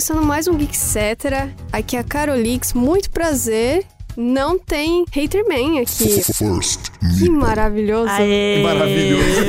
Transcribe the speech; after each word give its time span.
começando 0.00 0.24
mais 0.24 0.48
um 0.48 0.56
Geek 0.56 0.74
Cetera. 0.74 1.54
Aqui 1.70 1.94
é 1.94 1.98
a 1.98 2.02
Carolix, 2.02 2.72
muito 2.72 3.10
prazer. 3.10 3.84
Não 4.16 4.58
tem 4.58 5.04
Haterman 5.14 5.78
aqui. 5.78 6.22
First, 6.22 6.88
Que 7.18 7.28
maravilhoso. 7.28 8.08
Aê! 8.08 8.62
Maravilhoso. 8.62 9.40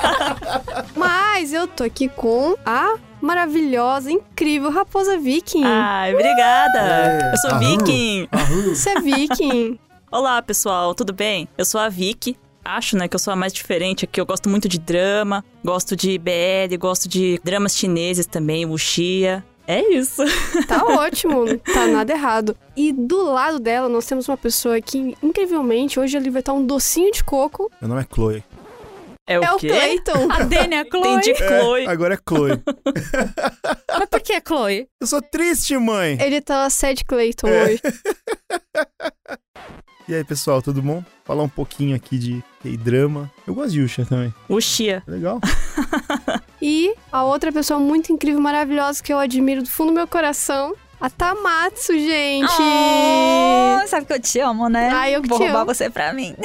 Mas 0.96 1.52
eu 1.52 1.68
tô 1.68 1.84
aqui 1.84 2.08
com 2.08 2.56
a 2.64 2.96
maravilhosa, 3.20 4.10
incrível 4.10 4.70
Raposa 4.70 5.18
Viking. 5.18 5.64
Ai, 5.66 6.14
obrigada! 6.14 6.78
É. 6.78 7.32
Eu 7.34 7.36
sou 7.36 7.50
Aham. 7.50 7.58
Viking! 7.58 8.28
Você 8.70 8.88
é 8.88 9.00
Viking. 9.02 9.78
Olá, 10.10 10.40
pessoal, 10.40 10.94
tudo 10.94 11.12
bem? 11.12 11.46
Eu 11.58 11.66
sou 11.66 11.78
a 11.78 11.90
Vicky. 11.90 12.34
Acho, 12.64 12.96
né, 12.96 13.06
que 13.08 13.14
eu 13.14 13.20
sou 13.20 13.30
a 13.30 13.36
mais 13.36 13.52
diferente 13.52 14.06
aqui. 14.06 14.18
Eu 14.18 14.24
gosto 14.24 14.48
muito 14.48 14.70
de 14.70 14.78
drama, 14.78 15.44
gosto 15.62 15.94
de 15.94 16.16
BL, 16.16 16.74
gosto 16.80 17.10
de 17.10 17.38
dramas 17.44 17.76
chineses 17.76 18.24
também, 18.24 18.64
wuxia. 18.64 19.44
É 19.66 19.80
isso. 19.92 20.22
Tá 20.66 20.84
ótimo, 20.84 21.44
não 21.44 21.58
tá 21.58 21.86
nada 21.86 22.12
errado. 22.12 22.56
E 22.76 22.92
do 22.92 23.22
lado 23.22 23.58
dela 23.58 23.88
nós 23.88 24.06
temos 24.06 24.28
uma 24.28 24.36
pessoa 24.36 24.80
que, 24.80 25.16
incrivelmente, 25.22 25.98
hoje 26.00 26.16
ele 26.16 26.30
vai 26.30 26.40
estar 26.40 26.52
um 26.52 26.64
docinho 26.64 27.12
de 27.12 27.22
coco. 27.22 27.70
Meu 27.80 27.88
nome 27.88 28.02
é 28.02 28.06
Chloe. 28.14 28.44
É 29.28 29.40
o 29.40 29.44
é 29.44 29.52
o 29.52 29.56
quê? 29.58 29.68
Clayton. 29.68 30.28
A 30.30 30.42
Dani 30.44 30.74
é 30.76 30.80
a 30.80 30.84
Chloe. 30.90 31.08
Entendi, 31.08 31.34
Chloe. 31.34 31.84
É, 31.84 31.88
agora 31.88 32.14
é 32.14 32.18
Chloe. 32.28 32.62
Mas 33.98 34.08
por 34.08 34.20
que 34.20 34.32
a 34.34 34.42
Chloe? 34.46 34.88
Eu 35.00 35.06
sou 35.06 35.20
triste, 35.20 35.76
mãe. 35.76 36.16
Ele 36.20 36.40
tá 36.40 36.68
sad 36.70 37.04
Clayton 37.04 37.48
É. 37.48 37.64
hoje. 37.64 37.80
E 40.08 40.14
aí, 40.14 40.22
pessoal, 40.22 40.62
tudo 40.62 40.80
bom? 40.80 41.02
Falar 41.24 41.42
um 41.42 41.48
pouquinho 41.48 41.96
aqui 41.96 42.16
de 42.16 42.44
K-drama. 42.62 43.28
Eu 43.44 43.54
gosto 43.54 43.72
de 43.72 43.80
Yusha 43.80 44.06
também. 44.06 44.32
Wuxia. 44.48 45.02
Legal. 45.06 45.40
E 46.60 46.94
a 47.12 47.22
outra 47.22 47.52
pessoa 47.52 47.78
muito 47.78 48.10
incrível, 48.10 48.40
maravilhosa, 48.40 49.02
que 49.02 49.12
eu 49.12 49.18
admiro 49.18 49.62
do 49.62 49.68
fundo 49.68 49.88
do 49.88 49.94
meu 49.94 50.06
coração, 50.06 50.74
a 51.00 51.10
Tamatsu, 51.10 51.92
gente. 51.92 52.50
Oh, 52.58 53.86
sabe 53.86 54.06
que 54.06 54.12
eu 54.14 54.20
te 54.20 54.40
amo, 54.40 54.68
né? 54.68 54.88
Ai, 54.92 55.14
eu 55.16 55.22
que 55.22 55.28
Vou 55.28 55.38
te 55.38 55.44
roubar 55.44 55.60
amo. 55.62 55.74
você 55.74 55.90
pra 55.90 56.12
mim. 56.12 56.34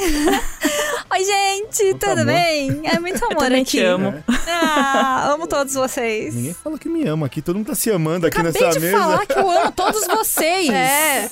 Oi, 1.13 1.25
gente, 1.25 1.83
Muito 1.83 1.99
tudo 1.99 2.11
amor. 2.21 2.25
bem? 2.25 2.81
É 2.85 2.97
muito 2.99 3.17
amor 3.25 3.35
também 3.37 3.61
aqui. 3.63 3.71
te 3.71 3.79
amo. 3.83 4.23
Ah, 4.47 5.29
amo 5.33 5.45
todos 5.47 5.73
vocês. 5.73 6.33
Ninguém 6.33 6.53
fala 6.53 6.77
que 6.77 6.87
me 6.87 7.05
ama 7.07 7.25
aqui. 7.25 7.41
Todo 7.41 7.57
mundo 7.57 7.67
tá 7.67 7.75
se 7.75 7.91
amando 7.91 8.27
aqui 8.27 8.39
Acabei 8.39 8.61
nessa 8.61 8.79
de 8.79 8.85
mesa. 8.85 8.97
falar 8.97 9.25
que 9.25 9.37
eu 9.37 9.49
amo 9.49 9.71
todos 9.75 10.07
vocês. 10.07 10.69
É, 10.69 11.29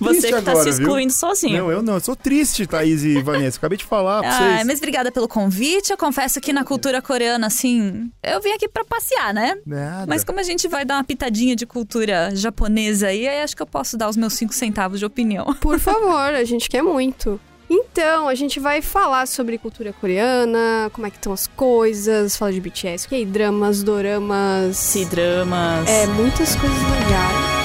Você 0.00 0.32
que 0.32 0.42
tá 0.42 0.50
agora, 0.52 0.64
se 0.64 0.70
viu? 0.78 0.86
excluindo 0.86 1.12
sozinho. 1.12 1.58
Não, 1.58 1.70
eu 1.70 1.82
não. 1.82 1.94
Eu 1.94 2.00
sou 2.00 2.16
triste, 2.16 2.66
Thaís 2.66 3.02
e 3.02 3.20
Vanessa. 3.22 3.58
Acabei 3.58 3.76
de 3.76 3.84
falar 3.84 4.20
pra 4.20 4.30
Ah, 4.30 4.38
vocês. 4.38 4.66
mas 4.66 4.78
obrigada 4.78 5.12
pelo 5.12 5.28
convite. 5.28 5.90
Eu 5.90 5.98
confesso 5.98 6.40
que 6.40 6.52
na 6.52 6.64
cultura 6.64 7.02
coreana, 7.02 7.46
assim, 7.48 8.10
eu 8.22 8.40
vim 8.40 8.52
aqui 8.52 8.66
pra 8.68 8.84
passear, 8.84 9.34
né? 9.34 9.56
Nada. 9.66 10.06
Mas 10.06 10.24
como 10.24 10.38
a 10.40 10.42
gente 10.42 10.66
vai 10.68 10.84
dar 10.86 10.94
uma 10.96 11.04
pitadinha 11.04 11.54
de 11.56 11.66
cultura 11.66 12.30
japonesa 12.34 12.57
aí, 12.64 13.28
aí 13.28 13.42
acho 13.42 13.56
que 13.56 13.62
eu 13.62 13.66
posso 13.66 13.96
dar 13.96 14.08
os 14.08 14.16
meus 14.16 14.34
cinco 14.34 14.54
centavos 14.54 14.98
de 14.98 15.06
opinião. 15.06 15.54
por 15.60 15.78
favor, 15.78 16.34
a 16.34 16.44
gente 16.44 16.68
quer 16.68 16.82
muito. 16.82 17.40
Então, 17.70 18.28
a 18.28 18.34
gente 18.34 18.58
vai 18.58 18.80
falar 18.80 19.26
sobre 19.26 19.58
cultura 19.58 19.92
coreana, 19.92 20.90
como 20.92 21.06
é 21.06 21.10
que 21.10 21.16
estão 21.16 21.32
as 21.32 21.46
coisas, 21.46 22.34
falar 22.34 22.52
de 22.52 22.60
BTS, 22.60 23.06
K-dramas, 23.06 23.82
doramas. 23.82 24.76
Se 24.76 25.04
dramas. 25.04 25.86
É, 25.88 26.06
muitas 26.06 26.56
coisas 26.56 26.78
legais. 26.78 27.57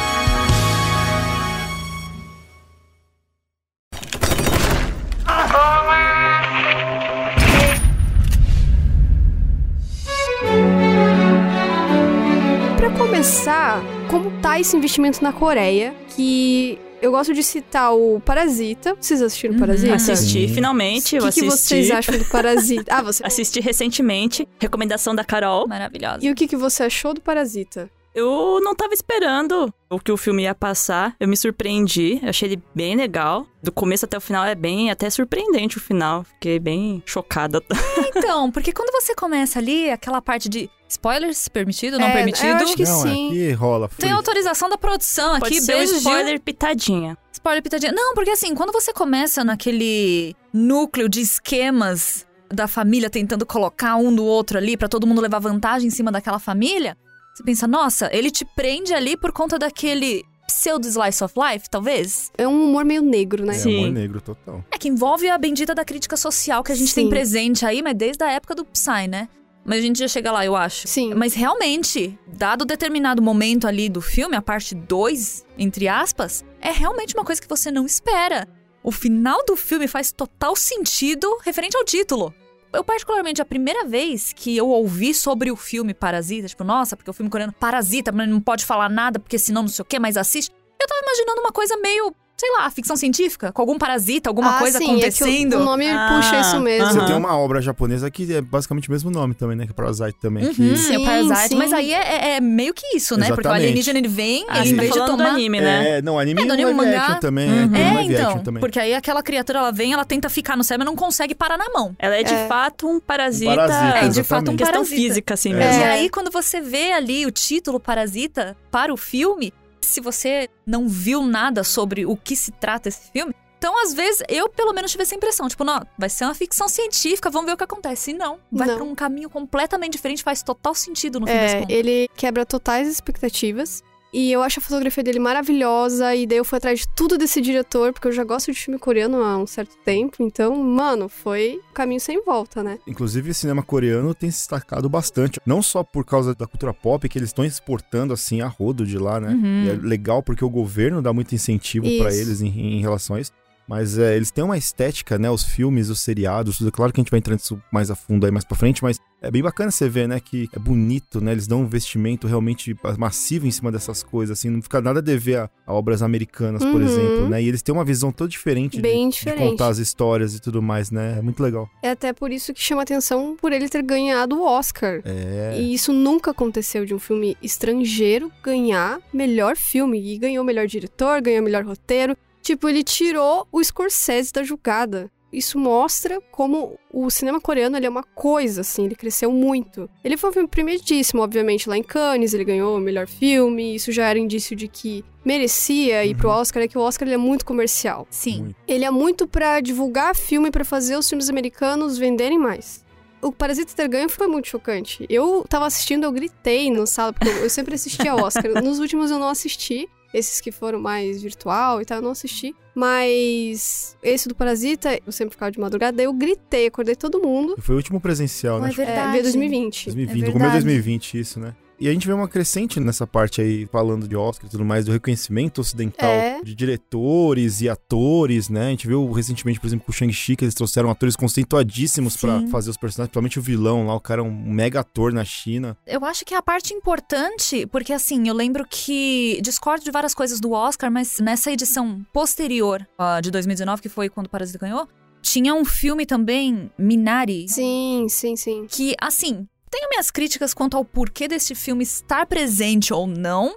Começar, 13.23 13.82
como 14.11 14.42
tá 14.42 14.60
esse 14.60 14.76
investimento 14.76 15.23
na 15.23 15.32
Coreia? 15.32 15.95
Que 16.10 16.78
eu 17.02 17.10
gosto 17.10 17.34
de 17.34 17.42
citar 17.42 17.95
o 17.95 18.20
Parasita. 18.20 18.98
Vocês 19.00 19.22
assistiram 19.22 19.58
Parasita? 19.58 19.95
Assisti, 19.95 20.45
Sim. 20.45 20.54
finalmente. 20.54 21.17
O 21.17 21.22
que, 21.22 21.39
que 21.39 21.45
vocês 21.45 21.89
acham 21.89 22.17
do 22.17 22.26
Parasita? 22.26 22.94
Ah, 22.94 23.02
você. 23.02 23.23
Assisti 23.26 23.62
recentemente. 23.62 24.45
Recomendação 24.60 25.16
da 25.16 25.23
Carol. 25.23 25.70
Maravilhosa. 25.70 26.20
E 26.22 26.30
o 26.30 26.36
que, 26.36 26.50
que 26.50 26.58
você 26.58 26.83
achou 26.83 27.14
do 27.14 27.22
Parasita? 27.22 27.89
Eu 28.14 28.60
não 28.62 28.76
tava 28.76 28.94
esperando 28.94 29.73
o 29.89 30.00
que 30.02 30.12
o 30.12 30.17
filme 30.17 30.44
ia 30.44 30.54
passar. 30.54 31.16
Eu 31.17 31.30
me 31.30 31.38
surpreendi. 31.38 32.20
Eu 32.22 32.28
achei 32.28 32.50
ele 32.50 32.62
bem 32.76 32.94
legal. 32.94 33.48
Do 33.64 33.72
começo 33.72 34.04
até 34.04 34.17
o 34.17 34.22
final 34.22 34.44
é 34.44 34.54
bem 34.54 34.92
até 34.92 35.10
surpreendente 35.10 35.78
o 35.78 35.82
final. 35.82 36.26
Fiquei 36.26 36.60
bem 36.60 37.02
chocada. 37.06 37.64
Então, 38.16 38.52
porque 38.52 38.72
quando 38.72 38.92
você 38.92 39.16
começa 39.16 39.58
ali, 39.58 39.89
aquela 39.89 40.22
parte 40.22 40.48
de 40.48 40.70
spoilers 40.93 41.48
permitido, 41.48 41.98
não 41.99 42.08
É, 42.08 42.14
permitido, 42.14 42.45
eu 42.48 42.55
acho 42.58 42.76
que 42.76 42.83
Não, 42.83 43.02
sim. 43.02 43.27
aqui 43.27 43.52
rola. 43.52 43.89
tem 43.98 44.09
Foi. 44.09 44.17
autorização 44.17 44.70
da 44.70 44.77
produção 44.77 45.39
Pode 45.39 45.55
aqui, 45.58 45.64
um 45.64 45.65
beijo, 45.65 45.87
Gil. 45.92 45.98
spoiler 45.99 46.39
pitadinha. 46.42 47.17
Spoiler 47.31 47.61
pitadinha. 47.64 47.92
Não, 47.92 48.14
porque 48.14 48.30
assim, 48.31 48.54
quando 48.55 48.71
você 48.71 48.93
começa 48.93 49.43
naquele 49.43 50.36
núcleo 50.53 51.09
de 51.09 51.21
esquemas 51.21 52.26
da 52.49 52.67
família 52.67 53.09
tentando 53.09 53.45
colocar 53.45 53.95
um 53.95 54.14
do 54.15 54.23
outro 54.23 54.58
ali 54.58 54.77
pra 54.77 54.87
todo 54.87 55.08
mundo 55.08 55.20
levar 55.21 55.39
vantagem 55.39 55.87
em 55.87 55.92
cima 55.92 56.11
daquela 56.11 56.39
família, 56.39 56.95
você 57.33 57.43
pensa, 57.43 57.67
nossa, 57.67 58.09
ele 58.15 58.30
te 58.30 58.45
prende 58.55 58.93
ali 58.93 59.17
por 59.17 59.32
conta 59.32 59.58
daquele 59.58 60.23
pseudo 60.45 60.86
slice 60.87 61.23
of 61.23 61.33
life, 61.36 61.67
talvez? 61.70 62.30
É 62.37 62.48
um 62.48 62.65
humor 62.65 62.86
meio 62.86 63.02
negro, 63.02 63.43
né? 63.43 63.53
É 63.55 63.58
Sim. 63.58 63.77
amor 63.80 63.92
negro 63.92 64.21
total. 64.21 64.64
É 64.71 64.77
que 64.77 64.87
envolve 64.87 65.27
a 65.30 65.37
bendita 65.37 65.73
da 65.73 65.83
crítica 65.83 66.15
social 66.15 66.64
que 66.64 66.71
a 66.71 66.76
gente 66.76 66.89
Sim. 66.89 67.02
tem 67.02 67.09
presente 67.09 67.65
aí, 67.65 67.82
mas 67.82 67.95
desde 67.95 68.23
a 68.23 68.32
época 68.32 68.53
do 68.53 68.64
Psy, 68.65 69.08
né? 69.09 69.27
Mas 69.66 69.80
a 69.80 69.82
gente 69.82 70.00
já 70.00 70.08
chega 70.08 70.32
lá, 70.32 70.46
eu 70.46 70.56
acho. 70.56 70.88
Sim. 70.88 71.14
Mas 71.14 71.34
realmente, 71.34 72.18
dado 72.28 72.66
determinado 72.66 73.22
momento 73.22 73.68
ali 73.68 73.88
do 73.88 74.02
filme, 74.02 74.36
a 74.36 74.42
parte 74.42 74.76
2, 74.76 75.46
entre 75.58 75.88
aspas, 75.88 76.44
é 76.60 76.72
realmente 76.72 77.16
uma 77.16 77.24
coisa 77.24 77.42
que 77.42 77.48
você 77.48 77.72
não 77.72 77.86
espera. 77.86 78.48
O 78.84 78.92
final 78.92 79.44
do 79.46 79.56
filme 79.56 79.88
faz 79.88 80.12
total 80.12 80.56
sentido 80.56 81.38
referente 81.44 81.78
ao 81.78 81.86
título. 81.86 82.34
Eu, 82.74 82.84
particularmente, 82.84 83.42
a 83.42 83.46
primeira 83.46 83.86
vez 83.86 84.34
que 84.34 84.58
eu 84.58 84.68
ouvi 84.68 85.14
sobre 85.14 85.52
o 85.52 85.56
filme 85.56 85.94
Parasita, 85.94 86.48
tipo, 86.48 86.64
nossa, 86.64 86.98
porque 86.98 87.10
o 87.10 87.14
filme 87.14 87.30
coreano 87.30 87.54
Parasita, 87.54 88.12
mas 88.12 88.28
não 88.28 88.42
pode 88.42 88.66
falar 88.66 88.90
nada, 88.90 89.20
porque 89.20 89.38
senão 89.38 89.62
não 89.62 89.70
sei 89.70 89.84
o 89.84 89.86
quê, 89.86 90.00
mas 90.00 90.18
assiste. 90.18 90.52
Eu 90.82 90.88
tava 90.88 91.02
imaginando 91.02 91.40
uma 91.42 91.52
coisa 91.52 91.78
meio, 91.78 92.14
sei 92.43 92.52
lá, 92.58 92.70
ficção 92.70 92.98
científica, 92.98 93.54
com 93.54 93.61
algum 93.61 93.77
parasita, 93.77 94.30
alguma 94.30 94.58
ah, 94.58 94.59
coisa 94.59 94.77
sim, 94.77 94.86
acontecendo. 94.92 95.48
É 95.48 95.49
que 95.52 95.55
o, 95.55 95.61
o 95.61 95.64
nome 95.64 95.87
Ah, 95.89 96.15
puxa 96.17 96.42
isso 96.42 96.59
mesmo. 96.59 96.92
Você 96.92 97.05
tem 97.05 97.15
uma 97.15 97.37
obra 97.37 97.61
japonesa 97.61 98.11
que 98.11 98.33
é 98.33 98.42
basicamente 98.42 98.89
o 98.89 98.92
mesmo 98.92 99.09
nome 99.09 99.33
também, 99.33 99.55
né? 99.55 99.65
Que 99.65 99.71
é 99.71 99.73
Parasite 99.73 100.17
também. 100.20 100.45
Uhum, 100.48 100.53
que- 100.53 100.77
Sim, 100.77 100.95
é 100.95 100.99
o 100.99 101.05
Parasite, 101.05 101.48
sim. 101.49 101.55
mas 101.55 101.71
aí 101.71 101.93
é, 101.93 102.02
é- 102.33 102.36
é 102.36 102.42
meio 102.42 102.73
que 102.73 102.98
isso, 102.98 103.15
né? 103.15 103.27
Porque 103.27 103.39
o 103.39 103.42
Exatamente. 103.43 103.64
alienígena 103.64 103.99
ele 103.99 104.08
vem, 104.09 104.45
Ah, 104.49 104.59
ele 104.59 104.71
em 104.71 104.76
tá 104.76 104.82
vez 104.82 104.93
de 104.93 104.99
do 104.99 105.05
tomar. 105.05 105.27
anime, 105.30 105.61
né? 105.61 105.89
É, 105.99 106.02
não, 106.02 106.20
anime 106.20 106.42
É, 106.42 106.45
do 106.45 106.52
anime, 106.53 106.73
live 106.73 106.92
mangá. 106.92 107.15
também. 107.15 107.49
Uhum. 107.49 107.76
É, 107.76 107.82
É, 107.82 108.03
então, 108.03 108.39
também. 108.39 108.59
porque 108.59 108.77
aí 108.80 108.93
aquela 108.93 109.23
criatura 109.23 109.59
ela 109.59 109.71
vem, 109.71 109.93
ela 109.93 110.03
tenta 110.03 110.30
ficar 110.30 110.58
no 110.58 110.64
céu, 110.65 110.77
mas 110.77 110.86
não 110.86 110.95
consegue 110.98 111.33
parar 111.33 111.58
na 111.58 111.70
mão. 111.70 111.95
Ela 111.98 112.15
é 112.17 112.23
de 112.23 112.33
É. 112.33 112.48
fato 112.48 112.87
um 112.89 112.99
parasita. 112.99 113.52
Um 113.52 113.55
parasita, 113.55 113.98
É, 113.99 114.08
de 114.09 114.23
fato 114.23 114.49
um 114.49 114.53
exatamente. 114.53 114.58
questão 114.58 114.73
parasita. 114.82 114.95
física, 115.02 115.33
assim 115.33 115.53
É. 115.53 115.55
mesmo. 115.55 115.82
E 115.82 115.83
aí, 115.86 116.09
quando 116.09 116.30
você 116.30 116.59
vê 116.59 116.92
ali 116.92 117.26
o 117.26 117.32
título 117.32 117.80
Parasita 117.80 118.58
para 118.70 118.93
o 118.93 118.98
filme, 118.98 119.53
se 119.86 119.99
você 120.02 120.49
não 120.66 120.88
viu 120.88 121.23
nada 121.26 121.64
sobre 121.64 122.05
o 122.05 122.16
que 122.16 122.36
se 122.36 122.52
trata 122.52 122.89
esse 122.89 123.11
filme, 123.11 123.33
então 123.58 123.82
às 123.82 123.94
vezes 123.94 124.21
eu 124.27 124.49
pelo 124.49 124.73
menos 124.73 124.92
tive 124.92 125.04
essa 125.04 125.16
impressão, 125.16 125.48
tipo, 125.48 125.64
não, 125.64 125.82
vai 125.98 126.10
ser 126.10 126.26
uma 126.26 126.33
ficção 126.36 126.67
científica, 126.67 127.30
vamos 127.30 127.48
ver 127.48 127.54
o 127.54 127.58
que 127.58 127.64
acontece. 127.64 128.12
E 128.12 128.13
não, 128.13 128.38
vai 128.51 128.68
pra 128.75 128.83
um 128.83 128.94
caminho 128.94 129.30
completamente 129.30 129.94
diferente, 129.94 130.21
faz 130.21 130.44
total 130.44 130.75
sentido 130.75 131.19
no 131.19 131.25
fim 131.27 131.33
das 131.33 131.54
É, 131.54 131.60
contas. 131.62 131.75
ele 131.75 132.10
quebra 132.16 132.45
totais 132.45 132.88
expectativas. 132.89 133.81
E 134.13 134.31
eu 134.31 134.44
acho 134.44 134.60
a 134.60 134.62
fotografia 134.62 135.04
dele 135.04 135.19
maravilhosa. 135.19 136.16
E 136.16 136.28
daí 136.28 136.38
eu 136.38 136.46
fui 136.46 136.57
atrás 136.57 136.81
de 136.81 136.88
tudo 136.90 137.18
desse 137.18 137.42
diretor, 137.42 137.92
porque 137.92 138.07
eu 138.07 138.12
já 138.12 138.24
gosto 138.24 138.51
de 138.51 138.60
filme 138.60 138.80
coreano 138.80 139.24
há 139.24 139.38
um 139.38 139.48
certo 139.48 139.75
tempo. 139.83 140.18
Então, 140.19 140.56
mano, 140.56 141.10
foi 141.10 141.60
caminho 141.74 142.00
sem 142.00 142.24
volta, 142.24 142.62
né? 142.62 142.77
Inclusive, 142.88 143.31
o 143.31 143.33
cinema 143.33 143.63
coreano 143.63 144.13
tem 144.13 144.30
se 144.30 144.38
destacado 144.38 144.88
bastante. 144.88 145.39
Não 145.45 145.62
só 145.62 145.83
por 145.83 146.06
causa 146.06 146.36
da 146.36 146.45
cultura 146.45 146.74
pop, 146.74 147.10
que 147.10 147.18
eles 147.18 147.30
estão 147.30 147.44
exportando, 147.44 148.13
assim, 148.13 148.42
a 148.42 148.48
rodo 148.48 148.86
de 148.86 148.98
lá, 148.98 149.19
né? 149.19 149.30
Uhum. 149.30 149.63
E 149.65 149.69
é 149.69 149.74
legal 149.74 150.21
porque 150.21 150.45
o 150.45 150.50
governo 150.50 151.01
dá 151.01 151.12
muito 151.12 151.33
incentivo 151.33 151.86
pra 151.98 152.09
Isso. 152.09 152.21
eles 152.21 152.42
em, 152.42 152.77
em 152.77 152.81
relação 152.81 153.16
a 153.16 153.19
isso. 153.19 153.31
Mas 153.68 153.98
é, 153.98 154.15
eles 154.15 154.30
têm 154.30 154.44
uma 154.44 154.57
estética, 154.57 155.18
né? 155.18 155.30
Os 155.31 155.44
filmes, 155.44 155.89
os 155.89 156.01
seriados, 156.01 156.57
tudo. 156.57 156.71
Claro 156.71 156.92
que 156.92 157.00
a 157.00 157.04
gente 157.04 157.10
vai 157.12 157.19
entrando 157.19 157.38
nisso 157.39 157.62
mais 157.71 157.89
a 157.89 157.95
fundo 157.95 158.25
aí 158.25 158.31
mais 158.31 158.44
pra 158.44 158.57
frente, 158.57 158.83
mas 158.83 159.00
é 159.21 159.31
bem 159.31 159.42
bacana 159.42 159.71
você 159.71 159.88
ver, 159.88 160.06
né? 160.07 160.19
Que 160.19 160.50
é 160.54 160.60
bonito, 160.60 161.21
né? 161.21 161.31
Eles 161.31 161.48
dão 161.48 161.62
um 161.62 161.63
investimento 161.63 162.27
realmente 162.27 162.75
massivo 162.98 163.48
em 163.48 163.51
cima 163.51 163.71
dessas 163.71 164.04
coisas, 164.04 164.38
assim. 164.38 164.50
Não 164.50 164.62
fica 164.62 164.81
nada 164.81 165.00
a 165.00 165.01
dever 165.01 165.38
a, 165.39 165.50
a 165.65 165.74
obras 165.74 166.01
americanas, 166.01 166.62
por 166.63 166.75
Uhum. 166.81 166.88
exemplo, 166.88 167.30
né? 167.30 167.42
E 167.42 167.48
eles 167.48 167.62
têm 167.62 167.74
uma 167.74 167.86
visão 167.86 168.12
toda 168.12 168.30
diferente, 168.30 168.75
de- 168.75 168.81
Bem 168.81 169.07
de, 169.07 169.15
diferente. 169.15 169.50
contar 169.51 169.68
as 169.69 169.77
histórias 169.77 170.36
e 170.36 170.42
tudo 170.42 170.62
mais, 170.62 170.92
né? 170.92 171.16
É 171.19 171.21
muito 171.21 171.42
legal. 171.42 171.69
É 171.81 171.92
até 171.92 172.12
por 172.12 172.31
isso 172.31 172.54
que 172.54 172.62
chama 172.62 172.81
atenção 172.81 173.38
por 173.39 173.54
ele 173.54 173.69
ter 173.69 173.81
ganhado 173.81 174.38
o 174.39 174.44
Oscar. 174.45 175.01
É. 175.06 175.56
E 175.57 175.74
isso 175.74 175.94
nunca 175.94 176.31
aconteceu 176.31 176.86
de 176.86 176.94
um 176.94 177.00
filme 177.00 177.38
estrangeiro 177.42 178.30
ganhar 178.44 179.00
melhor 179.13 179.56
filme. 179.56 180.13
E 180.13 180.18
ganhou 180.18 180.44
melhor 180.44 180.68
diretor, 180.68 181.21
ganhou 181.21 181.42
melhor 181.44 181.63
roteiro. 181.63 182.18
Tipo, 182.44 182.68
ele 182.68 182.84
tirou 182.84 183.48
o 183.51 183.63
Scorsese 183.63 184.34
da 184.34 184.44
jogada. 184.44 185.10
isso 185.31 185.57
mostra 185.57 186.22
como 186.31 186.78
o 186.92 187.10
cinema 187.10 187.42
coreano 187.42 187.75
ele 187.75 187.88
é 187.88 187.90
uma 187.90 188.04
coisa, 188.04 188.62
assim, 188.62 188.86
ele 188.86 188.95
cresceu 188.95 189.31
muito. 189.31 189.90
Ele 190.04 190.16
foi 190.16 190.30
um 190.30 190.34
filme 190.34 190.48
primeiríssimo, 190.48 191.24
obviamente, 191.24 191.68
lá 191.68 191.75
em 191.75 191.81
Cannes, 191.81 192.36
ele 192.36 192.44
ganhou 192.44 192.78
o 192.78 192.80
melhor 192.80 193.07
filme, 193.07 193.74
isso 193.74 193.92
já 193.92 194.07
era 194.10 194.19
indício 194.19 194.56
de 194.56 194.68
que 194.68 195.04
merecia 195.25 196.06
ir 196.06 196.16
pro 196.16 196.30
Oscar, 196.30 196.62
é 196.62 196.68
que 196.68 196.78
o 196.78 196.81
Oscar 196.81 197.07
ele 197.07 197.16
é 197.16 197.18
muito 197.18 197.45
comercial. 197.45 198.06
Sim. 198.12 198.44
Muito. 198.44 198.56
Ele 198.68 198.86
é 198.86 198.92
muito 198.92 199.28
pra 199.28 199.60
divulgar 199.60 200.16
filme, 200.16 200.51
pra 200.51 200.63
fazer 200.63 200.98
os 200.98 201.10
filmes 201.10 201.30
americanos 201.30 201.98
venderem 201.98 202.38
mais. 202.38 202.84
O 203.19 203.31
Parasita 203.31 203.74
ter 203.74 203.88
ganho 203.88 204.10
foi 204.10 204.28
muito 204.28 204.50
chocante. 204.50 205.06
Eu 205.10 205.45
tava 205.50 205.66
assistindo, 205.66 206.04
eu 206.04 206.12
gritei 206.12 206.69
no 206.69 206.86
sala, 206.86 207.13
porque 207.13 207.30
eu, 207.30 207.38
eu 207.38 207.50
sempre 207.50 207.74
assistia 207.74 208.13
Oscar. 208.13 208.51
Nos 208.62 208.80
últimos 208.80 209.10
eu 209.10 209.18
não 209.18 209.30
assisti. 209.30 209.90
Esses 210.13 210.39
que 210.39 210.51
foram 210.51 210.80
mais 210.80 211.21
virtual 211.24 211.81
e 211.81 211.86
tal, 211.86 211.98
eu 211.98 212.04
não 212.04 212.12
assisti. 212.12 212.54
Mas 212.75 213.98
esse 214.04 214.27
do 214.27 214.36
Parasita, 214.36 215.00
eu 215.06 215.12
sempre 215.12 215.33
ficava 215.33 215.51
de 215.51 215.60
madrugada, 215.60 215.95
daí 215.98 216.06
eu 216.06 216.13
gritei, 216.13 216.68
acordei 216.68 216.95
todo 216.95 217.19
mundo. 217.21 217.56
Foi 217.60 217.75
o 217.75 217.77
último 217.77 218.00
presencial, 218.00 218.60
né? 218.60 218.69
é 218.69 218.71
É, 218.71 218.75
verdade. 218.75 219.12
veio 219.12 219.24
2020. 219.24 219.86
2020, 219.86 220.24
É 220.24 220.25
no 220.27 220.33
começo 220.33 220.33
de 220.33 220.39
verdade. 220.39 220.65
2020, 220.65 221.19
isso, 221.19 221.39
né? 221.39 221.56
E 221.83 221.89
a 221.89 221.91
gente 221.91 222.07
vê 222.07 222.13
uma 222.13 222.30
crescente 222.30 222.80
nessa 222.80 223.06
parte 223.06 223.41
aí, 223.41 223.65
falando 223.69 224.07
de 224.07 224.15
Oscar 224.15 224.47
e 224.47 224.50
tudo 224.50 224.63
mais, 224.63 224.85
do 224.85 224.91
reconhecimento 224.94 225.59
ocidental 225.59 226.09
É. 226.09 226.41
de 226.41 226.56
diretores 226.56 227.59
e 227.59 227.68
atores, 227.68 228.47
né? 228.47 228.68
A 228.68 228.69
gente 228.69 228.88
viu 228.88 229.12
recentemente, 229.12 229.59
por 229.59 229.68
exemplo, 229.68 229.85
com 229.85 229.91
o 229.91 229.94
Shang-Chi, 229.94 230.38
que 230.38 230.45
eles 230.45 230.53
trouxeram 230.53 230.89
atores 230.89 231.18
conceituadíssimos 231.18 232.15
pra 232.15 232.39
Sim. 232.39 232.47
fazer 232.47 232.69
os 232.69 232.77
personagens, 232.77 233.09
principalmente 233.09 233.38
o 233.38 233.41
vilão 233.41 233.85
lá, 233.85 233.95
o 233.95 234.00
cara 234.00 234.21
é 234.21 234.24
um 234.24 234.31
mega 234.31 234.80
ator 234.80 235.12
na 235.12 235.25
China. 235.25 235.75
Eu 235.85 236.06
acho 236.06 236.24
que 236.24 236.33
é 236.33 236.38
a 236.38 236.41
parte 236.41 236.74
importante, 236.74 237.68
porque 237.68 237.91
assim, 237.91 238.30
eu 238.30 238.33
lembro 238.33 238.65
que 238.69 239.41
discordo 239.44 239.83
de 239.83 239.91
várias 239.91 240.13
coisas 240.13 240.39
do 240.39 240.51
Oscar, 240.53 240.89
mas 240.89 241.19
nessa 241.19 241.51
edição 241.51 242.01
posterior 242.13 242.88
ah, 242.97 243.19
de 243.19 243.30
2019, 243.30 243.81
que 243.81 243.89
foi 243.89 244.07
quando 244.07 244.27
o 244.27 244.30
Parasita 244.30 244.57
ganhou, 244.57 244.88
tinha 245.21 245.53
um 245.53 245.65
filme 245.65 246.06
também, 246.06 246.71
Minari, 246.77 247.45
Sim, 247.50 248.07
sim, 248.09 248.35
sim. 248.38 248.68
que 248.69 248.94
assim, 249.01 249.45
tenho 249.73 249.89
minhas 249.89 250.11
críticas 250.11 250.53
quanto 250.53 250.77
ao 250.77 250.85
porquê 250.85 251.27
desse 251.27 251.55
filme 251.55 251.83
estar 251.83 252.27
presente 252.27 252.93
ou 252.93 253.07
não, 253.07 253.55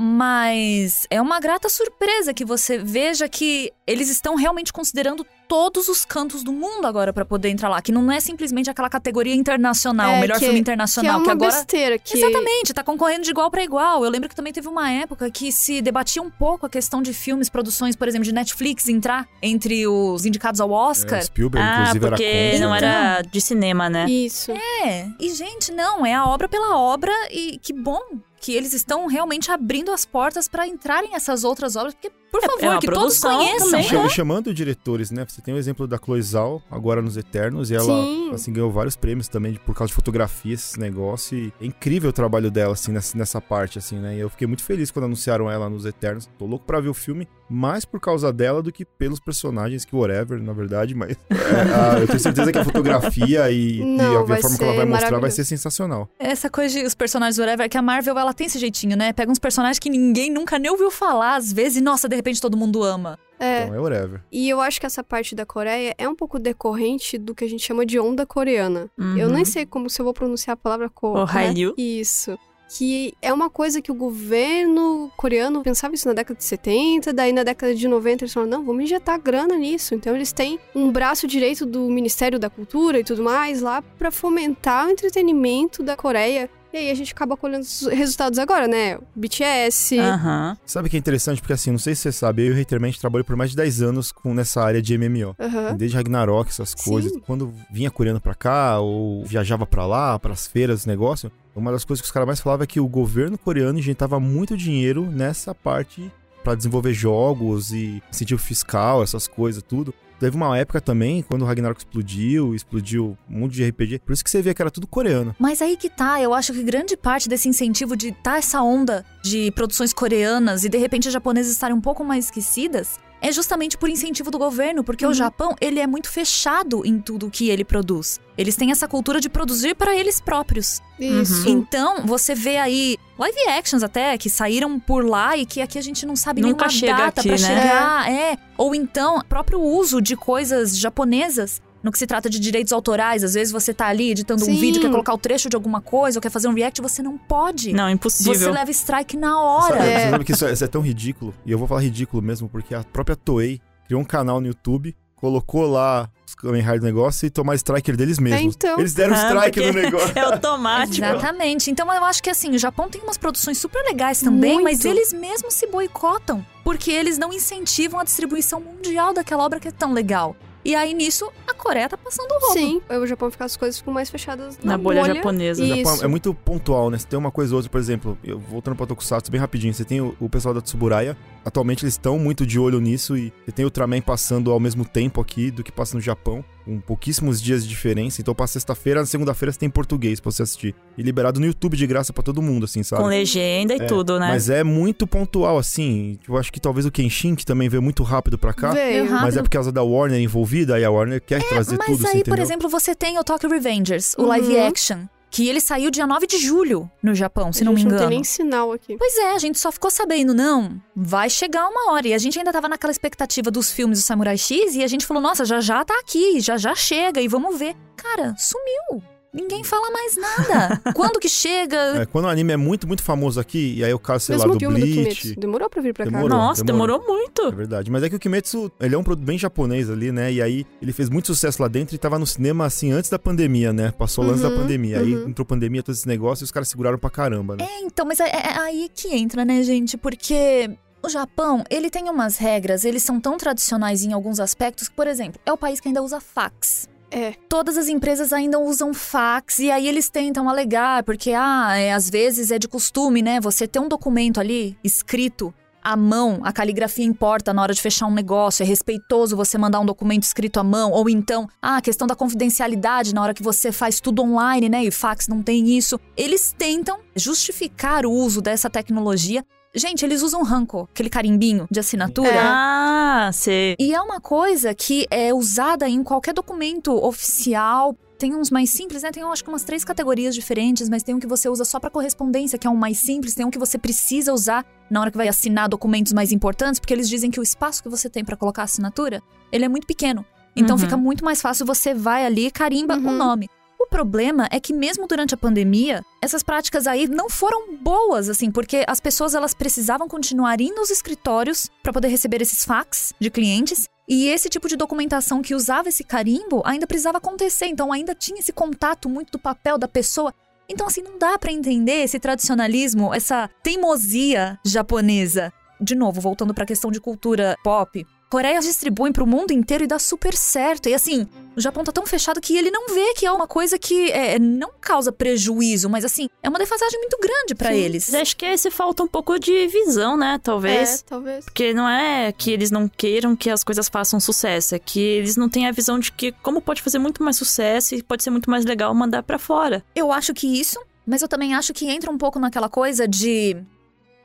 mas 0.00 1.06
é 1.10 1.20
uma 1.20 1.40
grata 1.40 1.68
surpresa 1.68 2.32
que 2.32 2.44
você 2.44 2.78
veja 2.78 3.28
que 3.28 3.72
eles 3.86 4.08
estão 4.08 4.36
realmente 4.36 4.72
considerando 4.72 5.26
todos 5.48 5.88
os 5.88 6.04
cantos 6.04 6.42
do 6.44 6.52
mundo 6.52 6.86
agora 6.86 7.10
pra 7.12 7.24
poder 7.24 7.48
entrar 7.48 7.68
lá, 7.70 7.80
que 7.82 7.90
não 7.90 8.12
é 8.12 8.20
simplesmente 8.20 8.68
aquela 8.70 8.88
categoria 8.90 9.34
internacional, 9.34 10.10
É, 10.10 10.20
melhor 10.20 10.34
que- 10.34 10.40
filme 10.40 10.54
Que 10.54 10.58
é 10.58 10.60
internacional, 10.60 11.16
uma 11.16 11.24
que 11.24 11.30
agora 11.30 11.50
besteira. 11.52 11.98
Que... 11.98 12.18
Exatamente, 12.18 12.74
tá 12.74 12.84
concorrendo 12.84 13.22
de 13.24 13.30
igual 13.30 13.50
pra 13.50 13.64
igual. 13.64 14.04
Eu 14.04 14.10
lembro 14.10 14.28
que 14.28 14.36
também 14.36 14.52
teve 14.52 14.68
uma 14.68 14.90
época 14.90 15.30
que 15.30 15.50
se 15.50 15.80
debatia 15.80 16.22
um 16.22 16.30
pouco 16.30 16.66
a 16.66 16.68
questão 16.68 17.00
de 17.02 17.12
filmes, 17.14 17.48
produções, 17.48 17.96
por 17.96 18.06
exemplo, 18.06 18.24
de 18.26 18.32
Netflix 18.32 18.88
entrar 18.88 19.26
entre 19.42 19.86
os 19.86 20.26
indicados 20.26 20.60
ao 20.60 20.70
Oscar. 20.70 21.18
É, 21.18 21.22
Spielberg, 21.22 21.66
Ah, 21.66 21.74
inclusive, 21.80 22.06
porque 22.08 22.24
era 22.24 22.50
contra. 22.52 22.66
não 22.68 22.74
era 22.74 23.22
de 23.22 23.40
cinema, 23.40 23.88
né? 23.88 24.04
Isso. 24.08 24.52
É, 24.52 25.06
e 25.18 25.30
gente, 25.34 25.72
não, 25.72 26.04
é 26.04 26.14
a 26.14 26.26
obra 26.26 26.46
pela 26.46 26.76
obra 26.76 27.12
e 27.32 27.58
que 27.62 27.72
bom 27.72 28.00
que 28.40 28.52
eles 28.54 28.72
estão 28.72 29.06
realmente 29.06 29.50
abrindo 29.50 29.92
as 29.92 30.04
portas 30.04 30.48
pra 30.48 30.66
entrarem 30.66 31.14
essas 31.14 31.44
outras 31.44 31.76
obras, 31.76 31.94
porque, 31.94 32.10
por 32.30 32.42
É- 32.42 32.46
favor, 32.46 32.74
é 32.76 32.78
que 32.78 32.86
todos 32.86 33.18
produção 33.20 33.36
conheçam. 33.38 33.70
também, 33.70 34.02
né? 34.02 34.08
chamando 34.08 34.52
diretores, 34.54 35.10
né? 35.10 35.24
Você 35.28 35.40
tem 35.40 35.54
o 35.54 35.56
exemplo 35.58 35.86
da 35.86 35.96
Chloe 35.98 36.20
Zhao, 36.22 36.62
agora 36.70 37.00
nos 37.02 37.16
Eternos, 37.16 37.70
e 37.70 37.74
ela 37.74 37.84
Sim. 37.84 38.30
assim, 38.32 38.52
ganhou 38.52 38.70
vários 38.70 38.96
prêmios 38.96 39.28
também 39.28 39.54
por 39.54 39.74
causa 39.74 39.88
de 39.88 39.94
fotografia, 39.94 40.54
esse 40.54 40.78
negócio. 40.78 41.36
E 41.38 41.52
é 41.60 41.66
incrível 41.66 42.10
o 42.10 42.12
trabalho 42.12 42.50
dela, 42.50 42.72
assim, 42.74 42.92
nessa, 42.92 43.16
nessa 43.16 43.40
parte, 43.40 43.78
assim, 43.78 43.96
né? 43.98 44.16
E 44.16 44.20
eu 44.20 44.28
fiquei 44.30 44.46
muito 44.46 44.62
feliz 44.62 44.90
quando 44.90 45.04
anunciaram 45.06 45.50
ela 45.50 45.68
nos 45.70 45.84
Eternos. 45.86 46.28
Tô 46.38 46.46
louco 46.46 46.64
pra 46.66 46.80
ver 46.80 46.88
o 46.88 46.94
filme, 46.94 47.26
mais 47.48 47.84
por 47.84 47.98
causa 48.00 48.32
dela 48.32 48.62
do 48.62 48.70
que 48.70 48.84
pelos 48.84 49.18
personagens, 49.20 49.84
que 49.84 49.94
whatever, 49.96 50.42
na 50.42 50.52
verdade, 50.52 50.94
mas 50.94 51.12
é, 51.12 51.16
a- 51.96 51.98
eu 52.00 52.06
tenho 52.06 52.20
certeza 52.20 52.52
que 52.52 52.58
a 52.58 52.64
fotografia 52.64 53.50
e, 53.50 53.78
e 53.80 53.84
Não, 53.84 54.18
a, 54.18 54.22
vai 54.24 54.40
forma 54.42 54.56
que 54.58 54.64
ela 54.64 54.76
vai 54.76 54.84
mostrar 54.84 55.18
vai 55.18 55.30
ser 55.30 55.44
sensacional. 55.44 56.08
Essa 56.18 56.50
coisa 56.50 56.78
de 56.80 56.86
os 56.86 56.94
personagens 56.94 57.38
whatever, 57.38 57.68
que 57.68 57.78
a 57.78 57.82
Marvel, 57.82 58.18
ela 58.18 58.34
tem 58.34 58.46
esse 58.46 58.58
jeitinho, 58.58 58.96
né? 58.96 59.12
Pega 59.12 59.30
uns 59.32 59.38
personagens 59.38 59.78
que 59.78 59.88
ninguém 59.88 60.30
nunca 60.30 60.58
nem 60.58 60.70
ouviu 60.70 60.90
falar, 60.90 61.36
às 61.36 61.52
vezes, 61.52 61.78
e 61.78 61.80
nossa, 61.80 62.08
de 62.08 62.17
repente 62.18 62.40
todo 62.40 62.56
mundo 62.56 62.82
ama. 62.82 63.18
É. 63.40 63.62
Então 63.64 63.74
é 63.76 63.80
whatever. 63.80 64.20
E 64.32 64.48
eu 64.48 64.60
acho 64.60 64.80
que 64.80 64.86
essa 64.86 65.02
parte 65.04 65.34
da 65.34 65.46
Coreia 65.46 65.94
é 65.96 66.08
um 66.08 66.14
pouco 66.14 66.38
decorrente 66.38 67.16
do 67.16 67.34
que 67.34 67.44
a 67.44 67.48
gente 67.48 67.64
chama 67.64 67.86
de 67.86 67.98
onda 67.98 68.26
coreana. 68.26 68.90
Eu 69.16 69.28
Uhum. 69.28 69.34
nem 69.34 69.44
sei 69.44 69.64
como 69.64 69.88
se 69.88 70.00
eu 70.00 70.04
vou 70.04 70.12
pronunciar 70.12 70.54
a 70.54 70.56
palavra 70.56 70.88
co 70.90 71.12
O 71.12 71.24
né? 71.24 71.72
Isso. 71.76 72.36
Que 72.76 73.14
é 73.22 73.32
uma 73.32 73.48
coisa 73.48 73.80
que 73.80 73.90
o 73.90 73.94
governo 73.94 75.10
coreano 75.16 75.62
pensava 75.62 75.94
isso 75.94 76.06
na 76.06 76.12
década 76.12 76.36
de 76.36 76.44
70, 76.44 77.12
daí 77.14 77.32
na 77.32 77.42
década 77.42 77.74
de 77.74 77.88
90 77.88 78.24
eles 78.24 78.34
falaram, 78.34 78.50
não, 78.58 78.64
vamos 78.64 78.84
injetar 78.84 79.18
grana 79.20 79.56
nisso. 79.56 79.94
Então 79.94 80.14
eles 80.14 80.32
têm 80.32 80.58
um 80.74 80.90
braço 80.92 81.26
direito 81.26 81.64
do 81.64 81.88
Ministério 81.88 82.38
da 82.38 82.50
Cultura 82.50 83.00
e 83.00 83.04
tudo 83.04 83.22
mais 83.22 83.62
lá 83.62 83.80
pra 83.80 84.10
fomentar 84.10 84.86
o 84.86 84.90
entretenimento 84.90 85.82
da 85.82 85.96
Coreia. 85.96 86.50
E 86.72 86.76
aí 86.76 86.90
a 86.90 86.94
gente 86.94 87.12
acaba 87.12 87.36
colhendo 87.36 87.62
os 87.62 87.86
resultados 87.86 88.38
agora, 88.38 88.68
né? 88.68 88.98
BTS. 89.16 89.98
Aham. 89.98 90.56
Sabe 90.66 90.88
o 90.88 90.90
que 90.90 90.96
é 90.96 90.98
interessante? 90.98 91.40
Porque 91.40 91.54
assim, 91.54 91.70
não 91.70 91.78
sei 91.78 91.94
se 91.94 92.02
você 92.02 92.12
sabe, 92.12 92.46
eu 92.46 92.54
e 92.54 92.58
o 92.58 92.60
Haterman 92.60 92.92
trabalhei 92.92 93.24
por 93.24 93.36
mais 93.36 93.50
de 93.50 93.56
10 93.56 93.82
anos 93.82 94.12
com, 94.12 94.34
nessa 94.34 94.62
área 94.62 94.82
de 94.82 94.96
MMO. 94.98 95.34
Aham. 95.38 95.76
Desde 95.76 95.96
Ragnarok, 95.96 96.50
essas 96.50 96.74
Sim. 96.76 96.90
coisas. 96.90 97.12
Quando 97.26 97.52
vinha 97.70 97.90
coreano 97.90 98.20
pra 98.20 98.34
cá, 98.34 98.78
ou 98.80 99.24
viajava 99.24 99.66
pra 99.66 99.86
lá, 99.86 100.18
pras 100.18 100.46
feiras, 100.46 100.84
negócio, 100.84 101.32
uma 101.56 101.72
das 101.72 101.84
coisas 101.84 102.02
que 102.02 102.06
os 102.06 102.12
caras 102.12 102.26
mais 102.26 102.40
falavam 102.40 102.64
é 102.64 102.66
que 102.66 102.80
o 102.80 102.86
governo 102.86 103.38
coreano 103.38 103.78
injetava 103.78 104.20
muito 104.20 104.56
dinheiro 104.56 105.10
nessa 105.10 105.54
parte 105.54 106.12
pra 106.44 106.54
desenvolver 106.54 106.92
jogos 106.92 107.72
e 107.72 108.02
incentivo 108.10 108.40
fiscal, 108.40 109.02
essas 109.02 109.26
coisas, 109.26 109.62
tudo. 109.62 109.92
Teve 110.18 110.36
uma 110.36 110.56
época 110.58 110.80
também, 110.80 111.22
quando 111.22 111.42
o 111.42 111.44
Ragnarok 111.44 111.80
explodiu, 111.80 112.54
explodiu 112.54 113.16
um 113.30 113.40
monte 113.40 113.54
de 113.54 113.68
RPG. 113.68 114.00
Por 114.00 114.12
isso 114.12 114.24
que 114.24 114.30
você 114.30 114.42
via 114.42 114.52
que 114.52 114.60
era 114.60 114.70
tudo 114.70 114.86
coreano. 114.86 115.34
Mas 115.38 115.62
aí 115.62 115.76
que 115.76 115.88
tá, 115.88 116.20
eu 116.20 116.34
acho 116.34 116.52
que 116.52 116.62
grande 116.62 116.96
parte 116.96 117.28
desse 117.28 117.48
incentivo 117.48 117.96
de 117.96 118.12
tá 118.12 118.38
essa 118.38 118.60
onda 118.62 119.04
de 119.22 119.50
produções 119.52 119.92
coreanas 119.92 120.64
e 120.64 120.68
de 120.68 120.78
repente 120.78 121.08
as 121.08 121.14
japonesas 121.14 121.52
estarem 121.52 121.76
um 121.76 121.80
pouco 121.80 122.04
mais 122.04 122.26
esquecidas 122.26 122.98
é 123.20 123.32
justamente 123.32 123.76
por 123.76 123.88
incentivo 123.88 124.30
do 124.30 124.38
governo, 124.38 124.84
porque 124.84 125.06
o 125.06 125.12
Japão, 125.12 125.56
ele 125.60 125.80
é 125.80 125.86
muito 125.86 126.08
fechado 126.08 126.84
em 126.84 127.00
tudo 127.00 127.30
que 127.30 127.48
ele 127.48 127.64
produz. 127.64 128.20
Eles 128.36 128.54
têm 128.54 128.70
essa 128.70 128.86
cultura 128.86 129.20
de 129.20 129.28
produzir 129.28 129.74
para 129.74 129.94
eles 129.94 130.20
próprios. 130.20 130.80
Isso. 130.98 131.48
Então, 131.48 132.06
você 132.06 132.34
vê 132.34 132.56
aí 132.56 132.96
live 133.18 133.48
actions 133.48 133.82
até 133.82 134.16
que 134.16 134.30
saíram 134.30 134.78
por 134.78 135.04
lá 135.04 135.36
e 135.36 135.44
que 135.44 135.60
aqui 135.60 135.78
a 135.78 135.82
gente 135.82 136.06
não 136.06 136.14
sabe 136.14 136.40
Nunca 136.40 136.66
nenhuma 136.66 136.68
chega 136.68 136.96
data 136.96 137.22
pra 137.22 137.32
né? 137.32 137.38
chegar, 137.38 138.10
é. 138.12 138.38
Ou 138.56 138.74
então, 138.74 139.20
próprio 139.28 139.60
uso 139.60 140.00
de 140.00 140.16
coisas 140.16 140.78
japonesas 140.78 141.60
no 141.82 141.92
que 141.92 141.98
se 141.98 142.06
trata 142.06 142.28
de 142.28 142.38
direitos 142.38 142.72
autorais, 142.72 143.22
às 143.22 143.34
vezes 143.34 143.52
você 143.52 143.72
tá 143.72 143.86
ali 143.86 144.10
editando 144.10 144.42
um 144.42 144.46
Sim. 144.46 144.58
vídeo, 144.60 144.80
quer 144.80 144.90
colocar 144.90 145.14
o 145.14 145.18
trecho 145.18 145.48
de 145.48 145.56
alguma 145.56 145.80
coisa, 145.80 146.18
ou 146.18 146.22
quer 146.22 146.30
fazer 146.30 146.48
um 146.48 146.54
react, 146.54 146.80
você 146.82 147.02
não 147.02 147.16
pode. 147.16 147.72
Não, 147.72 147.84
Você 147.86 147.92
impossível. 147.92 148.52
leva 148.52 148.70
strike 148.70 149.16
na 149.16 149.40
hora. 149.40 149.76
Sabe, 149.78 149.88
É. 149.88 150.00
Você 150.04 150.10
sabe 150.10 150.24
que 150.24 150.32
isso 150.32 150.46
é, 150.46 150.52
isso 150.52 150.64
é 150.64 150.68
tão 150.68 150.80
ridículo? 150.80 151.34
E 151.46 151.52
eu 151.52 151.58
vou 151.58 151.68
falar 151.68 151.80
ridículo 151.82 152.22
mesmo, 152.22 152.48
porque 152.48 152.74
a 152.74 152.82
própria 152.84 153.14
Toei 153.16 153.60
criou 153.86 154.00
um 154.00 154.04
canal 154.04 154.40
no 154.40 154.46
YouTube, 154.48 154.94
colocou 155.16 155.66
lá 155.66 156.08
os 156.26 156.34
Kamen 156.34 156.60
Rider 156.62 156.80
do 156.80 156.86
negócio 156.86 157.26
e 157.26 157.30
tomar 157.30 157.54
striker 157.56 157.96
deles 157.96 158.18
mesmos. 158.18 158.54
então. 158.54 158.78
Eles 158.78 158.94
deram 158.94 159.14
Ah, 159.14 159.26
strike 159.28 159.60
no 159.66 159.72
negócio. 159.72 160.12
É 160.14 160.20
automático. 160.20 161.04
Exatamente. 161.04 161.70
Então 161.70 161.92
eu 161.92 162.04
acho 162.04 162.22
que 162.22 162.30
assim, 162.30 162.50
o 162.54 162.58
Japão 162.58 162.88
tem 162.88 163.00
umas 163.02 163.16
produções 163.16 163.58
super 163.58 163.82
legais 163.84 164.20
também, 164.20 164.54
Muito. 164.60 164.64
mas 164.64 164.84
eles 164.84 165.12
mesmos 165.12 165.54
se 165.54 165.66
boicotam, 165.66 166.44
porque 166.62 166.90
eles 166.90 167.18
não 167.18 167.32
incentivam 167.32 167.98
a 167.98 168.04
distribuição 168.04 168.60
mundial 168.60 169.12
daquela 169.14 169.42
obra 169.44 169.58
que 169.58 169.68
é 169.68 169.72
tão 169.72 169.92
legal. 169.92 170.36
E 170.64 170.74
aí 170.74 170.92
nisso, 170.92 171.30
a 171.46 171.54
Coreia 171.54 171.88
tá 171.88 171.96
passando 171.96 172.30
o 172.30 172.38
roubo. 172.40 172.52
Sim, 172.52 172.80
o 172.90 173.06
Japão 173.06 173.30
fica 173.30 173.44
as 173.44 173.56
coisas 173.56 173.78
ficam 173.78 173.92
mais 173.92 174.10
fechadas 174.10 174.58
na, 174.62 174.72
Na 174.72 174.78
bolha 174.78 175.04
japonesa. 175.04 175.62
O 175.62 175.66
Japão 175.66 175.94
Isso. 175.94 176.04
é 176.04 176.08
muito 176.08 176.34
pontual, 176.34 176.90
né? 176.90 176.98
Você 176.98 177.06
tem 177.06 177.18
uma 177.18 177.30
coisa 177.30 177.54
ou 177.54 177.58
outra, 177.58 177.70
por 177.70 177.78
exemplo, 177.78 178.18
eu 178.24 178.38
voltando 178.38 178.76
pra 178.76 178.86
Tokusatsu 178.86 179.30
bem 179.30 179.40
rapidinho, 179.40 179.72
você 179.72 179.84
tem 179.84 180.00
o, 180.00 180.16
o 180.20 180.28
pessoal 180.28 180.52
da 180.52 180.60
Tsuburaya, 180.60 181.16
atualmente 181.48 181.84
eles 181.84 181.94
estão 181.94 182.18
muito 182.18 182.46
de 182.46 182.58
olho 182.58 182.80
nisso 182.80 183.16
e 183.16 183.32
você 183.44 183.52
tem 183.52 183.64
o 183.64 183.66
Ultraman 183.68 184.00
passando 184.00 184.50
ao 184.52 184.60
mesmo 184.60 184.84
tempo 184.84 185.20
aqui 185.20 185.50
do 185.50 185.64
que 185.64 185.72
passa 185.72 185.96
no 185.96 186.00
Japão, 186.00 186.44
com 186.64 186.80
pouquíssimos 186.80 187.40
dias 187.42 187.62
de 187.62 187.68
diferença. 187.68 188.20
Então, 188.20 188.34
pra 188.34 188.46
sexta-feira, 188.46 189.00
na 189.00 189.06
segunda-feira 189.06 189.52
você 189.52 189.58
tem 189.58 189.66
em 189.66 189.70
português 189.70 190.20
pra 190.20 190.30
você 190.30 190.42
assistir. 190.42 190.74
E 190.96 191.02
liberado 191.02 191.40
no 191.40 191.46
YouTube 191.46 191.76
de 191.76 191.86
graça 191.86 192.12
pra 192.12 192.22
todo 192.22 192.40
mundo, 192.42 192.64
assim, 192.64 192.82
sabe? 192.82 193.02
Com 193.02 193.08
legenda 193.08 193.74
e 193.74 193.80
É, 193.80 193.84
tudo, 193.86 194.18
né? 194.18 194.28
Mas 194.28 194.48
é 194.50 194.62
muito 194.62 195.06
pontual, 195.06 195.58
assim. 195.58 196.18
Eu 196.28 196.36
acho 196.36 196.52
que 196.52 196.60
talvez 196.60 196.84
o 196.86 196.90
Kenshin, 196.90 197.34
que 197.34 197.44
também 197.44 197.68
veio 197.68 197.82
muito 197.82 198.02
rápido 198.02 198.36
pra 198.38 198.52
cá. 198.52 198.70
Veio. 198.72 199.04
Rápido. 199.04 199.22
Mas 199.22 199.36
é 199.36 199.42
por 199.42 199.50
causa 199.50 199.72
da 199.72 199.82
Warner 199.82 200.20
envolvida, 200.20 200.74
aí 200.76 200.84
a 200.84 200.90
Warner 200.90 201.20
quer 201.20 201.42
trazer 201.48 201.76
Mas 201.78 201.86
tudo, 201.86 202.06
aí, 202.06 202.12
assim, 202.14 202.22
por 202.24 202.38
exemplo, 202.38 202.68
você 202.68 202.94
tem 202.94 203.18
o 203.18 203.24
Tokyo 203.24 203.48
Revengers, 203.48 204.14
o 204.18 204.22
Uhum. 204.22 204.28
live 204.28 204.58
action, 204.58 204.98
que 205.30 205.48
ele 205.48 205.60
saiu 205.60 205.90
dia 205.90 206.06
9 206.06 206.26
de 206.26 206.38
julho 206.38 206.90
no 207.02 207.14
Japão, 207.14 207.52
se 207.52 207.64
não 207.64 207.72
me 207.72 207.80
engano. 207.80 207.96
não 207.96 208.08
tem 208.08 208.16
nem 208.16 208.24
sinal 208.24 208.72
aqui. 208.72 208.96
Pois 208.98 209.16
é, 209.18 209.32
a 209.32 209.38
gente 209.38 209.58
só 209.58 209.70
ficou 209.70 209.90
sabendo, 209.90 210.32
não, 210.34 210.80
vai 210.94 211.28
chegar 211.28 211.68
uma 211.68 211.92
hora. 211.92 212.08
E 212.08 212.14
a 212.14 212.18
gente 212.18 212.38
ainda 212.38 212.52
tava 212.52 212.68
naquela 212.68 212.90
expectativa 212.90 213.50
dos 213.50 213.70
filmes 213.70 213.98
do 213.98 214.02
Samurai 214.02 214.36
X 214.38 214.74
e 214.74 214.82
a 214.82 214.86
gente 214.86 215.06
falou, 215.06 215.22
nossa, 215.22 215.44
já 215.44 215.60
já 215.60 215.84
tá 215.84 215.98
aqui, 216.00 216.40
já 216.40 216.56
já 216.56 216.74
chega 216.74 217.20
e 217.20 217.28
vamos 217.28 217.58
ver. 217.58 217.76
Cara, 217.96 218.34
sumiu. 218.38 219.02
Ninguém 219.32 219.62
fala 219.62 219.90
mais 219.90 220.16
nada. 220.16 220.80
Quando 220.94 221.20
que 221.20 221.28
chega? 221.28 222.02
É, 222.02 222.06
quando 222.06 222.24
o 222.24 222.28
anime 222.28 222.52
é 222.52 222.56
muito, 222.56 222.86
muito 222.86 223.02
famoso 223.02 223.38
aqui, 223.38 223.74
e 223.76 223.84
aí 223.84 223.92
o 223.92 223.98
caso, 223.98 224.24
sei 224.24 224.36
Mesmo 224.36 224.48
lá, 224.48 224.54
do 224.54 224.58
filme 224.58 224.80
do 224.80 224.86
Bleach. 224.86 225.20
Kimetsu. 225.20 225.40
Demorou 225.40 225.68
pra 225.68 225.82
vir 225.82 225.92
pra 225.92 226.04
cá. 226.06 226.10
Demorou. 226.10 226.28
Nossa, 226.38 226.64
demorou, 226.64 226.98
demorou. 226.98 227.18
muito. 227.18 227.42
É 227.42 227.50
verdade. 227.50 227.90
Mas 227.90 228.02
é 228.02 228.08
que 228.08 228.16
o 228.16 228.18
Kimetsu, 228.18 228.72
ele 228.80 228.94
é 228.94 228.98
um 228.98 229.04
produto 229.04 229.24
bem 229.24 229.36
japonês 229.36 229.90
ali, 229.90 230.10
né? 230.10 230.32
E 230.32 230.40
aí 230.40 230.66
ele 230.80 230.92
fez 230.92 231.10
muito 231.10 231.26
sucesso 231.26 231.60
lá 231.60 231.68
dentro 231.68 231.94
e 231.94 231.98
tava 231.98 232.18
no 232.18 232.26
cinema, 232.26 232.64
assim, 232.64 232.90
antes 232.90 233.10
da 233.10 233.18
pandemia, 233.18 233.72
né? 233.72 233.92
Passou 233.92 234.24
antes 234.24 234.40
da 234.40 234.48
Uhum, 234.48 234.56
pandemia. 234.56 235.00
Aí 235.00 235.14
uhum. 235.14 235.28
entrou 235.28 235.44
pandemia, 235.44 235.82
todo 235.82 235.94
esse 235.94 236.08
negócio, 236.08 236.42
e 236.42 236.46
os 236.46 236.50
caras 236.50 236.68
seguraram 236.68 236.98
pra 236.98 237.10
caramba, 237.10 237.56
né? 237.56 237.66
É, 237.68 237.80
então, 237.82 238.06
mas 238.06 238.20
é, 238.20 238.28
é 238.28 238.58
aí 238.58 238.90
que 238.94 239.14
entra, 239.14 239.44
né, 239.44 239.62
gente? 239.62 239.96
Porque 239.98 240.70
o 241.02 241.08
Japão, 241.08 241.64
ele 241.70 241.90
tem 241.90 242.08
umas 242.08 242.38
regras, 242.38 242.84
eles 242.84 243.02
são 243.02 243.20
tão 243.20 243.36
tradicionais 243.36 244.02
em 244.02 244.12
alguns 244.12 244.40
aspectos 244.40 244.88
que, 244.88 244.94
por 244.94 245.06
exemplo, 245.06 245.40
é 245.44 245.52
o 245.52 245.56
país 245.56 245.80
que 245.80 245.88
ainda 245.88 246.02
usa 246.02 246.18
fax. 246.20 246.88
É. 247.10 247.32
Todas 247.48 247.78
as 247.78 247.88
empresas 247.88 248.32
ainda 248.32 248.58
usam 248.58 248.92
fax 248.92 249.58
e 249.58 249.70
aí 249.70 249.88
eles 249.88 250.10
tentam 250.10 250.48
alegar, 250.48 251.02
porque, 251.02 251.32
ah, 251.32 251.76
é, 251.76 251.92
às 251.92 252.10
vezes 252.10 252.50
é 252.50 252.58
de 252.58 252.68
costume, 252.68 253.22
né? 253.22 253.40
Você 253.40 253.66
ter 253.66 253.78
um 253.78 253.88
documento 253.88 254.38
ali 254.38 254.76
escrito 254.84 255.54
à 255.82 255.96
mão, 255.96 256.40
a 256.42 256.52
caligrafia 256.52 257.04
importa 257.04 257.52
na 257.54 257.62
hora 257.62 257.72
de 257.72 257.80
fechar 257.80 258.06
um 258.06 258.12
negócio, 258.12 258.62
é 258.62 258.66
respeitoso 258.66 259.36
você 259.36 259.56
mandar 259.56 259.80
um 259.80 259.86
documento 259.86 260.24
escrito 260.24 260.60
à 260.60 260.64
mão, 260.64 260.90
ou 260.90 261.08
então, 261.08 261.48
ah, 261.62 261.78
a 261.78 261.80
questão 261.80 262.06
da 262.06 262.14
confidencialidade 262.14 263.14
na 263.14 263.22
hora 263.22 263.32
que 263.32 263.42
você 263.42 263.72
faz 263.72 264.00
tudo 264.00 264.22
online, 264.22 264.68
né? 264.68 264.84
E 264.84 264.90
fax 264.90 265.28
não 265.28 265.42
tem 265.42 265.76
isso. 265.78 265.98
Eles 266.16 266.54
tentam 266.56 266.98
justificar 267.16 268.04
o 268.04 268.12
uso 268.12 268.42
dessa 268.42 268.68
tecnologia. 268.68 269.44
Gente, 269.74 270.04
eles 270.04 270.22
usam 270.22 270.42
Ranco, 270.42 270.88
aquele 270.92 271.10
carimbinho 271.10 271.66
de 271.70 271.78
assinatura. 271.78 272.28
É. 272.28 272.38
Ah, 272.38 273.30
sei. 273.32 273.76
E 273.78 273.94
é 273.94 274.00
uma 274.00 274.20
coisa 274.20 274.74
que 274.74 275.06
é 275.10 275.32
usada 275.32 275.88
em 275.88 276.02
qualquer 276.02 276.32
documento 276.32 276.92
oficial. 277.04 277.94
Tem 278.18 278.34
uns 278.34 278.50
mais 278.50 278.70
simples, 278.70 279.02
né? 279.02 279.12
Tem, 279.12 279.22
eu 279.22 279.30
acho 279.30 279.44
que 279.44 279.50
umas 279.50 279.62
três 279.62 279.84
categorias 279.84 280.34
diferentes, 280.34 280.88
mas 280.88 281.02
tem 281.04 281.14
um 281.14 281.20
que 281.20 281.26
você 281.26 281.48
usa 281.48 281.64
só 281.64 281.78
pra 281.78 281.90
correspondência, 281.90 282.58
que 282.58 282.66
é 282.66 282.70
um 282.70 282.74
mais 282.76 282.98
simples. 282.98 283.34
Tem 283.34 283.44
um 283.46 283.50
que 283.50 283.58
você 283.58 283.78
precisa 283.78 284.32
usar 284.32 284.64
na 284.90 285.00
hora 285.00 285.10
que 285.10 285.16
vai 285.16 285.28
assinar 285.28 285.68
documentos 285.68 286.12
mais 286.12 286.32
importantes, 286.32 286.80
porque 286.80 286.92
eles 286.92 287.08
dizem 287.08 287.30
que 287.30 287.38
o 287.38 287.42
espaço 287.42 287.82
que 287.82 287.88
você 287.88 288.08
tem 288.10 288.24
pra 288.24 288.36
colocar 288.36 288.62
a 288.62 288.64
assinatura, 288.64 289.22
ele 289.52 289.64
é 289.64 289.68
muito 289.68 289.86
pequeno. 289.86 290.24
Então 290.56 290.74
Uhum. 290.76 290.82
fica 290.82 290.96
muito 290.96 291.24
mais 291.24 291.40
fácil 291.40 291.64
você 291.64 291.94
vai 291.94 292.26
ali 292.26 292.46
e 292.46 292.50
carimba 292.50 292.94
o 292.96 293.00
Uhum. 293.00 293.12
nome. 293.16 293.48
O 293.88 293.96
problema 293.98 294.46
é 294.52 294.60
que 294.60 294.74
mesmo 294.74 295.06
durante 295.08 295.32
a 295.32 295.36
pandemia, 295.36 296.04
essas 296.20 296.42
práticas 296.42 296.86
aí 296.86 297.08
não 297.08 297.30
foram 297.30 297.74
boas, 297.78 298.28
assim, 298.28 298.50
porque 298.50 298.84
as 298.86 299.00
pessoas 299.00 299.34
elas 299.34 299.54
precisavam 299.54 300.06
continuar 300.06 300.60
indo 300.60 300.78
aos 300.78 300.90
escritórios 300.90 301.70
para 301.82 301.90
poder 301.90 302.08
receber 302.08 302.42
esses 302.42 302.66
fax 302.66 303.14
de 303.18 303.30
clientes. 303.30 303.88
E 304.06 304.28
esse 304.28 304.50
tipo 304.50 304.68
de 304.68 304.76
documentação 304.76 305.40
que 305.40 305.54
usava 305.54 305.88
esse 305.88 306.04
carimbo 306.04 306.60
ainda 306.66 306.86
precisava 306.86 307.16
acontecer, 307.16 307.64
então 307.64 307.90
ainda 307.90 308.14
tinha 308.14 308.40
esse 308.40 308.52
contato 308.52 309.08
muito 309.08 309.32
do 309.32 309.38
papel 309.38 309.78
da 309.78 309.88
pessoa. 309.88 310.34
Então, 310.68 310.86
assim, 310.86 311.00
não 311.00 311.18
dá 311.18 311.38
pra 311.38 311.50
entender 311.50 312.02
esse 312.02 312.20
tradicionalismo, 312.20 313.14
essa 313.14 313.48
teimosia 313.62 314.58
japonesa. 314.66 315.50
De 315.80 315.94
novo, 315.94 316.20
voltando 316.20 316.52
pra 316.52 316.66
questão 316.66 316.90
de 316.90 317.00
cultura 317.00 317.56
pop. 317.64 318.06
Coreia 318.30 318.60
distribui 318.60 319.12
pro 319.12 319.26
mundo 319.26 319.52
inteiro 319.52 319.84
e 319.84 319.86
dá 319.86 319.98
super 319.98 320.34
certo. 320.36 320.88
E 320.88 320.94
assim, 320.94 321.26
o 321.56 321.60
Japão 321.60 321.82
tá 321.82 321.90
tão 321.90 322.06
fechado 322.06 322.40
que 322.40 322.56
ele 322.56 322.70
não 322.70 322.94
vê 322.94 323.14
que 323.14 323.24
é 323.24 323.32
uma 323.32 323.46
coisa 323.46 323.78
que 323.78 324.10
é, 324.12 324.38
não 324.38 324.70
causa 324.80 325.10
prejuízo, 325.10 325.88
mas 325.88 326.04
assim, 326.04 326.28
é 326.42 326.48
uma 326.48 326.58
defasagem 326.58 327.00
muito 327.00 327.18
grande 327.20 327.54
pra 327.54 327.70
Sim. 327.70 327.78
eles. 327.78 328.10
Mas 328.10 328.22
acho 328.22 328.36
que 328.36 328.44
esse 328.44 328.70
falta 328.70 329.02
um 329.02 329.08
pouco 329.08 329.38
de 329.38 329.66
visão, 329.66 330.16
né? 330.16 330.38
Talvez. 330.42 331.00
É, 331.00 331.02
talvez. 331.08 331.44
Porque 331.46 331.72
não 331.72 331.88
é 331.88 332.30
que 332.30 332.50
eles 332.50 332.70
não 332.70 332.86
queiram 332.86 333.34
que 333.34 333.48
as 333.48 333.64
coisas 333.64 333.88
façam 333.88 334.20
sucesso, 334.20 334.74
é 334.74 334.78
que 334.78 335.00
eles 335.00 335.36
não 335.36 335.48
têm 335.48 335.66
a 335.66 335.72
visão 335.72 335.98
de 335.98 336.12
que 336.12 336.32
como 336.42 336.60
pode 336.60 336.82
fazer 336.82 336.98
muito 336.98 337.22
mais 337.22 337.36
sucesso 337.36 337.94
e 337.94 338.02
pode 338.02 338.22
ser 338.22 338.30
muito 338.30 338.50
mais 338.50 338.64
legal 338.64 338.94
mandar 338.94 339.22
pra 339.22 339.38
fora. 339.38 339.82
Eu 339.94 340.12
acho 340.12 340.34
que 340.34 340.46
isso, 340.46 340.78
mas 341.06 341.22
eu 341.22 341.28
também 341.28 341.54
acho 341.54 341.72
que 341.72 341.86
entra 341.88 342.10
um 342.10 342.18
pouco 342.18 342.38
naquela 342.38 342.68
coisa 342.68 343.08
de 343.08 343.56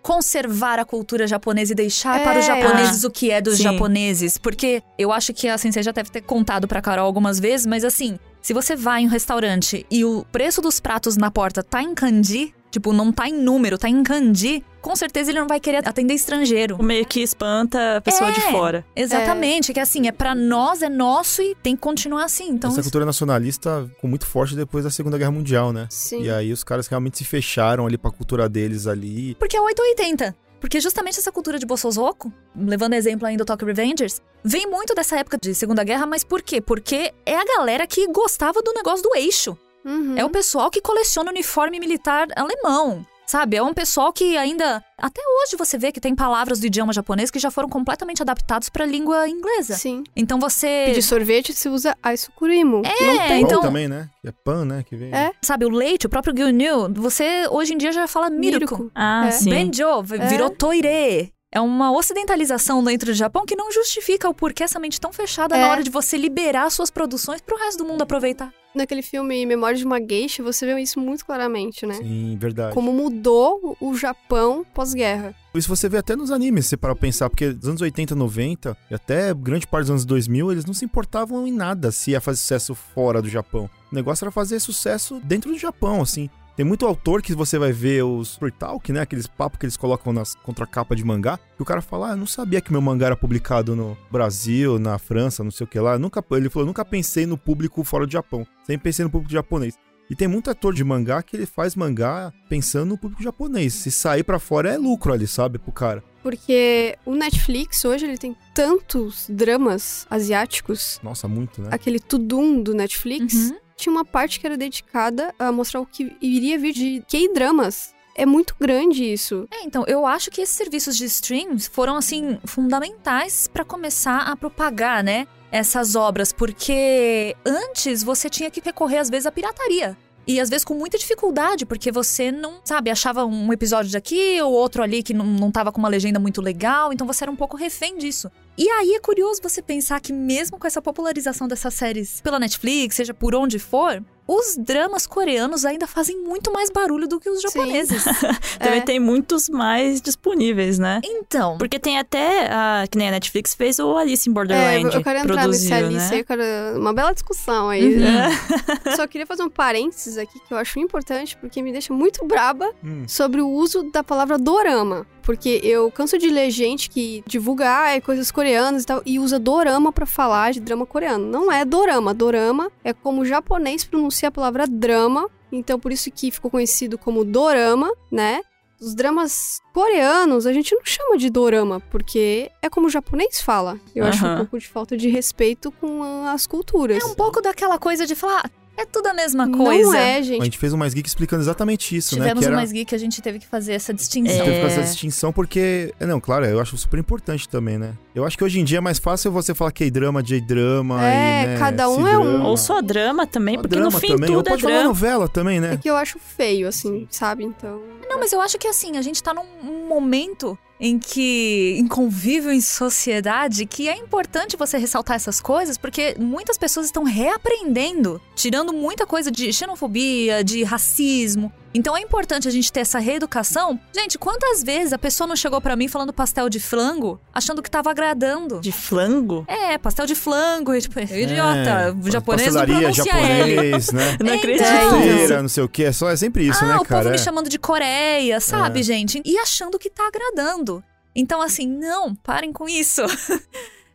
conservar 0.03 0.77
a 0.79 0.85
cultura 0.85 1.25
japonesa 1.25 1.71
e 1.71 1.75
deixar 1.75 2.19
É, 2.19 2.23
para 2.23 2.39
os 2.39 2.45
japoneses 2.45 3.03
o 3.05 3.09
que 3.09 3.31
é 3.31 3.41
dos 3.41 3.57
sim. 3.57 3.63
japoneses. 3.63 4.37
Porque 4.37 4.83
eu 4.99 5.11
acho 5.13 5.33
que 5.33 5.47
a 5.47 5.57
Sensei 5.57 5.81
já 5.81 5.91
deve 5.91 6.11
ter 6.11 6.21
contado 6.21 6.67
pra 6.67 6.81
Carol 6.81 7.05
algumas 7.05 7.39
vezes, 7.39 7.65
mas 7.65 7.83
assim, 7.85 8.19
se 8.41 8.53
você 8.53 8.75
vai 8.75 9.01
em 9.01 9.07
um 9.07 9.09
restaurante 9.09 9.85
e 9.89 10.03
o 10.03 10.25
preço 10.31 10.61
dos 10.61 10.79
pratos 10.79 11.15
na 11.15 11.31
porta 11.31 11.63
tá 11.63 11.81
em 11.81 11.95
kanji, 11.95 12.53
tipo, 12.73 12.91
não 12.91 13.11
tá 13.11 13.29
em 13.29 13.33
número, 13.33 13.77
tá 13.77 13.87
em 13.87 14.01
kanji, 14.01 14.65
com 14.81 14.95
certeza 14.95 15.29
ele 15.29 15.39
não 15.39 15.47
vai 15.47 15.59
querer 15.59 15.87
atender 15.87 16.15
estrangeiro. 16.15 16.81
Meio 16.83 17.05
que 17.05 17.21
espanta 17.21 17.97
a 17.97 18.01
pessoa 18.01 18.31
de 18.31 18.39
É. 18.39 18.51
fora. 18.51 18.83
Exatamente, 18.95 19.71
que 19.71 19.79
assim, 19.79 20.07
é 20.07 20.11
pra 20.11 20.33
nós, 20.33 20.81
é 20.81 20.89
nosso 20.89 21.41
e 21.43 21.53
tem 21.61 21.75
que 21.75 21.81
continuar 21.81 22.23
assim. 22.25 22.49
Então, 22.49 22.71
Essa 22.71 22.79
isso- 22.79 22.87
cultura 22.89 23.05
nacionalista 23.05 23.87
ficou 23.93 24.09
muito 24.09 24.25
forte 24.25 24.55
depois 24.55 24.83
da 24.83 24.89
Segunda 24.89 25.17
Guerra 25.19 25.31
Mundial, 25.31 25.71
né? 25.71 25.85
Sim. 25.91 26.23
E 26.23 26.31
aí 26.31 26.51
os 26.51 26.63
caras 26.63 26.87
realmente 26.87 27.19
se 27.19 27.23
fecharam 27.25 27.85
ali 27.85 27.97
pra 27.97 28.09
cultura 28.09 28.49
deles 28.49 28.87
ali. 28.87 29.35
Porque 29.35 29.55
é 29.55 29.61
880. 29.61 30.35
Porque 30.59 30.79
justamente 30.79 31.19
essa 31.19 31.31
cultura 31.31 31.59
de 31.59 31.65
Bossozoko, 31.65 32.31
levando 32.57 32.93
exemplo 32.93 33.27
ainda 33.27 33.43
do 33.43 33.47
Tokyo 33.47 33.67
Revengers, 33.67 34.19
vem 34.43 34.65
muito 34.65 34.95
dessa 34.95 35.17
época 35.19 35.37
de 35.39 35.53
Segunda 35.53 35.83
Guerra, 35.83 36.05
mas 36.07 36.23
por 36.23 36.41
quê? 36.41 36.59
Porque 36.61 37.13
é 37.25 37.35
a 37.35 37.43
galera 37.43 37.85
que 37.85 38.07
gostava 38.07 38.61
do 38.61 38.73
negócio 38.73 39.03
do 39.03 39.13
eixo. 39.15 39.57
Uhum. 39.85 40.17
É 40.17 40.23
o 40.25 40.29
pessoal 40.29 40.69
que 40.71 40.81
coleciona 40.81 41.29
uniforme 41.31 41.79
militar 41.79 42.27
alemão. 42.35 43.05
Sabe, 43.25 43.55
é 43.55 43.63
um 43.63 43.73
pessoal 43.73 44.11
que 44.11 44.35
ainda. 44.37 44.83
Até 44.97 45.21
hoje 45.21 45.55
você 45.57 45.77
vê 45.77 45.93
que 45.93 45.99
tem 46.01 46.13
palavras 46.13 46.59
do 46.59 46.67
idioma 46.67 46.91
japonês 46.91 47.31
que 47.31 47.39
já 47.39 47.49
foram 47.49 47.69
completamente 47.69 48.21
adaptados 48.21 48.67
pra 48.69 48.85
língua 48.85 49.27
inglesa. 49.29 49.75
Sim. 49.75 50.03
Então 50.13 50.37
você. 50.39 50.83
Pedir 50.87 51.01
sorvete 51.01 51.53
se 51.53 51.69
usa 51.69 51.95
aisurimo. 52.03 52.81
É, 52.85 53.05
Não 53.07 53.17
tem. 53.27 53.41
então- 53.41 53.61
Pão 53.61 53.69
também, 53.69 53.87
né? 53.87 54.09
É 54.25 54.31
pan, 54.31 54.65
né? 54.65 54.83
Que 54.83 54.95
vem. 54.97 55.13
É. 55.15 55.31
Sabe, 55.41 55.63
o 55.65 55.69
leite, 55.69 56.05
o 56.05 56.09
próprio 56.09 56.33
gyunyu, 56.35 56.93
você 56.93 57.47
hoje 57.49 57.73
em 57.73 57.77
dia 57.77 57.93
já 57.93 58.07
fala 58.07 58.29
miruko. 58.29 58.75
Miruko. 58.75 58.91
Ah, 58.93 59.27
É. 59.27 59.31
sim. 59.31 59.49
Benjo, 59.49 59.83
É. 60.11 60.27
virou 60.27 60.49
toire. 60.49 61.31
É 61.55 61.61
uma 61.61 61.91
ocidentalização 61.91 62.83
dentro 62.83 63.11
do 63.11 63.13
Japão 63.13 63.45
que 63.45 63.55
não 63.55 63.71
justifica 63.71 64.27
o 64.27 64.33
porquê 64.33 64.63
essa 64.63 64.79
mente 64.79 64.99
tão 64.99 65.13
fechada 65.13 65.55
É. 65.55 65.61
na 65.61 65.69
hora 65.69 65.83
de 65.83 65.89
você 65.91 66.17
liberar 66.17 66.67
suas 66.71 66.89
produções 66.89 67.41
pro 67.41 67.55
resto 67.55 67.77
do 67.83 67.85
mundo 67.87 68.01
aproveitar. 68.01 68.51
Naquele 68.73 69.03
filme 69.03 69.45
Memórias 69.45 69.77
de 69.77 69.85
uma 69.85 69.99
Geisha, 69.99 70.41
você 70.41 70.65
vê 70.65 70.81
isso 70.81 70.99
muito 70.99 71.23
claramente, 71.23 71.85
né? 71.85 71.93
Sim, 71.93 72.35
verdade. 72.39 72.73
Como 72.73 72.91
mudou 72.91 73.77
o 73.79 73.95
Japão 73.95 74.65
pós-guerra. 74.73 75.35
Isso 75.53 75.69
você 75.69 75.87
vê 75.87 75.97
até 75.99 76.15
nos 76.15 76.31
animes, 76.31 76.65
se 76.65 76.69
você 76.69 76.77
parar 76.77 76.95
pra 76.95 77.01
pensar, 77.01 77.29
porque 77.29 77.51
dos 77.51 77.69
anos 77.69 77.81
80, 77.81 78.15
90 78.15 78.75
e 78.89 78.95
até 78.95 79.31
grande 79.31 79.67
parte 79.67 79.83
dos 79.83 79.91
anos 79.91 80.05
2000, 80.05 80.51
eles 80.51 80.65
não 80.65 80.73
se 80.73 80.83
importavam 80.83 81.45
em 81.45 81.51
nada 81.51 81.91
se 81.91 82.11
ia 82.11 82.19
fazer 82.19 82.37
sucesso 82.39 82.73
fora 82.73 83.21
do 83.21 83.29
Japão. 83.29 83.69
O 83.91 83.95
negócio 83.95 84.23
era 84.25 84.31
fazer 84.31 84.59
sucesso 84.59 85.21
dentro 85.23 85.51
do 85.51 85.59
Japão, 85.59 86.01
assim. 86.01 86.27
Tem 86.55 86.63
muito 86.63 86.85
autor 86.85 87.23
que 87.23 87.33
você 87.33 87.57
vai 87.57 87.71
ver 87.71 88.03
os 88.03 88.35
free 88.35 88.51
talk, 88.51 88.91
né? 88.91 89.01
Aqueles 89.01 89.25
papos 89.25 89.57
que 89.57 89.65
eles 89.65 89.75
colocam 89.75 90.13
nas 90.13 90.35
contracapa 90.35 90.95
de 90.95 91.03
mangá. 91.03 91.39
Que 91.55 91.63
o 91.63 91.65
cara 91.65 91.81
fala, 91.81 92.09
ah, 92.09 92.11
eu 92.11 92.17
não 92.17 92.27
sabia 92.27 92.61
que 92.61 92.71
meu 92.71 92.81
mangá 92.81 93.07
era 93.07 93.17
publicado 93.17 93.75
no 93.75 93.97
Brasil, 94.11 94.77
na 94.77 94.99
França, 94.99 95.43
não 95.43 95.49
sei 95.49 95.65
o 95.65 95.67
que 95.67 95.79
lá. 95.79 95.97
Nunca, 95.97 96.23
ele 96.31 96.51
falou, 96.51 96.67
nunca 96.67 96.85
pensei 96.85 97.25
no 97.25 97.37
público 97.39 97.83
fora 97.83 98.05
do 98.05 98.11
Japão. 98.11 98.45
Sempre 98.67 98.83
pensei 98.83 99.03
no 99.03 99.09
público 99.09 99.33
japonês. 99.33 99.75
E 100.09 100.15
tem 100.15 100.27
muito 100.27 100.51
ator 100.51 100.75
de 100.75 100.83
mangá 100.83 101.23
que 101.23 101.35
ele 101.35 101.47
faz 101.47 101.75
mangá 101.75 102.31
pensando 102.47 102.89
no 102.89 102.97
público 102.99 103.23
japonês. 103.23 103.73
Se 103.73 103.89
sair 103.89 104.23
pra 104.23 104.37
fora 104.37 104.69
é 104.69 104.77
lucro 104.77 105.11
ali, 105.11 105.25
sabe, 105.25 105.57
pro 105.57 105.71
cara. 105.71 106.03
Porque 106.21 106.95
o 107.05 107.15
Netflix 107.15 107.83
hoje 107.83 108.05
ele 108.05 108.17
tem 108.17 108.35
tantos 108.53 109.25
dramas 109.27 110.05
asiáticos. 110.09 110.99
Nossa, 111.01 111.27
muito, 111.27 111.61
né? 111.61 111.69
Aquele 111.71 111.99
Tudum 111.99 112.61
do 112.61 112.75
Netflix 112.75 113.33
Uhum. 113.33 113.57
Tinha 113.75 113.91
uma 113.91 114.05
parte 114.05 114.39
que 114.39 114.45
era 114.45 114.57
dedicada 114.57 115.33
a 115.37 115.51
mostrar 115.51 115.81
o 115.81 115.85
que 115.85 116.15
iria 116.21 116.57
vir 116.57 116.73
de 116.73 117.03
K-dramas. 117.07 117.93
É 118.15 118.25
muito 118.25 118.55
grande 118.59 119.03
isso. 119.03 119.47
É, 119.51 119.63
então, 119.63 119.83
eu 119.87 120.05
acho 120.05 120.29
que 120.29 120.41
esses 120.41 120.55
serviços 120.55 120.95
de 120.95 121.05
streams 121.05 121.67
foram, 121.67 121.95
assim, 121.95 122.37
fundamentais 122.45 123.47
pra 123.47 123.65
começar 123.65 124.19
a 124.19 124.35
propagar, 124.35 125.03
né? 125.03 125.27
Essas 125.51 125.95
obras, 125.95 126.31
porque 126.31 127.35
antes 127.45 128.03
você 128.03 128.29
tinha 128.29 128.51
que 128.51 128.61
recorrer, 128.61 128.99
às 128.99 129.09
vezes, 129.09 129.25
à 129.25 129.31
pirataria. 129.31 129.97
E 130.25 130.39
às 130.39 130.49
vezes 130.49 130.63
com 130.63 130.73
muita 130.73 130.97
dificuldade, 130.97 131.65
porque 131.65 131.91
você 131.91 132.31
não, 132.31 132.59
sabe, 132.63 132.89
achava 132.89 133.25
um 133.25 133.51
episódio 133.51 133.91
daqui 133.91 134.41
ou 134.41 134.53
outro 134.53 134.81
ali 134.81 135.03
que 135.03 135.13
não, 135.13 135.25
não 135.25 135.51
tava 135.51 135.69
com 135.71 135.79
uma 135.79 135.89
legenda 135.89 136.17
muito 136.17 136.41
legal, 136.41 136.93
então 136.93 137.05
você 137.05 137.25
era 137.25 137.31
um 137.31 137.35
pouco 137.35 137.57
refém 137.57 137.97
disso. 137.97 138.31
E 138.55 138.69
aí 138.69 138.93
é 138.93 138.99
curioso 138.99 139.41
você 139.41 139.63
pensar 139.63 139.99
que 139.99 140.13
mesmo 140.13 140.59
com 140.59 140.67
essa 140.67 140.81
popularização 140.81 141.47
dessas 141.47 141.73
séries 141.73 142.21
pela 142.21 142.39
Netflix, 142.39 142.95
seja 142.95 143.13
por 143.13 143.33
onde 143.33 143.57
for, 143.57 144.03
os 144.27 144.55
dramas 144.57 145.05
coreanos 145.05 145.65
ainda 145.65 145.85
fazem 145.87 146.17
muito 146.21 146.51
mais 146.51 146.69
barulho 146.69 147.07
do 147.07 147.19
que 147.19 147.29
os 147.29 147.41
japoneses. 147.41 148.03
Também 148.59 148.79
É. 148.79 148.81
tem 148.81 148.99
muitos 148.99 149.49
mais 149.49 150.01
disponíveis, 150.01 150.79
né? 150.79 151.01
Então, 151.03 151.57
Porque 151.57 151.77
tem 151.79 151.97
até, 151.99 152.47
a, 152.51 152.85
que 152.89 152.97
nem 152.97 153.09
a 153.09 153.11
Netflix 153.11 153.53
fez 153.53 153.79
o 153.79 153.97
Alice 153.97 154.27
in 154.29 154.31
É, 154.31 154.33
Borderland. 154.33 154.95
eu 154.95 155.03
quero 155.03 155.19
entrar 155.19 155.33
produziu, 155.41 155.51
nesse 155.69 155.73
Alice 155.73 156.11
né? 156.13 156.19
eu 156.21 156.25
quero 156.25 156.79
uma 156.79 156.93
bela 156.93 157.13
discussão 157.13 157.69
aí. 157.69 157.95
Uhum. 157.97 158.93
Só 158.95 159.07
queria 159.07 159.25
fazer 159.27 159.43
um 159.43 159.49
parênteses 159.49 160.17
aqui 160.17 160.39
que 160.39 160.53
eu 160.53 160.57
acho 160.57 160.79
importante, 160.79 161.35
porque 161.37 161.61
me 161.61 161.71
deixa 161.71 161.93
muito 161.93 162.25
braba 162.25 162.69
Hum. 162.83 163.03
sobre 163.07 163.41
o 163.41 163.49
uso 163.49 163.83
da 163.91 164.03
palavra 164.03 164.37
dorama. 164.37 165.05
Porque 165.21 165.61
eu 165.63 165.89
canso 165.89 166.17
de 166.17 166.29
ler 166.29 166.49
gente 166.51 166.89
que 166.89 167.23
divulga 167.25 167.65
ah, 167.83 167.89
é 167.91 168.01
coisas 168.01 168.29
coreanas 168.29 168.83
e 168.83 168.85
tal, 168.85 169.01
e 169.05 169.19
usa 169.19 169.39
dorama 169.39 169.89
pra 169.89 170.05
falar 170.05 170.51
de 170.51 170.59
drama 170.59 170.85
coreano. 170.85 171.25
Não 171.25 171.49
é 171.49 171.63
dorama. 171.63 172.13
Dorama 172.13 172.69
é 172.83 172.91
como 172.91 173.21
o 173.21 173.25
japonês 173.25 173.85
pronuncia 173.85 174.12
a 174.27 174.31
palavra 174.31 174.65
drama, 174.67 175.29
então 175.51 175.79
por 175.79 175.91
isso 175.91 176.09
que 176.11 176.31
ficou 176.31 176.49
conhecido 176.51 176.97
como 176.97 177.23
dorama, 177.23 177.91
né? 178.11 178.41
Os 178.81 178.93
dramas 178.93 179.61
coreanos 179.73 180.45
a 180.45 180.51
gente 180.51 180.75
não 180.75 180.83
chama 180.83 181.17
de 181.17 181.29
dorama, 181.29 181.79
porque 181.89 182.51
é 182.61 182.69
como 182.69 182.87
o 182.87 182.89
japonês 182.89 183.41
fala. 183.41 183.79
Eu 183.95 184.05
acho 184.05 184.25
um 184.25 184.37
pouco 184.37 184.59
de 184.59 184.67
falta 184.67 184.97
de 184.97 185.07
respeito 185.07 185.71
com 185.71 186.03
as 186.27 186.45
culturas. 186.45 187.01
É 187.01 187.05
um 187.05 187.13
pouco 187.15 187.41
daquela 187.41 187.79
coisa 187.79 188.05
de 188.05 188.13
falar, 188.13 188.41
"Ah, 188.45 188.49
é 188.75 188.85
tudo 188.85 189.07
a 189.07 189.13
mesma 189.13 189.49
coisa. 189.49 189.83
Não 189.83 189.93
é, 189.95 190.17
A 190.17 190.21
gente. 190.21 190.43
gente 190.43 190.57
fez 190.57 190.73
um 190.73 190.77
Mais 190.77 190.93
Geek 190.93 191.07
explicando 191.07 191.41
exatamente 191.43 191.95
isso, 191.95 192.15
né? 192.15 192.21
Tivemos 192.21 192.39
Que 192.41 192.45
um 192.45 192.49
era... 192.49 192.55
mais 192.57 192.71
geek, 192.71 192.93
a 192.93 192.97
gente 192.97 193.21
teve 193.21 193.39
que 193.39 193.47
fazer 193.47 193.73
essa 193.73 193.93
distinção. 193.93 194.37
Teve 194.45 194.55
que 194.57 194.61
fazer 194.63 194.75
É. 194.79 194.83
essa 194.83 194.91
distinção 194.91 195.31
porque, 195.31 195.93
é, 195.99 196.05
não, 196.05 196.19
claro, 196.19 196.45
eu 196.45 196.59
acho 196.59 196.75
super 196.77 196.99
importante 196.99 197.47
também, 197.47 197.77
né? 197.77 197.93
Eu 198.15 198.25
acho 198.25 198.37
que 198.37 198.43
hoje 198.43 198.59
em 198.59 198.63
dia 198.63 198.79
é 198.79 198.81
mais 198.81 198.99
fácil 198.99 199.31
você 199.31 199.53
falar 199.53 199.71
K-drama, 199.71 200.21
J-drama 200.23 201.03
É, 201.05 201.43
e, 201.43 201.47
né, 201.47 201.57
cada 201.59 201.89
um 201.89 202.07
é 202.07 202.17
um. 202.17 202.43
Ou 202.43 202.57
só 202.57 202.81
drama 202.81 203.25
também, 203.27 203.55
Só 203.55 203.61
porque 203.61 203.75
drama 203.75 203.91
no 203.91 203.99
fim 203.99 204.07
também. 204.09 204.29
Ou 204.35 204.37
tudo 204.37 204.47
é 204.47 204.49
pode 204.51 204.61
falar 204.63 204.73
drama. 204.75 204.89
novela 204.89 205.27
também, 205.29 205.57
É 205.57 205.61
né? 205.61 205.77
que 205.81 205.89
eu 205.89 205.95
acho 205.95 206.19
feio, 206.19 206.67
assim, 206.67 207.07
sabe? 207.09 207.43
Então. 207.43 207.81
Não, 208.09 208.19
mas 208.19 208.31
eu 208.33 208.41
acho 208.41 208.57
que 208.57 208.67
assim, 208.67 208.97
a 208.97 209.01
gente 209.01 209.21
tá 209.21 209.33
num 209.33 209.43
um 209.63 209.87
momento 209.87 210.57
em 210.83 210.99
que, 210.99 211.77
em 211.79 211.87
convívio 211.87 212.51
em 212.51 212.59
sociedade, 212.59 213.65
que 213.65 213.87
é 213.87 213.95
importante 213.95 214.57
você 214.57 214.77
ressaltar 214.77 215.15
essas 215.15 215.39
coisas, 215.39 215.77
porque 215.77 216.13
muitas 216.19 216.57
pessoas 216.57 216.87
estão 216.87 217.05
reaprendendo, 217.05 218.19
tirando 218.35 218.73
muita 218.73 219.07
coisa 219.07 219.31
de 219.31 219.53
xenofobia, 219.53 220.43
de 220.43 220.61
racismo. 220.61 221.53
Então 221.73 221.97
é 221.97 222.01
importante 222.01 222.47
a 222.47 222.51
gente 222.51 222.71
ter 222.71 222.81
essa 222.81 222.99
reeducação. 222.99 223.79
Gente, 223.95 224.17
quantas 224.17 224.61
vezes 224.63 224.93
a 224.93 224.97
pessoa 224.97 225.27
não 225.27 225.35
chegou 225.35 225.59
pra 225.59 225.75
mim 225.75 225.87
falando 225.87 226.13
pastel 226.13 226.47
de 226.47 226.59
flango, 226.59 227.19
achando 227.33 227.61
que 227.63 227.69
tava 227.71 227.89
agradando? 227.89 228.59
De 228.61 228.71
flango? 228.71 229.43
É, 229.47 229.77
pastel 229.77 230.05
de 230.05 230.13
flango, 230.13 230.79
tipo, 230.79 230.99
idiota, 230.99 231.95
o 231.99 232.11
japonês 232.11 232.53
não 232.53 232.61
pastelaria, 232.61 232.79
pronuncia 232.91 233.13
L. 233.13 233.55
japonês, 233.55 233.91
né? 233.91 234.17
Eu 234.19 234.25
não 234.25 234.33
É, 234.33 234.37
acredito. 234.37 234.63
então. 234.63 235.01
Friteira, 235.01 235.41
não 235.41 235.49
sei 235.49 235.63
o 235.63 235.69
que, 235.69 235.83
é 235.83 235.91
só 235.91 236.09
é 236.09 236.15
sempre 236.15 236.47
isso, 236.47 236.63
ah, 236.63 236.67
né, 236.67 236.75
o 236.77 236.85
cara? 236.85 237.01
povo 237.03 237.09
me 237.09 237.15
É. 237.15 237.23
chamando 237.23 237.49
de 237.49 237.57
Coreia, 237.57 238.39
sabe, 238.39 238.81
É. 238.81 238.83
gente? 238.83 239.21
E 239.25 239.37
achando 239.39 239.79
que 239.79 239.89
tá 239.89 240.07
agradando. 240.07 240.83
Então, 241.15 241.41
assim, 241.41 241.67
não, 241.67 242.13
parem 242.15 242.53
com 242.53 242.67
isso. 242.69 243.01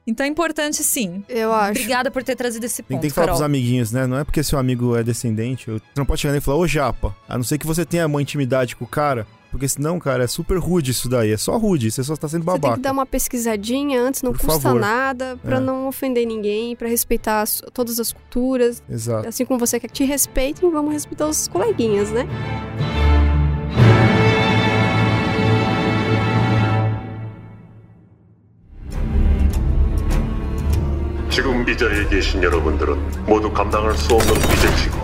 então 0.08 0.24
é 0.26 0.28
importante, 0.28 0.82
sim. 0.82 1.22
Eu 1.28 1.52
acho. 1.52 1.70
Obrigada 1.80 2.10
por 2.10 2.22
ter 2.24 2.34
trazido 2.34 2.64
esse 2.66 2.82
ponto, 2.82 3.00
tem 3.00 3.10
que 3.10 3.14
falar 3.14 3.26
Carol. 3.28 3.38
pros 3.38 3.44
amiguinhos, 3.46 3.92
né? 3.92 4.06
Não 4.06 4.18
é 4.18 4.24
porque 4.24 4.42
seu 4.42 4.58
amigo 4.58 4.96
é 4.96 5.02
descendente, 5.02 5.70
você 5.70 5.80
não 5.96 6.04
pode 6.06 6.20
chegar 6.20 6.32
nele 6.32 6.42
e 6.42 6.44
falar, 6.44 6.58
ô 6.58 6.66
japa, 6.66 7.14
a 7.28 7.36
não 7.36 7.44
ser 7.44 7.58
que 7.58 7.66
você 7.66 7.84
tenha 7.84 8.06
uma 8.06 8.20
intimidade 8.20 8.74
com 8.74 8.84
o 8.84 8.88
cara, 8.88 9.26
porque 9.50 9.66
senão, 9.68 9.98
cara, 9.98 10.24
é 10.24 10.26
super 10.26 10.58
rude 10.58 10.90
isso 10.90 11.08
daí, 11.08 11.32
é 11.32 11.36
só 11.36 11.56
rude, 11.56 11.90
você 11.90 12.02
só 12.04 12.14
tá 12.16 12.28
sendo 12.28 12.44
Você 12.44 12.52
tem 12.52 12.60
babaca. 12.60 12.76
que 12.76 12.82
dar 12.82 12.92
uma 12.92 13.06
pesquisadinha 13.06 14.00
antes, 14.02 14.22
não 14.22 14.32
Por 14.32 14.40
custa 14.40 14.60
favor. 14.60 14.80
nada, 14.80 15.38
pra 15.42 15.56
É. 15.56 15.60
não 15.60 15.88
ofender 15.88 16.26
ninguém, 16.26 16.76
pra 16.76 16.86
respeitar 16.88 17.40
as- 17.42 17.62
todas 17.72 17.98
as 18.00 18.12
culturas. 18.12 18.82
Exato. 18.90 19.26
Assim 19.28 19.44
como 19.46 19.58
você 19.58 19.80
quer 19.80 19.88
que 19.88 19.94
te 19.94 20.04
respeitem, 20.04 20.70
vamos 20.70 20.92
respeitar 20.92 21.26
os 21.26 21.48
coleguinhas, 21.48 22.10
né? 22.10 22.26
지금 31.37 31.67
이 31.67 31.77
자리에 31.77 32.07
계신 32.07 32.43
여러분들은 32.43 33.25
모두 33.25 33.51
감당할 33.51 33.93
수 33.95 34.13
없는 34.13 34.33
비재치고 34.33 35.03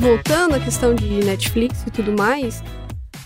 Voltando 0.00 0.54
à 0.54 0.60
questão 0.60 0.94
de 0.94 1.24
Netflix 1.24 1.84
e 1.86 1.90
tudo 1.90 2.12
mais, 2.16 2.62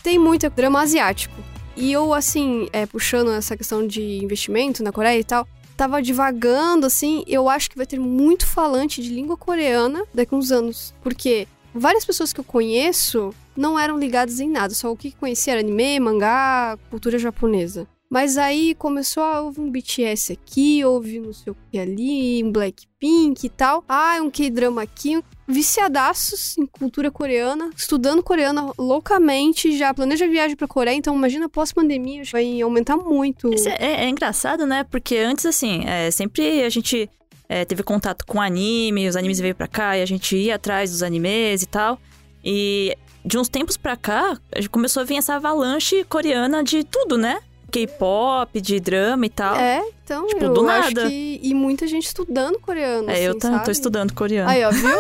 tem 0.02 0.18
muito 0.18 0.48
drama 0.50 0.80
asiático. 0.80 1.34
E 1.76 1.92
eu, 1.92 2.12
assim, 2.12 2.68
é, 2.72 2.86
puxando 2.86 3.30
essa 3.30 3.56
questão 3.56 3.86
de 3.86 4.18
investimento 4.22 4.82
na 4.82 4.90
Coreia 4.90 5.18
e 5.18 5.24
tal, 5.24 5.46
tava 5.76 6.02
divagando, 6.02 6.86
assim, 6.86 7.24
eu 7.26 7.48
acho 7.48 7.70
que 7.70 7.76
vai 7.76 7.86
ter 7.86 7.98
muito 7.98 8.46
falante 8.46 9.02
de 9.02 9.10
língua 9.10 9.36
coreana 9.36 10.02
daqui 10.12 10.34
a 10.34 10.38
uns 10.38 10.50
anos. 10.50 10.94
Porque 11.02 11.46
várias 11.77 12.05
pessoas 12.05 12.33
que 12.33 12.39
eu 12.39 12.43
conheço 12.43 13.33
não 13.55 13.77
eram 13.77 13.97
ligadas 13.97 14.39
em 14.39 14.49
nada, 14.49 14.73
só 14.73 14.91
o 14.91 14.97
que 14.97 15.11
conhecia 15.11 15.53
era 15.53 15.61
anime, 15.61 15.99
mangá, 15.99 16.77
cultura 16.89 17.17
japonesa. 17.17 17.87
Mas 18.09 18.37
aí 18.37 18.73
começou 18.75 19.21
a 19.21 19.41
houve 19.41 19.59
um 19.59 19.69
BTS 19.69 20.31
aqui, 20.31 20.83
houve 20.83 21.19
não 21.19 21.33
sei 21.33 21.51
o 21.51 21.57
que 21.69 21.77
ali, 21.77 22.41
um 22.41 22.51
Blackpink 22.51 23.45
e 23.45 23.49
tal. 23.49 23.83
Ah, 23.87 24.19
um 24.21 24.29
K-drama 24.29 24.81
aqui. 24.81 25.21
Viciadaços 25.45 26.57
em 26.57 26.65
cultura 26.65 27.11
coreana, 27.11 27.69
estudando 27.75 28.23
coreana 28.23 28.71
loucamente, 28.77 29.77
já 29.77 29.93
planeja 29.93 30.27
viagem 30.27 30.57
pra 30.57 30.67
Coreia, 30.67 30.95
então 30.95 31.15
imagina 31.15 31.47
pós-pandemia, 31.47 32.23
vai 32.31 32.61
aumentar 32.61 32.97
muito. 32.97 33.53
Isso 33.53 33.69
é, 33.69 34.05
é 34.05 34.09
engraçado, 34.09 34.65
né? 34.65 34.83
Porque 34.83 35.15
antes, 35.15 35.45
assim, 35.45 35.85
é, 35.85 36.11
sempre 36.11 36.63
a 36.63 36.69
gente 36.69 37.09
é, 37.49 37.63
teve 37.65 37.83
contato 37.83 38.25
com 38.25 38.41
anime, 38.41 39.07
os 39.07 39.15
animes 39.15 39.39
veio 39.39 39.55
pra 39.55 39.67
cá 39.67 39.97
e 39.97 40.01
a 40.01 40.05
gente 40.05 40.35
ia 40.35 40.55
atrás 40.55 40.91
dos 40.91 41.03
animes 41.03 41.61
e 41.63 41.65
tal. 41.67 41.99
E 42.43 42.97
de 43.25 43.37
uns 43.37 43.49
tempos 43.49 43.75
pra 43.77 43.95
cá, 43.97 44.37
começou 44.71 45.01
a 45.01 45.03
vir 45.05 45.17
essa 45.17 45.35
avalanche 45.35 46.03
coreana 46.05 46.63
de 46.63 46.83
tudo, 46.83 47.17
né? 47.17 47.39
K-pop, 47.69 48.61
de 48.61 48.79
drama 48.79 49.25
e 49.25 49.29
tal. 49.29 49.55
É, 49.57 49.83
então 50.03 50.25
Tipo, 50.27 50.45
eu 50.45 50.53
do 50.53 50.69
acho 50.69 50.93
nada. 50.93 51.09
que. 51.09 51.39
E 51.43 51.53
muita 51.53 51.85
gente 51.85 52.05
estudando 52.05 52.57
coreano. 52.59 53.09
É, 53.09 53.21
eu 53.23 53.31
assim, 53.31 53.39
tô, 53.39 53.47
sabe? 53.49 53.65
tô 53.65 53.71
estudando 53.71 54.13
coreano. 54.13 54.49
Aí, 54.49 54.63
ó, 54.63 54.71
viu? 54.71 54.97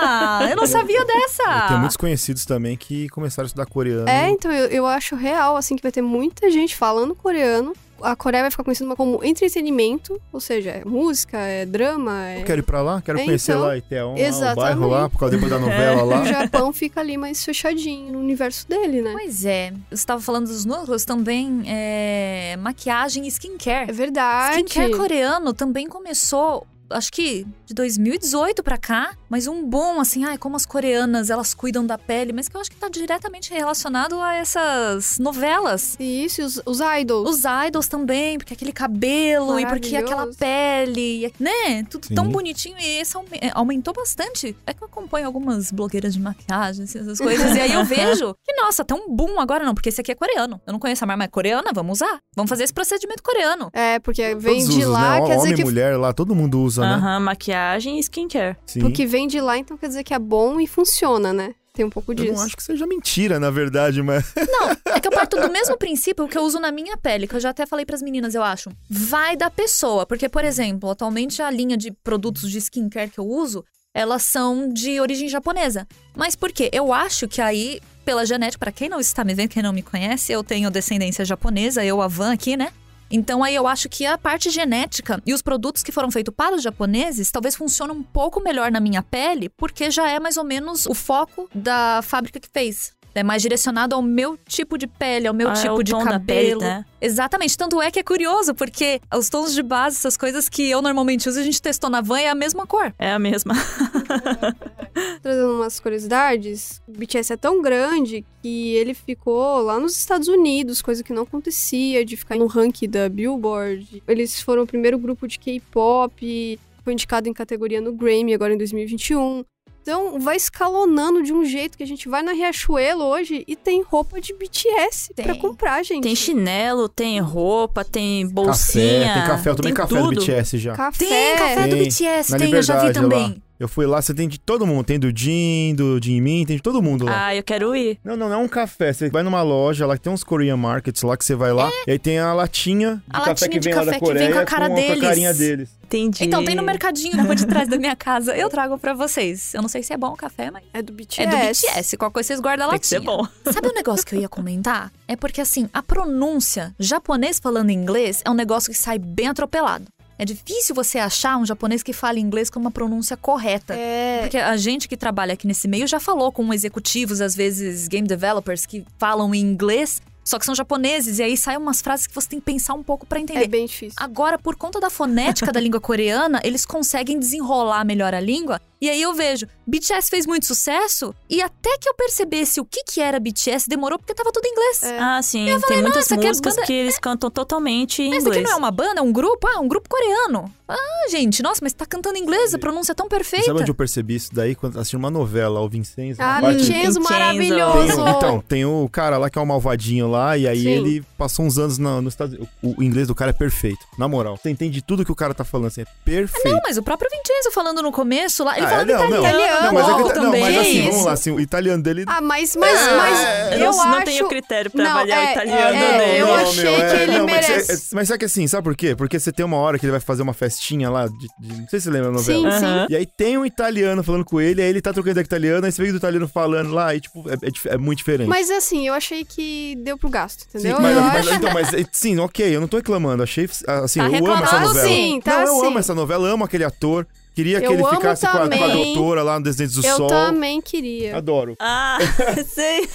Ah, 0.00 0.46
eu 0.50 0.56
não 0.56 0.66
sabia 0.66 1.04
dessa. 1.04 1.68
Tem 1.68 1.78
muitos 1.78 1.96
conhecidos 1.96 2.44
também 2.44 2.76
que 2.76 3.08
começaram 3.10 3.46
a 3.46 3.48
estudar 3.48 3.66
coreano. 3.66 4.08
É, 4.08 4.28
então 4.30 4.52
eu, 4.52 4.66
eu 4.66 4.86
acho 4.86 5.14
real, 5.14 5.56
assim, 5.56 5.76
que 5.76 5.82
vai 5.82 5.92
ter 5.92 6.02
muita 6.02 6.50
gente 6.50 6.74
falando 6.76 7.14
coreano. 7.14 7.72
A 8.02 8.14
Coreia 8.16 8.42
vai 8.44 8.50
ficar 8.50 8.64
conhecida 8.64 8.94
como 8.96 9.24
entretenimento, 9.24 10.20
ou 10.32 10.40
seja, 10.40 10.70
é 10.70 10.84
música, 10.84 11.38
é 11.38 11.66
drama, 11.66 12.28
é. 12.28 12.40
Eu 12.40 12.44
quero 12.44 12.60
ir 12.60 12.62
pra 12.64 12.80
lá, 12.82 13.00
quero 13.02 13.18
É, 13.18 13.24
conhecer 13.24 13.52
então, 13.52 13.62
lá 13.64 13.76
Itaewon, 13.76 14.12
lá, 14.12 14.14
o 14.14 14.18
exatamente. 14.18 14.56
bairro 14.56 14.86
lá, 14.88 15.08
por 15.08 15.18
causa 15.18 15.34
depois 15.34 15.50
da 15.50 15.58
novela 15.60 16.00
E 16.00 16.04
o 16.04 16.06
lá. 16.06 16.24
Japão 16.24 16.72
fica 16.72 17.00
ali 17.00 17.16
mais 17.16 17.44
fechadinho 17.44 18.12
no 18.12 18.18
universo 18.20 18.68
dele, 18.68 19.02
né? 19.02 19.12
Pois 19.12 19.44
é, 19.44 19.70
você 19.88 19.94
estava 19.94 20.20
falando 20.20 20.46
dos 20.46 20.64
núcleos 20.64 21.04
também, 21.04 21.62
é, 21.66 22.56
maquiagem 22.60 23.24
e 23.24 23.28
skincare. 23.28 23.90
É 23.90 23.92
verdade. 23.92 24.56
Skincare 24.64 24.96
coreano 24.96 25.52
também 25.52 25.88
começou, 25.88 26.66
acho 26.90 27.12
que 27.12 27.46
de 27.66 27.74
2018 27.74 28.62
pra 28.62 28.78
cá, 28.78 29.14
mas 29.28 29.46
um 29.46 29.64
bom, 29.64 30.00
assim, 30.00 30.24
ai, 30.24 30.38
como 30.38 30.56
as 30.56 30.64
coreanas, 30.64 31.30
elas 31.30 31.54
cuidam 31.54 31.84
da 31.84 31.98
pele, 31.98 32.32
mas 32.32 32.48
que 32.48 32.56
eu 32.56 32.60
acho 32.60 32.70
que 32.70 32.76
tá 32.76 32.88
diretamente 32.88 33.52
relacionado 33.52 34.20
a 34.20 34.34
essas 34.34 35.18
novelas. 35.18 35.96
Isso, 35.98 36.40
e 36.40 36.44
os, 36.44 36.60
os 36.64 36.80
idols. 37.00 37.30
Os 37.30 37.42
idols 37.66 37.88
também, 37.88 38.38
porque 38.38 38.54
aquele 38.54 38.72
cabelo 38.72 39.58
e 39.58 39.66
porque 39.66 39.96
aquela 39.96 40.26
pele, 40.34 41.32
né? 41.38 41.84
Tudo 41.90 42.06
Sim. 42.06 42.14
tão 42.14 42.28
bonitinho 42.28 42.76
e 42.78 43.00
isso 43.00 43.22
é, 43.40 43.50
aumentou 43.54 43.92
bastante. 43.92 44.56
É 44.66 44.72
que 44.72 44.82
eu 44.82 44.86
acompanho 44.86 45.26
algumas 45.26 45.70
blogueiras 45.70 46.14
de 46.14 46.20
maquiagem, 46.20 46.84
assim, 46.84 46.98
essas 46.98 47.18
coisas, 47.18 47.54
e 47.56 47.60
aí 47.60 47.72
eu 47.72 47.84
vejo 47.86 48.34
que, 48.44 48.54
nossa, 48.54 48.84
tá 48.84 48.94
um 48.94 49.14
boom 49.14 49.38
agora 49.40 49.64
não, 49.64 49.74
porque 49.74 49.88
esse 49.88 50.00
aqui 50.00 50.12
é 50.12 50.14
coreano. 50.14 50.60
Eu 50.66 50.72
não 50.72 50.80
conheço 50.80 51.04
a 51.04 51.06
marca, 51.06 51.18
mas 51.18 51.26
é 51.26 51.30
coreana, 51.30 51.70
vamos 51.74 51.98
usar. 51.98 52.18
Vamos 52.34 52.48
fazer 52.48 52.64
esse 52.64 52.72
procedimento 52.72 53.22
coreano. 53.22 53.70
É, 53.72 53.98
porque 53.98 54.34
vem 54.36 54.60
Todos 54.60 54.74
de 54.74 54.80
usam, 54.80 54.92
lá, 54.92 55.20
né? 55.20 55.26
quer 55.26 55.36
dizer 55.36 55.48
Homem, 55.48 55.56
que. 55.56 55.64
mulher 55.64 55.98
lá, 55.98 56.12
todo 56.12 56.34
mundo 56.34 56.60
usa, 56.60 56.77
né? 56.82 56.94
Aham, 56.94 57.20
maquiagem 57.20 57.98
e 57.98 58.00
skincare. 58.00 58.56
Sim. 58.66 58.80
Porque 58.80 59.06
vem 59.06 59.26
de 59.26 59.40
lá, 59.40 59.56
então 59.58 59.76
quer 59.76 59.88
dizer 59.88 60.04
que 60.04 60.14
é 60.14 60.18
bom 60.18 60.60
e 60.60 60.66
funciona, 60.66 61.32
né? 61.32 61.54
Tem 61.74 61.84
um 61.84 61.90
pouco 61.90 62.10
Eu 62.10 62.16
disso. 62.16 62.32
não 62.32 62.40
acho 62.42 62.56
que 62.56 62.62
seja 62.62 62.86
mentira, 62.86 63.38
na 63.38 63.50
verdade, 63.50 64.02
mas. 64.02 64.24
É 64.86 65.00
que 65.00 65.06
eu 65.06 65.12
parto 65.12 65.40
do 65.40 65.48
mesmo 65.50 65.76
princípio 65.78 66.26
que 66.26 66.36
eu 66.36 66.42
uso 66.42 66.58
na 66.58 66.72
minha 66.72 66.96
pele, 66.96 67.28
que 67.28 67.36
eu 67.36 67.40
já 67.40 67.50
até 67.50 67.64
falei 67.66 67.86
pras 67.86 68.02
meninas, 68.02 68.34
eu 68.34 68.42
acho. 68.42 68.68
Vai 68.90 69.36
da 69.36 69.48
pessoa, 69.48 70.04
porque, 70.04 70.28
por 70.28 70.44
exemplo, 70.44 70.90
atualmente 70.90 71.40
a 71.40 71.48
linha 71.50 71.76
de 71.76 71.92
produtos 71.92 72.50
de 72.50 72.58
skincare 72.58 73.10
que 73.10 73.18
eu 73.20 73.26
uso, 73.26 73.64
elas 73.94 74.22
são 74.24 74.72
de 74.72 75.00
origem 75.00 75.28
japonesa. 75.28 75.86
Mas 76.16 76.34
por 76.34 76.50
quê? 76.50 76.68
Eu 76.72 76.92
acho 76.92 77.28
que 77.28 77.40
aí, 77.40 77.80
pela 78.04 78.26
genética, 78.26 78.58
pra 78.58 78.72
quem 78.72 78.88
não 78.88 78.98
está 78.98 79.22
me 79.22 79.34
vendo, 79.34 79.50
quem 79.50 79.62
não 79.62 79.72
me 79.72 79.82
conhece, 79.82 80.32
eu 80.32 80.42
tenho 80.42 80.68
descendência 80.70 81.24
japonesa, 81.24 81.84
eu, 81.84 82.02
a 82.02 82.08
Van 82.08 82.32
aqui, 82.32 82.56
né? 82.56 82.72
Então 83.10 83.42
aí 83.42 83.54
eu 83.54 83.66
acho 83.66 83.88
que 83.88 84.04
a 84.04 84.18
parte 84.18 84.50
genética 84.50 85.22
e 85.24 85.32
os 85.32 85.42
produtos 85.42 85.82
que 85.82 85.92
foram 85.92 86.10
feitos 86.10 86.34
para 86.34 86.54
os 86.54 86.62
japoneses 86.62 87.30
talvez 87.30 87.56
funcionem 87.56 87.96
um 87.96 88.02
pouco 88.02 88.42
melhor 88.42 88.70
na 88.70 88.80
minha 88.80 89.02
pele, 89.02 89.48
porque 89.50 89.90
já 89.90 90.08
é 90.10 90.20
mais 90.20 90.36
ou 90.36 90.44
menos 90.44 90.86
o 90.86 90.94
foco 90.94 91.48
da 91.54 92.00
fábrica 92.02 92.38
que 92.38 92.48
fez. 92.48 92.97
É 93.14 93.22
mais 93.22 93.42
direcionado 93.42 93.94
ao 93.94 94.02
meu 94.02 94.38
tipo 94.46 94.78
de 94.78 94.86
pele, 94.86 95.26
ao 95.26 95.34
meu 95.34 95.48
Ah, 95.48 95.52
é 95.52 95.54
tipo 95.54 95.74
o 95.74 95.82
de 95.82 95.90
tom 95.90 96.04
da 96.04 96.12
cabelo. 96.12 96.60
pele, 96.60 96.60
né? 96.60 96.84
Exatamente. 97.00 97.56
Tanto 97.56 97.80
é 97.82 97.90
que 97.90 97.98
é 97.98 98.02
curioso, 98.02 98.54
porque 98.54 99.00
os 99.14 99.28
tons 99.28 99.52
de 99.54 99.62
base, 99.62 99.96
essas 99.96 100.16
coisas 100.16 100.48
que 100.48 100.70
eu 100.70 100.80
normalmente 100.82 101.28
uso, 101.28 101.40
a 101.40 101.42
gente 101.42 101.60
testou 101.60 101.90
na 101.90 102.00
van 102.00 102.18
é 102.20 102.28
a 102.28 102.34
mesma 102.34 102.66
cor. 102.66 102.94
É 102.98 103.10
a 103.12 103.18
mesma. 103.18 103.54
Trazendo 105.22 105.54
umas 105.54 105.78
curiosidades, 105.80 106.80
o 106.88 106.92
BTS 106.92 107.32
é 107.32 107.36
tão 107.36 107.62
grande 107.62 108.24
que 108.42 108.74
ele 108.74 108.94
ficou 108.94 109.60
lá 109.62 109.78
nos 109.78 109.96
Estados 109.96 110.28
Unidos, 110.28 110.82
coisa 110.82 111.02
que 111.02 111.12
não 111.12 111.22
acontecia, 111.22 112.04
de 112.04 112.16
ficar 112.16 112.36
no 112.36 112.46
ranking 112.46 112.88
da 112.88 113.08
Billboard. 113.08 114.02
Eles 114.06 114.40
foram 114.40 114.62
o 114.62 114.66
primeiro 114.66 114.98
grupo 114.98 115.26
de 115.26 115.38
K-pop, 115.38 116.58
foi 116.84 116.92
indicado 116.92 117.28
em 117.28 117.32
categoria 117.32 117.80
no 117.80 117.92
Grammy 117.92 118.34
agora 118.34 118.54
em 118.54 118.58
2021. 118.58 119.44
Então, 119.88 120.20
vai 120.20 120.36
escalonando 120.36 121.22
de 121.22 121.32
um 121.32 121.42
jeito 121.46 121.78
que 121.78 121.82
a 121.82 121.86
gente 121.86 122.10
vai 122.10 122.22
na 122.22 122.32
Riachuelo 122.32 123.02
hoje 123.04 123.42
e 123.48 123.56
tem 123.56 123.82
roupa 123.82 124.20
de 124.20 124.34
BTS 124.34 125.14
Tem. 125.14 125.24
pra 125.24 125.34
comprar, 125.34 125.82
gente. 125.82 126.02
Tem 126.02 126.14
chinelo, 126.14 126.90
tem 126.90 127.18
roupa, 127.20 127.82
tem 127.86 128.28
bolsinha. 128.28 129.06
Café, 129.06 129.14
tem 129.14 129.26
café. 129.26 129.50
Eu 129.50 129.56
tomei 129.56 129.72
tem 129.72 129.74
café 129.82 129.94
tudo. 129.98 130.14
do 130.14 130.20
BTS 130.20 130.58
já. 130.58 130.74
Café. 130.74 131.06
Tem 131.06 131.36
café 131.38 131.68
do 131.68 131.76
Tem. 131.76 131.84
BTS, 131.88 132.30
Na 132.32 132.36
tem, 132.38 132.52
eu 132.52 132.62
já 132.62 132.84
vi 132.84 132.92
também. 132.92 133.28
lá. 133.28 133.47
Eu 133.58 133.66
fui 133.68 133.86
lá, 133.86 134.00
você 134.00 134.14
tem 134.14 134.28
de 134.28 134.38
todo 134.38 134.66
mundo. 134.66 134.84
Tem 134.84 134.98
do 134.98 135.10
Jin, 135.16 135.74
do 135.74 135.98
Jinmin, 136.02 136.46
tem 136.46 136.56
de 136.56 136.62
todo 136.62 136.80
mundo 136.82 137.04
lá. 137.04 137.26
Ah, 137.26 137.34
eu 137.34 137.42
quero 137.42 137.74
ir. 137.74 137.98
Não, 138.04 138.16
não, 138.16 138.28
não 138.28 138.34
é 138.36 138.38
um 138.44 138.48
café. 138.48 138.92
Você 138.92 139.10
vai 139.10 139.22
numa 139.22 139.42
loja 139.42 139.84
lá 139.86 139.96
que 139.96 140.02
tem 140.02 140.12
uns 140.12 140.22
Korean 140.22 140.56
Markets 140.56 141.02
lá 141.02 141.16
que 141.16 141.24
você 141.24 141.34
vai 141.34 141.52
lá. 141.52 141.68
E 141.86 141.90
aí 141.92 141.98
tem 141.98 142.18
a 142.18 142.32
latinha 142.32 142.96
de 142.96 143.02
A 143.10 143.18
café 143.18 143.28
latinha 143.30 143.50
que 143.50 143.58
de 143.58 143.68
vem 143.68 143.74
lá 143.74 143.80
café 143.84 143.90
da 143.92 143.98
que 143.98 144.04
vem 144.04 144.14
Coreia 144.14 144.32
com 144.32 144.38
a 144.38 144.44
cara 144.44 144.68
com, 144.68 144.74
deles. 144.76 145.02
a 145.02 145.06
carinha 145.08 145.34
deles. 145.34 145.70
Entendi. 145.84 146.24
Então 146.24 146.44
tem 146.44 146.54
no 146.54 146.62
mercadinho 146.62 147.16
na 147.16 147.22
rua 147.22 147.34
de 147.34 147.46
trás 147.46 147.66
da 147.68 147.78
minha 147.78 147.96
casa. 147.96 148.36
Eu 148.36 148.48
trago 148.48 148.78
pra 148.78 148.94
vocês. 148.94 149.54
Eu 149.54 149.62
não 149.62 149.68
sei 149.68 149.82
se 149.82 149.92
é 149.92 149.96
bom 149.96 150.12
o 150.12 150.16
café, 150.16 150.50
mas 150.50 150.62
É 150.72 150.80
do 150.82 150.92
BTS. 150.92 151.22
é 151.22 151.26
do 151.26 151.36
BTS. 151.36 151.96
Qualquer 151.96 152.12
coisa 152.14 152.26
vocês 152.28 152.40
guardam 152.40 152.68
a 152.68 152.70
Tem 152.72 152.78
que 152.80 152.86
ser 152.86 152.98
latinha. 152.98 153.16
bom. 153.16 153.52
Sabe 153.52 153.68
um 153.68 153.72
negócio 153.74 154.06
que 154.06 154.14
eu 154.14 154.20
ia 154.20 154.28
comentar? 154.28 154.92
É 155.08 155.16
porque, 155.16 155.40
assim, 155.40 155.68
a 155.72 155.82
pronúncia 155.82 156.74
japonês 156.78 157.38
falando 157.40 157.70
inglês 157.70 158.22
é 158.24 158.30
um 158.30 158.34
negócio 158.34 158.70
que 158.70 158.78
sai 158.78 158.98
bem 158.98 159.26
atropelado. 159.28 159.86
É 160.18 160.24
difícil 160.24 160.74
você 160.74 160.98
achar 160.98 161.36
um 161.36 161.46
japonês 161.46 161.82
que 161.82 161.92
fale 161.92 162.20
inglês 162.20 162.50
com 162.50 162.58
uma 162.58 162.72
pronúncia 162.72 163.16
correta. 163.16 163.74
É. 163.74 164.22
Porque 164.22 164.36
a 164.36 164.56
gente 164.56 164.88
que 164.88 164.96
trabalha 164.96 165.34
aqui 165.34 165.46
nesse 165.46 165.68
meio 165.68 165.86
já 165.86 166.00
falou 166.00 166.32
com 166.32 166.52
executivos, 166.52 167.20
às 167.20 167.36
vezes 167.36 167.86
game 167.86 168.06
developers, 168.06 168.66
que 168.66 168.84
falam 168.98 169.32
em 169.32 169.40
inglês, 169.40 170.02
só 170.24 170.38
que 170.38 170.44
são 170.44 170.54
japoneses, 170.54 171.20
e 171.20 171.22
aí 171.22 171.36
saem 171.36 171.56
umas 171.56 171.80
frases 171.80 172.06
que 172.06 172.14
você 172.14 172.28
tem 172.28 172.40
que 172.40 172.44
pensar 172.44 172.74
um 172.74 172.82
pouco 172.82 173.06
pra 173.06 173.20
entender. 173.20 173.44
É 173.44 173.48
bem 173.48 173.64
difícil. 173.64 173.96
Agora, 173.96 174.38
por 174.38 174.56
conta 174.56 174.80
da 174.80 174.90
fonética 174.90 175.52
da 175.52 175.58
língua 175.60 175.80
coreana, 175.80 176.40
eles 176.44 176.66
conseguem 176.66 177.18
desenrolar 177.18 177.84
melhor 177.84 178.12
a 178.12 178.20
língua. 178.20 178.60
E 178.80 178.88
aí 178.88 179.02
eu 179.02 179.12
vejo, 179.12 179.46
BTS 179.66 180.08
fez 180.08 180.24
muito 180.26 180.46
sucesso, 180.46 181.14
e 181.28 181.42
até 181.42 181.76
que 181.78 181.88
eu 181.88 181.94
percebesse 181.94 182.60
o 182.60 182.64
que, 182.64 182.84
que 182.84 183.00
era 183.00 183.18
BTS, 183.18 183.68
demorou 183.68 183.98
porque 183.98 184.14
tava 184.14 184.30
tudo 184.32 184.44
em 184.46 184.52
inglês. 184.52 184.82
É. 184.84 184.98
Ah, 184.98 185.20
sim. 185.22 185.48
Eu 185.48 185.58
falei, 185.60 185.76
tem 185.76 185.82
muitas 185.82 186.04
nossa, 186.08 186.16
que 186.18 186.24
é 186.26 186.28
músicas 186.28 186.54
banda- 186.54 186.66
que 186.66 186.72
eles 186.72 186.98
cantam 186.98 187.30
totalmente 187.30 188.02
em 188.02 188.10
Mas 188.10 188.18
isso 188.18 188.28
aqui 188.28 188.38
inglês. 188.38 188.50
não 188.50 188.56
é 188.56 188.58
uma 188.58 188.70
banda, 188.70 189.00
é 189.00 189.02
um 189.02 189.12
grupo? 189.12 189.46
Ah, 189.48 189.60
um 189.60 189.66
grupo 189.66 189.88
coreano. 189.88 190.52
Ah, 190.68 191.08
gente, 191.10 191.42
nossa, 191.42 191.60
mas 191.62 191.72
tá 191.72 191.86
cantando 191.86 192.18
em 192.18 192.22
inglês, 192.22 192.54
a 192.54 192.58
pronúncia 192.58 192.92
é 192.92 192.94
tão 192.94 193.08
perfeita. 193.08 193.46
Sabe 193.46 193.60
onde 193.62 193.70
eu 193.70 193.74
percebi 193.74 194.14
isso 194.14 194.30
daí? 194.34 194.54
Quando 194.54 194.78
assisti 194.78 194.96
uma 194.96 195.10
novela, 195.10 195.60
o 195.60 195.68
Vincenzo. 195.68 196.20
Ah, 196.22 196.38
parte- 196.40 196.58
Vincenzo 196.62 197.00
maravilhoso. 197.00 197.96
Tem, 198.04 198.08
então, 198.16 198.40
tem 198.46 198.64
o 198.64 198.88
cara 198.88 199.18
lá 199.18 199.28
que 199.30 199.38
é 199.38 199.42
um 199.42 199.46
malvadinho 199.46 200.08
lá, 200.08 200.36
e 200.36 200.46
aí 200.46 200.62
Sim. 200.62 200.68
ele 200.68 201.04
passou 201.16 201.44
uns 201.44 201.58
anos 201.58 201.78
na- 201.78 202.00
nos 202.00 202.12
Estados 202.12 202.34
Unidos. 202.34 202.52
O, 202.62 202.80
o 202.80 202.82
inglês 202.82 203.08
do 203.08 203.14
cara 203.14 203.30
é 203.30 203.34
perfeito, 203.34 203.84
na 203.98 204.06
moral. 204.06 204.36
Você 204.36 204.50
entende 204.50 204.82
tudo 204.82 205.04
que 205.04 205.12
o 205.12 205.14
cara 205.16 205.32
tá 205.34 205.42
falando, 205.44 205.68
assim, 205.68 205.80
é 205.82 205.86
perfeito. 206.04 206.54
Não, 206.54 206.60
mas 206.62 206.76
o 206.76 206.82
próprio 206.82 207.08
Vincenzo 207.10 207.50
falando 207.50 207.82
no 207.82 207.90
começo 207.90 208.44
lá, 208.44 208.56
ele 208.58 208.66
Ah, 208.68 208.70
falando 208.70 208.90
é, 208.90 208.94
não, 208.94 209.10
não. 209.10 209.18
italiano, 209.26 209.62
Não, 209.62 209.72
mas, 209.72 209.82
é 209.82 209.94
que, 209.94 210.00
logo 210.02 210.14
não, 210.20 210.30
mas 210.40 210.56
assim, 210.58 210.78
Isso. 210.80 210.88
vamos 210.90 211.04
lá, 211.04 211.12
assim, 211.12 211.30
o 211.30 211.40
italiano 211.40 211.82
dele. 211.82 212.04
Ah, 212.06 212.20
mas, 212.20 212.54
mas, 212.56 212.80
É, 212.80 212.96
mas 212.96 213.52
Eu 213.52 213.58
eu 213.58 213.70
não, 213.72 213.76
não 213.76 213.94
acho... 213.96 214.04
tenho 214.04 214.28
critério 214.28 214.70
pra 214.70 214.84
Não, 214.84 214.90
avaliar 214.90 215.24
é, 215.24 215.28
o 215.28 215.32
italiano, 215.32 215.76
é, 215.76 215.98
né? 215.98 216.20
eu 216.20 216.26
não, 216.26 216.34
achei 216.36 216.62
meu, 216.64 216.74
que 216.74 216.80
é, 216.82 217.02
ele 217.02 217.18
não, 217.18 217.26
mas, 217.26 217.48
merece. 217.48 217.72
é- 217.72 217.74
é- 217.74 217.78
mas 217.92 218.08
sabe 218.08 218.18
que 218.18 218.24
assim, 218.24 218.46
sabe 218.46 218.62
por 218.64 218.76
quê? 218.76 218.94
Porque 218.96 219.18
você 219.18 219.32
tem 219.32 219.44
uma 219.44 219.56
hora 219.56 219.78
que 219.78 219.84
ele 219.86 219.90
vai 219.92 220.00
fazer 220.00 220.22
uma 220.22 220.34
festinha 220.34 220.88
lá, 220.90 221.06
de, 221.06 221.12
de- 221.18 221.58
não 221.60 221.68
sei 221.68 221.80
se 221.80 221.84
você 221.84 221.90
lembra 221.90 222.12
da 222.12 222.18
Sim, 222.18 222.42
novela. 222.42 222.58
sim. 222.58 222.64
Aham. 222.66 222.86
E 222.90 222.96
aí 222.96 223.06
tem 223.06 223.38
um 223.38 223.44
italiano 223.46 224.02
falando 224.02 224.24
com 224.24 224.40
ele, 224.40 224.62
aí 224.62 224.68
ele 224.68 224.80
tá 224.80 224.92
trocando 224.92 225.12
ideia 225.12 225.24
com 225.24 225.28
o 225.28 225.36
italiano, 225.36 225.66
aí 225.66 225.72
você 225.72 225.82
vê 225.82 225.90
do 225.90 225.96
italiano 225.98 226.28
falando 226.28 226.72
lá, 226.72 226.94
e 226.94 227.00
tipo, 227.00 227.24
é, 227.30 227.34
é 227.34 227.74
é 227.74 227.78
muito 227.78 227.98
diferente. 227.98 228.28
Mas 228.28 228.50
assim, 228.50 228.86
eu 228.86 228.94
achei 228.94 229.24
que 229.24 229.76
deu 229.82 229.96
pro 229.98 230.08
gasto, 230.08 230.40
Sim, 230.50 230.58
entendeu? 230.68 230.80
mas, 230.80 230.96
eu 230.96 231.02
mas- 231.02 231.26
acho... 231.28 231.34
então, 231.36 231.52
mas, 231.52 231.74
é, 231.74 231.84
sim, 231.92 232.18
ok, 232.18 232.54
eu 232.56 232.60
não 232.60 232.68
tô 232.68 232.76
reclamando. 232.76 233.22
Achei, 233.22 233.44
assim, 233.66 234.00
Tá 234.00 234.08
eu 234.16 234.26
amo 234.26 234.44
essa 234.44 234.60
novela. 234.60 234.88
sim, 234.88 235.20
tá 235.24 235.32
não, 235.32 235.40
eu 235.46 235.60
sim. 235.60 235.66
amo 235.66 235.78
essa 235.78 235.94
novela, 235.94 236.28
amo 236.28 236.44
aquele 236.44 236.64
ator. 236.64 237.06
Queria 237.38 237.60
que 237.60 237.66
Eu 237.68 237.74
ele 237.74 237.84
ficasse 237.84 238.26
com 238.26 238.36
a, 238.36 238.48
com 238.48 238.64
a 238.64 238.68
doutora 238.68 239.22
lá 239.22 239.38
no 239.38 239.44
Descendentes 239.44 239.76
do 239.76 239.86
Eu 239.86 239.96
Sol. 239.96 240.08
também 240.08 240.60
queria. 240.60 241.16
Adoro. 241.16 241.54
Ah, 241.60 241.96
sei. 242.48 242.88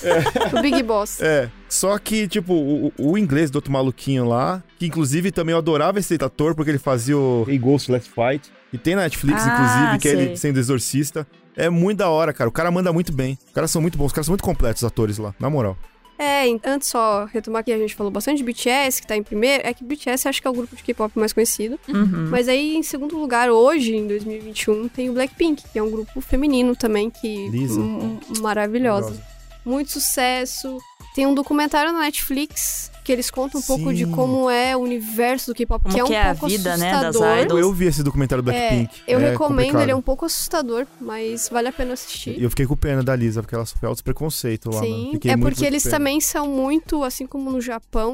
O 0.51 0.61
Big 0.61 0.83
Boss. 0.83 1.19
É, 1.23 1.49
só 1.69 1.97
que, 1.97 2.27
tipo, 2.27 2.53
o, 2.53 2.91
o 2.97 3.17
inglês 3.17 3.49
do 3.49 3.55
outro 3.55 3.71
maluquinho 3.71 4.27
lá, 4.27 4.61
que 4.77 4.85
inclusive 4.85 5.31
também 5.31 5.53
eu 5.53 5.59
adorava 5.59 5.97
esse 5.97 6.15
ator, 6.15 6.53
porque 6.55 6.71
ele 6.71 6.77
fazia 6.77 7.17
o 7.17 7.45
Hey 7.47 7.57
Ghost 7.57 7.89
Let's 7.89 8.07
Fight, 8.09 8.51
e 8.73 8.77
tem 8.77 8.95
na 8.95 9.03
Netflix, 9.03 9.43
Ah, 9.45 9.53
inclusive, 9.53 9.99
que 9.99 10.07
é 10.09 10.11
ele 10.11 10.35
sendo 10.35 10.59
exorcista. 10.59 11.25
É 11.55 11.69
muito 11.69 11.99
da 11.99 12.09
hora, 12.09 12.33
cara. 12.33 12.49
O 12.49 12.51
cara 12.51 12.69
manda 12.69 12.91
muito 12.91 13.13
bem. 13.13 13.37
Os 13.47 13.53
caras 13.53 13.71
são 13.71 13.81
muito 13.81 13.97
bons, 13.97 14.07
os 14.07 14.11
caras 14.11 14.25
são 14.25 14.33
muito 14.33 14.43
completos, 14.43 14.81
os 14.81 14.87
atores 14.87 15.17
lá, 15.19 15.33
na 15.39 15.49
moral. 15.49 15.77
É, 16.23 16.45
antes 16.65 16.87
só 16.87 17.25
retomar 17.25 17.63
que 17.63 17.71
a 17.71 17.77
gente 17.77 17.93
falou 17.95 18.11
bastante 18.11 18.37
de 18.37 18.43
BTS, 18.43 19.01
que 19.01 19.07
tá 19.07 19.15
em 19.17 19.23
primeiro. 19.23 19.65
É 19.67 19.73
que 19.73 19.83
BTS 19.83 20.27
acho 20.27 20.41
que 20.41 20.47
é 20.47 20.51
o 20.51 20.53
grupo 20.53 20.75
de 20.75 20.81
K-pop 20.83 21.11
mais 21.19 21.33
conhecido. 21.33 21.79
Uhum. 21.87 22.29
Mas 22.29 22.47
aí, 22.47 22.75
em 22.75 22.83
segundo 22.83 23.17
lugar, 23.17 23.49
hoje, 23.49 23.95
em 23.95 24.07
2021, 24.07 24.87
tem 24.87 25.09
o 25.09 25.13
Blackpink, 25.13 25.63
que 25.71 25.77
é 25.79 25.83
um 25.83 25.91
grupo 25.91 26.21
feminino 26.21 26.75
também, 26.75 27.09
que. 27.09 27.49
Lisa. 27.49 27.79
m- 27.79 28.19
m- 28.29 28.39
maravilhosa. 28.41 29.21
Muito 29.65 29.91
sucesso. 29.91 30.77
Tem 31.15 31.25
um 31.27 31.33
documentário 31.33 31.91
na 31.93 31.99
Netflix 32.01 32.91
que 33.03 33.11
eles 33.11 33.29
contam 33.29 33.59
um 33.59 33.63
pouco 33.63 33.93
de 33.93 34.05
Sim. 34.05 34.11
como 34.11 34.49
é 34.49 34.75
o 34.75 34.79
universo 34.79 35.51
do 35.51 35.55
K-pop, 35.55 35.89
que 35.89 35.99
é 35.99 36.03
um 36.03 36.07
que 36.07 36.13
é 36.13 36.21
a 36.21 36.35
pouco 36.35 36.47
vida, 36.47 36.77
né, 36.77 36.91
das 36.91 37.03
assustador. 37.15 37.37
idols. 37.43 37.61
Eu, 37.61 37.73
vi 37.73 37.85
esse 37.85 38.01
documentário 38.03 38.41
do 38.43 38.49
É, 38.51 38.69
Blackpink. 38.69 39.01
eu 39.07 39.19
É 39.19 39.29
recomendo, 39.31 39.57
complicado. 39.57 39.81
ele 39.81 39.91
é 39.91 39.95
um 39.95 40.01
pouco 40.01 40.25
assustador, 40.25 40.87
mas 41.01 41.49
vale 41.49 41.67
a 41.67 41.71
pena 41.73 41.93
assistir. 41.93 42.39
E 42.39 42.43
eu 42.43 42.49
fiquei 42.49 42.65
com 42.65 42.75
pena 42.77 43.03
da 43.03 43.15
Lisa, 43.15 43.41
porque 43.41 43.53
ela 43.55 43.65
sofreu 43.65 43.89
altos 43.89 44.01
preconceito 44.01 44.69
lá. 44.71 44.81
Sim, 44.81 44.87
é 44.87 44.95
muito, 44.95 45.19
porque 45.19 45.35
muito 45.37 45.63
eles 45.65 45.83
também 45.83 46.19
são 46.21 46.47
muito, 46.47 47.03
assim 47.03 47.25
como 47.27 47.51
no 47.51 47.59
Japão, 47.61 48.13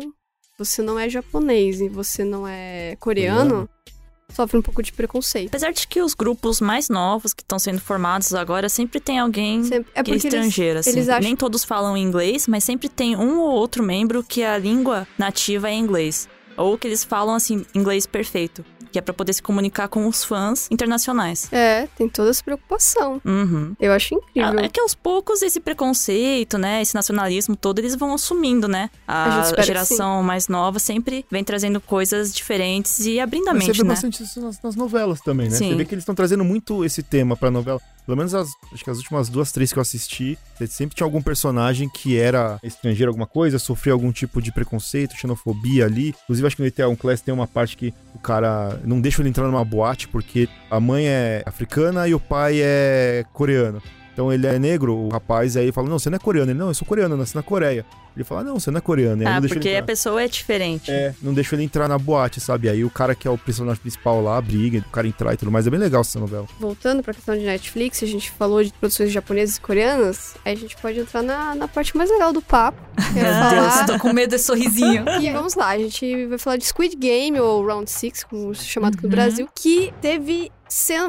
você 0.57 0.81
não 0.81 0.97
é 0.99 1.07
japonês 1.07 1.79
e 1.79 1.87
você 1.87 2.23
não 2.25 2.47
é 2.47 2.95
coreano, 2.99 3.39
Coreano. 3.49 3.69
Sofre 4.33 4.57
um 4.57 4.61
pouco 4.61 4.81
de 4.83 4.91
preconceito. 4.93 5.47
Apesar 5.49 5.71
de 5.71 5.87
que 5.87 6.01
os 6.01 6.13
grupos 6.13 6.61
mais 6.61 6.89
novos 6.89 7.33
que 7.33 7.41
estão 7.41 7.59
sendo 7.59 7.79
formados 7.81 8.33
agora 8.33 8.69
sempre 8.69 8.99
tem 8.99 9.19
alguém 9.19 9.63
Sempre- 9.63 9.77
é 9.79 9.83
que 9.83 9.99
é 9.99 10.03
porque 10.03 10.11
eles, 10.11 10.23
estrangeiro, 10.25 10.79
assim. 10.79 10.89
eles 10.91 11.09
acham- 11.09 11.23
Nem 11.23 11.35
todos 11.35 11.63
falam 11.63 11.97
inglês, 11.97 12.47
mas 12.47 12.63
sempre 12.63 12.87
tem 12.89 13.15
um 13.15 13.39
ou 13.39 13.51
outro 13.51 13.83
membro 13.83 14.23
que 14.23 14.43
a 14.43 14.57
língua 14.57 15.07
nativa 15.17 15.69
é 15.69 15.73
inglês. 15.73 16.27
Ou 16.57 16.77
que 16.77 16.87
eles 16.87 17.03
falam, 17.05 17.35
assim, 17.35 17.65
inglês 17.73 18.05
perfeito. 18.05 18.65
Que 18.91 18.99
é 18.99 19.01
pra 19.01 19.13
poder 19.13 19.33
se 19.33 19.41
comunicar 19.41 19.87
com 19.87 20.07
os 20.07 20.23
fãs 20.23 20.67
internacionais. 20.71 21.47
É, 21.51 21.87
tem 21.95 22.09
toda 22.09 22.29
essa 22.29 22.43
preocupação. 22.43 23.21
Uhum. 23.23 23.75
Eu 23.79 23.91
acho 23.91 24.15
incrível. 24.15 24.59
É 24.59 24.69
que 24.69 24.79
aos 24.79 24.95
poucos 24.95 25.41
esse 25.41 25.59
preconceito, 25.59 26.57
né, 26.57 26.81
esse 26.81 26.95
nacionalismo 26.95 27.55
todo, 27.55 27.79
eles 27.79 27.95
vão 27.95 28.13
assumindo, 28.13 28.67
né? 28.67 28.89
A 29.07 29.41
A, 29.41 29.61
geração 29.61 30.23
mais 30.23 30.47
nova 30.47 30.79
sempre 30.79 31.25
vem 31.29 31.43
trazendo 31.43 31.79
coisas 31.79 32.33
diferentes 32.33 33.05
e 33.05 33.19
abrindo 33.19 33.49
a 33.49 33.53
Mas 33.53 33.63
você 33.63 33.67
mente, 33.67 33.77
vê 33.77 33.83
né? 33.83 33.89
bastante 33.89 34.23
isso 34.23 34.41
nas, 34.41 34.61
nas 34.61 34.75
novelas 34.75 35.21
também, 35.21 35.49
né? 35.49 35.55
Sim. 35.55 35.69
Você 35.69 35.75
vê 35.75 35.85
que 35.85 35.93
eles 35.93 36.01
estão 36.01 36.15
trazendo 36.15 36.43
muito 36.43 36.83
esse 36.83 37.03
tema 37.03 37.35
pra 37.37 37.51
novela. 37.51 37.79
Pelo 38.09 38.17
menos 38.17 38.33
as, 38.33 38.49
acho 38.73 38.83
que 38.83 38.89
as 38.89 38.97
últimas 38.97 39.29
duas, 39.29 39.51
três 39.51 39.71
que 39.71 39.77
eu 39.77 39.81
assisti, 39.83 40.35
sempre 40.67 40.95
tinha 40.95 41.05
algum 41.05 41.21
personagem 41.21 41.87
que 41.87 42.17
era 42.17 42.59
estrangeiro, 42.63 43.11
alguma 43.11 43.27
coisa, 43.27 43.59
sofria 43.59 43.93
algum 43.93 44.11
tipo 44.11 44.41
de 44.41 44.51
preconceito, 44.51 45.15
xenofobia 45.15 45.85
ali. 45.85 46.15
Inclusive, 46.23 46.47
acho 46.47 46.55
que 46.55 46.63
no 46.63 46.67
Itaewon 46.67 46.95
Class 46.95 47.21
tem 47.21 47.31
uma 47.31 47.45
parte 47.45 47.77
que 47.77 47.93
o 48.15 48.17
cara 48.17 48.81
não 48.83 48.99
deixa 48.99 49.21
ele 49.21 49.29
entrar 49.29 49.45
numa 49.45 49.63
boate 49.63 50.07
porque 50.07 50.49
a 50.71 50.79
mãe 50.79 51.05
é 51.05 51.43
africana 51.45 52.07
e 52.07 52.15
o 52.15 52.19
pai 52.19 52.59
é 52.59 53.23
coreano. 53.31 53.79
Então 54.19 54.33
ele 54.33 54.45
é 54.45 54.59
negro, 54.59 54.93
o 54.93 55.07
rapaz, 55.07 55.55
aí 55.55 55.71
fala: 55.71 55.87
Não, 55.87 55.97
você 55.97 56.09
não 56.09 56.17
é 56.17 56.19
coreano. 56.19 56.51
Ele, 56.51 56.59
não, 56.59 56.67
eu 56.67 56.73
sou 56.73 56.85
coreano, 56.85 57.13
eu 57.13 57.17
nasci 57.17 57.33
na 57.33 57.41
Coreia. 57.41 57.85
Ele 58.13 58.25
fala: 58.25 58.43
Não, 58.43 58.59
você 58.59 58.69
não 58.69 58.79
é 58.79 58.81
coreano. 58.81 59.25
Ah, 59.25 59.35
não 59.35 59.39
deixa 59.39 59.55
porque 59.55 59.69
ele 59.69 59.77
a 59.77 59.83
pessoa 59.83 60.21
é 60.21 60.27
diferente. 60.27 60.91
É, 60.91 61.15
não 61.21 61.33
deixa 61.33 61.55
ele 61.55 61.63
entrar 61.63 61.87
na 61.87 61.97
boate, 61.97 62.41
sabe? 62.41 62.67
Aí 62.67 62.83
o 62.83 62.89
cara 62.89 63.15
que 63.15 63.25
é 63.25 63.31
o 63.31 63.37
personagem 63.37 63.81
principal 63.81 64.21
lá 64.21 64.41
briga, 64.41 64.79
o 64.79 64.91
cara 64.91 65.07
entrar 65.07 65.33
e 65.33 65.37
tudo 65.37 65.49
mais. 65.49 65.65
É 65.65 65.69
bem 65.69 65.79
legal 65.79 66.01
essa 66.01 66.19
novela. 66.19 66.45
Voltando 66.59 67.01
pra 67.01 67.13
questão 67.13 67.33
de 67.37 67.45
Netflix, 67.45 68.03
a 68.03 68.07
gente 68.07 68.29
falou 68.31 68.61
de 68.61 68.73
produções 68.73 69.09
japonesas 69.09 69.55
e 69.55 69.61
coreanas, 69.61 70.35
aí 70.43 70.51
a 70.51 70.57
gente 70.57 70.75
pode 70.75 70.99
entrar 70.99 71.23
na, 71.23 71.55
na 71.55 71.69
parte 71.69 71.95
mais 71.95 72.09
legal 72.09 72.33
do 72.33 72.41
papo. 72.41 72.77
É 72.97 73.13
Meu 73.23 73.23
falar... 73.23 73.85
Deus, 73.85 73.85
tô 73.85 73.99
com 73.99 74.11
medo 74.11 74.31
desse 74.31 74.47
sorrisinho. 74.47 75.05
E 75.21 75.31
vamos 75.31 75.55
lá, 75.55 75.69
a 75.69 75.77
gente 75.77 76.25
vai 76.25 76.37
falar 76.37 76.57
de 76.57 76.65
Squid 76.65 76.97
Game, 76.97 77.39
ou 77.39 77.65
Round 77.65 77.89
6, 77.89 78.23
como 78.25 78.53
chamado 78.53 78.95
aqui 78.95 79.03
no 79.03 79.09
Uhum. 79.09 79.15
Brasil, 79.15 79.49
que 79.55 79.93
teve 80.01 80.51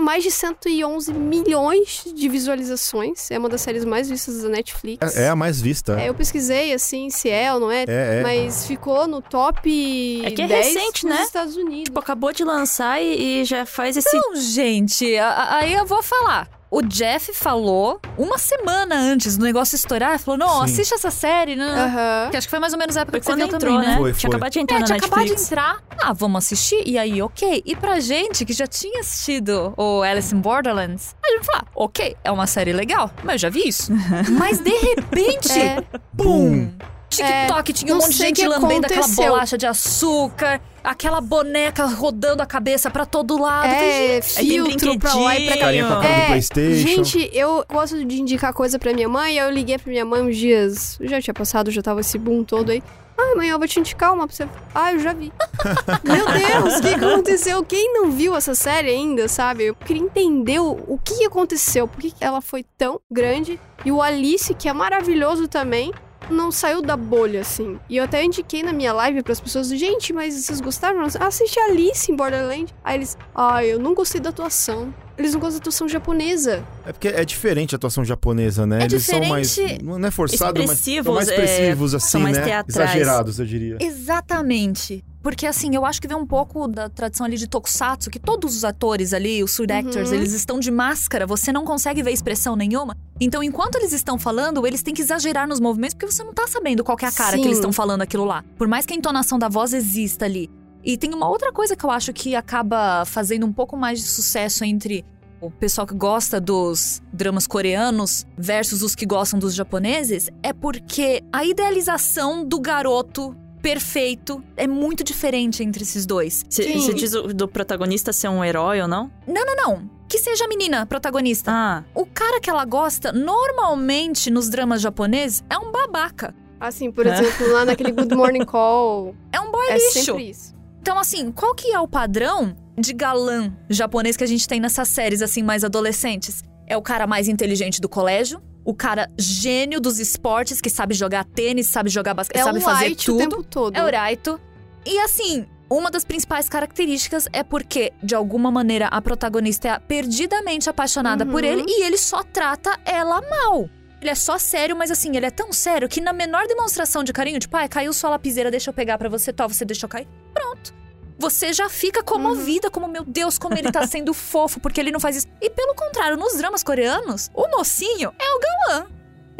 mais 0.00 0.22
de 0.22 0.30
111 0.30 1.12
milhões 1.12 2.04
de 2.14 2.28
visualizações. 2.28 3.30
É 3.30 3.38
uma 3.38 3.48
das 3.48 3.60
séries 3.60 3.84
mais 3.84 4.08
vistas 4.08 4.42
da 4.42 4.48
Netflix. 4.48 5.16
É, 5.16 5.24
é 5.24 5.28
a 5.28 5.36
mais 5.36 5.60
vista. 5.60 6.00
É, 6.00 6.08
eu 6.08 6.14
pesquisei, 6.14 6.72
assim, 6.72 7.10
se 7.10 7.28
é 7.28 7.52
ou 7.52 7.60
não 7.60 7.70
é, 7.70 7.84
É, 7.86 8.18
é. 8.18 8.22
mas 8.22 8.66
ficou 8.66 9.06
no 9.06 9.20
top 9.20 10.22
É 10.24 10.30
que 10.30 10.42
é 10.42 10.46
10 10.46 10.66
recente, 10.66 11.06
nos 11.06 11.14
né? 11.14 11.22
Estados 11.22 11.56
Unidos. 11.56 11.84
Tipo, 11.84 12.00
acabou 12.00 12.32
de 12.32 12.44
lançar 12.44 13.00
e, 13.02 13.40
e 13.40 13.44
já 13.44 13.64
faz 13.66 13.96
esse. 13.96 14.16
Não, 14.16 14.36
gente, 14.36 15.16
aí 15.16 15.72
eu 15.72 15.86
vou 15.86 16.02
falar. 16.02 16.59
O 16.70 16.82
Jeff 16.82 17.32
falou 17.34 18.00
uma 18.16 18.38
semana 18.38 18.94
antes 18.94 19.36
do 19.36 19.44
negócio 19.44 19.74
estourar, 19.74 20.18
falou: 20.20 20.38
não, 20.38 20.58
Sim. 20.58 20.64
assiste 20.72 20.94
essa 20.94 21.10
série, 21.10 21.56
né? 21.56 21.66
Aham. 21.66 22.30
Que 22.30 22.36
acho 22.36 22.46
que 22.46 22.50
foi 22.50 22.60
mais 22.60 22.72
ou 22.72 22.78
menos 22.78 22.96
a 22.96 23.00
época 23.00 23.20
Foi 23.20 23.34
que 23.34 23.40
você 23.40 23.44
entrou, 23.44 23.58
também, 23.58 23.78
né? 23.78 23.86
né? 23.88 23.96
Foi, 23.96 24.12
Tinha 24.12 24.20
foi. 24.20 24.30
acabado 24.30 24.52
de 24.52 24.58
entrar 24.60 24.76
É, 24.76 24.78
na 24.80 24.86
tinha 24.86 24.96
acabado 24.98 25.18
de 25.24 25.30
Netflix. 25.30 25.50
entrar. 25.52 25.82
Ah, 26.00 26.12
vamos 26.12 26.44
assistir? 26.44 26.82
E 26.86 26.96
aí, 26.96 27.20
ok. 27.20 27.62
E 27.66 27.74
pra 27.74 27.98
gente 27.98 28.44
que 28.44 28.52
já 28.52 28.66
tinha 28.68 29.00
assistido 29.00 29.74
o 29.76 30.02
Alice 30.02 30.32
in 30.34 30.40
Borderlands, 30.40 31.16
a 31.24 31.28
gente 31.32 31.44
fala, 31.46 31.64
ok, 31.74 32.16
é 32.22 32.30
uma 32.30 32.46
série 32.46 32.72
legal, 32.72 33.10
mas 33.24 33.34
eu 33.34 33.38
já 33.40 33.50
vi 33.50 33.66
isso. 33.68 33.90
mas 34.38 34.58
de 34.60 34.70
repente, 34.70 35.58
É. 35.58 35.82
bum! 36.12 36.70
TikTok 37.10 37.72
tinha 37.72 37.94
um 37.94 37.98
monte 37.98 38.10
de 38.10 38.16
gente 38.16 38.46
lambendo 38.46 38.86
aquela 38.86 39.00
aconteceu. 39.00 39.32
bolacha 39.32 39.58
de 39.58 39.66
açúcar, 39.66 40.60
aquela 40.82 41.20
boneca 41.20 41.84
rodando 41.86 42.42
a 42.42 42.46
cabeça 42.46 42.90
pra 42.90 43.04
todo 43.04 43.40
lado. 43.40 43.66
É, 43.66 44.20
tem 44.20 44.44
filtro 44.46 44.98
pra 44.98 45.14
lá 45.14 45.38
e 45.38 45.46
pra 45.46 45.56
cá. 45.58 45.72
É, 46.04 46.26
Playstation. 46.28 46.88
Gente, 46.88 47.30
eu 47.32 47.64
gosto 47.68 48.04
de 48.04 48.20
indicar 48.20 48.52
coisa 48.52 48.78
pra 48.78 48.94
minha 48.94 49.08
mãe, 49.08 49.36
eu 49.36 49.50
liguei 49.50 49.76
pra 49.76 49.90
minha 49.90 50.04
mãe 50.04 50.22
uns 50.22 50.36
dias, 50.36 50.98
já 51.00 51.20
tinha 51.20 51.34
passado, 51.34 51.70
já 51.70 51.82
tava 51.82 52.00
esse 52.00 52.16
boom 52.16 52.44
todo 52.44 52.70
aí. 52.70 52.82
Ai, 53.18 53.34
mãe, 53.34 53.48
eu 53.48 53.58
vou 53.58 53.68
te 53.68 53.78
indicar 53.78 54.14
uma 54.14 54.26
pra 54.26 54.34
você. 54.34 54.48
Ah, 54.74 54.92
eu 54.94 54.98
já 54.98 55.12
vi. 55.12 55.30
Meu 56.02 56.24
Deus, 56.24 56.78
o 56.78 56.80
que 56.80 56.94
aconteceu? 56.94 57.62
Quem 57.62 57.92
não 57.92 58.10
viu 58.10 58.34
essa 58.34 58.54
série 58.54 58.88
ainda, 58.88 59.28
sabe? 59.28 59.64
Eu 59.64 59.74
queria 59.74 60.02
entender 60.02 60.58
o, 60.58 60.98
que 61.04 61.24
aconteceu, 61.26 61.86
por 61.86 62.00
que 62.00 62.14
ela 62.18 62.40
foi 62.40 62.64
tão 62.78 62.98
grande. 63.10 63.60
E 63.84 63.92
o 63.92 64.00
Alice, 64.00 64.54
que 64.54 64.70
é 64.70 64.72
maravilhoso 64.72 65.48
também, 65.48 65.92
não 66.30 66.50
saiu 66.50 66.80
da 66.82 66.96
bolha, 66.96 67.40
assim. 67.40 67.78
E 67.88 67.96
eu 67.96 68.04
até 68.04 68.24
indiquei 68.24 68.62
na 68.62 68.72
minha 68.72 68.92
live 68.92 69.22
pras 69.22 69.40
pessoas, 69.40 69.68
gente, 69.68 70.12
mas 70.12 70.34
vocês 70.34 70.60
gostaram? 70.60 71.04
Assiste 71.20 71.58
Alice 71.60 72.10
em 72.10 72.16
Borderland. 72.16 72.74
Aí 72.84 72.96
eles, 72.96 73.16
ah, 73.34 73.64
eu 73.64 73.78
não 73.78 73.94
gostei 73.94 74.20
da 74.20 74.30
atuação. 74.30 74.94
Eles 75.18 75.32
não 75.32 75.40
gostam 75.40 75.58
da 75.58 75.62
atuação 75.62 75.88
japonesa. 75.88 76.64
É 76.86 76.92
porque 76.92 77.08
é 77.08 77.24
diferente 77.24 77.74
a 77.74 77.76
atuação 77.76 78.04
japonesa, 78.04 78.66
né? 78.66 78.80
É 78.82 78.84
Eles 78.84 79.04
são 79.04 79.22
mais. 79.26 79.56
Não 79.82 80.06
é 80.06 80.10
forçado, 80.10 80.60
mas. 80.60 80.70
Expressivos, 80.70 81.04
São 81.04 81.14
mais 81.14 81.28
é, 81.28 81.32
expressivos, 81.32 81.94
assim, 81.94 82.08
são 82.08 82.20
mais 82.22 82.36
né? 82.38 82.44
teatrais. 82.44 82.90
Exagerados, 82.90 83.38
eu 83.38 83.44
diria. 83.46 83.76
Exatamente. 83.80 85.04
Porque 85.22 85.46
assim, 85.46 85.74
eu 85.74 85.84
acho 85.84 86.00
que 86.00 86.08
vem 86.08 86.16
um 86.16 86.26
pouco 86.26 86.66
da 86.66 86.88
tradição 86.88 87.26
ali 87.26 87.36
de 87.36 87.46
tokusatsu, 87.46 88.08
que 88.08 88.18
todos 88.18 88.56
os 88.56 88.64
atores 88.64 89.12
ali, 89.12 89.44
os 89.44 89.50
surd 89.50 89.70
actors, 89.70 90.08
Uhum. 90.08 90.14
eles 90.14 90.32
estão 90.32 90.58
de 90.58 90.70
máscara, 90.70 91.26
você 91.26 91.52
não 91.52 91.62
consegue 91.64 92.02
ver 92.02 92.10
expressão 92.12 92.56
nenhuma. 92.56 92.96
Então, 93.20 93.42
enquanto 93.42 93.74
eles 93.76 93.92
estão 93.92 94.18
falando, 94.18 94.66
eles 94.66 94.82
têm 94.82 94.94
que 94.94 95.02
exagerar 95.02 95.46
nos 95.46 95.60
movimentos, 95.60 95.94
porque 95.94 96.10
você 96.10 96.24
não 96.24 96.32
tá 96.32 96.46
sabendo 96.46 96.82
qual 96.82 96.96
que 96.96 97.04
é 97.04 97.08
a 97.08 97.12
cara 97.12 97.32
Sim. 97.36 97.42
que 97.42 97.48
eles 97.48 97.58
estão 97.58 97.70
falando 97.72 98.00
aquilo 98.00 98.24
lá. 98.24 98.42
Por 98.56 98.66
mais 98.66 98.86
que 98.86 98.94
a 98.94 98.96
entonação 98.96 99.38
da 99.38 99.48
voz 99.48 99.74
exista 99.74 100.24
ali. 100.24 100.48
E 100.84 100.96
tem 100.96 101.12
uma 101.14 101.28
outra 101.28 101.52
coisa 101.52 101.76
que 101.76 101.84
eu 101.84 101.90
acho 101.90 102.12
que 102.12 102.34
acaba 102.34 103.04
fazendo 103.04 103.44
um 103.46 103.52
pouco 103.52 103.76
mais 103.76 104.00
de 104.00 104.06
sucesso 104.06 104.64
entre 104.64 105.04
o 105.40 105.50
pessoal 105.50 105.86
que 105.86 105.94
gosta 105.94 106.38
dos 106.40 107.02
dramas 107.12 107.46
coreanos 107.46 108.26
versus 108.36 108.82
os 108.82 108.94
que 108.94 109.06
gostam 109.06 109.38
dos 109.38 109.54
japoneses, 109.54 110.28
é 110.42 110.52
porque 110.52 111.22
a 111.32 111.44
idealização 111.44 112.44
do 112.44 112.60
garoto 112.60 113.34
perfeito 113.62 114.42
é 114.56 114.66
muito 114.66 115.04
diferente 115.04 115.62
entre 115.62 115.82
esses 115.82 116.04
dois. 116.06 116.44
Você 116.48 116.94
diz 116.94 117.12
do 117.12 117.46
protagonista 117.46 118.12
ser 118.12 118.28
um 118.28 118.44
herói 118.44 118.80
ou 118.80 118.88
não? 118.88 119.10
Não, 119.26 119.44
não, 119.46 119.56
não. 119.56 119.90
Que 120.08 120.18
seja 120.18 120.44
a 120.44 120.48
menina 120.48 120.84
protagonista. 120.86 121.50
Ah, 121.54 121.84
O 121.94 122.04
cara 122.04 122.40
que 122.40 122.50
ela 122.50 122.64
gosta, 122.64 123.12
normalmente 123.12 124.30
nos 124.30 124.48
dramas 124.48 124.80
japoneses, 124.80 125.44
é 125.48 125.56
um 125.56 125.70
babaca. 125.70 126.34
Assim, 126.58 126.90
por 126.90 127.06
exemplo, 127.06 127.52
lá 127.52 127.64
naquele 127.64 127.92
Good 127.92 128.14
Morning 128.14 128.44
Call, 128.44 129.14
É 129.32 129.40
um 129.40 129.50
boy 129.50 129.66
é 129.68 129.74
lixo. 129.74 129.92
sempre 130.04 130.30
isso. 130.30 130.54
Então, 130.80 130.98
assim, 130.98 131.30
qual 131.30 131.54
que 131.54 131.72
é 131.72 131.78
o 131.78 131.86
padrão 131.86 132.56
de 132.78 132.92
galã 132.92 133.52
japonês 133.68 134.16
que 134.16 134.24
a 134.24 134.26
gente 134.26 134.48
tem 134.48 134.58
nessas 134.60 134.88
séries, 134.88 135.22
assim, 135.22 135.42
mais 135.42 135.62
adolescentes? 135.64 136.42
É 136.66 136.76
o 136.76 136.82
cara 136.82 137.06
mais 137.06 137.28
inteligente 137.28 137.80
do 137.80 137.88
colégio, 137.88 138.40
o 138.64 138.74
cara 138.74 139.08
gênio 139.18 139.80
dos 139.80 139.98
esportes, 139.98 140.60
que 140.60 140.70
sabe 140.70 140.94
jogar 140.94 141.24
tênis, 141.24 141.66
sabe 141.66 141.90
jogar 141.90 142.14
basquete, 142.14 142.40
É 142.40 142.44
sabe 142.44 142.58
um 142.58 142.62
fazer 142.62 142.84
light 142.86 143.10
o 143.10 143.12
tudo. 143.16 143.18
tempo 143.28 143.42
todo. 143.42 143.76
É 143.76 143.84
o 143.84 143.90
Raito. 143.90 144.40
E 144.86 144.98
assim, 145.00 145.44
uma 145.68 145.90
das 145.90 146.04
principais 146.04 146.48
características 146.48 147.26
é 147.32 147.42
porque, 147.42 147.92
de 148.02 148.14
alguma 148.14 148.50
maneira, 148.50 148.86
a 148.86 149.02
protagonista 149.02 149.68
é 149.68 149.78
perdidamente 149.78 150.70
apaixonada 150.70 151.26
por 151.26 151.42
Uhum. 151.42 151.48
ele 151.50 151.64
e 151.66 151.82
ele 151.84 151.98
só 151.98 152.22
trata 152.22 152.78
ela 152.84 153.20
mal. 153.20 153.68
Ele 154.00 154.10
é 154.10 154.14
só 154.14 154.38
sério, 154.38 154.76
mas 154.76 154.90
assim, 154.90 155.14
ele 155.16 155.26
é 155.26 155.30
tão 155.30 155.52
sério 155.52 155.88
que 155.88 156.00
na 156.00 156.12
menor 156.12 156.46
demonstração 156.46 157.04
de 157.04 157.12
carinho, 157.12 157.38
tipo, 157.38 157.56
ai, 157.56 157.68
caiu 157.68 157.92
sua 157.92 158.10
lapiseira, 158.10 158.50
deixa 158.50 158.70
eu 158.70 158.74
pegar 158.74 158.96
pra 158.96 159.08
você, 159.08 159.32
tó, 159.32 159.46
você 159.46 159.64
deixou 159.64 159.88
cair. 159.88 160.08
Pronto. 160.32 160.72
Você 161.18 161.52
já 161.52 161.68
fica 161.68 162.02
comovida, 162.02 162.70
como, 162.70 162.88
meu 162.88 163.04
Deus, 163.04 163.38
como 163.38 163.54
ele 163.54 163.70
tá 163.70 163.86
sendo 163.86 164.14
fofo, 164.14 164.58
porque 164.58 164.80
ele 164.80 164.90
não 164.90 164.98
faz 164.98 165.16
isso. 165.16 165.26
E 165.40 165.50
pelo 165.50 165.74
contrário, 165.74 166.16
nos 166.16 166.38
dramas 166.38 166.62
coreanos, 166.62 167.30
o 167.34 167.46
mocinho 167.48 168.10
é 168.18 168.34
o 168.34 168.40
galã. 168.40 168.86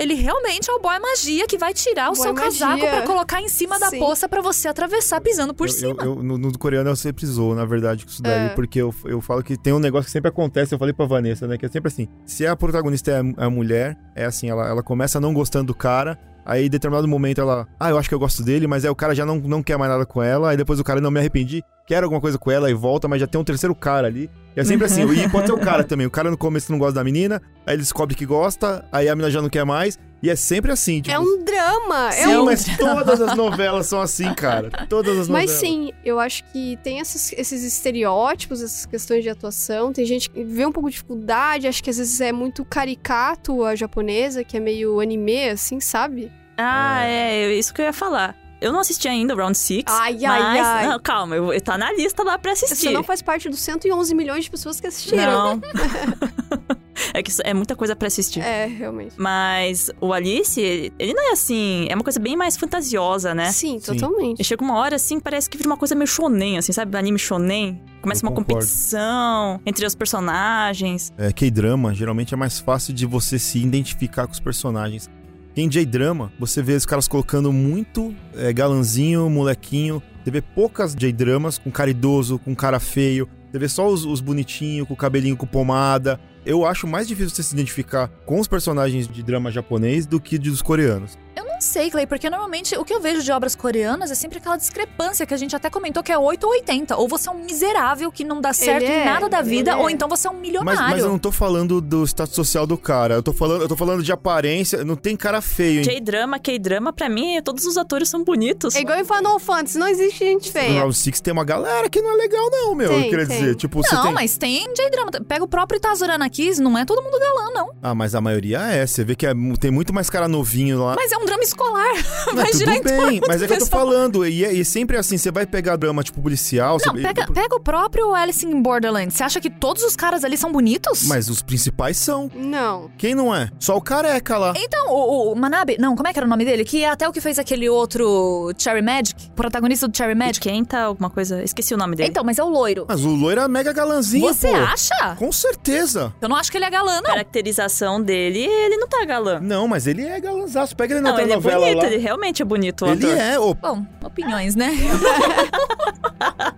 Ele 0.01 0.15
realmente 0.15 0.71
é 0.71 0.73
o 0.73 0.81
boy 0.81 0.99
magia 0.99 1.47
que 1.47 1.59
vai 1.59 1.75
tirar 1.75 2.11
o 2.11 2.15
Boy 2.15 2.23
seu 2.23 2.35
casaco 2.35 2.73
magia. 2.73 2.91
pra 2.91 3.03
colocar 3.03 3.43
em 3.43 3.49
cima 3.49 3.79
da 3.79 3.89
Sim. 3.91 3.99
poça 3.99 4.29
pra 4.29 4.41
você 4.41 4.67
atravessar 4.67 5.21
pisando 5.21 5.53
por 5.53 5.69
Eu- 5.69 5.73
cima. 5.73 6.03
Eu, 6.03 6.17
eu- 6.17 6.23
no, 6.23 6.39
no 6.39 6.59
coreano 6.59 6.89
eu 6.89 6.97
sempre 6.97 7.27
zoo, 7.27 7.55
na 7.55 7.65
verdade, 7.67 8.05
com 8.07 8.11
isso 8.11 8.23
daí, 8.23 8.47
É. 8.47 8.49
porque 8.51 8.81
eu, 8.81 8.95
eu 9.05 9.21
falo 9.21 9.43
que 9.43 9.57
tem 9.59 9.73
um 9.73 9.79
negócio 9.79 10.07
que 10.07 10.11
sempre 10.11 10.31
acontece, 10.31 10.75
eu 10.75 10.79
falei 10.79 10.95
pra 10.95 11.05
Vanessa, 11.05 11.47
né? 11.47 11.59
Que 11.59 11.67
é 11.67 11.69
sempre 11.69 11.89
assim: 11.89 12.09
se 12.25 12.47
a 12.47 12.57
protagonista 12.57 13.11
é 13.11 13.21
a, 13.43 13.47
a 13.47 13.51
mulher, 13.51 13.97
é 14.17 14.25
assim, 14.25 14.49
ela, 14.49 14.67
ela 14.67 14.83
começa 14.83 15.21
não 15.21 15.35
gostando 15.35 15.67
do 15.67 15.75
cara. 15.75 16.19
Aí, 16.47 16.67
em 16.67 16.71
determinado 16.71 17.07
momento, 17.07 17.41
ela. 17.41 17.69
Ah, 17.79 17.91
eu 17.91 17.99
acho 17.99 18.09
que 18.09 18.15
eu 18.15 18.19
gosto 18.19 18.43
dele, 18.43 18.67
mas 18.67 18.85
aí 18.85 18.91
o 18.91 18.95
cara 18.97 19.15
já 19.15 19.27
não, 19.27 19.37
não 19.37 19.63
quer 19.63 19.77
mais 19.77 19.91
nada 19.91 20.07
com 20.07 20.23
ela. 20.23 20.51
Aí 20.51 20.57
depois 20.57 20.81
o 20.81 20.85
cara 20.85 20.99
não 21.01 21.11
me 21.11 21.21
arrependi, 21.21 21.63
quer 21.91 22.05
alguma 22.05 22.21
coisa 22.21 22.39
com 22.39 22.53
ela 22.53 22.71
e 22.71 22.75
volta, 22.75 23.09
mas 23.09 23.21
já 23.21 23.27
tem 23.27 23.41
um 23.41 23.43
terceiro 23.43 23.75
cara 23.75 24.07
ali. 24.07 24.31
E 24.57 24.61
é 24.61 24.65
sempre 24.65 24.87
assim. 24.87 25.03
E 25.11 25.29
pode 25.29 25.47
ser 25.49 25.53
o 25.53 25.59
cara 25.59 25.83
também. 25.83 26.07
O 26.07 26.11
cara 26.11 26.31
no 26.31 26.39
começo 26.39 26.71
não 26.71 26.79
gosta 26.79 26.95
da 26.95 27.03
menina, 27.03 27.43
aí 27.67 27.75
ele 27.75 27.83
descobre 27.83 28.15
que 28.15 28.25
gosta, 28.25 28.87
aí 28.93 29.09
a 29.09 29.17
menina 29.17 29.29
já 29.29 29.43
não 29.43 29.49
quer 29.49 29.65
mais. 29.65 29.99
E 30.23 30.31
é 30.31 30.37
sempre 30.37 30.71
assim, 30.71 31.01
tipo. 31.01 31.13
É 31.13 31.19
um 31.19 31.43
drama. 31.43 32.11
É 32.11 32.27
Sim, 32.27 32.37
um 32.37 32.45
mas 32.45 32.65
todas 32.79 33.21
as 33.21 33.37
novelas 33.37 33.87
são 33.87 34.01
assim, 34.01 34.33
cara. 34.35 34.71
Todas 34.89 35.19
as 35.19 35.29
Mas 35.29 35.51
novelas. 35.51 35.61
sim, 35.61 35.93
eu 36.05 36.21
acho 36.21 36.45
que 36.53 36.79
tem 36.81 37.01
esses, 37.01 37.33
esses 37.33 37.65
estereótipos, 37.65 38.63
essas 38.63 38.87
questões 38.87 39.25
de 39.25 39.31
atuação. 39.31 39.93
Tem 39.93 40.05
gente 40.05 40.31
que 40.31 40.45
vê 40.45 40.65
um 40.65 40.71
pouco 40.71 40.89
de 40.91 40.93
dificuldade, 40.93 41.67
acho 41.67 41.83
que 41.83 41.91
às 41.91 41.99
vezes 41.99 42.21
é 42.21 42.31
muito 42.31 42.65
caricato 42.65 43.65
a 43.65 43.75
japonesa, 43.75 44.45
que 44.45 44.57
é 44.57 44.61
meio 44.61 45.01
anime, 45.01 45.49
assim, 45.49 45.81
sabe? 45.81 46.31
ah 46.57 47.05
é, 47.07 47.55
isso 47.55 47.73
que 47.73 47.81
eu 47.81 47.87
ia 47.87 47.93
falar. 47.93 48.37
Eu 48.61 48.73
não 48.73 48.81
assisti 48.81 49.09
ainda 49.09 49.35
o 49.35 49.37
Round 49.37 49.57
6. 49.57 49.85
Ai, 49.87 50.13
mas, 50.15 50.25
ai, 50.25 50.61
ai. 50.61 50.87
Não, 50.89 50.99
calma, 51.01 51.37
eu, 51.37 51.61
tá 51.61 51.79
na 51.79 51.93
lista 51.93 52.23
lá 52.23 52.39
pra 52.39 52.53
assistir. 52.53 52.77
Você 52.77 52.91
não 52.91 53.03
faz 53.03 53.23
parte 53.23 53.49
dos 53.49 53.61
111 53.61 54.15
milhões 54.15 54.45
de 54.45 54.51
pessoas 54.51 54.81
que 54.81 54.87
assistiram. 54.87 55.57
Não. 55.57 55.61
é 57.15 57.23
que 57.23 57.33
é 57.45 57.55
muita 57.55 57.75
coisa 57.75 57.97
pra 57.97 58.09
assistir. 58.09 58.41
É, 58.41 58.67
realmente. 58.67 59.15
Mas 59.17 59.91
o 60.01 60.13
Alice, 60.13 60.61
ele 60.61 60.93
ele 60.99 61.15
não 61.15 61.31
é 61.31 61.33
assim. 61.33 61.87
É 61.89 61.95
uma 61.95 62.05
coisa 62.05 62.21
bem 62.21 62.37
mais 62.37 62.57
fantasiosa, 62.57 63.35
né? 63.35 63.51
Sim, 63.53 63.79
Sim. 63.79 63.95
totalmente. 63.95 64.41
E 64.41 64.45
chega 64.45 64.63
uma 64.63 64.77
hora, 64.77 64.97
assim, 64.97 65.19
parece 65.19 65.49
que 65.49 65.57
vira 65.57 65.69
uma 65.69 65.77
coisa 65.77 65.95
meio 65.95 66.07
shonen, 66.07 66.59
assim, 66.59 66.73
sabe? 66.73 66.97
Anime 66.97 67.19
shonen. 67.19 67.81
Começa 68.03 68.25
Eu 68.25 68.29
uma 68.29 68.35
concordo. 68.35 68.65
competição 68.65 69.61
entre 69.67 69.85
os 69.85 69.95
personagens. 69.95 71.13
é, 71.19 71.33
K-drama, 71.33 71.95
geralmente 71.95 72.33
é 72.33 72.37
mais 72.37 72.59
fácil 72.59 72.95
de 72.95 73.05
você 73.07 73.39
se 73.39 73.59
identificar 73.59 74.27
com 74.27 74.33
os 74.33 74.41
personagens. 74.41 75.09
Em 75.57 75.69
J-drama, 75.69 76.33
você 76.39 76.63
vê 76.63 76.75
os 76.75 76.87
caras 76.87 77.09
colocando 77.09 77.53
muito 77.53 78.15
é, 78.37 78.53
galanzinho, 78.53 79.29
molequinho. 79.29 80.01
Você 80.23 80.31
vê 80.31 80.41
poucas 80.41 80.95
J-dramas 80.95 81.59
com 81.59 81.71
cara 81.71 81.91
idoso, 81.91 82.39
com 82.39 82.55
cara 82.55 82.79
feio. 82.79 83.29
Você 83.51 83.59
vê 83.59 83.69
só 83.69 83.89
os, 83.89 84.05
os 84.05 84.21
bonitinhos, 84.21 84.87
com 84.87 84.95
o 84.95 84.97
cabelinho 84.97 85.37
com 85.37 85.47
pomada. 85.47 86.21
Eu 86.45 86.65
acho 86.65 86.87
mais 86.87 87.07
difícil 87.07 87.31
você 87.31 87.43
se 87.43 87.55
identificar 87.55 88.09
com 88.25 88.41
os 88.41 88.49
personagens 88.49 89.07
de 89.09 89.23
drama 89.23 89.51
japonês 89.51 90.07
do 90.07 90.21
que 90.21 90.39
dos 90.39 90.63
coreanos. 90.63 91.19
Eu 91.37 91.45
não 91.45 91.61
sei, 91.61 91.91
Clay, 91.91 92.07
porque 92.07 92.29
normalmente 92.29 92.77
o 92.77 92.85
que 92.85 92.93
eu 92.93 93.01
vejo 93.01 93.23
de 93.23 93.31
obras 93.31 93.55
coreanas 93.55 94.11
é 94.11 94.15
sempre 94.15 94.39
aquela 94.39 94.57
discrepância 94.57 95.25
que 95.27 95.33
a 95.33 95.37
gente 95.37 95.55
até 95.55 95.69
comentou 95.71 96.03
que 96.03 96.11
é 96.11 96.19
8 96.19 96.43
ou 96.45 96.51
80. 96.53 96.97
Ou 96.97 97.07
você 97.07 97.29
é 97.29 97.33
um 97.33 97.45
miserável 97.45 98.11
que 98.11 98.25
não 98.25 98.41
dá 98.41 98.53
certo 98.53 98.83
Ele 98.85 98.93
em 98.93 99.01
é, 99.01 99.05
nada 99.05 99.29
da 99.29 99.41
vida, 99.43 99.73
é. 99.73 99.77
ou 99.77 99.89
então 99.91 100.09
você 100.09 100.27
é 100.27 100.31
um 100.31 100.35
Mas, 100.35 100.43
milionário. 100.43 100.81
mas 100.91 101.01
eu 101.03 101.09
não 101.09 101.19
tô 101.19 101.31
falando 101.31 101.81
do 101.81 102.05
status 102.05 102.35
social 102.35 102.67
do 102.67 102.77
cara. 102.77 103.15
Eu 103.15 103.23
tô 103.23 103.33
falando, 103.33 103.63
eu 103.63 103.69
tô 103.69 103.77
falando 103.77 104.03
de 104.03 104.11
aparência. 104.11 104.83
Não 104.85 104.97
tem 104.97 105.17
cara 105.17 105.41
feio, 105.41 105.79
hein? 105.79 105.83
J-drama, 105.85 106.39
K-drama, 106.39 106.93
pra 106.93 107.09
mim, 107.09 107.41
todos 107.45 107.65
os 107.67 107.77
atores 107.77 108.09
são 108.09 108.25
bonitos. 108.25 108.75
É 108.75 108.81
igual 108.81 108.99
em 108.99 109.05
Final 109.05 109.39
Fantasy, 109.39 109.79
não 109.79 109.87
existe 109.89 110.19
gente 110.19 110.47
No 110.47 110.53
feia. 110.53 110.81
Round 110.81 110.97
6 110.97 111.21
tem 111.21 111.33
uma 111.33 111.45
galera 111.45 111.89
que 111.89 112.01
não 112.03 112.13
é 112.13 112.17
legal, 112.17 112.51
não, 112.51 112.75
meu. 112.75 112.89
Tem, 112.89 113.05
eu 113.05 113.11
queria 113.11 113.27
tem. 113.27 113.39
dizer. 113.39 113.55
Tipo, 113.57 113.83
você 113.83 113.95
Não, 113.95 114.05
tem. 114.05 114.13
mas 114.13 114.37
tem 114.37 114.73
J-drama. 114.75 115.11
Pega 115.29 115.45
o 115.45 115.49
próprio 115.49 115.77
Itazurana 115.79 116.25
Kiss, 116.41 116.61
não 116.63 116.77
é 116.79 116.85
todo 116.87 117.03
mundo 117.03 117.19
galã, 117.19 117.51
não. 117.53 117.71
Ah, 117.83 117.95
mas 117.95 118.15
a 118.15 118.21
maioria 118.21 118.61
é. 118.61 118.87
Você 118.87 119.05
vê 119.05 119.15
que 119.15 119.27
é- 119.27 119.33
tem 119.61 119.71
muito 119.71 119.93
mais 119.93 120.09
cara 120.09 120.27
novinho 120.27 120.83
lá. 120.83 120.95
Mas 120.97 121.13
é 121.13 121.19
um 121.19 121.25
drama 121.27 121.43
escolar. 121.43 121.93
Mas 122.27 122.35
Vai 122.35 122.45
tudo 122.47 122.59
girar 122.59 122.83
bem, 122.83 123.21
mas 123.29 123.43
é 123.43 123.47
que 123.47 123.53
eu 123.53 123.59
tô 123.59 123.67
falando. 123.67 124.27
E, 124.27 124.45
é- 124.45 124.53
e 124.53 124.65
sempre 124.65 124.97
assim, 124.97 125.19
você 125.19 125.31
vai 125.31 125.45
pegar 125.47 125.77
drama 125.77 126.03
tipo 126.03 126.21
policial. 126.23 126.79
Não, 126.85 126.95
você- 126.95 127.03
pega, 127.03 127.27
pega 127.33 127.57
o 127.57 127.61
próprio 127.61 128.15
Alice 128.15 128.47
in 128.47 128.63
Borderlands. 128.63 129.15
Você 129.17 129.23
acha 129.23 129.41
que 129.41 129.51
todos 129.51 129.83
os 129.83 129.95
caras 129.97 130.25
ali 130.25 130.37
são 130.37 130.51
bonitos? 130.53 131.03
Mas 131.05 131.29
os 131.29 131.43
principais 131.43 131.97
são. 131.99 132.31
Não. 132.35 132.91
Quem 132.97 133.15
não 133.15 133.35
é? 133.35 133.51
Só 133.59 133.77
o 133.77 133.81
careca 133.83 134.39
lá. 134.39 134.55
Então, 134.57 134.89
o, 134.91 135.33
o 135.33 135.37
Manabe, 135.37 135.77
não, 135.79 135.95
como 135.97 136.09
é 136.09 136.13
que 136.13 136.19
era 136.19 136.27
o 136.27 136.31
nome 136.31 136.45
dele? 136.45 136.65
Que 136.65 136.85
é 136.85 136.89
até 136.91 137.07
o 137.09 137.13
que 137.13 137.21
fez 137.21 137.39
aquele 137.39 137.69
outro 137.69 138.53
Cherry 138.59 138.83
Magic, 138.83 139.29
o 139.29 139.33
protagonista 139.33 139.87
do 139.89 139.97
Cherry 139.97 140.15
Magic. 140.15 140.41
Quenta, 140.41 140.79
alguma 140.81 141.11
coisa. 141.11 141.43
Esqueci 141.43 141.75
o 141.75 141.77
nome 141.77 141.97
dele. 141.97 142.09
Então, 142.09 142.25
mas 142.25 142.39
é 142.39 142.43
o 142.45 142.49
loiro. 142.49 142.87
Mas 142.89 143.05
o 143.05 143.11
loiro 143.11 143.41
é 143.41 143.49
mega 143.49 143.73
galanzinho, 143.73 144.27
Você 144.33 144.49
pô. 144.49 144.55
acha? 144.57 145.17
Com 145.19 145.31
certeza. 145.33 146.15
Eu 146.21 146.29
não 146.29 146.37
acho 146.37 146.51
que 146.53 146.59
ele 146.59 146.65
é 146.67 146.71
galã, 146.71 146.93
A 146.93 146.97
não. 146.97 147.03
caracterização 147.03 148.01
dele, 148.03 148.41
ele 148.41 148.77
não 148.77 148.87
tá 148.89 149.05
galã. 149.05 149.41
Não, 149.41 149.67
mas 149.67 149.87
ele 149.87 150.05
é 150.07 150.21
galanzaço. 150.21 150.77
Pega 150.77 150.95
ele 150.95 151.01
na 151.01 151.13
Não, 151.13 151.19
ele 151.21 151.33
é 151.33 151.35
novela 151.35 151.61
bonito, 151.67 151.79
lá. 151.79 151.87
ele 151.87 151.97
realmente 151.97 152.43
é 152.43 152.45
bonito, 152.45 152.85
o 152.85 152.89
Ele 152.91 153.07
ator. 153.07 153.19
é, 153.19 153.39
ô. 153.39 153.55
Bom, 153.55 153.87
opiniões, 154.05 154.55
né? 154.55 154.71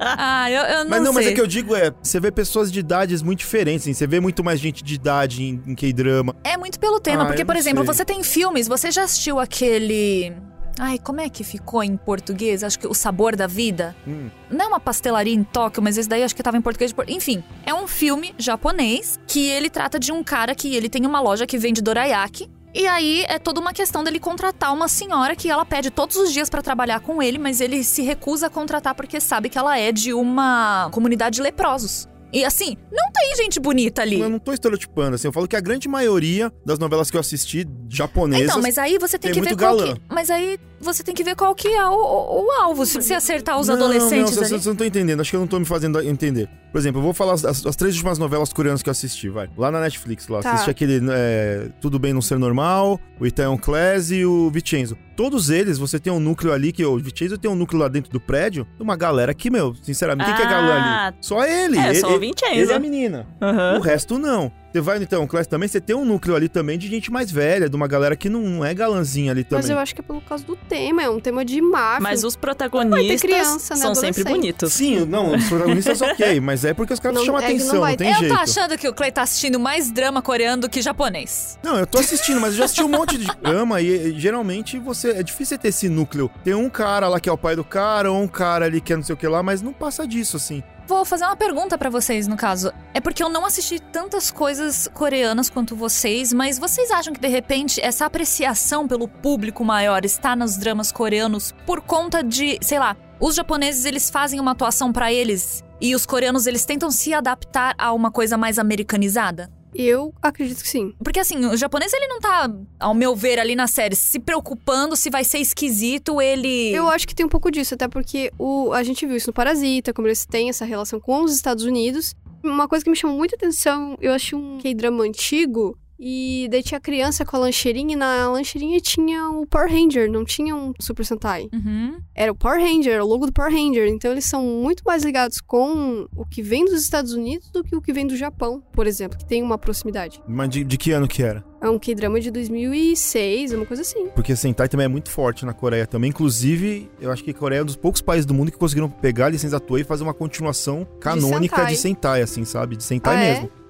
ah, 0.00 0.50
eu, 0.50 0.62
eu 0.62 0.84
não 0.84 0.90
Mas 0.90 1.02
não, 1.02 1.12
sei. 1.12 1.22
mas 1.22 1.26
é 1.32 1.34
que 1.34 1.40
eu 1.40 1.46
digo 1.46 1.74
é, 1.74 1.92
você 2.02 2.18
vê 2.18 2.30
pessoas 2.32 2.70
de 2.72 2.80
idades 2.80 3.22
muito 3.22 3.38
diferentes, 3.40 3.82
assim, 3.84 3.94
você 3.94 4.06
vê 4.06 4.20
muito 4.20 4.42
mais 4.42 4.58
gente 4.60 4.82
de 4.82 4.94
idade 4.94 5.42
em, 5.42 5.62
em 5.66 5.74
K-drama. 5.74 6.34
É 6.44 6.56
muito 6.56 6.78
pelo 6.80 6.98
tema, 7.00 7.22
Ah, 7.24 7.26
porque, 7.26 7.42
eu 7.42 7.46
por 7.46 7.54
não 7.54 7.60
exemplo, 7.60 7.84
sei. 7.84 7.94
você 7.94 8.04
tem 8.04 8.22
filmes, 8.22 8.66
você 8.68 8.90
já 8.90 9.04
assistiu 9.04 9.38
aquele 9.38 10.32
Ai, 10.78 10.98
como 10.98 11.20
é 11.20 11.28
que 11.28 11.44
ficou 11.44 11.82
em 11.82 11.96
português? 11.96 12.64
Acho 12.64 12.78
que 12.78 12.86
o 12.86 12.94
sabor 12.94 13.36
da 13.36 13.46
vida. 13.46 13.94
Hum. 14.06 14.30
Não 14.50 14.64
é 14.64 14.68
uma 14.68 14.80
pastelaria 14.80 15.34
em 15.34 15.44
Tóquio, 15.44 15.82
mas 15.82 15.98
esse 15.98 16.08
daí 16.08 16.22
acho 16.22 16.34
que 16.34 16.42
tava 16.42 16.56
em 16.56 16.62
português. 16.62 16.92
de 16.92 17.12
Enfim, 17.12 17.42
é 17.64 17.74
um 17.74 17.86
filme 17.86 18.34
japonês 18.38 19.20
que 19.26 19.48
ele 19.48 19.68
trata 19.68 19.98
de 19.98 20.12
um 20.12 20.22
cara 20.22 20.54
que 20.54 20.74
ele 20.74 20.88
tem 20.88 21.06
uma 21.06 21.20
loja 21.20 21.46
que 21.46 21.58
vende 21.58 21.82
dorayaki. 21.82 22.50
E 22.74 22.86
aí 22.86 23.22
é 23.28 23.38
toda 23.38 23.60
uma 23.60 23.74
questão 23.74 24.02
dele 24.02 24.18
contratar 24.18 24.72
uma 24.72 24.88
senhora 24.88 25.36
que 25.36 25.50
ela 25.50 25.64
pede 25.64 25.90
todos 25.90 26.16
os 26.16 26.32
dias 26.32 26.48
pra 26.48 26.62
trabalhar 26.62 27.00
com 27.00 27.22
ele, 27.22 27.36
mas 27.36 27.60
ele 27.60 27.84
se 27.84 28.00
recusa 28.00 28.46
a 28.46 28.50
contratar 28.50 28.94
porque 28.94 29.20
sabe 29.20 29.50
que 29.50 29.58
ela 29.58 29.78
é 29.78 29.92
de 29.92 30.14
uma 30.14 30.88
comunidade 30.90 31.36
de 31.36 31.42
leprosos. 31.42 32.08
E 32.32 32.44
assim, 32.44 32.76
não 32.90 33.12
tem 33.12 33.36
gente 33.36 33.60
bonita 33.60 34.00
ali. 34.02 34.18
Eu 34.20 34.28
não 34.28 34.38
tô 34.38 34.52
estereotipando, 34.52 35.16
assim, 35.16 35.28
eu 35.28 35.32
falo 35.32 35.46
que 35.46 35.54
a 35.56 35.60
grande 35.60 35.86
maioria 35.88 36.50
das 36.64 36.78
novelas 36.78 37.10
que 37.10 37.16
eu 37.16 37.20
assisti, 37.20 37.66
japonesas, 37.88 38.46
Então, 38.50 38.62
mas 38.62 38.78
aí 38.78 38.96
você 38.98 39.18
tem, 39.18 39.32
tem 39.32 39.42
que 39.42 39.48
ver 39.50 39.54
galã. 39.54 39.94
que, 39.94 40.00
Mas 40.08 40.30
aí 40.30 40.58
você 40.82 41.02
tem 41.02 41.14
que 41.14 41.24
ver 41.24 41.34
qual 41.36 41.54
que 41.54 41.68
é 41.68 41.86
o, 41.86 41.92
o- 41.92 42.44
o 42.46 42.50
alvo. 42.62 42.84
Se 42.84 43.00
você 43.00 43.14
acertar 43.14 43.58
os 43.58 43.68
não, 43.68 43.74
adolescentes 43.76 44.36
não, 44.36 44.42
ali. 44.44 44.58
Você 44.60 44.68
não 44.68 44.76
tá 44.76 44.86
entendendo, 44.86 45.20
acho 45.20 45.30
que 45.30 45.36
eu 45.36 45.40
não 45.40 45.46
tô 45.46 45.58
me 45.58 45.64
fazendo 45.64 46.00
entender. 46.02 46.48
Por 46.70 46.78
exemplo, 46.78 47.00
eu 47.00 47.04
vou 47.04 47.12
falar 47.14 47.34
as, 47.34 47.44
as- 47.44 47.76
três 47.76 47.94
últimas 47.94 48.18
novelas 48.18 48.52
coreanas 48.52 48.82
que 48.82 48.88
eu 48.88 48.92
assisti, 48.92 49.28
vai. 49.28 49.48
Lá 49.56 49.70
na 49.70 49.80
Netflix, 49.80 50.28
lá. 50.28 50.40
Tá. 50.40 50.52
Assisti 50.52 50.70
aquele 50.70 51.00
é, 51.10 51.68
Tudo 51.80 51.98
Bem 51.98 52.12
Não 52.12 52.22
Ser 52.22 52.38
Normal, 52.38 52.98
o 53.20 53.26
Itaeon 53.26 53.56
Class 53.56 54.10
e 54.10 54.24
o 54.24 54.50
Vincenzo. 54.50 54.96
Todos 55.16 55.50
eles, 55.50 55.78
você 55.78 55.98
tem 56.00 56.12
um 56.12 56.18
núcleo 56.18 56.52
ali, 56.52 56.72
que 56.72 56.84
o 56.84 56.98
Vincenzo 56.98 57.36
tem 57.38 57.50
um 57.50 57.54
núcleo 57.54 57.80
lá 57.80 57.88
dentro 57.88 58.10
do 58.10 58.18
prédio, 58.20 58.66
uma 58.80 58.96
galera 58.96 59.34
que, 59.34 59.50
meu, 59.50 59.74
sinceramente, 59.82 60.28
quem 60.30 60.36
que 60.36 60.42
é 60.42 60.46
galã 60.50 60.72
Ah, 60.74 61.06
ali? 61.08 61.16
Só 61.20 61.44
ele. 61.44 61.78
é, 61.78 61.90
ele, 61.90 62.00
só 62.00 62.14
o 62.14 62.18
Vincenzo. 62.18 62.54
Ele 62.54 62.72
é 62.72 62.74
a 62.74 62.78
menina. 62.80 63.26
Aham. 63.40 63.78
O 63.78 63.80
resto 63.80 64.18
não. 64.18 64.50
Você 64.72 64.80
vai 64.80 64.96
no 64.98 65.04
Itaeon 65.04 65.26
Class 65.26 65.46
também, 65.46 65.68
você 65.68 65.80
tem 65.80 65.94
um 65.94 66.04
núcleo 66.04 66.34
ali 66.34 66.48
também 66.48 66.78
de 66.78 66.88
gente 66.88 67.10
mais 67.12 67.30
velha, 67.30 67.68
de 67.68 67.76
uma 67.76 67.86
galera 67.86 68.16
que 68.16 68.30
não 68.30 68.64
é 68.64 68.72
galãzinha 68.72 69.30
ali 69.30 69.44
também. 69.44 69.62
Mas 69.62 69.70
eu 69.70 69.78
acho 69.78 69.94
que 69.94 70.00
é 70.00 70.04
pelo 70.04 70.20
causa 70.22 70.44
do 70.44 70.56
tema, 70.56 71.02
é 71.02 71.10
um 71.10 71.20
tema 71.20 71.44
de 71.44 71.60
máfia. 71.60 72.00
Mas 72.00 72.24
os 72.24 72.36
protagonistas 72.36 73.20
criança, 73.20 73.74
né, 73.74 73.80
são 73.80 73.94
sempre 73.94 74.24
bonitos. 74.24 74.72
Sim, 74.72 75.04
não, 75.04 75.34
os 75.34 75.46
protagonistas 75.48 76.00
ok, 76.02 76.40
mas 76.40 76.64
é 76.64 76.72
porque 76.72 76.94
os 76.94 77.00
caras 77.00 77.18
Não, 77.18 77.24
chamam 77.26 77.40
é 77.40 77.44
não 77.44 77.50
atenção, 77.50 77.74
não, 77.74 77.80
vai- 77.82 77.96
tem 77.96 78.08
Eu 78.10 78.14
jeito. 78.18 78.34
tô 78.34 78.40
achando 78.40 78.78
que 78.78 78.88
o 78.88 78.94
Clay 78.94 79.12
tá 79.12 79.22
assistindo 79.22 79.60
mais 79.60 79.90
drama 79.90 80.22
coreano 80.22 80.62
do 80.62 80.70
que 80.70 80.80
japonês. 80.80 81.58
Não, 81.62 81.78
eu 81.78 81.86
tô 81.86 81.98
assistindo, 81.98 82.40
mas 82.40 82.52
eu 82.52 82.58
já 82.58 82.64
assisti 82.64 82.82
um 82.82 82.88
monte 82.88 83.18
de 83.18 83.26
drama 83.42 83.80
e, 83.80 84.14
e, 84.14 84.18
geralmente 84.18 84.78
você. 84.78 85.10
É 85.10 85.22
difícil 85.22 85.58
ter 85.58 85.68
esse 85.68 85.88
núcleo. 85.88 86.30
Tem 86.42 86.54
um 86.54 86.70
cara 86.70 87.08
lá 87.08 87.20
que 87.20 87.28
é 87.28 87.32
o 87.32 87.36
pai 87.36 87.54
do 87.54 87.64
cara, 87.64 88.10
ou 88.10 88.22
um 88.22 88.28
cara 88.28 88.64
ali 88.64 88.80
que 88.80 88.92
é 88.92 88.96
não 88.96 89.02
sei 89.02 89.12
o 89.14 89.18
que 89.18 89.26
lá, 89.26 89.42
mas 89.42 89.60
não 89.60 89.72
passa 89.74 90.06
disso, 90.06 90.38
assim. 90.38 90.62
Vou 90.86 91.04
fazer 91.04 91.24
uma 91.24 91.36
pergunta 91.36 91.78
pra 91.78 91.88
vocês, 91.88 92.26
no 92.26 92.36
caso. 92.36 92.72
É 92.92 93.00
porque 93.00 93.22
eu 93.22 93.28
não 93.28 93.46
assisti 93.46 93.80
tantas 93.80 94.30
coisas 94.30 94.88
coreanas 94.92 95.48
quanto 95.48 95.76
vocês, 95.76 96.32
mas 96.32 96.58
vocês 96.58 96.90
acham 96.90 97.12
que 97.12 97.20
de 97.20 97.28
repente 97.28 97.80
essa 97.80 98.04
apreciação 98.04 98.88
pelo 98.88 99.06
público 99.06 99.64
maior 99.64 100.04
está 100.04 100.34
nos 100.34 100.56
dramas 100.56 100.90
coreanos 100.90 101.54
por 101.64 101.80
conta 101.80 102.22
de, 102.22 102.58
sei 102.60 102.78
lá, 102.78 102.96
os 103.20 103.36
japoneses 103.36 103.84
eles 103.84 104.10
fazem 104.10 104.40
uma 104.40 104.50
atuação 104.50 104.92
pra 104.92 105.12
eles 105.12 105.62
e 105.80 105.94
os 105.94 106.04
coreanos 106.04 106.46
eles 106.46 106.64
tentam 106.64 106.90
se 106.90 107.14
adaptar 107.14 107.74
a 107.78 107.92
uma 107.92 108.10
coisa 108.10 108.36
mais 108.36 108.58
americanizada? 108.58 109.61
Eu 109.74 110.14
acredito 110.20 110.62
que 110.62 110.68
sim. 110.68 110.94
Porque 111.02 111.20
assim, 111.20 111.36
o 111.46 111.56
japonês 111.56 111.92
ele 111.92 112.06
não 112.06 112.20
tá, 112.20 112.50
ao 112.78 112.94
meu 112.94 113.16
ver, 113.16 113.38
ali 113.38 113.56
na 113.56 113.66
série, 113.66 113.96
se 113.96 114.18
preocupando 114.18 114.96
se 114.96 115.10
vai 115.10 115.24
ser 115.24 115.38
esquisito, 115.38 116.20
ele. 116.20 116.74
Eu 116.74 116.88
acho 116.88 117.06
que 117.06 117.14
tem 117.14 117.24
um 117.24 117.28
pouco 117.28 117.50
disso, 117.50 117.74
até 117.74 117.88
porque 117.88 118.32
o, 118.38 118.72
a 118.72 118.82
gente 118.82 119.06
viu 119.06 119.16
isso 119.16 119.28
no 119.28 119.32
Parasita, 119.32 119.92
como 119.92 120.08
eles 120.08 120.26
têm 120.26 120.48
essa 120.48 120.64
relação 120.64 121.00
com 121.00 121.22
os 121.24 121.34
Estados 121.34 121.64
Unidos. 121.64 122.14
Uma 122.42 122.66
coisa 122.66 122.84
que 122.84 122.90
me 122.90 122.96
chamou 122.96 123.16
muita 123.16 123.36
atenção, 123.36 123.96
eu 124.00 124.12
achei 124.12 124.36
um 124.36 124.58
K-drama 124.58 125.04
antigo, 125.04 125.78
e 125.98 126.48
daí 126.50 126.62
tinha 126.62 126.78
a 126.78 126.80
criança 126.80 127.24
com 127.24 127.36
a 127.36 127.40
lancheirinha, 127.40 127.92
e 127.92 127.96
na 127.96 128.30
lancheirinha 128.30 128.80
tinha 128.80 129.30
o 129.30 129.46
Power 129.46 129.70
Ranger, 129.70 130.10
não 130.10 130.24
tinha 130.24 130.54
um 130.54 130.72
Super 130.80 131.04
Sentai. 131.04 131.48
Uhum. 131.52 132.00
Era 132.14 132.32
o 132.32 132.34
Power 132.34 132.60
Ranger, 132.60 132.94
era 132.94 133.04
o 133.04 133.08
logo 133.08 133.26
do 133.26 133.32
Power 133.32 133.52
Ranger. 133.52 133.88
Então 133.88 134.10
eles 134.12 134.24
são 134.24 134.42
muito 134.44 134.82
mais 134.84 135.02
ligados 135.04 135.40
com 135.40 136.06
o 136.16 136.24
que 136.24 136.42
vem 136.42 136.64
dos 136.64 136.82
Estados 136.82 137.12
Unidos 137.12 137.50
do 137.50 137.62
que 137.62 137.74
o 137.76 137.80
que 137.80 137.92
vem 137.92 138.06
do 138.06 138.16
Japão, 138.16 138.62
por 138.72 138.86
exemplo, 138.86 139.16
que 139.18 139.24
tem 139.24 139.42
uma 139.42 139.56
proximidade. 139.58 140.20
Mas 140.26 140.48
de, 140.50 140.64
de 140.64 140.76
que 140.76 140.92
ano 140.92 141.06
que 141.08 141.22
era? 141.22 141.44
É 141.60 141.68
um 141.70 141.78
K-drama 141.78 142.20
de 142.20 142.28
2006, 142.32 143.52
uma 143.52 143.64
coisa 143.64 143.82
assim. 143.82 144.08
Porque 144.14 144.34
Sentai 144.34 144.68
também 144.68 144.84
é 144.86 144.88
muito 144.88 145.10
forte 145.10 145.46
na 145.46 145.52
Coreia 145.52 145.86
também. 145.86 146.10
Inclusive, 146.10 146.90
eu 147.00 147.10
acho 147.12 147.22
que 147.22 147.30
a 147.30 147.34
Coreia 147.34 147.60
é 147.60 147.62
um 147.62 147.66
dos 147.66 147.76
poucos 147.76 148.00
países 148.00 148.26
do 148.26 148.34
mundo 148.34 148.50
que 148.50 148.58
conseguiram 148.58 148.88
pegar 148.90 149.26
a 149.26 149.28
licença 149.30 149.60
Toei 149.60 149.82
e 149.82 149.84
fazer 149.84 150.02
uma 150.02 150.14
continuação 150.14 150.86
canônica 151.00 151.54
Sentai. 151.56 151.72
de 151.72 151.78
Sentai, 151.78 152.22
assim, 152.22 152.44
sabe? 152.44 152.76
De 152.76 152.82
Sentai 152.82 153.16
Ah, 153.16 153.20
é? 153.22 153.32
mesmo. 153.34 153.46
É, 153.46 153.61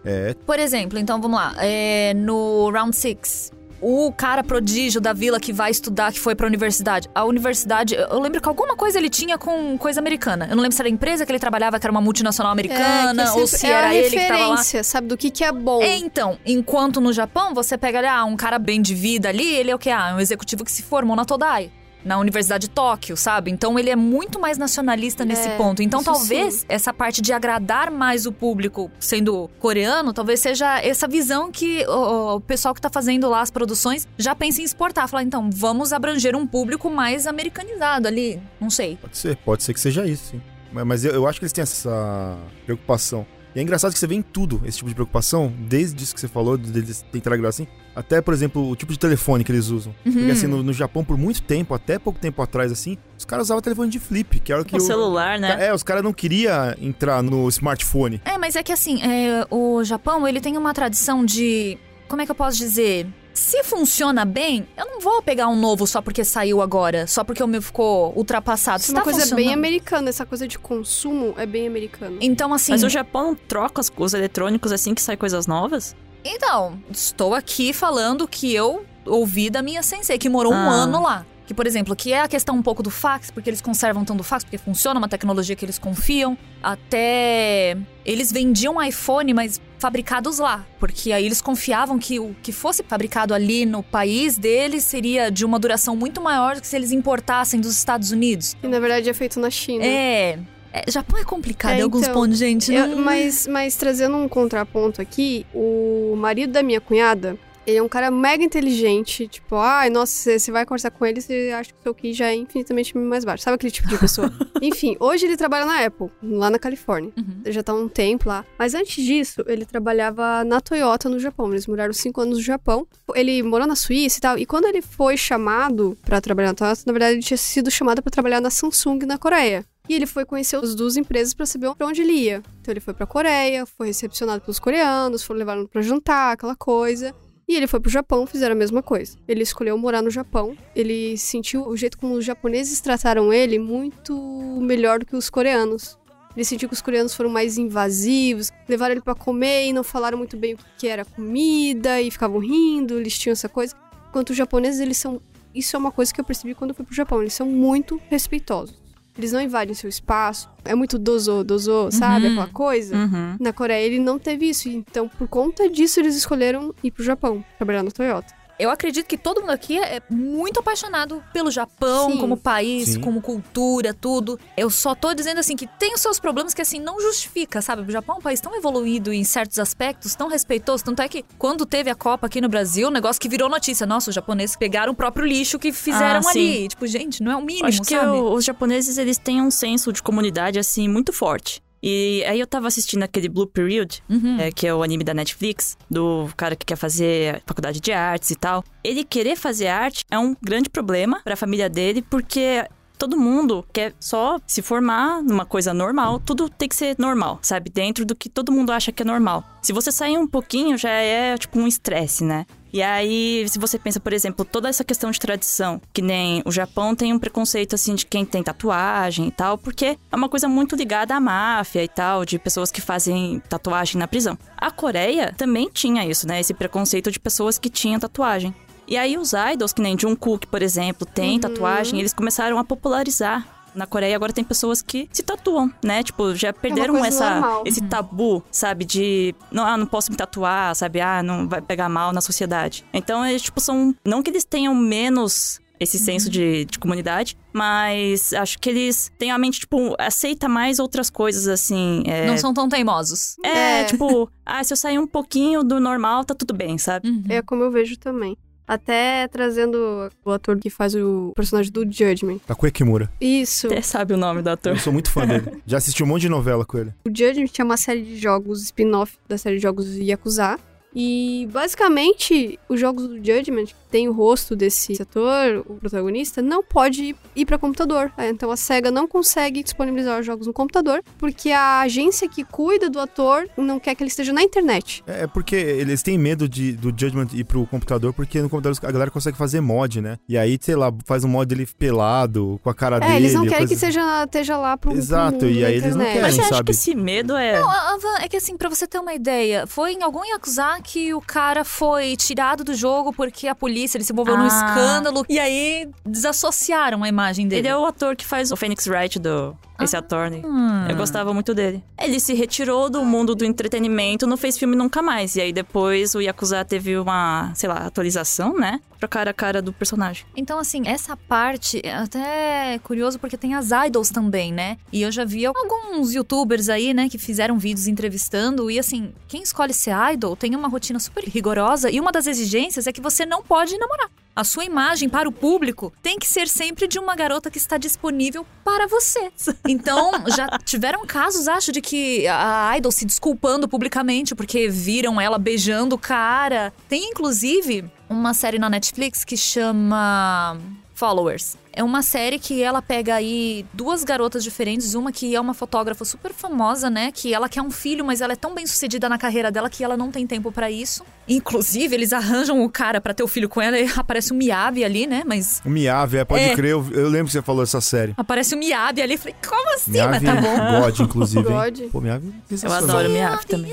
Por 0.45 0.59
exemplo, 0.59 0.99
então 0.99 1.21
vamos 1.21 1.39
lá. 1.39 1.55
É, 1.59 2.13
no 2.15 2.71
Round 2.71 2.95
6, 2.95 3.53
o 3.83 4.13
cara 4.13 4.45
prodígio 4.45 5.01
da 5.01 5.13
vila 5.13 5.41
que 5.41 5.53
vai 5.53 5.71
estudar, 5.73 6.13
que 6.13 6.21
foi 6.21 6.37
pra 6.37 6.47
universidade. 6.47 7.11
A 7.13 7.25
universidade, 7.25 7.97
eu 7.97 8.21
lembro 8.21 8.41
que 8.41 8.49
alguma 8.49 8.77
coisa 8.77 8.97
ele 8.97 9.11
tinha 9.11 9.37
com 9.37 9.77
coisa 9.77 9.99
americana. 9.99 10.47
Eu 10.49 10.55
não 10.55 10.63
lembro 10.63 10.77
se 10.77 10.81
era 10.81 10.89
a 10.89 10.93
empresa 10.93 11.27
que 11.27 11.33
ele 11.33 11.41
trabalhava, 11.41 11.81
que 11.81 11.85
era 11.85 11.91
uma 11.91 12.01
multinacional 12.01 12.53
americana, 12.53 13.25
é, 13.25 13.33
ou 13.33 13.45
se 13.45 13.67
é 13.67 13.71
era 13.71 13.89
a 13.89 13.95
ele 13.95 14.17
que 14.17 14.29
tava 14.29 14.47
lá. 14.47 14.57
sabe, 14.59 15.09
do 15.09 15.17
que, 15.17 15.31
que 15.31 15.43
é 15.43 15.51
bom. 15.51 15.83
É, 15.83 15.97
então, 15.97 16.39
enquanto 16.47 17.01
no 17.01 17.13
Japão 17.13 17.53
você 17.53 17.77
pega 17.77 17.99
ali, 17.99 18.07
ah, 18.07 18.25
um 18.25 18.37
cara 18.37 18.57
bem 18.57 18.81
de 18.81 18.95
vida 18.95 19.29
ali, 19.29 19.53
ele 19.53 19.73
é 19.73 19.75
o 19.75 19.79
que? 19.79 19.91
Ah, 19.91 20.15
um 20.17 20.21
executivo 20.21 20.65
que 20.65 20.71
se 20.71 20.85
formou 20.85 21.17
na 21.17 21.25
Todai. 21.25 21.73
Na 22.05 22.19
Universidade 22.19 22.67
de 22.67 22.71
Tóquio, 22.71 23.17
sabe? 23.17 23.51
Então 23.51 23.79
ele 23.79 23.91
é 23.91 23.97
muito 23.97 24.41
mais 24.41 24.59
nacionalista 24.59 25.25
nesse 25.25 25.49
É, 25.49 25.57
ponto. 25.57 25.83
Então 25.83 26.03
talvez 26.03 26.55
sim. 26.55 26.67
essa 26.69 26.93
parte 26.93 27.21
de 27.23 27.33
agradar 27.33 27.91
mais 27.91 28.27
o 28.27 28.33
público 28.33 28.91
sendo 28.99 29.49
coreano, 29.59 30.13
talvez 30.13 30.41
seja 30.41 30.79
essa 30.81 31.07
visão 31.09 31.51
que 31.51 31.85
o, 31.87 32.37
o 32.37 32.41
pessoal 32.41 32.75
que 32.75 32.81
tá 32.81 32.91
fazendo 32.91 33.29
lá 33.29 33.41
as 33.41 33.51
produções 33.51 34.07
já 34.19 34.35
pensa 34.35 34.61
em 34.61 34.65
exportar. 34.65 35.09
Falar, 35.09 35.23
então, 35.23 35.51
vamos 35.53 35.93
abranger 35.93 36.35
um 36.37 36.47
público 36.47 36.89
mais 36.91 37.27
americanizado 37.27 38.07
ali. 38.09 38.41
Não 38.61 38.71
sei. 38.71 38.97
pode 39.01 39.17
ser, 39.17 39.37
pode 39.37 39.63
ser 39.63 39.75
que 39.75 39.81
seja 39.81 40.07
isso, 40.07 40.31
sim. 40.33 40.43
Mas, 40.73 41.05
eu, 41.05 41.13
eu 41.13 41.27
acho 41.27 41.39
que 41.39 41.45
eles 41.45 41.53
têm 41.53 41.63
essa 41.63 42.39
preocupação. 42.65 43.27
E 43.55 43.59
é 43.59 43.63
engraçado 43.63 43.93
que 43.93 43.99
você 43.99 44.07
vê 44.07 44.15
em 44.15 44.23
tudo 44.23 44.63
esse 44.65 44.79
tipo 44.79 44.89
de 44.89 44.95
preocupação, 44.95 45.53
desde 45.69 46.03
isso 46.03 46.15
que 46.15 46.21
você 46.21 46.29
falou, 46.29 46.57
de 46.57 46.79
eles 46.79 47.05
tentar 47.13 47.31
agradar 47.35 47.51
assim, 47.51 47.67
até, 47.95 48.21
por 48.21 48.33
exemplo, 48.33 48.69
o 48.71 48.75
tipo 48.77 48.93
de 48.93 48.99
telefone 48.99 49.45
que 49.45 49.53
eles 49.53 49.69
usam. 49.69 49.95
Uhum. 50.05 50.13
Porque 50.13 50.31
assim, 50.31 50.47
no, 50.47 50.63
no 50.63 50.73
Japão, 50.73 51.05
por 51.05 51.17
muito 51.17 51.43
tempo, 51.43 51.75
até 51.75 51.99
pouco 51.99 52.19
tempo 52.19 52.41
atrás, 52.43 52.73
assim, 52.73 52.97
os 53.19 53.25
caras 53.25 53.47
usavam 53.47 53.61
telefone 53.63 53.91
de 53.91 53.99
flip, 53.99 54.41
que 54.41 54.53
era 54.53 54.63
o 54.63 54.65
que 54.65 54.75
O 54.75 54.79
o- 54.79 54.81
celular, 54.81 55.39
né? 55.39 55.67
É, 55.69 55.75
os 55.75 55.83
caras 55.83 56.03
não 56.03 56.13
queriam 56.13 56.75
entrar 56.81 57.23
no 57.23 57.49
smartphone. 57.49 58.21
É, 58.25 58.39
mas 58.39 58.57
é 58.57 58.63
que 58.63 58.73
assim, 58.73 59.03
é, 59.03 59.47
o 59.51 59.83
Japão, 59.85 60.27
ele 60.27 60.41
tem 60.41 60.57
uma 60.57 60.73
tradição 60.75 61.25
de. 61.25 61.79
Como 62.09 62.21
é 62.23 62.25
que 62.27 62.31
eu 62.31 62.35
posso 62.37 62.59
dizer? 62.59 63.07
Se 63.35 63.65
funciona 63.65 64.27
bem, 64.27 64.69
eu 64.77 64.85
não 64.85 65.01
vou 65.01 65.23
pegar 65.23 65.49
um 65.49 65.57
novo 65.59 65.87
só 65.87 66.03
porque 66.03 66.23
saiu 66.23 66.61
agora, 66.61 67.07
só 67.07 67.25
porque 67.25 67.43
o 67.43 67.47
meu 67.47 67.63
ficou 67.63 68.13
ultrapassado. 68.15 68.83
Isso 68.83 68.91
é 68.93 68.95
uma 68.95 69.03
tá 69.03 69.11
coisa 69.11 69.35
bem 69.35 69.55
americana, 69.55 70.11
essa 70.11 70.27
coisa 70.27 70.47
de 70.47 70.59
consumo 70.59 71.33
é 71.39 71.47
bem 71.47 71.67
americano. 71.67 72.19
Então, 72.21 72.53
assim. 72.53 72.73
Mas 72.73 72.83
o 72.85 72.91
Japão 72.91 73.35
troca 73.49 73.81
os, 73.81 73.91
os 73.97 74.13
eletrônicos 74.15 74.71
assim 74.71 74.95
que 74.95 75.01
sai 75.01 75.17
coisas 75.17 75.47
novas? 75.47 75.97
Então, 76.25 76.79
estou 76.91 77.35
aqui 77.35 77.73
falando 77.73 78.27
que 78.29 78.55
eu 78.55 78.85
ouvi 79.07 79.51
da 79.51 79.63
minha 79.63 79.83
sensei, 79.83 80.19
que 80.19 80.29
morou 80.29 80.53
um 80.53 80.57
Ah. 80.57 80.71
ano 80.85 81.03
lá. 81.03 81.27
Que, 81.45 81.53
por 81.53 81.67
exemplo, 81.67 81.95
que 81.97 82.13
é 82.13 82.21
a 82.21 82.29
questão 82.29 82.55
um 82.55 82.63
pouco 82.63 82.83
do 82.85 82.91
fax, 82.91 83.31
porque 83.31 83.51
eles 83.51 83.61
conservam 83.61 84.05
tanto 84.05 84.23
fax, 84.23 84.45
porque 84.45 84.57
funciona, 84.57 84.99
uma 84.99 85.09
tecnologia 85.09 85.57
que 85.57 85.65
eles 85.65 85.77
confiam. 85.79 86.39
Até 86.63 87.77
eles 88.05 88.31
vendiam 88.31 88.83
iPhone, 88.83 89.35
mas 89.35 89.61
fabricados 89.77 90.39
lá. 90.39 90.65
Porque 90.79 91.13
aí 91.13 91.27
eles 91.27 91.43
confiavam 91.43 91.99
que 91.99 92.21
o 92.21 92.35
que 92.43 92.53
fosse 92.53 92.85
fabricado 92.85 93.35
ali 93.35 93.67
no 93.67 93.83
país 93.83 94.39
deles 94.39 94.85
seria 94.85 95.31
de 95.31 95.45
uma 95.45 95.59
duração 95.59 95.97
muito 95.97 96.21
maior 96.23 96.55
do 96.55 96.61
que 96.61 96.67
se 96.67 96.77
eles 96.77 96.93
importassem 96.93 97.61
dos 97.61 97.77
Estados 97.77 98.13
Unidos. 98.13 98.55
Que 98.61 98.69
na 98.69 98.79
verdade 98.79 99.11
é 99.11 99.13
feito 99.13 99.41
na 99.41 99.51
China. 99.51 99.85
É. 99.85 100.39
é, 100.73 100.91
Japão 100.91 101.19
é 101.21 101.25
complicado 101.25 101.73
É, 101.75 101.79
em 101.79 101.83
alguns 101.83 102.03
então, 102.03 102.15
pontos, 102.15 102.39
gente. 102.39 102.73
Eu- 102.73 102.89
né? 102.89 102.95
mas, 102.97 103.47
mas 103.47 103.77
trazendo 103.77 104.17
um 104.17 104.29
contraponto 104.29 105.01
aqui, 105.03 105.47
o 105.55 106.15
marido 106.17 106.53
da 106.53 106.63
minha 106.63 106.81
cunhada, 106.81 107.37
ele 107.65 107.77
é 107.79 107.83
um 107.83 107.89
cara 107.89 108.11
mega 108.11 108.43
inteligente. 108.43 109.29
Tipo, 109.29 109.55
ai, 109.57 109.89
nossa, 109.89 110.37
você- 110.39 110.51
vai 110.51 110.65
conversar 110.67 110.91
com 110.91 111.07
ele, 111.07 111.21
você 111.21 111.53
acha 111.55 111.73
que 111.73 111.79
o 111.79 111.83
seu 111.83 111.95
QI 111.95 112.13
já 112.13 112.27
é 112.27 112.35
infinitamente 112.35 112.97
mais 112.99 113.25
baixo. 113.25 113.45
Sabe 113.45 113.55
aquele 113.55 113.71
tipo 113.71 113.87
de 113.89 113.97
pessoa? 113.99 114.33
Enfim, 114.61 114.97
hoje 114.99 115.27
ele 115.27 115.37
trabalha 115.37 115.65
na 115.65 115.85
Apple, 115.85 116.09
lá 116.23 116.51
na 116.51 116.59
Califórnia. 116.59 117.13
Uhum. 117.17 117.41
Ele 117.45 117.53
já 117.53 117.63
tá 117.63 117.71
há 117.73 117.77
um 117.77 117.89
tempo 117.89 118.29
lá. 118.29 118.45
Mas 118.59 118.75
antes 118.75 119.05
disso, 119.05 119.45
ele 119.47 119.65
trabalhava 119.65 120.43
na 120.45 120.61
Toyota 120.61 121.09
no 121.09 121.19
Japão. 121.21 121.51
Eles 121.53 121.67
moraram 121.69 121.93
cinco 121.93 122.21
anos 122.21 122.39
no 122.39 122.43
Japão. 122.43 122.85
Ele 123.15 123.43
morou 123.45 123.67
na 123.67 123.77
Suíça 123.77 124.19
e 124.19 124.21
tal. 124.21 124.39
E 124.39 124.47
quando 124.47 124.65
ele 124.67 124.83
foi 124.83 125.17
chamado 125.17 125.97
pra 126.03 126.21
trabalhar 126.21 126.49
na 126.49 126.55
Toyota, 126.55 126.83
na 126.87 126.93
verdade 126.93 127.15
ele 127.15 127.23
tinha 127.23 127.37
sido 127.37 127.71
chamado 127.71 128.03
pra 128.03 128.11
trabalhar 128.11 128.41
na 128.41 128.51
Samsung 128.51 129.01
na 129.07 129.19
Coreia. 129.19 129.65
E 129.89 129.95
ele 129.95 130.07
foi 130.07 130.25
conhecer 130.25 130.57
as 130.57 130.75
duas 130.75 130.97
empresas 130.97 131.35
pra 131.35 131.45
saber 131.45 131.75
pra 131.75 131.87
onde 131.87 132.03
ele 132.03 132.13
ia. 132.13 132.43
Então 132.61 132.73
ele 132.73 132.81
foi 132.81 132.95
pra 132.95 133.07
Coreia, 133.07 133.67
foi 133.67 133.89
recepcionado 133.89 134.41
pelos 134.41 134.59
coreanos, 134.59 135.23
foram 135.23 135.39
levaram 135.39 135.67
pra 135.67 135.83
jantar, 135.83 136.33
aquela 136.33 136.55
coisa. 136.55 137.15
E 137.49 137.57
ele 137.57 137.67
foi 137.67 137.81
pro 137.81 137.91
Japão, 137.91 138.27
fizeram 138.27 138.55
a 138.55 138.59
mesma 138.59 138.83
coisa. 138.83 139.17
Ele 139.27 139.43
escolheu 139.43 139.77
morar 139.77 140.01
no 140.01 140.11
Japão. 140.11 140.57
Ele 140.75 141.19
sentiu 141.19 141.67
o 141.67 141.77
jeito 141.77 141.99
como 141.99 142.15
os 142.15 142.25
japoneses 142.25 142.81
trataram 142.81 143.33
ele 143.33 143.59
muito 143.59 144.15
melhor 144.63 145.01
do 145.01 145.07
que 145.07 145.17
os 145.17 145.29
coreanos. 145.29 145.99
Ele 146.35 146.45
sentiu 146.45 146.69
que 146.69 146.75
os 146.75 146.81
coreanos 146.81 147.15
foram 147.15 147.29
mais 147.29 147.59
invasivos, 147.59 148.51
levaram 148.67 148.93
ele 148.93 149.03
pra 149.03 149.15
comer 149.15 149.67
e 149.67 149.73
não 149.73 149.85
falaram 149.85 150.17
muito 150.17 150.37
bem 150.37 150.55
o 150.55 150.59
que 150.79 150.87
era 150.89 151.05
comida 151.05 152.01
e 152.01 152.11
ficavam 152.11 152.39
rindo, 152.39 152.99
eles 152.99 153.19
tinham 153.19 153.33
essa 153.33 153.49
coisa. 153.51 153.75
Enquanto 154.09 154.31
os 154.31 154.37
japoneses, 154.37 154.81
eles 154.81 154.97
são 154.97 155.21
isso 155.55 155.77
é 155.77 155.79
uma 155.79 155.93
coisa 155.93 156.13
que 156.13 156.21
eu 156.21 156.25
percebi 156.25 156.55
quando 156.55 156.71
eu 156.71 156.75
fui 156.75 156.85
pro 156.85 156.95
Japão. 156.95 157.21
Eles 157.21 157.35
são 157.35 157.47
muito 157.47 158.01
respeitosos. 158.09 158.82
Eles 159.17 159.33
não 159.33 159.41
invadem 159.41 159.75
seu 159.75 159.89
espaço. 159.89 160.51
É 160.65 160.75
muito 160.75 160.99
dozo, 160.99 161.45
dozo, 161.45 161.91
sabe? 161.91 162.27
Uhum. 162.27 162.33
Aquela 162.33 162.49
coisa. 162.49 162.97
Uhum. 162.97 163.37
Na 163.39 163.53
Coreia 163.53 163.85
ele 163.85 163.99
não 163.99 164.19
teve 164.19 164.49
isso. 164.49 164.69
Então, 164.69 165.09
por 165.09 165.29
conta 165.29 165.69
disso, 165.69 166.01
eles 166.01 166.17
escolheram 166.17 166.75
ir 166.83 166.91
pro 166.91 167.05
Japão, 167.05 167.45
trabalhar 167.59 167.83
na 167.83 167.91
Toyota. 167.91 168.42
Eu 168.59 168.71
acredito 168.71 169.07
que 169.07 169.17
todo 169.19 169.41
mundo 169.41 169.51
aqui 169.51 169.79
é 169.79 170.01
muito 170.09 170.61
apaixonado 170.61 171.23
pelo 171.33 171.51
Japão, 171.51 172.11
Sim. 172.13 172.19
como 172.19 172.37
país, 172.37 172.91
Sim. 172.91 173.01
como 173.01 173.21
cultura, 173.21 173.93
tudo. 173.93 174.39
Eu 174.57 174.71
só 174.71 174.95
tô 174.95 175.13
dizendo 175.15 175.39
assim 175.39 175.57
que 175.57 175.67
tem 175.67 175.95
os 175.95 176.01
seus 176.01 176.21
problemas 176.21 176.55
que 176.55 176.63
assim 176.63 176.79
não 176.79 177.01
justifica, 177.01 177.61
sabe? 177.61 177.83
O 177.83 177.91
Japão 177.91 178.17
é 178.17 178.19
um 178.19 178.23
país 178.23 178.41
tão 178.41 178.55
evoluído 178.55 179.13
em 179.13 179.25
certos 179.25 179.59
aspectos, 179.59 180.15
tão 180.15 180.29
respeitoso, 180.29 180.85
tanto 180.85 181.03
é 181.03 181.09
que 181.09 181.25
quando 181.39 181.67
teve 181.67 181.91
a 181.91 181.95
Copa 181.95 182.27
aqui 182.27 182.41
no 182.41 182.49
Brasil, 182.49 182.89
o 182.89 182.91
negócio 182.91 183.21
que 183.21 183.29
virou 183.29 183.49
notícia, 183.49 183.87
nossa, 183.87 184.11
os 184.11 184.15
japoneses 184.15 184.55
pegaram 184.55 184.93
o 184.93 184.97
próprio 184.97 185.27
lixo 185.27 185.59
que 185.59 185.73
fizeram 185.73 186.21
Ah, 186.25 186.31
ali. 186.31 186.69
Tipo, 186.69 186.87
gente, 186.87 187.23
não 187.23 187.33
é 187.33 187.37
o 187.37 187.43
mínimo, 187.43 187.67
Acho 187.67 187.81
que 187.83 187.95
sabe? 187.97 188.07
o- 188.17 188.33
os 188.35 188.45
japoneses, 188.45 188.97
eles 188.99 189.19
têm 189.19 189.43
um 189.43 189.51
senso 189.51 189.93
de 189.93 190.03
comunidade, 190.03 190.59
assim, 190.59 190.87
muito 190.89 191.13
forte. 191.13 191.61
E 191.83 192.23
aí 192.29 192.39
eu 192.39 192.47
tava 192.47 192.69
assistindo 192.69 193.03
aquele 193.03 193.29
Blue 193.29 193.47
Period, 193.47 194.01
Uhum. 194.09 194.39
é, 194.39 194.53
que 194.53 194.67
é 194.67 194.75
o 194.75 194.83
anime 194.83 195.03
da 195.03 195.13
Netflix, 195.13 195.77
do 195.91 196.29
cara 196.37 196.55
que 196.55 196.65
quer 196.65 196.77
fazer 196.77 197.43
faculdade 197.47 197.81
de 197.81 197.93
artes 197.93 198.31
e 198.31 198.37
tal. 198.37 198.63
Ele 198.85 199.03
querer 199.05 199.37
fazer 199.37 199.67
arte 199.67 200.05
é 200.11 200.19
um 200.19 200.37
grande 200.41 200.71
problema 200.71 201.21
pra 201.25 201.35
família 201.37 201.69
dele, 201.69 202.03
porque 202.03 202.65
todo 202.97 203.19
mundo 203.19 203.65
quer 203.73 203.95
só 203.99 204.39
se 204.47 204.63
formar 204.63 205.21
numa 205.25 205.45
coisa 205.45 205.75
normal, 205.75 206.21
tudo 206.21 206.49
tem 206.49 206.69
que 206.69 206.77
ser 206.77 206.95
normal, 206.99 207.41
sabe? 207.43 207.69
Dentro 207.69 208.05
do 208.07 208.15
que 208.15 208.29
todo 208.29 208.53
mundo 208.53 208.71
acha 208.71 208.93
que 208.93 209.03
é 209.03 209.05
normal. 209.05 209.43
Se 209.61 209.73
você 209.73 209.91
sair 209.91 210.17
um 210.17 210.27
pouquinho, 210.29 210.79
já 210.79 210.91
é 210.91 211.37
tipo 211.37 211.59
um 211.59 211.67
estresse, 211.67 212.23
né? 212.23 212.47
E 212.73 212.83
aí, 212.83 213.47
se 213.49 213.59
você 213.59 213.79
pensa, 213.79 214.01
por 214.01 214.15
exemplo, 214.15 214.45
toda 214.45 214.69
essa 214.69 214.83
questão 214.83 215.11
de 215.11 215.21
tradição, 215.21 215.81
que 215.93 216.01
nem 216.01 216.43
o 216.47 216.51
Japão 216.51 216.95
tem 216.95 217.13
um 217.13 217.19
preconceito 217.19 217.75
assim 217.75 217.95
de 217.95 218.07
quem 218.07 218.25
tem 218.25 218.43
tatuagem 218.43 219.29
e 219.29 219.31
tal, 219.31 219.59
porque 219.59 219.99
é 220.11 220.17
uma 220.17 220.29
coisa 220.29 220.49
muito 220.49 220.75
ligada 220.75 221.15
à 221.15 221.21
máfia 221.21 221.85
e 221.85 221.89
tal, 221.89 222.25
de 222.25 222.39
pessoas 222.39 222.71
que 222.71 222.81
fazem 222.81 223.43
tatuagem 223.47 223.99
na 223.99 224.09
prisão. 224.09 224.39
A 224.57 224.71
Coreia 224.71 225.35
também 225.37 225.69
tinha 225.73 226.07
isso, 226.07 226.27
né? 226.27 226.41
Esse 226.41 226.55
preconceito 226.55 227.11
de 227.11 227.21
pessoas 227.21 227.59
que 227.59 227.69
tinham 227.69 228.01
tatuagem. 228.01 228.55
E 228.89 228.97
aí 228.97 229.19
os 229.19 229.33
idols, 229.33 229.73
que 229.73 229.83
nem 229.83 229.99
Jungkook, 229.99 230.47
por 230.47 230.63
exemplo, 230.63 231.07
tem 231.07 231.39
tatuagem, 231.39 231.99
eles 232.01 232.13
começaram 232.13 232.59
a 232.59 232.65
popularizar. 232.65 233.47
Na 233.75 233.87
Coreia 233.87 234.15
agora 234.17 234.33
tem 234.33 234.45
pessoas 234.45 234.83
que 234.83 235.09
se 235.13 235.23
tatuam, 235.23 235.71
né? 235.83 236.03
Tipo, 236.03 236.35
já 236.35 236.53
perderam 236.53 236.95
coisa 236.95 237.09
essa, 237.09 237.31
normal. 237.41 237.63
esse 237.67 237.81
tabu, 237.83 238.43
sabe? 238.51 238.85
De, 238.85 239.35
não, 239.51 239.65
ah, 239.65 239.77
não 239.77 239.87
posso 239.87 240.11
me 240.11 240.17
tatuar, 240.17 240.75
sabe? 240.77 241.01
Ah, 241.01 241.23
não 241.23 241.49
vai 241.49 241.61
pegar 241.61 241.89
mal 241.89 242.13
na 242.13 242.21
sociedade. 242.21 242.85
Então, 242.93 243.25
eles, 243.25 243.43
tipo, 243.43 243.61
são... 243.61 243.95
Não 244.05 244.23
que 244.23 244.31
eles 244.31 244.45
tenham 244.45 244.75
menos 244.75 245.61
esse 245.81 245.99
senso 245.99 246.31
de, 246.31 246.65
de 246.65 246.79
comunidade, 246.79 247.37
mas 247.53 248.33
acho 248.35 248.57
que 248.61 248.71
eles 248.71 249.11
têm 249.19 249.33
a 249.33 249.39
mente, 249.39 249.59
tipo, 249.61 249.97
aceita 249.99 250.49
mais 250.49 250.79
outras 250.79 251.11
coisas, 251.11 251.49
assim. 251.49 252.05
É, 252.07 252.25
Não 252.27 252.39
são 252.39 252.55
tão 252.55 252.69
teimosos. 252.69 253.37
é, 253.45 253.81
É. 253.81 253.85
tipo, 253.85 254.31
ah, 254.47 254.63
se 254.63 254.73
eu 254.73 254.77
sair 254.77 254.99
um 255.01 255.07
pouquinho 255.09 255.65
do 255.65 255.81
normal, 255.81 256.25
tá 256.25 256.35
tudo 256.37 256.55
bem, 256.55 256.79
sabe? 256.79 257.09
Uhum. 257.09 257.25
É 257.29 257.43
como 257.43 257.65
eu 257.65 257.71
vejo 257.73 257.97
também. 257.99 258.37
Até 258.67 259.29
trazendo 259.29 260.11
o 260.25 260.31
ator 260.31 260.59
que 260.59 260.71
faz 260.71 260.95
o 260.95 261.33
personagem 261.35 261.73
do 261.73 261.85
Judgment. 261.85 262.39
Takuya 262.47 262.71
Kimura. 262.73 263.11
Isso. 263.21 263.67
Até 263.67 263.83
sabe 263.83 264.15
o 264.15 264.17
nome 264.17 264.43
do 264.43 264.49
ator. 264.49 264.73
Eu 264.73 264.79
sou 264.79 264.93
muito 264.93 265.11
fã 265.11 265.27
dele. 265.27 265.63
Já 265.67 265.79
assisti 265.79 266.03
um 266.03 266.07
monte 266.07 266.23
de 266.23 266.29
novela 266.29 266.65
com 266.65 266.79
ele. 266.79 266.93
O 267.05 267.09
Judgment 267.09 267.51
é 267.59 267.65
uma 267.65 267.77
série 267.77 268.03
de 268.03 268.17
jogos 268.17 268.63
spin-off 268.63 269.19
da 269.29 269.37
série 269.37 269.57
de 269.57 269.63
jogos 269.63 269.97
Yakuza. 269.97 270.59
E 270.95 271.49
basicamente, 271.51 272.59
os 272.69 272.79
jogos 272.79 273.07
do 273.09 273.17
Judgment, 273.17 273.67
que 273.67 273.75
tem 273.91 274.09
o 274.09 274.13
rosto 274.13 274.55
desse 274.57 275.01
ator, 275.03 275.65
o 275.67 275.75
protagonista, 275.75 276.41
não 276.41 276.63
pode 276.63 277.15
ir 277.37 277.47
para 277.47 277.59
computador. 277.59 278.11
É, 278.17 278.29
Então 278.31 278.51
a 278.51 278.57
SEGA 278.57 278.91
não 278.91 279.07
consegue 279.07 279.63
disponibilizar 279.63 280.19
os 280.21 280.25
jogos 280.27 280.47
no 280.47 280.53
computador, 280.53 281.03
porque 281.19 281.51
a 281.51 281.81
agência 281.81 282.29
que 282.29 282.43
cuida 282.45 282.89
do 282.89 282.99
ator 282.99 283.49
não 283.57 283.79
quer 283.79 283.95
que 283.95 284.03
ele 284.03 284.09
esteja 284.09 284.33
na 284.33 284.43
internet. 284.43 285.03
É 285.07 285.23
é 285.23 285.27
porque 285.29 285.55
eles 285.55 286.03
têm 286.03 286.19
medo 286.19 286.49
de, 286.49 286.73
do 286.73 286.89
Judgment 286.89 287.29
ir 287.33 287.45
pro 287.45 287.65
computador, 287.67 288.13
porque 288.13 288.41
no 288.43 288.49
computador 288.51 288.77
a 288.83 288.91
galera 288.93 289.11
consegue 289.11 289.37
fazer 289.39 289.61
mod, 289.61 290.01
né? 290.01 290.17
E 290.29 290.37
aí, 290.37 290.59
sei 290.61 290.75
lá, 290.75 290.93
faz 291.07 291.23
um 291.23 291.29
mod 291.29 291.47
dele 291.49 291.65
pelado, 291.79 292.59
com 292.63 292.69
a 292.71 292.75
cara 292.75 292.99
dele. 292.99 293.13
É, 293.13 293.17
eles 293.17 293.35
não 293.35 293.43
querem 293.45 293.59
coisa 293.59 293.75
que 293.75 293.79
seja, 293.79 294.25
esteja 294.25 294.57
lá 294.57 294.77
pro, 294.77 294.91
pro 294.91 294.99
Exato, 294.99 295.33
mundo 295.45 295.49
e 295.51 295.65
aí 295.65 295.77
eles 295.77 295.95
não 295.95 296.05
querem. 296.05 296.23
Mas 296.23 296.37
eu 296.37 296.41
acho 296.43 296.55
sabe? 296.55 296.65
que 296.65 296.71
esse 296.73 296.95
medo 296.95 297.37
é. 297.37 297.61
Não, 297.61 297.69
a- 297.71 297.93
a 297.95 297.99
Van, 297.99 298.17
é 298.25 298.29
que 298.29 298.37
assim, 298.37 298.57
pra 298.57 298.69
você 298.69 298.87
ter 298.87 298.99
uma 298.99 299.15
ideia, 299.15 299.67
foi 299.67 299.93
em 299.93 300.03
algum 300.03 300.25
Yakuza 300.25 300.81
que 300.83 301.15
o 301.15 301.21
cara 301.21 301.65
foi 301.65 302.17
tirado 302.17 302.65
do 302.65 302.75
jogo 302.75 303.13
porque 303.13 303.47
a 303.49 303.55
polícia, 303.55 303.97
ele 303.97 304.05
se 304.05 304.13
envolveu 304.13 304.37
num 304.37 304.45
Ah. 304.45 304.47
escândalo, 304.49 305.25
e 305.29 305.39
aí 305.39 305.89
desassociaram 306.05 307.03
a 307.03 307.09
imagem 307.09 307.47
dele. 307.49 307.61
Ele 307.63 307.69
é 307.69 307.77
o 307.77 307.85
ator 307.87 308.17
que 308.17 308.25
faz 308.27 308.51
o 308.53 308.57
Phoenix 308.57 308.87
Wright 308.87 309.19
do. 309.19 309.57
Esse 309.85 309.97
ator, 309.97 310.31
né? 310.31 310.43
Hum. 310.45 310.87
Eu 310.89 310.97
gostava 310.97 311.33
muito 311.33 311.55
dele. 311.55 311.83
Ele 311.99 312.19
se 312.21 312.35
retirou 312.35 312.91
do 312.91 313.05
mundo 313.05 313.35
do 313.35 313.45
entretenimento, 313.45 314.27
não 314.27 314.37
fez 314.37 314.59
filme 314.59 314.77
nunca 314.77 315.03
mais. 315.03 315.37
E 315.37 315.41
aí 315.41 315.53
depois 315.53 316.15
o 316.15 316.21
Yakuza 316.21 316.65
teve 316.65 316.97
uma, 316.97 317.53
sei 317.55 317.69
lá, 317.69 317.87
atualização, 317.87 318.55
né? 318.55 318.81
Trocar 318.99 319.27
a 319.27 319.33
cara 319.33 319.61
do 319.61 319.73
personagem. 319.73 320.25
Então, 320.37 320.59
assim, 320.59 320.83
essa 320.87 321.17
parte 321.17 321.81
é 321.85 321.95
até 321.95 322.79
curioso 322.85 323.19
porque 323.19 323.37
tem 323.37 323.55
as 323.55 323.71
idols 323.87 324.11
também, 324.11 324.53
né? 324.53 324.79
E 324.93 325.03
eu 325.03 325.11
já 325.11 325.25
vi 325.25 325.45
alguns 325.45 326.15
youtubers 326.15 326.69
aí, 326.69 326.95
né, 326.95 327.09
que 327.09 327.19
fizeram 327.19 327.59
vídeos 327.59 327.89
entrevistando. 327.89 328.71
E 328.71 328.79
assim, 328.79 329.13
quem 329.27 329.43
escolhe 329.43 329.75
ser 329.75 329.93
idol 330.13 330.37
tem 330.37 330.55
uma 330.55 330.69
rotina 330.69 331.01
super 331.01 331.25
rigorosa. 331.25 331.91
E 331.91 331.99
uma 331.99 332.13
das 332.13 332.27
exigências 332.27 332.87
é 332.87 332.93
que 332.93 333.01
você 333.01 333.27
não 333.27 333.43
pode 333.43 333.77
namorar. 333.77 334.09
A 334.35 334.45
sua 334.45 334.65
imagem 334.65 335.11
para 335.11 335.29
o 335.29 335.33
público 335.33 335.93
tem 336.03 336.19
que 336.19 336.27
ser 336.27 336.49
sempre 336.49 336.89
de 336.89 336.99
uma 336.99 337.15
garota 337.15 337.51
que 337.51 337.59
está 337.59 337.77
disponível 337.77 338.47
para 338.65 338.87
você. 338.87 339.31
Então, 339.69 340.13
já 340.37 340.59
tiveram 340.65 341.07
casos, 341.07 341.49
acho, 341.49 341.73
de 341.73 341.81
que 341.81 342.27
a 342.27 342.77
idol 342.77 342.93
se 342.93 343.05
desculpando 343.05 343.69
publicamente 343.69 344.35
porque 344.35 344.69
viram 344.69 345.21
ela 345.21 345.39
beijando 345.39 345.95
o 345.95 345.99
cara. 345.99 346.73
Tem, 346.89 347.11
inclusive, 347.11 347.85
uma 348.09 348.35
série 348.35 348.59
na 348.59 348.69
Netflix 348.69 349.25
que 349.25 349.37
chama 349.37 350.59
Followers. 350.95 351.57
É 351.75 351.83
uma 351.83 352.03
série 352.03 352.39
que 352.39 352.63
ela 352.63 352.83
pega 352.83 353.15
aí 353.15 353.65
duas 353.73 354.05
garotas 354.05 354.45
diferentes, 354.45 354.95
uma 354.95 355.11
que 355.11 355.35
é 355.35 355.41
uma 355.41 355.55
fotógrafa 355.55 356.05
super 356.05 356.33
famosa, 356.33 356.91
né, 356.91 357.11
que 357.13 357.33
ela 357.33 357.49
quer 357.49 357.63
um 357.63 357.71
filho, 357.71 358.05
mas 358.05 358.21
ela 358.21 358.35
é 358.35 358.37
tão 358.37 358.55
bem 358.55 358.67
sucedida 358.67 359.09
na 359.09 359.17
carreira 359.17 359.51
dela 359.51 359.71
que 359.71 359.83
ela 359.83 359.97
não 359.97 360.11
tem 360.11 360.27
tempo 360.27 360.53
pra 360.53 360.71
isso. 360.71 361.05
Inclusive, 361.29 361.95
eles 361.95 362.13
arranjam 362.13 362.63
o 362.63 362.69
cara 362.69 363.01
pra 363.01 363.15
ter 363.15 363.23
o 363.23 363.29
filho 363.29 363.49
com 363.49 363.61
ela 363.61 363.79
e 363.79 363.87
aparece 363.97 364.33
o 364.33 364.35
Miyabi 364.35 364.85
ali, 364.85 365.07
né, 365.07 365.23
mas 365.25 365.63
O 365.65 365.71
Miyavi, 365.71 366.19
é, 366.19 366.25
pode 366.25 366.45
É. 366.45 366.55
crer, 366.55 366.73
eu, 366.73 366.87
eu 366.93 367.09
lembro 367.09 367.27
que 367.27 367.33
você 367.33 367.43
falou 367.43 367.63
essa 367.63 367.81
série. 367.81 368.13
aparece 368.17 368.55
o 368.55 368.59
Miyabi 368.59 369.01
ali, 369.01 369.17
falei, 369.17 369.35
como 369.47 369.75
assim? 369.75 369.91
Mas 369.93 370.21
Miyavi, 370.21 370.27
tá 370.27 370.35
bom. 370.37 370.81
God, 370.83 371.01
inclusive. 371.01 371.49
hein? 371.49 371.55
God. 371.55 371.81
Pô, 371.91 372.01
Miyavi 372.01 372.35
é 372.51 372.67
Eu 372.67 372.73
adoro 372.73 373.09
the 373.09 373.47
também. 373.47 373.73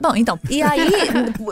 Bom, 0.00 0.14
então, 0.16 0.38
e 0.50 0.62
aí, 0.62 0.88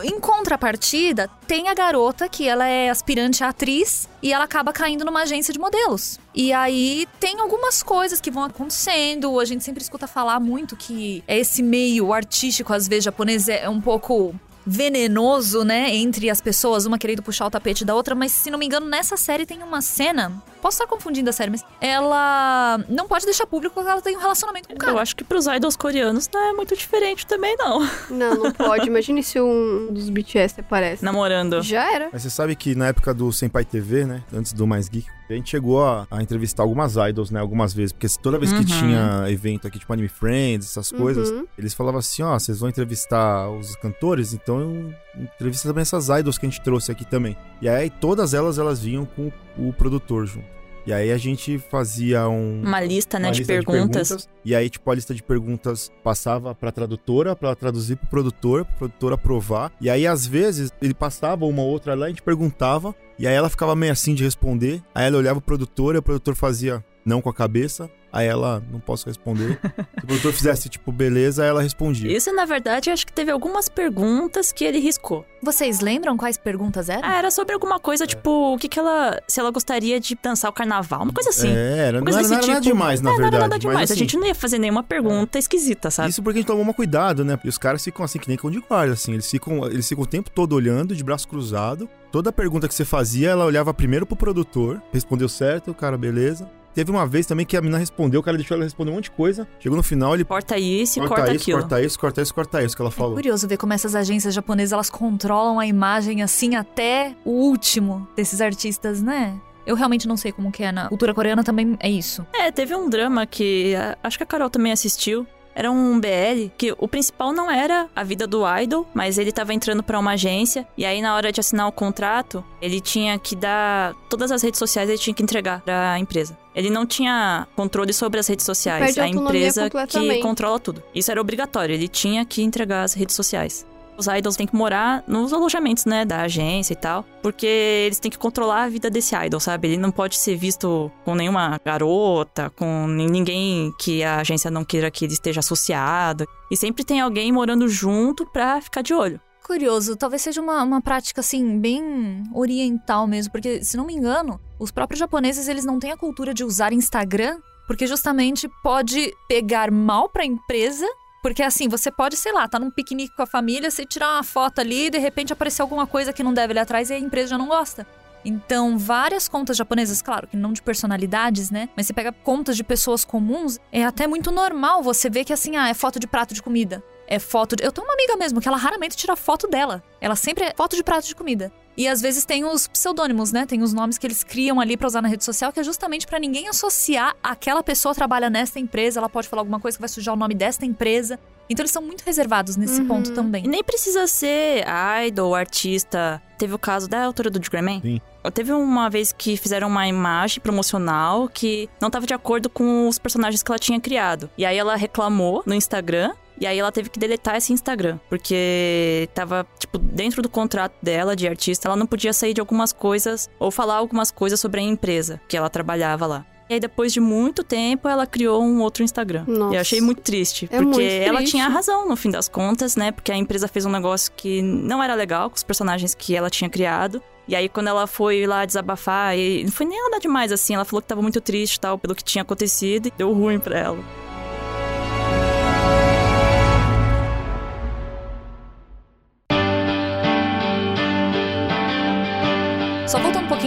em 0.05 0.21
contrapartida, 0.21 1.31
tem 1.47 1.69
a 1.69 1.75
garota 1.75 2.29
que 2.29 2.47
ela 2.47 2.67
é 2.67 2.91
aspirante 2.91 3.43
a 3.45 3.49
atriz 3.51 4.09
e 4.23 4.33
ela 4.33 4.45
acaba 4.45 4.73
caindo 4.73 5.05
numa 5.05 5.23
agência 5.23 5.53
de 5.53 5.59
modelos. 5.79 6.19
E 6.35 6.53
aí 6.53 7.07
tem 7.21 7.41
algumas 7.41 7.83
coisas 7.83 8.21
que 8.21 8.31
vão 8.31 8.45
acontecendo. 8.45 9.39
A 9.39 9.45
gente 9.45 9.65
sempre 9.65 9.83
escuta 9.83 10.07
falar 10.07 10.41
muito 10.41 10.77
que 10.77 11.23
esse 11.27 11.63
meio 11.63 12.13
artístico, 12.13 12.73
às 12.73 12.89
vezes, 12.89 13.05
japonês 13.05 13.49
é 13.49 13.69
um 13.69 13.81
pouco 13.81 14.35
venenoso, 14.71 15.65
né, 15.65 15.95
entre 15.95 16.29
as 16.29 16.43
pessoas, 16.43 16.85
uma 16.85 16.99
querendo 16.99 17.23
puxar 17.23 17.47
o 17.47 17.51
tapete 17.51 17.87
da 17.87 17.95
outra, 17.95 18.15
mas 18.15 18.33
se 18.33 18.51
não 18.51 18.59
me 18.59 18.67
engano, 18.67 18.87
nessa 18.87 19.17
série 19.17 19.47
tem 19.47 19.63
uma 19.63 19.81
cena, 19.81 20.31
posso 20.61 20.75
estar 20.75 20.87
confundindo 20.87 21.31
a 21.31 21.33
série, 21.33 21.51
mas 21.51 21.65
ela 21.81 22.79
não 22.87 23.09
pode 23.09 23.25
deixar 23.25 23.47
público 23.47 23.83
que 23.83 23.89
ela 23.89 24.03
tem 24.03 24.15
um 24.15 24.21
relacionamento 24.21 24.69
com 24.69 24.75
o 24.75 24.77
cara. 24.77 24.93
Eu 24.93 24.99
acho 24.99 25.17
que 25.17 25.25
pros 25.25 25.47
idols 25.47 25.75
coreanos 25.75 26.29
não 26.31 26.51
é 26.51 26.53
muito 26.53 26.77
diferente 26.77 27.27
também, 27.27 27.57
não. 27.57 27.81
Não, 28.11 28.35
não 28.35 28.53
pode. 28.53 28.87
Imagine 28.87 29.23
se 29.23 29.41
um 29.41 29.89
dos 29.91 30.11
BTS 30.11 30.61
aparece. 30.61 31.03
Namorando. 31.03 31.63
Já 31.63 31.91
era. 31.91 32.11
Mas 32.13 32.21
você 32.25 32.29
sabe 32.31 32.55
que 32.55 32.75
na 32.75 32.89
época 32.89 33.15
do 33.15 33.33
Senpai 33.33 33.65
TV, 33.65 34.05
né? 34.05 34.23
Antes 34.31 34.53
do 34.53 34.67
Mais 34.67 34.87
Geek, 34.87 35.09
a 35.33 35.37
gente 35.37 35.51
chegou 35.51 35.85
a, 35.85 36.07
a 36.11 36.23
entrevistar 36.23 36.63
algumas 36.63 36.97
idols, 36.97 37.31
né? 37.31 37.41
Algumas 37.41 37.73
vezes. 37.75 37.93
Porque 37.93 38.07
toda 38.23 38.39
vez 38.39 38.53
que 38.53 38.59
Uhum. 38.59 38.65
tinha 38.65 39.25
evento 39.29 39.67
aqui, 39.67 39.79
tipo 39.79 39.93
Anime 39.93 40.09
Friends, 40.09 40.67
essas 40.69 40.91
coisas, 40.91 41.31
Uhum. 41.31 41.47
eles 41.59 41.75
falavam 41.75 41.99
assim: 41.99 42.23
ó, 42.23 42.39
vocês 42.39 42.59
vão 42.61 42.69
entrevistar 42.69 43.49
os 43.51 43.75
cantores, 43.77 44.33
então 44.33 44.61
eu 44.61 44.95
entrevista 45.23 45.69
também 45.69 45.83
essas 45.83 46.09
idols 46.09 46.39
que 46.39 46.47
a 46.47 46.49
gente 46.49 46.61
trouxe 46.63 46.91
aqui 46.93 47.05
também. 47.05 47.37
E 47.61 47.69
aí 47.69 47.91
todas 47.91 48.35
elas, 48.35 48.59
elas 48.59 48.81
vinham 48.83 49.05
com 49.05 49.31
o 49.59 49.73
produtor 49.73 50.27
junto. 50.27 50.58
E 50.89 50.93
aí 50.95 51.13
a 51.13 51.19
gente 51.19 51.59
fazia 51.59 52.27
um. 52.31 52.63
Uma 52.63 52.81
lista, 52.81 53.19
né, 53.19 53.29
uma 53.29 53.35
de, 53.35 53.41
lista 53.41 53.53
perguntas. 53.53 54.27
E 54.43 54.55
aí, 54.55 54.71
tipo, 54.71 54.91
a 54.91 54.95
lista 54.95 55.15
de 55.15 55.23
perguntas 55.23 55.93
passava 56.03 56.55
pra 56.55 56.73
tradutora, 56.73 57.37
pra 57.37 57.55
traduzir 57.55 57.97
pro 57.97 58.09
produtor, 58.09 58.65
pro 58.65 58.77
produtor 58.77 59.13
aprovar. 59.13 59.71
E 59.83 59.91
aí, 59.91 60.07
às 60.07 60.27
vezes, 60.27 60.71
ele 60.81 60.95
passava 60.95 61.45
uma 61.45 61.61
ou 61.61 61.69
outra 61.69 61.95
lá, 61.95 62.07
a 62.07 62.09
gente 62.09 62.23
perguntava, 62.23 62.95
e 63.19 63.27
aí 63.27 63.35
ela 63.35 63.51
ficava 63.51 63.77
meio 63.77 63.93
assim 63.93 64.15
de 64.15 64.25
responder. 64.25 64.83
Aí 64.95 65.07
ela 65.07 65.19
olhava 65.19 65.41
o 65.41 65.43
produtor 65.43 65.95
e 65.95 65.99
o 65.99 66.03
produtor 66.03 66.35
fazia. 66.35 66.83
não 67.05 67.21
com 67.21 67.29
a 67.29 67.35
cabeça. 67.35 67.91
Aí 68.13 68.27
ela, 68.27 68.63
não 68.71 68.81
posso 68.81 69.07
responder. 69.07 69.59
Se 69.99 70.05
o 70.05 70.07
produtor 70.07 70.33
fizesse, 70.33 70.69
tipo, 70.69 70.91
beleza, 70.91 71.45
ela 71.45 71.63
respondia. 71.63 72.11
Isso, 72.11 72.35
na 72.35 72.45
verdade, 72.45 72.89
eu 72.89 72.95
acho 72.95 73.07
que 73.07 73.13
teve 73.13 73.31
algumas 73.31 73.69
perguntas 73.69 74.51
que 74.51 74.65
ele 74.65 74.79
riscou. 74.79 75.27
Vocês 75.43 75.81
lembram 75.81 76.17
quais 76.17 76.37
perguntas 76.37 76.89
eram? 76.89 77.03
Ah, 77.05 77.19
era 77.19 77.31
sobre 77.31 77.55
alguma 77.55 77.79
coisa, 77.79 78.07
tipo, 78.07 78.55
o 78.55 78.59
que 78.59 78.69
que 78.69 78.79
ela. 78.79 79.21
Se 79.29 79.39
ela 79.39 79.51
gostaria 79.51 80.01
de 80.01 80.19
dançar 80.21 80.51
o 80.51 80.55
carnaval, 80.55 81.03
uma 81.03 81.13
coisa 81.13 81.31
assim. 81.31 81.49
É, 81.49 81.89
era, 81.89 81.99
não 81.99 82.05
coisa 82.05 82.19
era, 82.19 82.29
desse 82.29 82.35
não 82.35 82.39
era 82.39 82.47
nada 82.47 82.61
tipo. 82.61 82.75
demais, 82.75 83.01
na 83.01 83.11
é, 83.11 83.13
verdade. 83.13 83.31
Não 83.31 83.39
era 83.39 83.49
nada 83.49 83.55
mas, 83.55 83.61
demais. 83.61 83.91
a 83.91 83.93
assim, 83.93 84.01
gente 84.01 84.17
não 84.17 84.27
ia 84.27 84.35
fazer 84.35 84.59
nenhuma 84.59 84.83
pergunta 84.83 85.39
esquisita, 85.39 85.91
sabe? 85.91 86.11
Isso 86.11 86.23
porque 86.23 86.39
a 86.39 86.41
gente 86.41 86.49
tomou 86.49 86.65
um 86.65 86.73
cuidado, 86.73 87.25
né? 87.25 87.39
E 87.45 87.49
os 87.49 87.59
caras 87.59 87.85
ficam 87.85 88.05
assim, 88.05 88.19
que 88.19 88.27
nem 88.27 88.37
cão 88.37 88.51
de 88.51 88.61
guarda, 88.61 88.95
assim. 88.95 89.13
Eles 89.13 89.31
ficam, 89.31 89.65
eles 89.67 89.87
ficam 89.89 90.03
o 90.03 90.07
tempo 90.07 90.31
todo 90.31 90.55
olhando, 90.55 90.97
de 90.97 91.05
braço 91.05 91.29
cruzado. 91.29 91.89
Toda 92.11 92.33
pergunta 92.33 92.67
que 92.67 92.75
você 92.75 92.85
fazia, 92.85 93.31
ela 93.31 93.45
olhava 93.45 93.73
primeiro 93.75 94.07
pro 94.07 94.17
produtor, 94.17 94.83
respondeu 94.93 95.29
certo, 95.29 95.71
o 95.71 95.75
cara, 95.75 95.97
beleza. 95.99 96.49
Teve 96.79 96.93
uma 96.93 97.05
vez 97.05 97.27
também 97.27 97.45
que 97.45 97.57
a 97.57 97.61
menina 97.61 97.77
respondeu, 97.77 98.21
o 98.21 98.23
cara 98.23 98.37
deixou 98.37 98.55
ela 98.55 98.63
responder 98.63 98.93
um 98.93 98.95
monte 98.95 99.05
de 99.07 99.11
coisa. 99.11 99.49
Chegou 99.59 99.77
no 99.77 99.83
final, 99.83 100.15
ele 100.15 100.25
Corta 100.25 100.57
isso 100.57 101.01
e 101.01 101.01
corta, 101.01 101.17
corta 101.17 101.35
isso, 101.35 101.43
aquilo. 101.43 101.59
corta 101.59 101.83
isso, 101.83 101.99
corta 101.99 102.23
isso, 102.23 102.35
corta 102.35 102.63
isso, 102.63 102.77
que 102.77 102.83
ela 102.83 102.89
É 102.89 102.93
falou. 102.93 103.15
curioso 103.15 103.49
ver 103.49 103.57
como 103.57 103.73
essas 103.73 103.97
agências 103.97 104.33
japonesas 104.33 104.73
elas 104.73 104.89
controlam 104.89 105.59
a 105.59 105.67
imagem 105.67 106.23
assim 106.23 106.55
até 106.55 107.17
o 107.25 107.33
último 107.33 108.07
desses 108.15 108.41
artistas, 108.41 109.03
né? 109.03 109.41
Eu 109.67 109.75
realmente 109.75 110.07
não 110.07 110.17
sei 110.17 110.31
como 110.31 110.53
que 110.53 110.63
é 110.63 110.71
na 110.71 110.87
cultura 110.89 111.13
coreana 111.13 111.43
também 111.43 111.77
é 111.81 111.91
isso. 111.91 112.25
É, 112.33 112.53
teve 112.53 112.77
um 112.77 112.89
drama 112.89 113.27
que 113.27 113.75
acho 114.01 114.17
que 114.17 114.23
a 114.23 114.27
Carol 114.27 114.49
também 114.49 114.71
assistiu. 114.71 115.27
Era 115.59 115.73
um 115.73 115.99
BL 115.99 116.53
que 116.57 116.73
o 116.79 116.87
principal 116.87 117.33
não 117.33 117.51
era 117.51 117.89
a 117.97 118.05
vida 118.05 118.29
do 118.29 118.45
idol, 118.61 118.87
mas 118.95 119.19
ele 119.19 119.33
tava 119.33 119.53
entrando 119.53 119.83
pra 119.83 119.99
uma 119.99 120.13
agência 120.13 120.65
e 120.77 120.85
aí 120.85 121.03
na 121.03 121.17
hora 121.17 121.33
de 121.33 121.41
assinar 121.41 121.67
o 121.67 121.73
contrato, 121.73 122.45
ele 122.63 122.81
tinha 122.81 123.19
que 123.19 123.35
dar 123.35 123.93
todas 124.09 124.31
as 124.31 124.41
redes 124.41 124.57
sociais, 124.57 124.89
ele 124.89 124.99
tinha 124.99 125.13
que 125.13 125.21
entregar 125.21 125.61
pra 125.63 125.99
empresa. 125.99 126.39
Ele 126.55 126.71
não 126.71 126.87
tinha 126.87 127.45
controle 127.57 127.93
sobre 127.93 128.21
as 128.21 128.29
redes 128.29 128.47
sociais, 128.47 128.97
a 128.97 129.03
a 129.03 129.09
empresa 129.09 129.69
que 129.69 130.21
controla 130.21 130.61
tudo. 130.61 130.81
Isso 130.95 131.11
era 131.11 131.21
obrigatório, 131.21 131.75
ele 131.75 131.89
tinha 131.89 132.25
que 132.25 132.41
entregar 132.41 132.85
as 132.85 132.95
redes 132.95 133.17
sociais. 133.17 133.67
Os 133.99 134.07
idols 134.07 134.37
têm 134.37 134.47
que 134.47 134.55
morar 134.55 135.03
nos 135.09 135.33
alojamentos, 135.33 135.85
né, 135.85 136.05
da 136.05 136.21
agência 136.23 136.73
e 136.73 136.77
tal, 136.77 137.05
porque 137.21 137.47
eles 137.47 137.99
têm 137.99 138.11
que 138.11 138.17
controlar 138.17 138.63
a 138.63 138.69
vida 138.69 138.89
desse 138.89 139.15
idol, 139.17 139.41
sabe? 139.41 139.67
Ele 139.69 139.77
não 139.77 139.91
pode 139.91 140.17
ser 140.17 140.37
visto 140.37 140.91
com 141.05 141.17
nenhuma 141.17 141.61
garota, 141.65 142.49
com 142.51 142.87
ni- 142.87 143.07
ninguém 143.11 143.73
que 143.79 144.05
a 144.05 144.21
agência 144.21 144.51
não 144.51 144.65
queira 144.65 144.89
que 144.91 145.05
ele 145.05 145.13
esteja 145.15 145.41
associado. 145.41 146.25
E 146.51 146.57
sempre 146.57 146.85
tem 146.85 147.01
alguém 147.01 147.33
morando 147.33 147.69
junto 147.69 148.25
pra 148.27 148.61
ficar 148.61 148.83
de 148.83 148.95
olho. 148.95 149.21
Curioso, 149.45 149.97
talvez 149.97 150.23
seja 150.23 150.41
uma, 150.41 150.63
uma 150.63 150.81
prática 150.81 151.21
assim 151.21 151.59
bem 151.59 152.23
oriental 152.35 153.07
mesmo, 153.07 153.33
porque 153.33 153.65
se 153.65 153.77
não 153.77 153.87
me 153.87 153.95
engano, 153.95 154.39
os 154.61 154.71
próprios 154.71 155.01
japoneses 155.01 155.49
eles 155.49 155.65
não 155.65 155.79
têm 155.81 155.91
a 155.91 155.97
cultura 155.97 156.33
de 156.35 156.45
usar 156.45 156.73
Instagram, 156.73 157.39
porque 157.67 157.87
justamente 157.87 158.49
pode 158.63 159.13
pegar 159.29 159.71
mal 159.71 160.09
pra 160.09 160.25
empresa. 160.25 160.87
Porque 161.23 161.43
assim, 161.43 161.69
você 161.69 161.91
pode, 161.91 162.17
sei 162.17 162.33
lá, 162.33 162.47
tá 162.47 162.59
num 162.59 162.71
piquenique 162.71 163.15
com 163.15 163.23
a 163.23 163.27
família, 163.27 163.71
você 163.71 163.85
tirar 163.85 164.15
uma 164.15 164.23
foto 164.23 164.61
ali 164.61 164.87
e 164.87 164.91
de 164.91 164.99
repente 164.99 165.33
aparecer 165.33 165.63
alguma 165.63 165.87
coisa 165.87 166.13
que 166.13 166.23
não 166.23 166.33
deve 166.33 166.53
ali 166.53 166.61
atrás 166.61 166.91
e 166.91 166.95
a 166.95 166.99
empresa 166.99 167.31
já 167.31 167.39
não 167.39 167.49
gosta. 167.49 167.87
Então, 168.25 168.77
várias 168.77 169.29
contas 169.29 169.57
japonesas, 169.57 170.03
claro 170.03 170.27
que 170.27 170.37
não 170.37 170.53
de 170.53 170.61
personalidades, 170.61 171.51
né? 171.51 171.69
Mas 171.77 171.87
você 171.87 171.93
pega 171.93 172.13
contas 172.13 172.57
de 172.57 172.65
pessoas 172.65 173.05
comuns, 173.05 173.59
é 173.73 173.85
até 173.85 174.07
muito 174.07 174.31
normal 174.31 174.83
você 174.83 175.09
ver 175.09 175.25
que 175.25 175.33
assim, 175.33 175.57
ah, 175.57 175.69
é 175.69 175.75
foto 175.75 175.99
de 175.99 176.07
prato 176.07 176.35
de 176.35 176.43
comida. 176.43 176.83
É 177.11 177.19
foto 177.19 177.57
de... 177.57 177.65
Eu 177.65 177.73
tenho 177.73 177.87
uma 177.87 177.95
amiga 177.95 178.17
mesmo 178.17 178.39
que 178.41 178.47
ela 178.47 178.59
raramente 178.59 178.95
tira 178.97 179.17
foto 179.17 179.49
dela. 179.49 179.83
Ela 180.01 180.15
sempre 180.15 180.45
é 180.45 180.55
foto 180.55 180.77
de 180.77 180.85
prato 180.85 181.07
de 181.07 181.15
comida. 181.15 181.51
E 181.75 181.89
às 181.89 182.03
vezes 182.03 182.25
tem 182.25 182.45
os 182.45 182.69
pseudônimos, 182.69 183.33
né? 183.33 183.47
Tem 183.47 183.63
os 183.63 183.73
nomes 183.73 183.97
que 183.97 184.07
eles 184.07 184.23
criam 184.23 184.61
ali 184.61 184.77
pra 184.77 184.87
usar 184.87 185.01
na 185.01 185.09
rede 185.09 185.25
social, 185.25 185.51
que 185.53 185.59
é 185.59 185.65
justamente 185.65 186.07
pra 186.07 186.19
ninguém 186.19 186.49
associar 186.49 187.17
aquela 187.23 187.63
pessoa 187.63 187.95
trabalha 187.95 188.29
nesta 188.29 188.59
empresa, 188.61 189.01
ela 189.01 189.09
pode 189.09 189.27
falar 189.29 189.41
alguma 189.41 189.59
coisa 189.59 189.77
que 189.79 189.81
vai 189.81 189.89
sujar 189.89 190.13
o 190.13 190.17
nome 190.19 190.35
desta 190.35 190.67
empresa. 190.67 191.19
Então 191.49 191.63
eles 191.63 191.71
são 191.71 191.81
muito 191.81 192.03
reservados 192.03 192.57
nesse 192.57 192.81
Uhum. 192.83 192.89
ponto 192.89 193.15
também. 193.15 193.45
E 193.45 193.49
nem 193.49 193.65
precisa 193.65 194.07
ser 194.07 194.65
idol, 195.07 195.35
artista. 195.35 196.21
Teve 196.37 196.53
o 196.53 196.59
caso 196.59 196.89
da 196.89 197.05
autora 197.05 197.31
do 197.31 197.41
Grammy. 197.41 197.81
Sim. 197.81 198.01
Teve 198.35 198.53
uma 198.53 198.91
vez 198.91 199.13
que 199.17 199.37
fizeram 199.39 199.69
uma 199.69 199.89
imagem 199.89 200.41
promocional 200.43 201.27
que 201.29 201.71
não 201.81 201.87
estava 201.89 202.07
de 202.07 202.13
acordo 202.13 202.51
com 202.51 202.87
os 202.87 202.99
personagens 202.99 203.43
que 203.43 203.51
ela 203.51 203.59
tinha 203.59 203.81
criado. 203.81 204.29
E 204.37 204.45
aí 204.45 204.59
ela 204.59 204.77
reclamou 204.77 205.43
no 205.47 205.55
Instagram. 205.55 206.13
E 206.41 206.47
aí 206.47 206.59
ela 206.59 206.71
teve 206.71 206.89
que 206.89 206.99
deletar 206.99 207.37
esse 207.37 207.53
Instagram, 207.53 207.99
porque 208.09 209.09
tava, 209.15 209.47
tipo, 209.59 209.77
dentro 209.79 210.23
do 210.23 210.29
contrato 210.29 210.75
dela 210.83 211.17
de 211.17 211.27
artista, 211.27 211.69
ela 211.69 211.77
não 211.77 211.87
podia 211.87 212.13
sair 212.13 212.33
de 212.33 212.41
algumas 212.41 212.73
coisas 212.73 213.29
ou 213.39 213.51
falar 213.51 213.75
algumas 213.77 214.11
coisas 214.11 214.39
sobre 214.39 214.61
a 214.61 214.63
empresa 214.63 215.21
que 215.29 215.37
ela 215.37 215.51
trabalhava 215.51 216.07
lá. 216.07 216.27
E 216.49 216.55
aí, 216.55 216.61
depois 216.61 216.95
de 216.95 217.01
muito 217.01 217.45
tempo, 217.45 217.89
ela 217.89 218.07
criou 218.07 218.43
um 218.43 218.63
outro 218.63 218.83
Instagram. 218.83 219.25
Nossa. 219.27 219.53
E 219.53 219.57
eu 219.57 219.61
achei 219.61 219.81
muito 219.83 220.01
triste, 220.01 220.47
É 220.51 220.57
porque 220.57 220.65
muito 220.65 220.81
ela 220.81 221.19
triste. 221.19 221.33
tinha 221.33 221.47
razão 221.47 221.87
no 221.87 221.95
fim 221.95 222.11
das 222.11 222.27
contas, 222.27 222.75
né? 222.75 222.91
Porque 222.91 223.13
a 223.13 223.17
empresa 223.17 223.47
fez 223.47 223.67
um 223.67 223.71
negócio 223.71 224.11
que 224.17 224.41
não 224.41 224.83
era 224.83 224.95
legal 224.95 225.29
com 225.29 225.37
os 225.37 225.43
personagens 225.43 225.95
que 225.95 226.17
ela 226.17 226.31
tinha 226.31 226.49
criado. 226.49 227.03
E 227.27 227.37
aí, 227.37 227.51
quando 227.51 227.67
ela 227.67 227.87
foi 227.87 228.27
lá 228.27 228.47
desabafar, 228.47 229.15
e 229.19 229.45
não 229.45 229.53
foi 229.53 229.67
nem 229.67 229.83
nada 229.91 230.01
demais 230.01 230.33
assim, 230.33 230.55
ela 230.55 230.65
falou 230.65 230.81
que 230.81 230.89
tava 230.89 231.03
muito 231.03 231.21
triste 231.21 231.57
e 231.57 231.61
tal, 231.61 231.77
pelo 231.79 231.95
que 231.95 232.03
tinha 232.03 232.23
acontecido, 232.23 232.87
e 232.87 232.93
deu 232.97 233.13
ruim 233.13 233.39
pra 233.39 233.59
ela. 233.59 234.08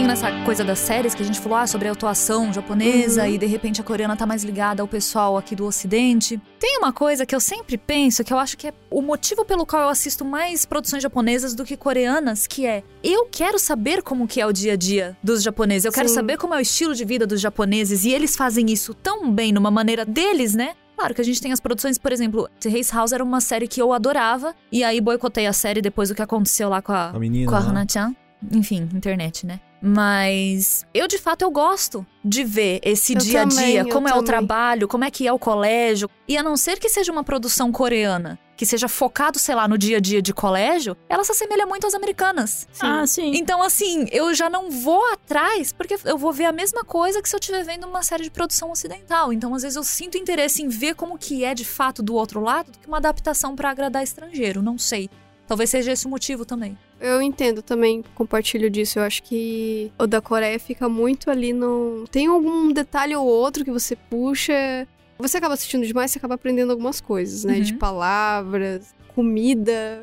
Pouquinho 0.02 0.08
nessa 0.08 0.44
coisa 0.44 0.64
das 0.64 0.78
séries 0.80 1.14
que 1.14 1.22
a 1.22 1.24
gente 1.24 1.38
falou 1.40 1.58
ah, 1.58 1.66
sobre 1.66 1.86
a 1.88 1.92
atuação 1.92 2.52
japonesa 2.52 3.22
Uhum. 3.22 3.28
e 3.28 3.38
de 3.38 3.46
repente 3.46 3.80
a 3.80 3.84
coreana 3.84 4.16
tá 4.16 4.26
mais 4.26 4.42
ligada 4.42 4.82
ao 4.82 4.88
pessoal 4.88 5.36
aqui 5.36 5.54
do 5.54 5.64
ocidente. 5.64 6.40
Tem 6.58 6.78
uma 6.78 6.92
coisa 6.92 7.24
que 7.24 7.34
eu 7.34 7.38
sempre 7.40 7.78
penso, 7.78 8.24
que 8.24 8.32
eu 8.32 8.38
acho 8.38 8.56
que 8.56 8.68
é 8.68 8.74
o 8.90 9.00
motivo 9.00 9.44
pelo 9.44 9.64
qual 9.64 9.82
eu 9.82 9.88
assisto 9.88 10.24
mais 10.24 10.64
produções 10.64 11.02
japonesas 11.02 11.54
do 11.54 11.64
que 11.64 11.76
coreanas, 11.76 12.46
que 12.46 12.66
é 12.66 12.82
eu 13.02 13.26
quero 13.26 13.58
saber 13.58 14.02
como 14.02 14.26
que 14.26 14.40
é 14.40 14.46
o 14.46 14.52
dia 14.52 14.72
a 14.72 14.76
dia 14.76 15.16
dos 15.22 15.42
japoneses. 15.42 15.84
Eu 15.84 15.92
quero 15.92 16.08
Sim. 16.08 16.14
saber 16.14 16.36
como 16.36 16.54
é 16.54 16.58
o 16.58 16.60
estilo 16.60 16.94
de 16.94 17.04
vida 17.04 17.26
dos 17.26 17.40
japoneses 17.40 18.04
e 18.04 18.10
eles 18.10 18.34
fazem 18.34 18.66
isso 18.70 18.94
tão 18.94 19.30
bem 19.32 19.52
numa 19.52 19.70
maneira 19.70 20.04
deles, 20.04 20.54
né? 20.54 20.74
Claro 20.96 21.14
que 21.14 21.20
a 21.20 21.24
gente 21.24 21.40
tem 21.40 21.52
as 21.52 21.60
produções, 21.60 21.96
por 21.96 22.12
exemplo, 22.12 22.48
The 22.60 22.68
Race 22.70 22.92
House 22.92 23.12
era 23.12 23.22
uma 23.22 23.40
série 23.40 23.68
que 23.68 23.80
eu 23.80 23.92
adorava, 23.92 24.54
e 24.70 24.82
aí 24.82 25.00
boicotei 25.00 25.46
a 25.46 25.52
série 25.52 25.80
depois 25.80 26.08
do 26.08 26.14
que 26.14 26.22
aconteceu 26.22 26.68
lá 26.68 26.82
com 26.82 26.92
a, 26.92 27.10
A 27.10 27.18
menina. 27.18 27.48
com 27.50 27.56
a 27.56 27.60
lá. 27.60 27.66
Hana-chan. 27.66 28.14
Enfim, 28.52 28.88
internet, 28.92 29.46
né? 29.46 29.60
Mas 29.82 30.86
eu 30.94 31.08
de 31.08 31.18
fato 31.18 31.42
eu 31.42 31.50
gosto 31.50 32.06
de 32.24 32.44
ver 32.44 32.80
esse 32.84 33.14
Eu 33.14 33.18
dia 33.18 33.42
a 33.42 33.44
dia, 33.44 33.84
como 33.84 34.06
é 34.06 34.12
o 34.12 34.14
também. 34.14 34.26
trabalho, 34.26 34.86
como 34.86 35.04
é 35.04 35.10
que 35.10 35.26
é 35.26 35.32
o 35.32 35.38
colégio. 35.38 36.08
E 36.28 36.36
a 36.38 36.42
não 36.42 36.56
ser 36.56 36.78
que 36.78 36.88
seja 36.88 37.10
uma 37.10 37.24
produção 37.24 37.72
coreana, 37.72 38.38
que 38.56 38.64
seja 38.64 38.88
focado, 38.88 39.40
sei 39.40 39.56
lá, 39.56 39.66
no 39.66 39.76
dia 39.76 39.96
a 39.96 40.00
dia 40.00 40.22
de 40.22 40.32
colégio, 40.32 40.96
ela 41.08 41.24
se 41.24 41.32
assemelha 41.32 41.66
muito 41.66 41.84
às 41.84 41.94
americanas. 41.94 42.68
Ah, 42.80 43.04
sim. 43.06 43.32
Então, 43.34 43.60
assim, 43.60 44.06
eu 44.12 44.32
já 44.32 44.48
não 44.48 44.70
vou 44.70 45.04
atrás, 45.12 45.72
porque 45.72 45.96
eu 46.04 46.16
vou 46.16 46.32
ver 46.32 46.44
a 46.44 46.52
mesma 46.52 46.84
coisa 46.84 47.20
que 47.20 47.28
se 47.28 47.34
eu 47.34 47.40
estiver 47.40 47.64
vendo 47.64 47.84
uma 47.84 48.04
série 48.04 48.22
de 48.22 48.30
produção 48.30 48.70
ocidental. 48.70 49.32
Então, 49.32 49.52
às 49.52 49.62
vezes, 49.62 49.74
eu 49.74 49.82
sinto 49.82 50.16
interesse 50.16 50.62
em 50.62 50.68
ver 50.68 50.94
como 50.94 51.18
que 51.18 51.44
é 51.44 51.54
de 51.54 51.64
fato 51.64 52.02
do 52.04 52.14
outro 52.14 52.40
lado 52.40 52.70
do 52.70 52.78
que 52.78 52.86
uma 52.86 52.98
adaptação 52.98 53.56
pra 53.56 53.70
agradar 53.70 54.04
estrangeiro. 54.04 54.62
Não 54.62 54.78
sei. 54.78 55.10
Talvez 55.48 55.68
seja 55.70 55.90
esse 55.92 56.06
o 56.06 56.08
motivo 56.08 56.46
também. 56.46 56.78
Eu 57.02 57.20
entendo 57.20 57.62
também, 57.62 58.04
compartilho 58.14 58.70
disso. 58.70 59.00
Eu 59.00 59.02
acho 59.02 59.24
que 59.24 59.90
o 59.98 60.06
da 60.06 60.20
Coreia 60.20 60.58
fica 60.60 60.88
muito 60.88 61.30
ali 61.30 61.52
no. 61.52 62.04
Tem 62.10 62.28
algum 62.28 62.72
detalhe 62.72 63.14
ou 63.16 63.26
outro 63.26 63.64
que 63.64 63.72
você 63.72 63.96
puxa. 63.96 64.86
Você 65.18 65.38
acaba 65.38 65.54
assistindo 65.54 65.84
demais, 65.84 66.12
você 66.12 66.18
acaba 66.18 66.36
aprendendo 66.36 66.70
algumas 66.70 67.00
coisas, 67.00 67.42
né? 67.42 67.54
Uhum. 67.54 67.60
De 67.60 67.74
palavras, 67.74 68.94
comida. 69.14 70.02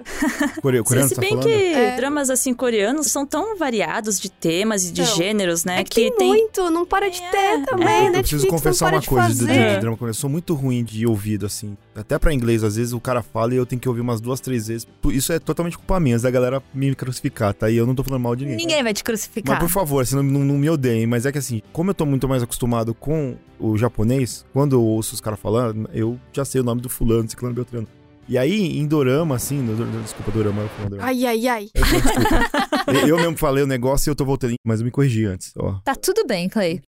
Core... 0.62 0.84
Coreano, 0.84 1.10
se 1.10 1.16
tá 1.16 1.22
bem 1.22 1.30
falando? 1.32 1.45
que 1.45 1.51
É. 1.51 1.95
dramas 1.95 2.30
assim 2.30 2.53
coreanos 2.53 3.07
são 3.07 3.26
tão 3.26 3.57
variados 3.57 4.20
de 4.20 4.30
temas 4.30 4.86
e 4.86 4.91
de 4.91 5.01
Então, 5.01 5.16
gêneros, 5.16 5.66
né? 5.66 5.82
É 5.82 5.84
que, 5.84 6.12
tem, 6.12 6.28
muito, 6.28 6.70
não 6.70 6.86
para 6.86 7.10
de 7.10 7.22
É, 7.22 7.30
ter 7.30 7.66
também, 7.66 8.07
Eu 8.07 8.12
né? 8.12 8.20
preciso 8.20 8.47
confessar 8.47 8.93
uma 8.93 9.01
coisa 9.01 9.30
de, 9.30 9.45
de, 9.45 9.80
drama 9.80 9.97
coreano. 9.97 10.10
Eu 10.10 10.14
sou 10.14 10.30
muito 10.30 10.53
ruim 10.53 10.84
de 10.84 11.05
ouvido, 11.05 11.45
assim. 11.45 11.78
Até 11.95 12.18
pra 12.18 12.34
inglês, 12.34 12.64
às 12.64 12.76
vezes 12.76 12.93
o 12.93 12.99
cara 12.99 13.22
fala 13.22 13.53
e 13.53 13.57
eu 13.57 13.66
tenho 13.66 13.80
que 13.80 13.89
ouvir 13.89 14.01
umas 14.01 14.22
duas, 14.22 14.39
três 14.39 14.68
vezes. 14.68 14.88
Isso 15.12 15.34
é 15.34 15.39
totalmente 15.39 15.78
culpa 15.78 15.99
minha, 15.99 16.16
antes 16.16 16.24
da 16.24 16.32
galera 16.32 16.64
me 16.74 16.93
crucificar, 16.95 17.53
tá? 17.53 17.70
E 17.70 17.76
eu 17.76 17.86
não 17.86 17.95
tô 17.95 18.03
falando 18.03 18.22
mal 18.22 18.36
de 18.36 18.45
ninguém. 18.45 18.66
Ninguém 18.66 18.84
vai 18.84 18.93
te 18.93 19.03
crucificar. 19.03 19.55
Mas 19.55 19.60
por 19.60 19.70
favor, 19.70 20.01
assim, 20.01 20.16
não, 20.16 20.24
não, 20.24 20.39
não 20.41 20.57
me 20.57 20.70
odeiem. 20.70 21.05
Mas 21.05 21.26
é 21.26 21.32
que 21.32 21.38
assim, 21.38 21.62
como 21.74 21.89
eu 21.89 21.93
tô 21.93 22.05
muito 22.05 22.28
mais 22.28 22.41
acostumado 22.41 22.93
com 22.93 23.36
o 23.60 23.78
japonês, 23.78 24.45
quando 24.53 24.74
eu 24.74 24.82
ouço 24.82 25.14
os 25.14 25.22
caras 25.22 25.39
falando, 25.39 25.89
eu 25.93 26.18
já 26.32 26.45
sei 26.45 26.62
o 26.62 26.64
nome 26.64 26.82
do 26.82 26.89
fulano, 26.89 27.30
ciclano, 27.30 27.53
beltrano. 27.53 27.88
E 28.30 28.38
aí, 28.38 28.77
em 28.77 28.86
dorama, 28.86 29.36
assim, 29.36 29.57
no, 29.59 29.75
no- 29.75 30.01
desculpa, 30.03 30.30
dorama, 30.32 30.61
eu 30.61 30.69
falando 30.69 30.89
dorama. 30.91 31.07
Ai, 31.09 31.25
ai, 31.25 31.47
ai. 31.47 31.69
Eu, 31.73 31.84
desculpa. 31.84 32.91
eu, 32.93 33.07
eu 33.07 33.17
mesmo 33.17 33.36
falei 33.38 33.63
o 33.63 33.67
negócio 33.67 34.07
e 34.07 34.11
eu 34.11 34.15
tô 34.15 34.23
voltando, 34.23 34.53
mas 34.63 34.80
eu 34.82 34.86
me 34.86 34.91
corrigi 34.91 35.25
antes, 35.25 35.51
ó. 35.57 35.80
Tá 35.84 35.95
tudo 35.95 36.23
bem, 36.27 36.47
Clay. 36.47 36.80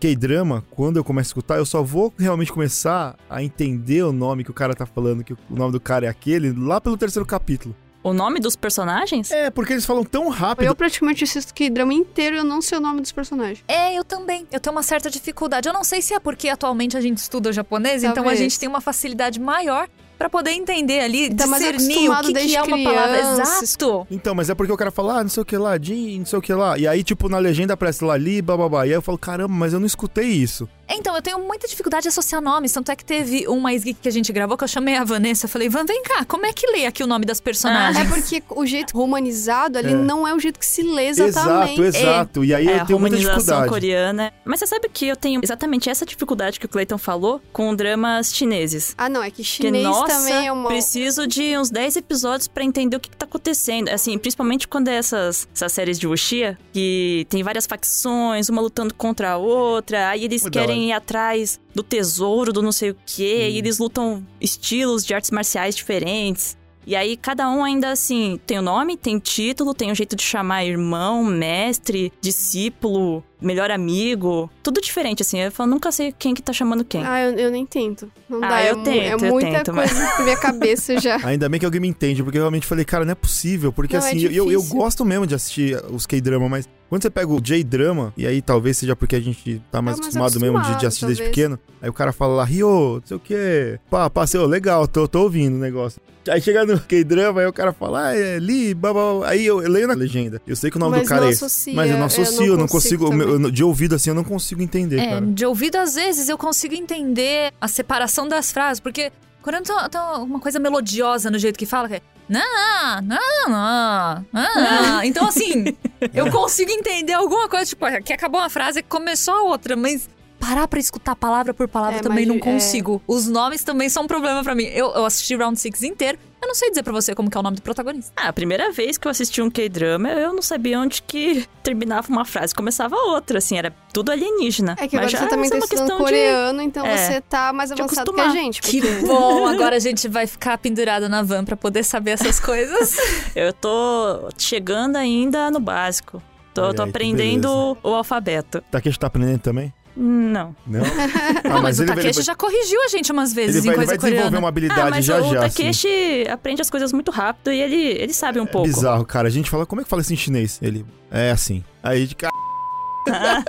K-drama, 0.00 0.64
quando 0.72 0.96
eu 0.96 1.04
começo 1.04 1.28
a 1.28 1.30
escutar, 1.30 1.56
eu 1.58 1.64
só 1.64 1.82
vou 1.84 2.12
realmente 2.18 2.52
começar 2.52 3.16
a 3.30 3.42
entender 3.44 4.02
o 4.02 4.12
nome 4.12 4.42
que 4.42 4.50
o 4.50 4.54
cara 4.54 4.74
tá 4.74 4.86
falando, 4.86 5.22
que 5.22 5.32
o 5.34 5.38
nome 5.50 5.70
do 5.72 5.80
cara 5.80 6.06
é 6.06 6.08
aquele, 6.08 6.52
lá 6.52 6.80
pelo 6.80 6.96
terceiro 6.96 7.24
capítulo. 7.24 7.76
O 8.02 8.12
nome 8.12 8.40
dos 8.40 8.56
personagens? 8.56 9.30
É, 9.30 9.50
porque 9.50 9.72
eles 9.72 9.84
falam 9.86 10.02
tão 10.04 10.28
rápido. 10.28 10.66
Eu 10.66 10.74
praticamente 10.74 11.22
assisto 11.24 11.52
que 11.54 11.68
drama 11.70 11.92
inteiro 11.94 12.36
e 12.36 12.38
eu 12.38 12.44
não 12.44 12.60
sei 12.62 12.78
o 12.78 12.80
nome 12.80 13.00
dos 13.00 13.10
personagens. 13.12 13.62
É, 13.68 13.94
eu 13.96 14.04
também. 14.04 14.46
Eu 14.52 14.58
tenho 14.60 14.74
uma 14.74 14.84
certa 14.84 15.10
dificuldade. 15.10 15.68
Eu 15.68 15.72
não 15.72 15.82
sei 15.84 16.00
se 16.00 16.14
é 16.14 16.18
porque 16.20 16.48
atualmente 16.48 16.96
a 16.96 17.00
gente 17.00 17.18
estuda 17.18 17.52
japonês, 17.52 18.02
então 18.02 18.12
a 18.12 18.14
Talvez. 18.14 18.38
gente 18.38 18.58
tem 18.58 18.68
uma 18.68 18.80
facilidade 18.80 19.40
maior 19.40 19.88
pra 20.18 20.28
poder 20.28 20.50
entender 20.50 21.00
ali, 21.00 21.32
Tá 21.32 21.46
mais 21.46 21.62
discernir 21.62 22.10
o 22.10 22.16
que, 22.22 22.32
que 22.32 22.56
é 22.56 22.62
uma 22.62 22.82
palavra. 22.82 23.16
criança. 23.18 23.64
Exato. 23.64 24.06
Então, 24.10 24.34
mas 24.34 24.50
é 24.50 24.54
porque 24.54 24.72
o 24.72 24.76
cara 24.76 24.90
fala, 24.90 25.20
ah, 25.20 25.22
não 25.22 25.30
sei 25.30 25.42
o 25.42 25.46
que 25.46 25.56
lá, 25.56 25.78
Jin, 25.78 26.18
não 26.18 26.26
sei 26.26 26.38
o 26.38 26.42
que 26.42 26.52
lá. 26.52 26.76
E 26.76 26.86
aí, 26.88 27.04
tipo, 27.04 27.28
na 27.28 27.38
legenda 27.38 27.74
aparece 27.74 28.04
lá 28.04 28.14
ali, 28.14 28.42
bababá. 28.42 28.84
E 28.86 28.90
aí 28.90 28.94
eu 28.96 29.02
falo, 29.02 29.16
caramba, 29.16 29.54
mas 29.54 29.72
eu 29.72 29.78
não 29.78 29.86
escutei 29.86 30.26
isso. 30.26 30.68
Então, 30.90 31.14
eu 31.14 31.22
tenho 31.22 31.38
muita 31.40 31.66
dificuldade 31.68 32.02
de 32.02 32.08
associar 32.08 32.40
nomes. 32.40 32.72
Tanto 32.72 32.90
é 32.90 32.96
que 32.96 33.04
teve 33.04 33.46
um 33.48 33.60
mais 33.60 33.84
geek 33.84 34.00
que 34.00 34.08
a 34.08 34.12
gente 34.12 34.32
gravou 34.32 34.56
que 34.56 34.64
eu 34.64 34.68
chamei 34.68 34.96
a 34.96 35.04
Vanessa. 35.04 35.46
Eu 35.46 35.50
falei, 35.50 35.68
Van, 35.68 35.84
vem 35.84 36.02
cá, 36.02 36.24
como 36.24 36.46
é 36.46 36.52
que 36.52 36.66
lê 36.66 36.86
aqui 36.86 37.02
o 37.02 37.06
nome 37.06 37.24
das 37.26 37.38
É 37.38 37.42
personagens? 37.42 38.08
porque 38.08 38.42
o 38.50 38.64
jeito 38.64 38.96
romanizado 38.96 39.78
ali 39.78 39.92
É. 39.92 39.96
não 39.96 40.26
é 40.26 40.34
o 40.34 40.38
jeito 40.40 40.58
que 40.58 40.66
se 40.66 40.82
lê 40.82 41.08
exatamente. 41.08 41.80
Exato, 41.80 41.98
exato. 41.98 42.44
E 42.44 42.54
aí 42.54 42.66
É, 42.68 42.78
eu 42.78 42.82
a 42.82 42.84
tenho 42.86 42.98
muita 42.98 43.16
romanização 43.16 43.38
dificuldade. 43.38 43.68
coreana. 43.68 44.32
Mas 44.44 44.60
você 44.60 44.66
sabe 44.66 44.88
que 44.88 45.06
eu 45.06 45.16
tenho 45.16 45.40
exatamente 45.42 45.90
essa 45.90 46.06
dificuldade 46.06 46.58
que 46.58 46.66
o 46.66 46.68
Clayton 46.68 46.98
falou 46.98 47.40
com 47.52 47.74
dramas 47.74 48.32
chineses. 48.34 48.94
Ah, 48.96 49.08
não, 49.08 49.22
é 49.22 49.30
que 49.30 49.44
chinês 49.44 49.84
nossa, 49.84 50.06
também 50.06 50.46
é 50.46 50.52
uma. 50.52 50.68
preciso 50.68 51.26
de 51.26 51.56
uns 51.58 51.68
10 51.70 51.96
episódios 51.96 52.48
pra 52.48 52.64
entender 52.64 52.96
o 52.96 53.00
que, 53.00 53.10
que 53.10 53.16
acontecendo. 53.28 53.88
Assim, 53.88 54.18
principalmente 54.18 54.66
quando 54.66 54.88
é 54.88 54.94
essas, 54.96 55.48
essas 55.54 55.72
séries 55.72 55.98
de 55.98 56.06
Wuxia, 56.06 56.58
que 56.72 57.26
tem 57.28 57.42
várias 57.42 57.66
facções, 57.66 58.48
uma 58.48 58.60
lutando 58.60 58.92
contra 58.94 59.30
a 59.32 59.36
outra, 59.36 60.08
aí 60.08 60.24
eles 60.24 60.42
Muito 60.42 60.52
querem 60.54 60.88
ir 60.88 60.92
atrás 60.92 61.60
do 61.74 61.82
tesouro, 61.82 62.52
do 62.52 62.60
não 62.62 62.72
sei 62.72 62.90
o 62.90 62.96
quê, 63.06 63.46
Hum. 63.48 63.52
e 63.52 63.58
eles 63.58 63.78
lutam 63.78 64.26
estilos 64.40 65.04
de 65.04 65.14
artes 65.14 65.30
marciais 65.30 65.76
diferentes. 65.76 66.57
E 66.88 66.96
aí, 66.96 67.18
cada 67.18 67.50
um 67.50 67.62
ainda 67.62 67.90
assim 67.90 68.40
tem 68.46 68.58
o 68.58 68.62
nome, 68.62 68.96
tem 68.96 69.18
título, 69.18 69.74
tem 69.74 69.92
um 69.92 69.94
jeito 69.94 70.16
de 70.16 70.22
chamar 70.22 70.64
irmão, 70.64 71.22
mestre, 71.22 72.10
discípulo, 72.18 73.22
melhor 73.42 73.70
amigo. 73.70 74.50
Tudo 74.62 74.80
diferente, 74.80 75.20
assim. 75.20 75.38
Eu 75.38 75.52
falo, 75.52 75.68
nunca 75.70 75.92
sei 75.92 76.14
quem 76.18 76.32
que 76.34 76.40
tá 76.40 76.50
chamando 76.50 76.82
quem. 76.86 77.04
Ah, 77.04 77.20
eu, 77.20 77.32
eu 77.38 77.50
nem 77.50 77.66
tento. 77.66 78.10
Não 78.26 78.42
Ah, 78.42 78.48
dá. 78.48 78.64
eu 78.64 78.80
é, 78.80 78.82
tento, 78.82 79.02
é 79.02 79.12
eu 79.14 79.18
muita 79.32 79.50
tento, 79.50 79.74
mas- 79.74 79.92
coisa 79.92 80.16
na 80.18 80.24
minha 80.24 80.36
cabeça 80.38 80.98
já. 80.98 81.18
Ainda 81.28 81.46
bem 81.46 81.60
que 81.60 81.66
alguém 81.66 81.78
me 81.80 81.88
entende, 81.88 82.22
porque 82.22 82.38
eu 82.38 82.42
realmente 82.42 82.66
falei, 82.66 82.86
cara, 82.86 83.04
não 83.04 83.12
é 83.12 83.14
possível. 83.14 83.70
Porque 83.70 83.94
Não, 83.98 84.06
é 84.06 84.08
assim, 84.08 84.20
eu, 84.22 84.32
eu, 84.32 84.52
eu 84.52 84.62
gosto 84.62 85.04
mesmo 85.04 85.26
de 85.26 85.34
assistir 85.34 85.76
os 85.90 86.06
K-drama, 86.06 86.48
mas 86.48 86.66
quando 86.88 87.02
você 87.02 87.10
pega 87.10 87.30
o 87.30 87.38
J-drama, 87.38 88.14
e 88.16 88.26
aí 88.26 88.40
talvez 88.40 88.78
seja 88.78 88.96
porque 88.96 89.14
a 89.14 89.20
gente 89.20 89.60
tá 89.70 89.82
mais 89.82 89.98
Tá 89.98 90.04
mais 90.04 90.16
acostumado 90.16 90.40
mesmo 90.40 90.56
de, 90.56 90.62
de 90.62 90.70
acostumado, 90.70 90.86
assistir 90.86 91.04
desde 91.06 91.22
talvez. 91.22 91.36
pequeno, 91.36 91.58
aí 91.82 91.90
o 91.90 91.92
cara 91.92 92.12
fala 92.12 92.32
lá, 92.36 92.44
Rio, 92.44 92.94
não 92.94 93.02
sei 93.04 93.16
o 93.18 93.20
quê. 93.20 93.78
Pá, 93.90 94.08
passei, 94.08 94.40
ô, 94.40 94.46
legal, 94.46 94.88
tô, 94.88 95.06
tô 95.06 95.20
ouvindo 95.24 95.54
o 95.56 95.58
negócio. 95.60 96.00
Aí 96.30 96.40
chega 96.40 96.64
no 96.66 96.78
K-drama, 96.80 97.40
aí 97.40 97.46
o 97.46 97.52
cara 97.52 97.72
fala, 97.72 98.08
ah, 98.08 98.16
é 98.16 98.38
Li, 98.38 98.74
babá. 98.74 99.28
Aí 99.28 99.44
eu, 99.46 99.62
eu 99.62 99.70
leio 99.70 99.86
na 99.88 99.94
legenda. 99.94 100.40
Eu 100.46 100.56
sei 100.56 100.70
que 100.70 100.76
o 100.76 100.80
nome 100.80 100.96
Mas 100.98 101.02
do 101.02 101.08
cara 101.08 101.20
não 101.22 101.28
é 101.28 101.30
esse. 101.30 101.72
Mas 101.72 101.86
eu 101.90 101.94
não 101.94 102.00
eu 102.02 102.06
associo, 102.06 102.40
não 102.40 102.46
eu 102.46 102.56
não 102.56 102.66
consigo. 102.68 103.04
consigo 103.04 103.08
o 103.08 103.12
meu- 103.12 103.26
também. 103.32 103.44
eu- 103.46 103.50
de 103.50 103.64
ouvido 103.64 103.94
assim, 103.94 104.10
eu 104.10 104.14
não 104.14 104.24
consigo 104.24 104.62
entender, 104.62 104.98
É, 105.00 105.06
cara. 105.10 105.26
de 105.26 105.44
ouvido, 105.46 105.76
às 105.76 105.94
vezes, 105.94 106.28
eu 106.28 106.36
consigo 106.38 106.74
entender 106.74 107.52
a 107.60 107.68
separação 107.68 108.26
das 108.28 108.52
frases, 108.52 108.80
porque 108.80 109.10
quando 109.42 109.56
eu 109.56 109.62
tô, 109.62 109.88
tô 109.88 109.98
uma 110.24 110.40
coisa 110.40 110.58
melodiosa 110.58 111.30
no 111.30 111.38
jeito 111.38 111.58
que 111.58 111.66
fala, 111.66 111.88
que 111.88 111.94
é. 111.94 112.02
Não, 112.28 113.00
não, 113.02 113.48
não, 113.48 114.24
não. 114.32 115.02
Então, 115.02 115.26
assim, 115.26 115.64
eu 116.12 116.30
consigo 116.30 116.70
entender 116.70 117.14
alguma 117.14 117.48
coisa, 117.48 117.64
tipo, 117.66 117.86
que 118.04 118.12
acabou 118.12 118.40
uma 118.40 118.50
frase 118.50 118.80
e 118.80 118.82
começou 118.82 119.32
a 119.34 119.42
outra, 119.44 119.74
mas 119.76 120.08
parar 120.38 120.68
pra 120.68 120.78
escutar 120.78 121.14
palavra 121.16 121.52
por 121.52 121.68
palavra 121.68 121.98
É, 121.98 122.00
também 122.02 122.26
mas 122.26 122.28
não 122.28 122.36
é. 122.36 122.38
consigo. 122.52 123.02
Os 123.06 123.26
nomes 123.28 123.62
também 123.64 123.88
são 123.88 124.04
um 124.04 124.06
problema 124.06 124.42
pra 124.42 124.54
mim. 124.54 124.64
Eu, 124.64 124.92
eu 124.94 125.04
assisti 125.04 125.34
Round 125.36 125.58
Six 125.58 125.82
inteiro, 125.82 126.18
eu 126.40 126.46
não 126.46 126.54
sei 126.54 126.70
dizer 126.70 126.82
pra 126.84 126.92
você 126.92 127.14
como 127.14 127.28
que 127.30 127.36
é 127.36 127.40
o 127.40 127.42
nome 127.42 127.56
do 127.56 127.62
protagonista. 127.62 128.12
Ah, 128.16 128.28
a 128.28 128.32
primeira 128.32 128.70
vez 128.70 128.96
que 128.96 129.06
eu 129.06 129.10
assisti 129.10 129.42
um 129.42 129.50
K-drama, 129.50 130.08
eu 130.10 130.32
não 130.32 130.40
sabia 130.42 130.78
onde 130.78 131.02
que 131.02 131.44
terminava 131.62 132.08
uma 132.08 132.24
frase 132.24 132.52
e 132.52 132.56
começava 132.56 132.94
a 132.96 132.98
outra, 133.12 133.38
assim, 133.38 133.58
era 133.58 133.74
tudo 133.92 134.12
alienígena. 134.12 134.76
É 134.78 134.86
que 134.86 134.96
Mas 134.96 135.06
agora 135.06 135.08
já 135.08 135.18
você 135.18 135.28
também 135.28 135.46
é 135.46 135.50
tá 135.50 135.56
uma 135.56 135.64
estudando 135.64 135.80
questão 135.86 135.98
de... 135.98 136.04
coreano, 136.04 136.62
então 136.62 136.86
é, 136.86 136.96
você 136.96 137.20
tá 137.20 137.52
mais 137.52 137.72
avançado 137.72 138.12
que 138.12 138.20
a 138.20 138.28
gente. 138.30 138.62
Que 138.62 138.80
porque- 138.80 139.06
bom! 139.06 139.46
Agora 139.58 139.76
a 139.76 139.80
gente 139.80 140.06
vai 140.08 140.26
ficar 140.26 140.56
pendurado 140.58 141.08
na 141.08 141.22
van 141.22 141.44
pra 141.44 141.56
poder 141.56 141.82
saber 141.82 142.12
essas 142.12 142.38
coisas. 142.38 142.96
Eu 143.34 143.52
tô 143.52 144.28
chegando 144.38 144.96
ainda 144.96 145.50
no 145.50 145.58
básico. 145.60 146.22
Tô, 146.54 146.62
tô 146.62 146.68
aí, 146.68 146.74
que 146.74 146.82
aprendendo 146.82 147.76
o 147.82 147.94
alfabeto. 147.94 148.62
Takeshi 148.70 148.98
tá 148.98 149.06
aprendendo 149.06 149.40
também? 149.40 149.72
Não. 150.00 150.54
Não? 150.64 150.80
Ah, 151.44 151.48
Não, 151.48 151.62
mas, 151.62 151.78
o 151.78 151.82
ele, 151.82 151.88
Takeshi 151.88 152.18
ele, 152.20 152.22
já 152.24 152.34
corrigiu 152.34 152.80
a 152.84 152.88
gente 152.88 153.10
umas 153.10 153.32
vezes 153.32 153.56
ele 153.56 153.64
em 153.64 153.74
vai, 153.74 153.84
ele 153.84 153.86
coisa 153.86 153.88
vai 153.88 153.98
desenvolver 153.98 154.22
coreana. 154.22 154.38
uma 154.38 154.48
habilidade 154.48 154.80
ah, 154.80 154.90
mas 154.90 155.04
já 155.04 155.20
o 155.20 155.30
já. 155.32 155.44
assim. 155.44 155.62
Takeshi 155.62 156.28
aprende 156.30 156.62
as 156.62 156.70
coisas 156.70 156.92
muito 156.92 157.10
rápido 157.10 157.50
e 157.52 157.60
ele, 157.60 157.76
ele 157.76 158.14
sabe 158.14 158.38
um 158.38 158.46
pouco. 158.46 158.68
Bizarro, 158.68 159.04
cara. 159.04 159.26
A 159.26 159.30
gente 159.30 159.50
fala, 159.50 159.66
como 159.66 159.80
é 159.80 159.84
que 159.84 159.90
fala 159.90 160.02
isso 160.02 160.12
em 160.12 160.16
chinês? 160.16 160.58
Ele, 160.62 160.86
é 161.10 161.30
assim. 161.32 161.64
Aí, 161.82 162.06
de 162.06 162.14
cara, 162.14 162.32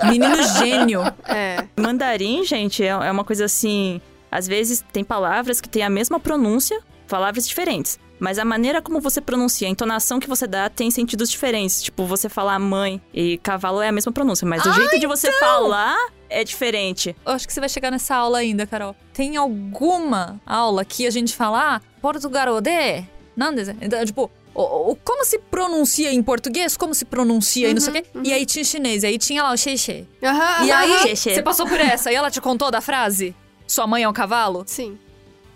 Menino 0.08 0.42
gênio. 0.58 1.02
É. 1.26 1.64
Mandarim, 1.78 2.44
gente, 2.44 2.82
é, 2.82 2.88
é 2.88 3.10
uma 3.10 3.24
coisa 3.24 3.44
assim. 3.44 4.00
Às 4.30 4.46
vezes 4.46 4.84
tem 4.92 5.04
palavras 5.04 5.60
que 5.60 5.68
têm 5.68 5.82
a 5.82 5.90
mesma 5.90 6.18
pronúncia, 6.18 6.80
palavras 7.08 7.46
diferentes. 7.46 7.98
Mas 8.20 8.38
a 8.38 8.44
maneira 8.44 8.82
como 8.82 9.00
você 9.00 9.20
pronuncia, 9.20 9.66
a 9.66 9.70
entonação 9.70 10.20
que 10.20 10.28
você 10.28 10.46
dá 10.46 10.68
tem 10.68 10.90
sentidos 10.90 11.30
diferentes. 11.30 11.82
Tipo, 11.82 12.04
você 12.04 12.28
falar 12.28 12.58
mãe 12.58 13.00
e 13.14 13.38
cavalo 13.38 13.80
é 13.80 13.88
a 13.88 13.92
mesma 13.92 14.12
pronúncia, 14.12 14.46
mas 14.46 14.64
o 14.64 14.68
Ah, 14.68 14.72
jeito 14.72 14.98
de 15.00 15.06
você 15.06 15.32
falar 15.32 15.96
é 16.28 16.44
diferente. 16.44 17.16
Eu 17.26 17.32
acho 17.32 17.46
que 17.46 17.52
você 17.52 17.60
vai 17.60 17.68
chegar 17.68 17.90
nessa 17.90 18.14
aula 18.14 18.38
ainda, 18.38 18.66
Carol. 18.66 18.94
Tem 19.14 19.36
alguma 19.36 20.40
aula 20.46 20.84
que 20.84 21.06
a 21.06 21.10
gente 21.10 21.34
fala, 21.34 21.76
ah, 21.76 21.80
Portugal 22.00 22.60
de... 22.60 23.02
Não, 23.36 23.52
então, 23.80 24.04
tipo, 24.04 24.30
o, 24.54 24.90
o- 24.90 24.96
como 24.96 25.24
se 25.24 25.38
pronuncia 25.38 26.12
em 26.12 26.22
português, 26.22 26.76
como 26.76 26.94
se 26.94 27.04
pronuncia 27.06 27.68
e 27.70 27.74
não 27.74 27.80
sei 27.80 27.90
o 27.90 27.94
quê. 27.94 28.04
E 28.22 28.32
aí 28.32 28.44
tinha 28.44 28.64
chinês, 28.64 29.02
aí 29.02 29.16
tinha 29.16 29.42
lá 29.42 29.52
o 29.52 29.56
xexê. 29.56 30.04
Aham, 30.22 30.66
E 30.66 30.70
aí, 30.70 31.16
você 31.16 31.42
passou 31.42 31.66
por 31.66 31.80
essa 31.80 32.12
e 32.12 32.14
ela 32.14 32.30
te 32.30 32.40
contou 32.40 32.70
da 32.70 32.80
frase? 32.82 33.34
Sua 33.66 33.86
mãe 33.86 34.02
é 34.02 34.08
um 34.08 34.12
cavalo? 34.12 34.64
Sim. 34.66 34.98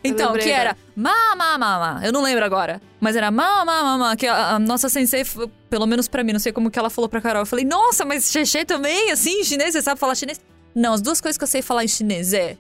Então, 0.05 0.35
que 0.35 0.51
era 0.51 0.77
ma, 0.95 1.35
ma, 1.35 1.57
ma, 1.57 1.79
ma. 1.79 2.01
Eu 2.07 2.13
não 2.13 2.23
lembro 2.23 2.45
agora. 2.45 2.81
Mas 3.01 3.17
era 3.17 3.31
ma, 3.31 3.65
ma, 3.65 3.83
ma, 3.83 3.99
ma. 3.99 4.17
Que 4.17 4.27
a, 4.27 4.51
a 4.57 4.59
nossa 4.59 4.89
sensei, 4.89 5.25
pelo 5.71 5.87
menos 5.87 6.07
pra 6.09 6.23
mim, 6.23 6.33
não 6.33 6.39
sei 6.41 6.53
como 6.53 6.71
que 6.71 6.79
ela 6.79 6.91
falou 6.91 7.09
pra 7.09 7.21
Carol. 7.21 7.43
Eu 7.43 7.47
falei, 7.47 7.65
nossa, 7.65 8.05
mas 8.05 8.31
xexê 8.31 8.65
também, 8.65 9.11
assim, 9.11 9.41
em 9.41 9.45
chinês? 9.45 9.73
Você 9.73 9.83
sabe 9.83 9.99
falar 9.99 10.15
chinês? 10.15 10.41
Não, 10.75 10.93
as 10.93 11.01
duas 11.01 11.21
coisas 11.21 11.39
que 11.39 11.45
eu 11.45 11.49
sei 11.49 11.63
falar 11.63 11.85
em 11.85 11.89
chinês 11.89 12.33
é 12.35 12.57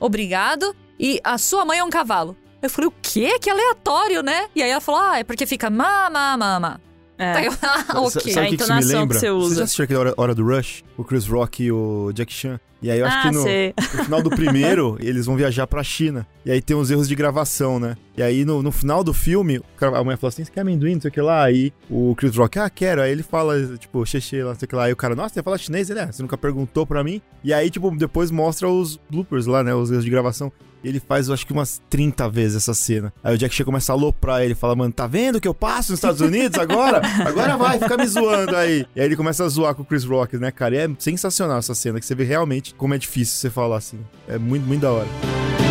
obrigado 0.00 0.74
e 0.98 1.20
a 1.22 1.36
sua 1.38 1.64
mãe 1.64 1.78
é 1.78 1.84
um 1.84 1.90
cavalo. 1.90 2.36
Eu 2.62 2.70
falei, 2.70 2.88
o 2.88 2.94
quê? 3.02 3.38
Que 3.38 3.50
aleatório, 3.50 4.22
né? 4.22 4.48
E 4.54 4.62
aí 4.62 4.70
ela 4.70 4.80
falou, 4.80 5.00
ah, 5.00 5.18
é 5.18 5.24
porque 5.24 5.46
fica 5.46 5.70
ma, 5.70 6.08
ma, 6.10 6.36
ma, 6.36 6.58
ma. 6.58 6.80
É. 7.18 7.32
Aí 7.34 7.46
eu, 7.46 7.52
ah, 7.62 8.00
ok. 8.00 8.32
sabe 8.32 8.46
A 8.46 8.48
o 8.48 8.50
que, 8.50 8.56
que 8.56 8.62
entonação 8.62 8.90
que 8.90 8.96
lembra? 8.96 9.18
você 9.18 9.30
usa. 9.30 9.56
já 9.56 9.64
assistiu 9.64 9.84
aquele 9.84 9.98
hora, 9.98 10.14
hora 10.16 10.34
do 10.34 10.44
Rush? 10.44 10.84
O 10.96 11.04
Chris 11.04 11.26
Rock 11.26 11.64
e 11.64 11.72
o 11.72 12.12
Jack 12.12 12.32
Chan? 12.32 12.58
E 12.80 12.90
aí 12.90 13.00
eu 13.00 13.06
acho 13.06 13.16
ah, 13.16 13.22
que 13.22 13.30
no, 13.30 13.42
no 13.42 14.04
final 14.04 14.22
do 14.22 14.30
primeiro, 14.30 14.96
eles 15.02 15.26
vão 15.26 15.36
viajar 15.36 15.66
pra 15.66 15.82
China. 15.82 16.26
E 16.44 16.50
aí 16.50 16.62
tem 16.62 16.76
uns 16.76 16.90
erros 16.90 17.08
de 17.08 17.14
gravação, 17.14 17.80
né? 17.80 17.96
E 18.18 18.22
aí 18.22 18.44
no, 18.44 18.64
no 18.64 18.72
final 18.72 19.04
do 19.04 19.14
filme, 19.14 19.60
a 19.80 20.02
mulher 20.02 20.16
fala 20.16 20.28
assim: 20.30 20.42
você 20.42 20.50
quer 20.50 20.62
amendoim, 20.62 20.94
não 20.94 21.00
sei 21.00 21.08
o 21.08 21.12
que 21.12 21.20
lá. 21.20 21.44
Aí 21.44 21.72
o 21.88 22.16
Chris 22.16 22.34
Rock, 22.34 22.58
ah, 22.58 22.68
quero. 22.68 23.00
Aí 23.00 23.12
ele 23.12 23.22
fala, 23.22 23.54
tipo, 23.78 24.04
xexê, 24.04 24.42
lá, 24.42 24.50
não 24.50 24.58
sei 24.58 24.66
o 24.66 24.68
que 24.68 24.74
lá. 24.74 24.84
Aí 24.86 24.92
o 24.92 24.96
cara, 24.96 25.14
nossa, 25.14 25.34
você 25.34 25.42
fala 25.42 25.56
chinês? 25.56 25.88
Ele, 25.88 26.00
é, 26.00 26.06
você 26.10 26.20
nunca 26.20 26.36
perguntou 26.36 26.84
pra 26.84 27.04
mim. 27.04 27.22
E 27.44 27.54
aí, 27.54 27.70
tipo, 27.70 27.88
depois 27.96 28.32
mostra 28.32 28.68
os 28.68 28.98
bloopers 29.08 29.46
lá, 29.46 29.62
né? 29.62 29.72
Os 29.72 29.92
erros 29.92 30.04
de 30.04 30.10
gravação. 30.10 30.52
Ele 30.82 30.98
faz, 30.98 31.28
eu 31.28 31.34
acho 31.34 31.46
que 31.46 31.52
umas 31.52 31.80
30 31.88 32.28
vezes 32.28 32.56
essa 32.56 32.74
cena. 32.74 33.12
Aí 33.22 33.36
o 33.36 33.38
Jack 33.38 33.54
Chan 33.54 33.64
começa 33.64 33.92
a 33.92 33.94
aloprar 33.94 34.42
ele, 34.42 34.54
fala, 34.56 34.74
mano, 34.74 34.92
tá 34.92 35.06
vendo 35.06 35.40
que 35.40 35.46
eu 35.46 35.54
passo 35.54 35.92
nos 35.92 35.98
Estados 35.98 36.20
Unidos 36.20 36.58
agora? 36.58 37.00
Agora 37.24 37.56
vai, 37.56 37.78
fica 37.78 37.96
me 37.96 38.06
zoando 38.06 38.56
aí. 38.56 38.84
E 38.96 39.00
aí 39.00 39.06
ele 39.06 39.16
começa 39.16 39.44
a 39.44 39.48
zoar 39.48 39.76
com 39.76 39.82
o 39.82 39.84
Chris 39.84 40.04
Rock, 40.04 40.36
né, 40.38 40.50
cara? 40.50 40.74
E 40.74 40.78
é 40.78 40.90
sensacional 40.98 41.58
essa 41.58 41.74
cena, 41.74 42.00
que 42.00 42.06
você 42.06 42.16
vê 42.16 42.24
realmente 42.24 42.74
como 42.74 42.94
é 42.94 42.98
difícil 42.98 43.36
você 43.36 43.50
falar 43.50 43.76
assim. 43.76 43.98
É 44.26 44.38
muito, 44.38 44.66
muito 44.66 44.80
da 44.80 44.90
hora. 44.90 45.67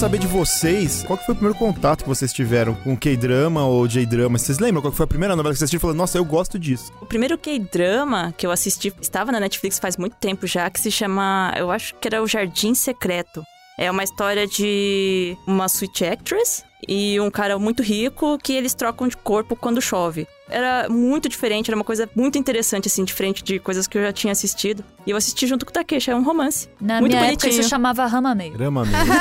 Saber 0.00 0.16
de 0.16 0.26
vocês, 0.26 1.02
qual 1.02 1.18
foi 1.18 1.34
o 1.34 1.36
primeiro 1.36 1.58
contato 1.58 2.04
que 2.04 2.08
vocês 2.08 2.32
tiveram 2.32 2.74
com 2.74 2.96
K-drama 2.96 3.66
ou 3.66 3.86
J-drama? 3.86 4.38
Vocês 4.38 4.58
lembram 4.58 4.80
qual 4.80 4.90
foi 4.90 5.04
a 5.04 5.06
primeira 5.06 5.36
novela 5.36 5.52
que 5.52 5.58
vocês 5.58 5.64
assistiram 5.64 5.80
falaram, 5.82 5.98
nossa, 5.98 6.16
eu 6.16 6.24
gosto 6.24 6.58
disso? 6.58 6.90
O 7.02 7.04
primeiro 7.04 7.36
K-drama 7.36 8.32
que 8.34 8.46
eu 8.46 8.50
assisti 8.50 8.90
estava 8.98 9.30
na 9.30 9.38
Netflix 9.38 9.78
faz 9.78 9.98
muito 9.98 10.16
tempo 10.16 10.46
já, 10.46 10.70
que 10.70 10.80
se 10.80 10.90
chama. 10.90 11.52
Eu 11.54 11.70
acho 11.70 11.94
que 11.96 12.08
era 12.08 12.22
O 12.22 12.26
Jardim 12.26 12.72
Secreto. 12.72 13.44
É 13.78 13.90
uma 13.90 14.02
história 14.02 14.46
de 14.46 15.36
uma 15.46 15.66
sweet 15.66 16.02
actress 16.06 16.64
e 16.88 17.20
um 17.20 17.30
cara 17.30 17.58
muito 17.58 17.82
rico 17.82 18.38
que 18.38 18.54
eles 18.54 18.72
trocam 18.72 19.06
de 19.06 19.18
corpo 19.18 19.54
quando 19.54 19.82
chove. 19.82 20.26
Era 20.50 20.88
muito 20.88 21.28
diferente, 21.28 21.70
era 21.70 21.76
uma 21.76 21.84
coisa 21.84 22.08
muito 22.14 22.36
interessante, 22.38 22.88
assim, 22.88 23.04
diferente 23.04 23.42
de 23.42 23.58
coisas 23.58 23.86
que 23.86 23.96
eu 23.98 24.02
já 24.02 24.12
tinha 24.12 24.32
assistido. 24.32 24.84
E 25.06 25.10
eu 25.10 25.16
assisti 25.16 25.46
junto 25.46 25.64
com 25.64 25.70
o 25.70 25.72
Takeshi, 25.72 26.10
é 26.10 26.14
um 26.16 26.22
romance. 26.22 26.68
Na 26.80 27.00
Muito 27.00 27.12
minha 27.12 27.22
época 27.24 27.40
bonitinho. 27.42 27.60
isso 27.60 27.68
chamava 27.70 28.04
Ramamei. 28.06 28.50
Grama 28.50 28.84
mesmo. 28.84 29.14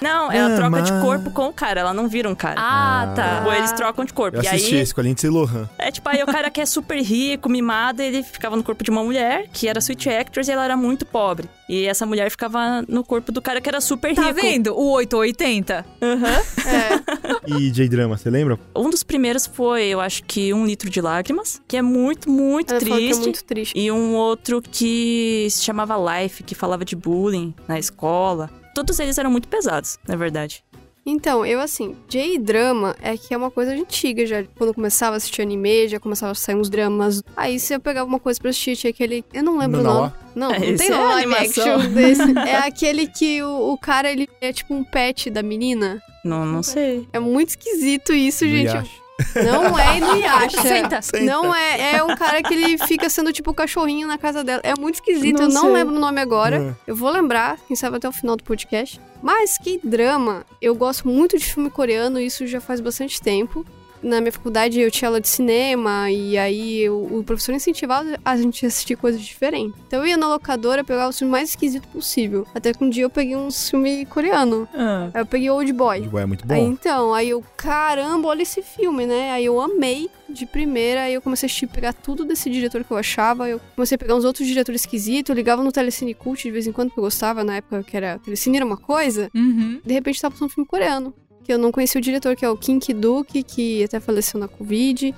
Não, 0.00 0.30
é 0.32 0.40
a 0.40 0.56
troca 0.56 0.82
de 0.82 0.92
corpo 1.00 1.30
com 1.30 1.48
o 1.48 1.52
cara, 1.52 1.80
ela 1.80 1.92
não 1.92 2.08
vira 2.08 2.28
um 2.28 2.34
cara. 2.34 2.56
Ah, 2.58 3.12
tá. 3.14 3.42
Ou 3.46 3.52
eles 3.52 3.72
trocam 3.72 4.04
de 4.04 4.12
corpo. 4.12 4.38
Eu 4.38 4.42
e 4.42 4.48
assisti 4.48 4.74
aí, 4.76 4.80
esse 4.80 4.94
com 4.94 5.00
a 5.00 5.04
Lindsay 5.04 5.28
Lohan. 5.30 5.68
é 5.78 5.90
tipo, 5.90 6.08
aí 6.08 6.22
o 6.22 6.26
cara 6.26 6.50
que 6.50 6.60
é 6.60 6.66
super 6.66 7.00
rico, 7.02 7.48
mimado, 7.48 8.00
ele 8.02 8.22
ficava 8.22 8.56
no 8.56 8.62
corpo 8.62 8.82
de 8.82 8.90
uma 8.90 9.02
mulher, 9.04 9.46
que 9.52 9.68
era 9.68 9.78
Sweet 9.80 10.08
Actress, 10.08 10.50
e 10.50 10.52
ela 10.54 10.64
era 10.64 10.76
muito 10.76 11.04
pobre. 11.04 11.48
E 11.68 11.84
essa 11.86 12.06
mulher 12.06 12.30
ficava 12.30 12.82
no 12.88 13.04
corpo 13.04 13.30
do 13.30 13.42
cara 13.42 13.60
que 13.60 13.68
era 13.68 13.80
super 13.80 14.14
Tá 14.14 14.22
rico. 14.28 14.40
vendo? 14.40 14.74
O 14.74 14.92
880. 14.92 15.84
Aham. 16.02 16.28
É. 16.68 17.50
E 17.58 17.70
J-Drama, 17.70 18.16
você 18.16 18.28
lembra? 18.30 18.58
Um 18.76 18.90
dos 18.90 19.02
primeiros 19.02 19.46
foi, 19.46 19.84
eu 19.86 20.00
acho 20.00 20.22
que 20.28 20.52
Um 20.54 20.66
Litro 20.66 20.90
de 20.90 21.00
Lágrimas, 21.00 21.60
que 21.66 21.76
é 21.76 21.82
muito, 21.82 22.30
muito 22.30 22.70
Ela 22.72 22.80
falou 22.80 22.96
que 22.98 23.02
é 23.04 23.08
triste. 23.08 23.22
muito 23.22 23.44
triste. 23.44 23.72
E 23.78 23.90
um 23.90 24.14
outro 24.14 24.60
que 24.62 25.48
se 25.50 25.64
chamava 25.64 25.96
Life, 26.22 26.42
que 26.42 26.54
falava 26.54 26.84
de 26.84 26.94
bullying 26.94 27.54
na 27.66 27.78
escola. 27.78 28.50
Todos 28.74 29.00
eles 29.00 29.16
eram 29.18 29.30
muito 29.30 29.48
pesados, 29.48 29.98
na 30.06 30.14
verdade. 30.14 30.62
Então, 31.06 31.46
eu 31.46 31.58
assim, 31.58 31.96
J-drama 32.06 32.94
é 33.00 33.16
que 33.16 33.32
é 33.32 33.36
uma 33.36 33.50
coisa 33.50 33.72
antiga 33.72 34.26
já. 34.26 34.44
Quando 34.58 34.68
eu 34.68 34.74
começava 34.74 35.14
a 35.14 35.16
assistir 35.16 35.40
anime, 35.40 35.88
já 35.88 35.98
começava 35.98 36.32
a 36.32 36.34
sair 36.34 36.54
uns 36.54 36.68
dramas. 36.68 37.22
Aí 37.34 37.58
se 37.58 37.74
eu 37.74 37.80
pegava 37.80 38.06
uma 38.06 38.20
coisa 38.20 38.38
pra 38.38 38.50
assistir, 38.50 38.76
tinha 38.76 38.90
aquele. 38.90 39.24
Eu 39.32 39.42
não 39.42 39.56
lembro 39.56 39.80
o 39.80 39.82
Nanauá? 39.82 40.00
nome. 40.02 40.12
Não, 40.34 40.52
É, 40.52 40.70
não 40.70 40.76
tem 40.76 40.90
é 40.90 40.94
live 40.96 41.34
action 41.34 41.78
desse. 41.94 42.38
É 42.46 42.56
aquele 42.58 43.06
que 43.06 43.42
o, 43.42 43.72
o 43.72 43.78
cara, 43.78 44.12
ele 44.12 44.28
é 44.38 44.52
tipo 44.52 44.74
um 44.74 44.84
pet 44.84 45.30
da 45.30 45.42
menina. 45.42 46.02
Não, 46.22 46.44
não 46.44 46.62
sei. 46.62 47.08
É 47.10 47.18
muito 47.18 47.50
esquisito 47.50 48.12
isso, 48.12 48.46
gente. 48.46 48.90
Não 49.34 49.78
é 49.78 49.96
Inuyasha. 49.98 50.62
Senta. 50.62 51.00
Não 51.22 51.54
é, 51.54 51.96
é 51.96 52.04
um 52.04 52.14
cara 52.16 52.42
que 52.42 52.54
ele 52.54 52.78
fica 52.78 53.08
sendo 53.08 53.32
tipo 53.32 53.50
o 53.50 53.54
cachorrinho 53.54 54.06
na 54.06 54.16
casa 54.18 54.44
dela. 54.44 54.60
É 54.64 54.74
muito 54.78 54.96
esquisito, 54.96 55.38
Não 55.38 55.48
eu 55.48 55.54
não 55.54 55.62
sei. 55.62 55.72
lembro 55.72 55.96
o 55.96 55.98
nome 55.98 56.20
agora. 56.20 56.56
É. 56.86 56.90
Eu 56.90 56.96
vou 56.96 57.10
lembrar, 57.10 57.58
quem 57.66 57.76
sabe 57.76 57.96
até 57.96 58.08
o 58.08 58.12
final 58.12 58.36
do 58.36 58.44
podcast. 58.44 59.00
Mas 59.22 59.58
que 59.58 59.80
drama, 59.82 60.44
eu 60.62 60.74
gosto 60.74 61.08
muito 61.08 61.36
de 61.36 61.44
filme 61.44 61.70
coreano, 61.70 62.20
isso 62.20 62.46
já 62.46 62.60
faz 62.60 62.80
bastante 62.80 63.20
tempo. 63.20 63.66
Na 64.02 64.20
minha 64.20 64.32
faculdade 64.32 64.80
eu 64.80 64.90
tinha 64.90 65.08
aula 65.08 65.20
de 65.20 65.28
cinema 65.28 66.10
e 66.10 66.38
aí 66.38 66.80
eu- 66.82 67.02
o 67.10 67.24
professor 67.24 67.52
incentivava 67.54 68.18
a 68.24 68.36
gente 68.36 68.64
a 68.64 68.68
assistir 68.68 68.96
coisas 68.96 69.20
diferentes. 69.20 69.78
Então 69.86 70.00
eu 70.00 70.06
ia 70.06 70.16
na 70.16 70.28
locadora 70.28 70.84
pegar 70.84 71.08
o 71.08 71.12
filme 71.12 71.30
mais 71.32 71.50
esquisito 71.50 71.86
possível. 71.88 72.46
Até 72.54 72.72
que 72.72 72.82
um 72.84 72.88
dia 72.90 73.02
eu 73.04 73.10
peguei 73.10 73.34
um 73.36 73.50
filme 73.50 74.06
coreano. 74.06 74.68
Ah, 74.74 75.10
Aí 75.12 75.20
eu 75.22 75.26
peguei 75.26 75.50
Old 75.50 75.72
Boy. 75.72 76.08
Ué, 76.12 76.22
é 76.22 76.26
muito 76.26 76.44
Aí, 76.52 76.60
bom. 76.60 76.70
então, 76.70 77.12
aí 77.14 77.30
eu, 77.30 77.42
caramba, 77.56 78.28
olha 78.28 78.42
esse 78.42 78.62
filme, 78.62 79.06
né? 79.06 79.32
Aí 79.32 79.44
eu 79.44 79.60
amei 79.60 80.08
de 80.28 80.44
primeira, 80.46 81.02
aí 81.02 81.14
eu 81.14 81.22
comecei 81.22 81.46
a 81.46 81.48
assistir, 81.48 81.66
pegar 81.66 81.92
tudo 81.92 82.24
desse 82.24 82.48
diretor 82.50 82.84
que 82.84 82.90
eu 82.90 82.96
achava. 82.96 83.48
Eu 83.48 83.60
comecei 83.74 83.96
a 83.96 83.98
pegar 83.98 84.14
uns 84.14 84.24
outros 84.24 84.46
diretores 84.46 84.82
esquisitos, 84.82 85.30
eu 85.30 85.34
ligava 85.36 85.62
no 85.62 85.72
Telecine 85.72 86.14
Cult 86.14 86.42
de 86.42 86.50
vez 86.50 86.66
em 86.66 86.72
quando, 86.72 86.88
porque 86.88 87.00
eu 87.00 87.04
gostava 87.04 87.42
na 87.42 87.56
época 87.56 87.82
que 87.82 87.96
era. 87.96 88.18
Telecine 88.20 88.56
era 88.58 88.66
uma 88.66 88.76
coisa. 88.76 89.30
Uhum. 89.34 89.80
De 89.84 89.92
repente 89.94 90.20
tava 90.20 90.32
passando 90.32 90.46
um 90.48 90.52
filme 90.52 90.66
coreano. 90.68 91.12
Que 91.48 91.54
eu 91.54 91.58
não 91.58 91.72
conhecia 91.72 91.98
o 91.98 92.02
diretor, 92.02 92.36
que 92.36 92.44
é 92.44 92.50
o 92.50 92.58
Kim 92.58 92.78
Ki-duk, 92.78 93.42
que 93.42 93.82
até 93.82 93.98
faleceu 93.98 94.38
na 94.38 94.46
Covid. 94.46 95.14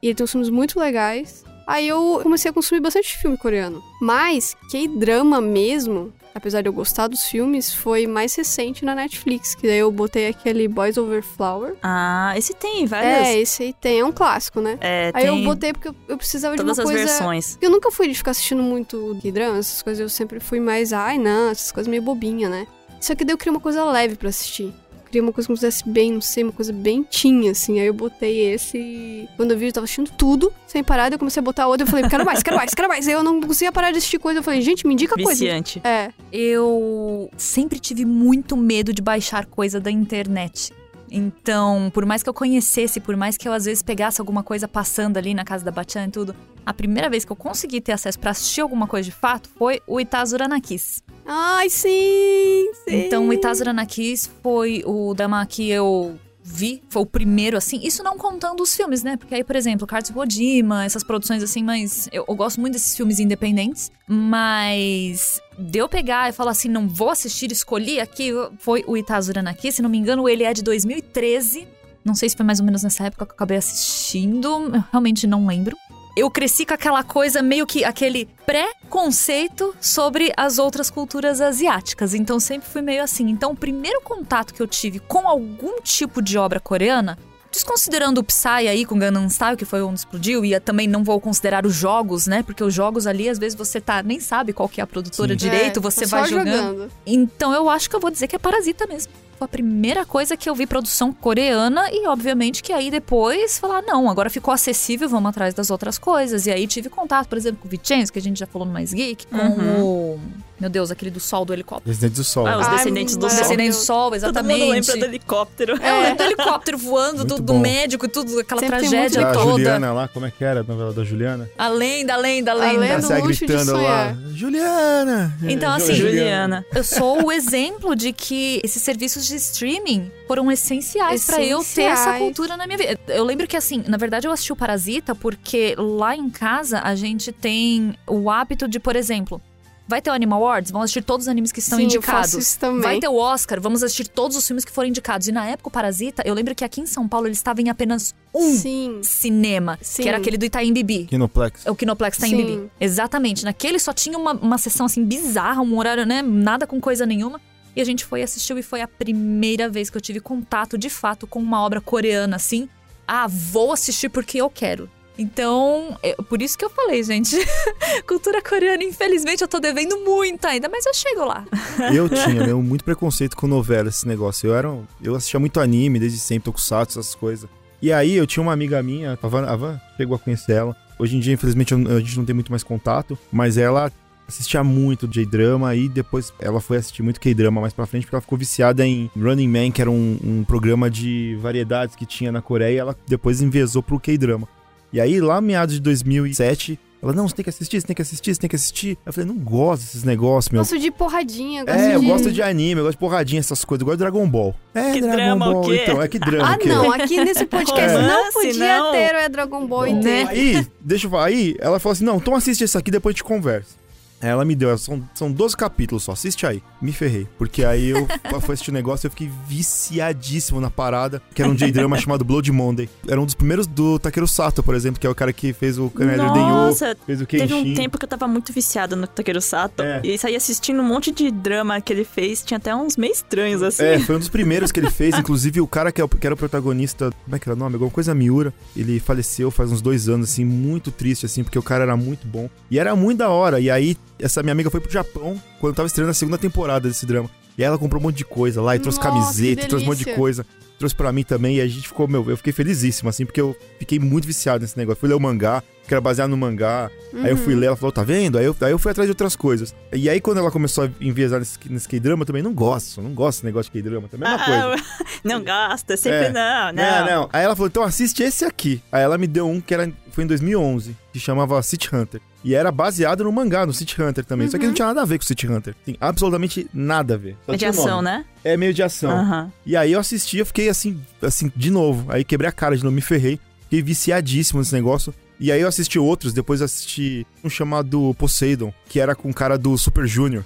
E 0.00 0.06
ele 0.06 0.14
tem 0.14 0.22
uns 0.22 0.30
filmes 0.30 0.48
muito 0.48 0.78
legais. 0.78 1.44
Aí 1.66 1.88
eu 1.88 2.20
comecei 2.22 2.52
a 2.52 2.54
consumir 2.54 2.80
bastante 2.80 3.18
filme 3.18 3.36
coreano. 3.36 3.82
Mas, 4.00 4.56
K-drama 4.70 5.40
mesmo, 5.40 6.12
apesar 6.32 6.60
de 6.60 6.68
eu 6.68 6.72
gostar 6.72 7.08
dos 7.08 7.24
filmes, 7.24 7.74
foi 7.74 8.06
mais 8.06 8.32
recente 8.36 8.84
na 8.84 8.94
Netflix. 8.94 9.56
Que 9.56 9.66
daí 9.66 9.78
eu 9.78 9.90
botei 9.90 10.28
aquele 10.28 10.68
Boys 10.68 10.96
Over 10.96 11.20
Flower. 11.20 11.74
Ah, 11.82 12.32
esse 12.36 12.54
tem 12.54 12.86
várias. 12.86 13.26
É, 13.26 13.40
esse 13.40 13.64
aí 13.64 13.72
tem, 13.72 13.98
é 13.98 14.04
um 14.04 14.12
clássico, 14.12 14.60
né? 14.60 14.78
É, 14.80 15.10
Aí 15.12 15.26
eu 15.26 15.42
botei 15.42 15.72
porque 15.72 15.88
eu, 15.88 15.96
eu 16.06 16.16
precisava 16.16 16.54
todas 16.54 16.76
de 16.76 16.80
as 16.80 16.86
uma 16.86 16.94
coisa. 16.94 17.08
versões. 17.08 17.58
Eu 17.60 17.70
nunca 17.70 17.90
fui 17.90 18.06
de 18.06 18.14
ficar 18.14 18.30
assistindo 18.30 18.62
muito 18.62 19.14
drama, 19.32 19.58
essas 19.58 19.82
coisas 19.82 20.00
eu 20.00 20.08
sempre 20.08 20.38
fui 20.38 20.60
mais, 20.60 20.92
ai 20.92 21.18
não, 21.18 21.50
essas 21.50 21.72
coisas 21.72 21.90
meio 21.90 22.02
bobinha, 22.02 22.48
né? 22.48 22.68
Só 23.00 23.16
que 23.16 23.24
daí 23.24 23.34
eu 23.34 23.38
queria 23.38 23.52
uma 23.52 23.60
coisa 23.60 23.84
leve 23.84 24.14
pra 24.14 24.28
assistir. 24.28 24.72
Queria 25.12 25.22
uma 25.26 25.32
coisa 25.32 25.46
que 25.46 25.52
me 25.52 25.58
fizesse 25.58 25.86
bem, 25.86 26.10
não 26.10 26.22
sei, 26.22 26.42
uma 26.42 26.54
coisa 26.54 26.72
bem 26.72 27.02
tinha, 27.02 27.50
assim. 27.50 27.78
Aí 27.78 27.86
eu 27.86 27.92
botei 27.92 28.46
esse 28.54 28.78
e 28.78 29.28
quando 29.36 29.50
eu 29.50 29.58
vi, 29.58 29.66
eu 29.66 29.72
tava 29.72 29.84
assistindo 29.84 30.10
tudo, 30.16 30.50
sem 30.66 30.82
parar, 30.82 31.12
eu 31.12 31.18
comecei 31.18 31.38
a 31.38 31.44
botar 31.44 31.68
outro, 31.68 31.86
eu 31.86 31.90
falei, 31.90 32.08
quero 32.08 32.24
mais, 32.24 32.42
quero 32.42 32.56
mais, 32.56 32.72
quero 32.72 32.88
mais. 32.88 33.06
Aí 33.06 33.12
eu 33.12 33.22
não 33.22 33.38
conseguia 33.42 33.70
parar 33.70 33.90
de 33.90 33.98
assistir 33.98 34.18
coisa, 34.18 34.38
eu 34.40 34.42
falei, 34.42 34.62
gente, 34.62 34.86
me 34.86 34.94
indica 34.94 35.14
coisa. 35.14 35.38
Viciante. 35.38 35.82
É, 35.84 36.10
Eu 36.32 37.30
sempre 37.36 37.78
tive 37.78 38.06
muito 38.06 38.56
medo 38.56 38.90
de 38.90 39.02
baixar 39.02 39.44
coisa 39.44 39.78
da 39.78 39.90
internet. 39.90 40.72
Então, 41.10 41.90
por 41.92 42.06
mais 42.06 42.22
que 42.22 42.30
eu 42.30 42.32
conhecesse, 42.32 42.98
por 42.98 43.14
mais 43.14 43.36
que 43.36 43.46
eu 43.46 43.52
às 43.52 43.66
vezes 43.66 43.82
pegasse 43.82 44.18
alguma 44.18 44.42
coisa 44.42 44.66
passando 44.66 45.18
ali 45.18 45.34
na 45.34 45.44
casa 45.44 45.62
da 45.62 45.70
Bachan 45.70 46.06
e 46.06 46.10
tudo, 46.10 46.34
a 46.64 46.72
primeira 46.72 47.10
vez 47.10 47.22
que 47.22 47.30
eu 47.30 47.36
consegui 47.36 47.82
ter 47.82 47.92
acesso 47.92 48.18
pra 48.18 48.30
assistir 48.30 48.62
alguma 48.62 48.86
coisa 48.86 49.10
de 49.10 49.14
fato 49.14 49.50
foi 49.58 49.82
o 49.86 50.00
Itazura 50.00 50.48
na 50.48 50.58
Kiss. 50.58 51.02
Ai, 51.24 51.70
sim, 51.70 52.70
sim. 52.84 53.06
Então, 53.06 53.28
o 53.28 53.32
Itazura 53.32 53.72
na 53.72 53.86
Kiss 53.86 54.28
foi 54.42 54.82
o 54.84 55.14
drama 55.14 55.44
que 55.46 55.70
eu 55.70 56.18
vi, 56.42 56.82
foi 56.88 57.02
o 57.02 57.06
primeiro, 57.06 57.56
assim. 57.56 57.80
Isso 57.82 58.02
não 58.02 58.18
contando 58.18 58.62
os 58.62 58.74
filmes, 58.74 59.02
né? 59.02 59.16
Porque 59.16 59.34
aí, 59.34 59.44
por 59.44 59.54
exemplo, 59.54 59.86
Carlos 59.86 60.10
Rodima, 60.10 60.84
essas 60.84 61.04
produções 61.04 61.42
assim, 61.42 61.62
mas 61.62 62.08
eu, 62.12 62.24
eu 62.28 62.34
gosto 62.34 62.60
muito 62.60 62.74
desses 62.74 62.96
filmes 62.96 63.20
independentes. 63.20 63.90
Mas 64.06 65.40
de 65.58 65.78
eu 65.78 65.88
pegar 65.88 66.28
e 66.28 66.32
falar 66.32 66.50
assim, 66.50 66.68
não 66.68 66.88
vou 66.88 67.10
assistir, 67.10 67.52
escolhi 67.52 68.00
aqui, 68.00 68.30
foi 68.58 68.84
o 68.86 68.96
Itazura 68.96 69.42
na 69.42 69.54
Kiss. 69.54 69.76
Se 69.76 69.82
não 69.82 69.90
me 69.90 69.98
engano, 69.98 70.28
ele 70.28 70.42
é 70.42 70.52
de 70.52 70.62
2013. 70.62 71.68
Não 72.04 72.14
sei 72.14 72.28
se 72.28 72.36
foi 72.36 72.44
mais 72.44 72.58
ou 72.58 72.66
menos 72.66 72.82
nessa 72.82 73.04
época 73.04 73.24
que 73.24 73.32
eu 73.32 73.34
acabei 73.34 73.56
assistindo, 73.56 74.48
eu 74.48 74.84
realmente 74.90 75.26
não 75.26 75.46
lembro. 75.46 75.76
Eu 76.14 76.30
cresci 76.30 76.66
com 76.66 76.74
aquela 76.74 77.02
coisa 77.02 77.40
meio 77.40 77.66
que 77.66 77.84
aquele 77.84 78.28
pré-conceito 78.44 79.74
sobre 79.80 80.30
as 80.36 80.58
outras 80.58 80.90
culturas 80.90 81.40
asiáticas. 81.40 82.12
Então 82.12 82.38
sempre 82.38 82.68
fui 82.68 82.82
meio 82.82 83.02
assim. 83.02 83.30
Então 83.30 83.52
o 83.52 83.56
primeiro 83.56 84.00
contato 84.02 84.52
que 84.52 84.60
eu 84.60 84.66
tive 84.66 84.98
com 84.98 85.26
algum 85.26 85.80
tipo 85.80 86.20
de 86.20 86.36
obra 86.36 86.60
coreana, 86.60 87.18
desconsiderando 87.50 88.20
o 88.20 88.24
Psy 88.24 88.68
aí 88.68 88.84
com 88.84 88.98
Gangnam 88.98 89.28
Style, 89.28 89.56
que 89.56 89.64
foi 89.64 89.80
onde 89.80 90.00
explodiu, 90.00 90.44
e 90.44 90.58
também 90.60 90.86
não 90.86 91.02
vou 91.02 91.18
considerar 91.18 91.64
os 91.64 91.74
jogos, 91.74 92.26
né? 92.26 92.42
Porque 92.42 92.62
os 92.62 92.74
jogos 92.74 93.06
ali, 93.06 93.28
às 93.28 93.38
vezes 93.38 93.56
você 93.56 93.80
tá 93.80 94.02
nem 94.02 94.20
sabe 94.20 94.52
qual 94.52 94.68
que 94.68 94.80
é 94.80 94.84
a 94.84 94.86
produtora 94.86 95.32
Sim. 95.32 95.36
direito, 95.36 95.78
É, 95.78 95.82
você 95.82 96.04
vai 96.04 96.28
jogando. 96.28 96.90
Então 97.06 97.54
eu 97.54 97.70
acho 97.70 97.88
que 97.88 97.96
eu 97.96 98.00
vou 98.00 98.10
dizer 98.10 98.28
que 98.28 98.36
é 98.36 98.38
Parasita 98.38 98.86
mesmo. 98.86 99.12
A 99.44 99.48
primeira 99.48 100.04
coisa 100.04 100.36
que 100.36 100.48
eu 100.48 100.54
vi 100.54 100.66
produção 100.66 101.12
coreana 101.12 101.90
e 101.90 102.06
obviamente 102.06 102.62
que 102.62 102.72
aí 102.72 102.90
depois 102.90 103.58
falar, 103.58 103.82
não, 103.82 104.08
agora 104.08 104.30
ficou 104.30 104.52
acessível, 104.52 105.08
vamos 105.08 105.30
atrás 105.30 105.54
das 105.54 105.70
outras 105.70 105.98
coisas. 105.98 106.46
E 106.46 106.50
aí 106.50 106.66
tive 106.66 106.88
contato, 106.88 107.28
por 107.28 107.38
exemplo, 107.38 107.60
com 107.60 107.68
o 107.68 107.70
Vincenzo, 107.70 108.12
que 108.12 108.18
a 108.18 108.22
gente 108.22 108.38
já 108.38 108.46
falou 108.46 108.66
no 108.66 108.72
Mais 108.72 108.92
Geek, 108.92 109.26
com 109.26 109.36
o... 109.82 110.20
Meu 110.62 110.70
Deus, 110.70 110.92
aquele 110.92 111.10
do 111.10 111.18
sol 111.18 111.44
do 111.44 111.52
helicóptero. 111.52 111.88
Residente 111.90 112.14
do 112.14 112.22
Sol. 112.22 112.46
Ah, 112.46 112.56
os 112.58 112.68
Ai, 112.68 112.76
Descendentes 112.76 113.16
do 113.16 113.22
Sol. 113.22 113.30
maravilhoso. 113.30 113.48
Descendente 113.56 113.76
do 113.76 113.84
Sol, 113.84 114.04
Todo 114.04 114.14
exatamente. 114.14 114.60
mundo 114.60 114.70
lembra 114.70 114.96
do 114.96 115.04
helicóptero. 115.04 115.82
É, 115.82 116.14
do 116.14 116.22
helicóptero 116.22 116.78
voando, 116.78 117.24
do, 117.24 117.40
do 117.42 117.54
médico 117.54 118.06
e 118.06 118.08
tudo, 118.08 118.38
aquela 118.38 118.60
Sempre 118.60 118.78
tragédia 118.78 119.20
a 119.22 119.24
muito 119.24 119.38
toda. 119.40 119.50
Juliana 119.50 119.92
lá, 119.92 120.06
como 120.06 120.24
é 120.26 120.30
que 120.30 120.44
era 120.44 120.60
a 120.60 120.62
novela 120.62 120.92
da 120.92 121.02
Juliana? 121.02 121.50
A 121.58 121.66
lenda, 121.68 122.14
a 122.14 122.16
lenda, 122.16 122.52
a 122.52 122.54
A 122.54 122.58
lenda. 122.58 122.78
lenda. 122.80 123.02
Sai 123.02 123.20
luxo 123.22 123.40
de 123.40 123.46
gritando 123.46 123.72
lá. 123.82 124.16
Juliana! 124.32 125.36
Então, 125.42 125.72
É, 125.72 125.76
assim, 125.76 125.94
Juliana. 125.94 126.64
Eu 126.74 126.84
sou 126.84 127.24
o 127.26 127.32
exemplo 127.32 127.96
de 127.96 128.12
que 128.12 128.60
esses 128.62 128.80
serviços 128.82 129.26
de 129.26 129.34
streaming 129.36 130.10
foram 130.28 130.50
essenciais 130.50 131.26
pra 131.26 131.42
eu 131.42 131.58
ter 131.58 131.82
essa 131.82 131.92
Essenciais. 132.02 132.18
cultura 132.18 132.56
na 132.56 132.66
minha 132.66 132.78
vida. 132.78 132.98
Eu 133.08 133.24
lembro 133.24 133.46
que, 133.48 133.56
assim, 133.56 133.82
na 133.86 133.96
verdade 133.96 134.26
eu 134.28 134.32
assisti 134.32 134.52
o 134.52 134.56
Parasita 134.56 135.14
porque 135.14 135.74
lá 135.76 136.14
em 136.16 136.30
casa 136.30 136.80
a 136.84 136.94
gente 136.94 137.32
tem 137.32 137.94
o 138.06 138.30
hábito 138.30 138.68
de, 138.68 138.78
por 138.78 138.94
exemplo, 138.96 139.40
vai 139.86 140.00
ter 140.00 140.10
o 140.10 140.12
Animal 140.12 140.42
Awards, 140.42 140.70
vamos 140.70 140.84
assistir 140.84 141.02
todos 141.02 141.26
os 141.26 141.28
animes 141.28 141.52
que 141.52 141.60
estão 141.60 141.76
Sim, 141.78 141.84
eu 141.84 141.86
indicados. 141.88 142.30
faço 142.32 142.38
isso 142.38 142.58
também. 142.58 142.82
Vai 142.82 143.00
ter 143.00 143.08
o 143.08 143.16
Oscar, 143.16 143.60
vamos 143.60 143.82
assistir 143.82 144.08
todos 144.08 144.36
os 144.36 144.46
filmes 144.46 144.64
que 144.64 144.72
foram 144.72 144.88
indicados. 144.88 145.28
E 145.28 145.32
na 145.32 145.46
época 145.46 145.68
o 145.68 145.70
Parasita, 145.70 146.22
eu 146.24 146.34
lembro 146.34 146.54
que 146.54 146.64
aqui 146.64 146.80
em 146.80 146.86
São 146.86 147.06
Paulo 147.06 147.26
ele 147.26 147.34
estava 147.34 147.60
em 147.60 147.68
apenas 147.68 148.14
um 148.34 148.54
Sim. 148.54 149.00
cinema, 149.02 149.78
Sim. 149.82 150.02
que 150.02 150.08
era 150.08 150.18
aquele 150.18 150.38
do 150.38 150.44
Itaim 150.44 150.72
Bibi. 150.72 151.06
Kinoplex. 151.06 151.66
É 151.66 151.70
o 151.70 151.76
Kinoplex 151.76 152.22
em 152.22 152.28
Sim. 152.28 152.36
Bibi. 152.36 152.70
Exatamente. 152.80 153.44
Naquele 153.44 153.78
só 153.78 153.92
tinha 153.92 154.16
uma, 154.16 154.32
uma 154.32 154.58
sessão 154.58 154.86
assim 154.86 155.04
bizarra, 155.04 155.60
um 155.60 155.76
horário, 155.76 156.06
né? 156.06 156.22
Nada 156.22 156.66
com 156.66 156.80
coisa 156.80 157.04
nenhuma. 157.04 157.40
E 157.74 157.80
a 157.80 157.84
gente 157.84 158.04
foi 158.04 158.22
assistiu 158.22 158.58
e 158.58 158.62
foi 158.62 158.82
a 158.82 158.88
primeira 158.88 159.68
vez 159.68 159.88
que 159.88 159.96
eu 159.96 160.00
tive 160.00 160.20
contato 160.20 160.76
de 160.76 160.90
fato 160.90 161.26
com 161.26 161.38
uma 161.38 161.62
obra 161.62 161.80
coreana 161.80 162.36
assim. 162.36 162.68
Ah, 163.06 163.26
vou 163.26 163.72
assistir 163.72 164.08
porque 164.08 164.38
eu 164.38 164.48
quero. 164.50 164.90
Então, 165.18 165.96
por 166.28 166.40
isso 166.40 166.56
que 166.58 166.64
eu 166.64 166.70
falei, 166.70 167.02
gente. 167.02 167.36
Cultura 168.06 168.40
coreana, 168.42 168.82
infelizmente, 168.82 169.42
eu 169.42 169.48
tô 169.48 169.60
devendo 169.60 169.98
muito 170.04 170.44
ainda, 170.46 170.68
mas 170.68 170.86
eu 170.86 170.94
chego 170.94 171.24
lá. 171.24 171.44
Eu 171.94 172.08
tinha 172.08 172.42
meu, 172.46 172.62
muito 172.62 172.84
preconceito 172.84 173.36
com 173.36 173.46
novela, 173.46 173.88
esse 173.88 174.06
negócio. 174.08 174.48
Eu 174.48 174.54
era, 174.54 174.70
um- 174.70 174.84
eu 175.02 175.14
assistia 175.14 175.38
muito 175.38 175.60
anime 175.60 175.98
desde 175.98 176.18
sempre, 176.18 176.44
tokusatsu, 176.46 176.98
essas 176.98 177.14
coisas. 177.14 177.48
E 177.80 177.92
aí 177.92 178.14
eu 178.14 178.26
tinha 178.26 178.42
uma 178.42 178.52
amiga 178.52 178.82
minha, 178.82 179.18
a 179.20 179.26
Van, 179.28 179.44
a 179.44 179.56
Van 179.56 179.80
chegou 179.96 180.14
a 180.16 180.18
conhecer 180.18 180.52
ela. 180.52 180.76
Hoje 180.98 181.16
em 181.16 181.20
dia, 181.20 181.34
infelizmente, 181.34 181.74
a 181.74 181.98
gente 181.98 182.16
não 182.16 182.24
tem 182.24 182.34
muito 182.34 182.50
mais 182.52 182.62
contato, 182.62 183.18
mas 183.30 183.58
ela 183.58 183.90
assistia 184.28 184.62
muito 184.62 185.08
J-drama 185.08 185.74
e 185.74 185.88
depois 185.88 186.32
ela 186.38 186.60
foi 186.60 186.76
assistir 186.76 187.02
muito 187.02 187.20
K-drama 187.20 187.60
mais 187.60 187.72
pra 187.72 187.84
frente 187.86 188.04
porque 188.04 188.14
ela 188.14 188.20
ficou 188.22 188.38
viciada 188.38 188.86
em 188.86 189.10
Running 189.20 189.48
Man, 189.48 189.70
que 189.72 189.80
era 189.82 189.90
um, 189.90 190.18
um 190.22 190.44
programa 190.44 190.88
de 190.88 191.36
variedades 191.42 191.96
que 191.96 192.06
tinha 192.06 192.30
na 192.30 192.40
Coreia, 192.40 192.74
e 192.74 192.78
ela 192.78 192.96
depois 193.06 193.42
envezou 193.42 193.82
pro 193.82 193.98
K-drama. 194.00 194.48
E 194.92 195.00
aí, 195.00 195.20
lá 195.20 195.40
meados 195.40 195.74
de 195.76 195.80
2007, 195.80 196.78
ela, 197.02 197.12
não, 197.12 197.26
você 197.26 197.34
tem 197.34 197.42
que 197.42 197.48
assistir, 197.50 197.80
você 197.80 197.86
tem 197.86 197.96
que 197.96 198.02
assistir, 198.02 198.34
você 198.34 198.40
tem 198.40 198.48
que 198.50 198.54
assistir. 198.56 198.98
Eu 199.04 199.12
falei, 199.12 199.28
não 199.28 199.36
gosto 199.36 199.82
desses 199.82 200.04
negócios, 200.04 200.52
meu. 200.52 200.60
Gosto 200.60 200.78
de 200.78 200.90
porradinha, 200.90 201.64
gosto 201.64 201.76
É, 201.78 201.96
eu 201.96 202.00
de... 202.00 202.06
gosto 202.06 202.30
de 202.30 202.42
anime, 202.42 202.80
eu 202.80 202.84
gosto 202.84 202.96
de 202.96 203.00
porradinha, 203.00 203.40
essas 203.40 203.64
coisas. 203.64 203.80
Eu 203.80 203.86
gosto 203.86 203.96
de 203.98 204.04
Dragon 204.04 204.28
Ball. 204.28 204.54
É, 204.74 204.92
Que 204.92 205.00
Dragon 205.00 205.16
drama, 205.16 205.48
o 205.48 205.52
Ball. 205.54 205.62
quê? 205.64 205.80
Então, 205.82 206.02
é 206.02 206.06
que 206.08 206.18
drama, 206.20 206.48
Ah, 206.52 206.54
o 206.54 206.58
quê? 206.58 206.68
não, 206.68 206.92
aqui 206.92 207.24
nesse 207.24 207.44
podcast 207.46 207.92
não 207.96 208.02
Romance, 208.18 208.32
podia 208.32 208.78
não. 208.78 208.92
ter 208.92 209.14
o 209.14 209.18
É 209.18 209.28
Dragon 209.28 209.66
Ball 209.66 209.86
inteiro. 209.88 210.28
Aí, 210.28 210.66
deixa 210.80 211.06
eu 211.06 211.10
falar. 211.10 211.24
Aí, 211.24 211.56
ela 211.58 211.80
falou 211.80 211.92
assim: 211.94 212.04
não, 212.04 212.18
então 212.18 212.36
assiste 212.36 212.62
esse 212.62 212.78
aqui, 212.78 212.90
depois 212.90 213.14
a 213.14 213.14
gente 213.14 213.24
conversa. 213.24 213.81
Ela 214.22 214.44
me 214.44 214.54
deu, 214.54 214.76
são, 214.78 215.02
são 215.14 215.30
12 215.32 215.56
capítulos 215.56 216.04
só, 216.04 216.12
assiste 216.12 216.46
aí. 216.46 216.62
Me 216.80 216.92
ferrei. 216.92 217.26
Porque 217.36 217.64
aí 217.64 217.88
eu 217.88 218.06
fui 218.40 218.54
assistir 218.54 218.70
o 218.70 218.74
negócio 218.74 219.04
e 219.04 219.08
eu 219.08 219.10
fiquei 219.10 219.30
viciadíssimo 219.48 220.60
na 220.60 220.70
parada, 220.70 221.20
que 221.34 221.42
era 221.42 221.50
um 221.50 221.54
J-drama 221.54 221.96
chamado 222.00 222.24
Blood 222.24 222.50
Monday. 222.52 222.88
Era 223.08 223.20
um 223.20 223.24
dos 223.24 223.34
primeiros 223.34 223.66
do 223.66 223.98
Takeru 223.98 224.28
Sato, 224.28 224.62
por 224.62 224.74
exemplo, 224.74 225.00
que 225.00 225.06
é 225.06 225.10
o 225.10 225.14
cara 225.14 225.32
que 225.32 225.52
fez 225.52 225.78
o 225.78 225.90
Kamen 225.90 226.12
Rider 226.16 226.96
fez 227.06 227.20
o 227.20 227.26
teve 227.26 227.54
um 227.54 227.74
tempo 227.74 227.98
que 227.98 228.04
eu 228.04 228.08
tava 228.08 228.28
muito 228.28 228.52
viciada 228.52 228.94
no 228.94 229.06
Takeru 229.06 229.40
Sato. 229.40 229.82
É. 229.82 230.00
E 230.04 230.16
saí 230.18 230.36
assistindo 230.36 230.80
um 230.80 230.84
monte 230.86 231.10
de 231.12 231.30
drama 231.30 231.80
que 231.80 231.92
ele 231.92 232.04
fez. 232.04 232.42
Tinha 232.42 232.58
até 232.58 232.74
uns 232.74 232.96
meio 232.96 233.12
estranhos, 233.12 233.62
assim. 233.62 233.82
É, 233.84 233.98
foi 233.98 234.16
um 234.16 234.18
dos 234.18 234.28
primeiros 234.28 234.70
que 234.70 234.80
ele 234.80 234.90
fez. 234.90 235.16
Inclusive, 235.18 235.60
o 235.60 235.66
cara 235.66 235.90
que, 235.90 236.00
é 236.00 236.04
o- 236.04 236.08
que 236.08 236.26
era 236.26 236.34
o 236.34 236.38
protagonista. 236.38 237.10
Como 237.24 237.36
é 237.36 237.38
que 237.38 237.48
era 237.48 237.56
o 237.56 237.58
nome? 237.58 237.74
Alguma 237.74 237.90
coisa 237.90 238.14
Miura. 238.14 238.52
Ele 238.76 239.00
faleceu 239.00 239.50
faz 239.50 239.72
uns 239.72 239.80
dois 239.82 240.08
anos, 240.08 240.30
assim, 240.30 240.44
muito 240.44 240.90
triste, 240.90 241.26
assim, 241.26 241.42
porque 241.42 241.58
o 241.58 241.62
cara 241.62 241.84
era 241.84 241.96
muito 241.96 242.26
bom. 242.26 242.48
E 242.70 242.78
era 242.78 242.94
muito 242.94 243.18
da 243.18 243.28
hora. 243.28 243.60
E 243.60 243.70
aí, 243.70 243.96
essa 244.22 244.42
minha 244.42 244.52
amiga 244.52 244.70
foi 244.70 244.80
pro 244.80 244.90
Japão 244.92 245.40
quando 245.60 245.74
tava 245.74 245.86
estreando 245.86 246.10
a 246.10 246.14
segunda 246.14 246.38
temporada 246.38 246.88
desse 246.88 247.04
drama. 247.06 247.28
E 247.58 247.62
aí 247.62 247.66
ela 247.68 247.76
comprou 247.78 248.00
um 248.00 248.04
monte 248.04 248.16
de 248.16 248.24
coisa 248.24 248.62
lá, 248.62 248.74
e 248.74 248.78
trouxe 248.78 248.98
Nossa, 248.98 249.10
camiseta, 249.10 249.62
e 249.62 249.68
trouxe 249.68 249.84
um 249.84 249.88
monte 249.88 250.04
de 250.04 250.14
coisa. 250.14 250.46
Trouxe 250.78 250.96
pra 250.96 251.12
mim 251.12 251.22
também, 251.22 251.56
e 251.56 251.60
a 251.60 251.66
gente 251.66 251.86
ficou, 251.86 252.08
meu, 252.08 252.28
eu 252.30 252.36
fiquei 252.36 252.52
felizíssimo, 252.52 253.10
assim, 253.10 253.26
porque 253.26 253.40
eu 253.40 253.54
fiquei 253.78 253.98
muito 253.98 254.26
viciado 254.26 254.62
nesse 254.62 254.76
negócio. 254.76 254.98
Fui 254.98 255.08
ler 255.08 255.14
o 255.14 255.20
mangá, 255.20 255.62
que 255.86 255.92
era 255.92 256.00
baseado 256.00 256.30
no 256.30 256.36
mangá. 256.36 256.90
Aí 257.12 257.26
eu 257.30 257.36
Uhum. 257.36 257.42
fui 257.42 257.54
ler, 257.54 257.66
ela 257.66 257.76
falou, 257.76 257.92
tá 257.92 258.02
vendo? 258.02 258.38
Aí 258.38 258.46
eu, 258.46 258.56
aí 258.62 258.70
eu 258.72 258.78
fui 258.78 258.90
atrás 258.90 259.06
de 259.06 259.10
outras 259.12 259.36
coisas. 259.36 259.74
E 259.92 260.08
aí, 260.08 260.18
quando 260.18 260.38
ela 260.38 260.50
começou 260.50 260.84
a 260.84 260.90
enviesar 260.98 261.38
nesse, 261.40 261.58
nesse 261.68 261.86
K-drama, 261.86 262.22
eu 262.22 262.26
também 262.26 262.42
não 262.42 262.54
gosto. 262.54 263.02
Não 263.02 263.12
gosto 263.12 263.36
desse 263.38 263.44
negócio 263.44 263.70
de 263.70 263.78
K-drama. 263.82 264.08
Também 264.08 264.28
é 264.28 264.34
uma 264.34 264.44
coisa. 264.44 264.74
Ah, 265.00 265.04
não 265.22 265.44
gasta, 265.44 265.96
sempre 265.96 266.18
É. 266.28 266.32
não, 266.32 266.72
não. 266.72 266.82
Não, 266.82 267.06
não. 267.06 267.28
Aí 267.32 267.44
ela 267.44 267.54
falou, 267.54 267.68
então 267.68 267.82
assiste 267.82 268.22
esse 268.22 268.44
aqui. 268.46 268.82
Aí 268.90 269.02
ela 269.02 269.18
me 269.18 269.26
deu 269.26 269.46
um 269.48 269.60
que 269.60 269.74
era, 269.74 269.92
foi 270.10 270.24
em 270.24 270.26
2011, 270.26 270.96
que 271.12 271.20
chamava 271.20 271.62
City 271.62 271.94
Hunter. 271.94 272.20
E 272.44 272.54
era 272.54 272.72
baseado 272.72 273.22
no 273.24 273.30
mangá, 273.32 273.64
no 273.64 273.72
City 273.72 274.00
Hunter 274.02 274.24
também. 274.24 274.48
Só 274.48 274.58
que 274.58 274.66
não 274.66 274.74
tinha 274.74 274.88
nada 274.88 275.02
a 275.02 275.04
ver 275.04 275.18
com 275.18 275.24
o 275.24 275.26
City 275.26 275.46
Hunter. 275.46 275.74
Tem 275.84 275.96
absolutamente 276.00 276.68
nada 276.74 277.14
a 277.14 277.16
ver. 277.16 277.36
Só 277.46 277.52
É 277.52 277.56
de 277.56 277.66
ação, 277.66 278.02
né? 278.02 278.24
É 278.42 278.56
meio 278.56 278.74
de 278.74 278.82
ação. 278.82 279.10
Aham. 279.10 279.52
E 279.64 279.76
aí 279.76 279.92
eu 279.92 280.00
assisti, 280.00 280.38
eu 280.38 280.46
fiquei 280.46 280.68
assim, 280.68 281.00
assim, 281.20 281.52
de 281.54 281.70
novo. 281.70 282.10
Aí 282.10 282.24
quebrei 282.24 282.48
a 282.48 282.52
cara 282.52 282.76
de 282.76 282.82
novo, 282.82 282.94
me 282.94 283.00
ferrei. 283.00 283.38
Fiquei 283.62 283.80
viciadíssimo 283.82 284.58
nesse 284.60 284.74
negócio. 284.74 285.14
E 285.38 285.50
aí 285.50 285.60
eu 285.60 285.68
assisti 285.68 285.98
outros, 285.98 286.32
depois 286.32 286.60
assisti 286.62 287.26
um 287.42 287.50
chamado 287.50 288.14
Poseidon, 288.18 288.72
que 288.88 289.00
era 289.00 289.14
com 289.14 289.30
o 289.30 289.34
cara 289.34 289.56
do 289.56 289.76
Super 289.78 290.06
Junior. 290.06 290.44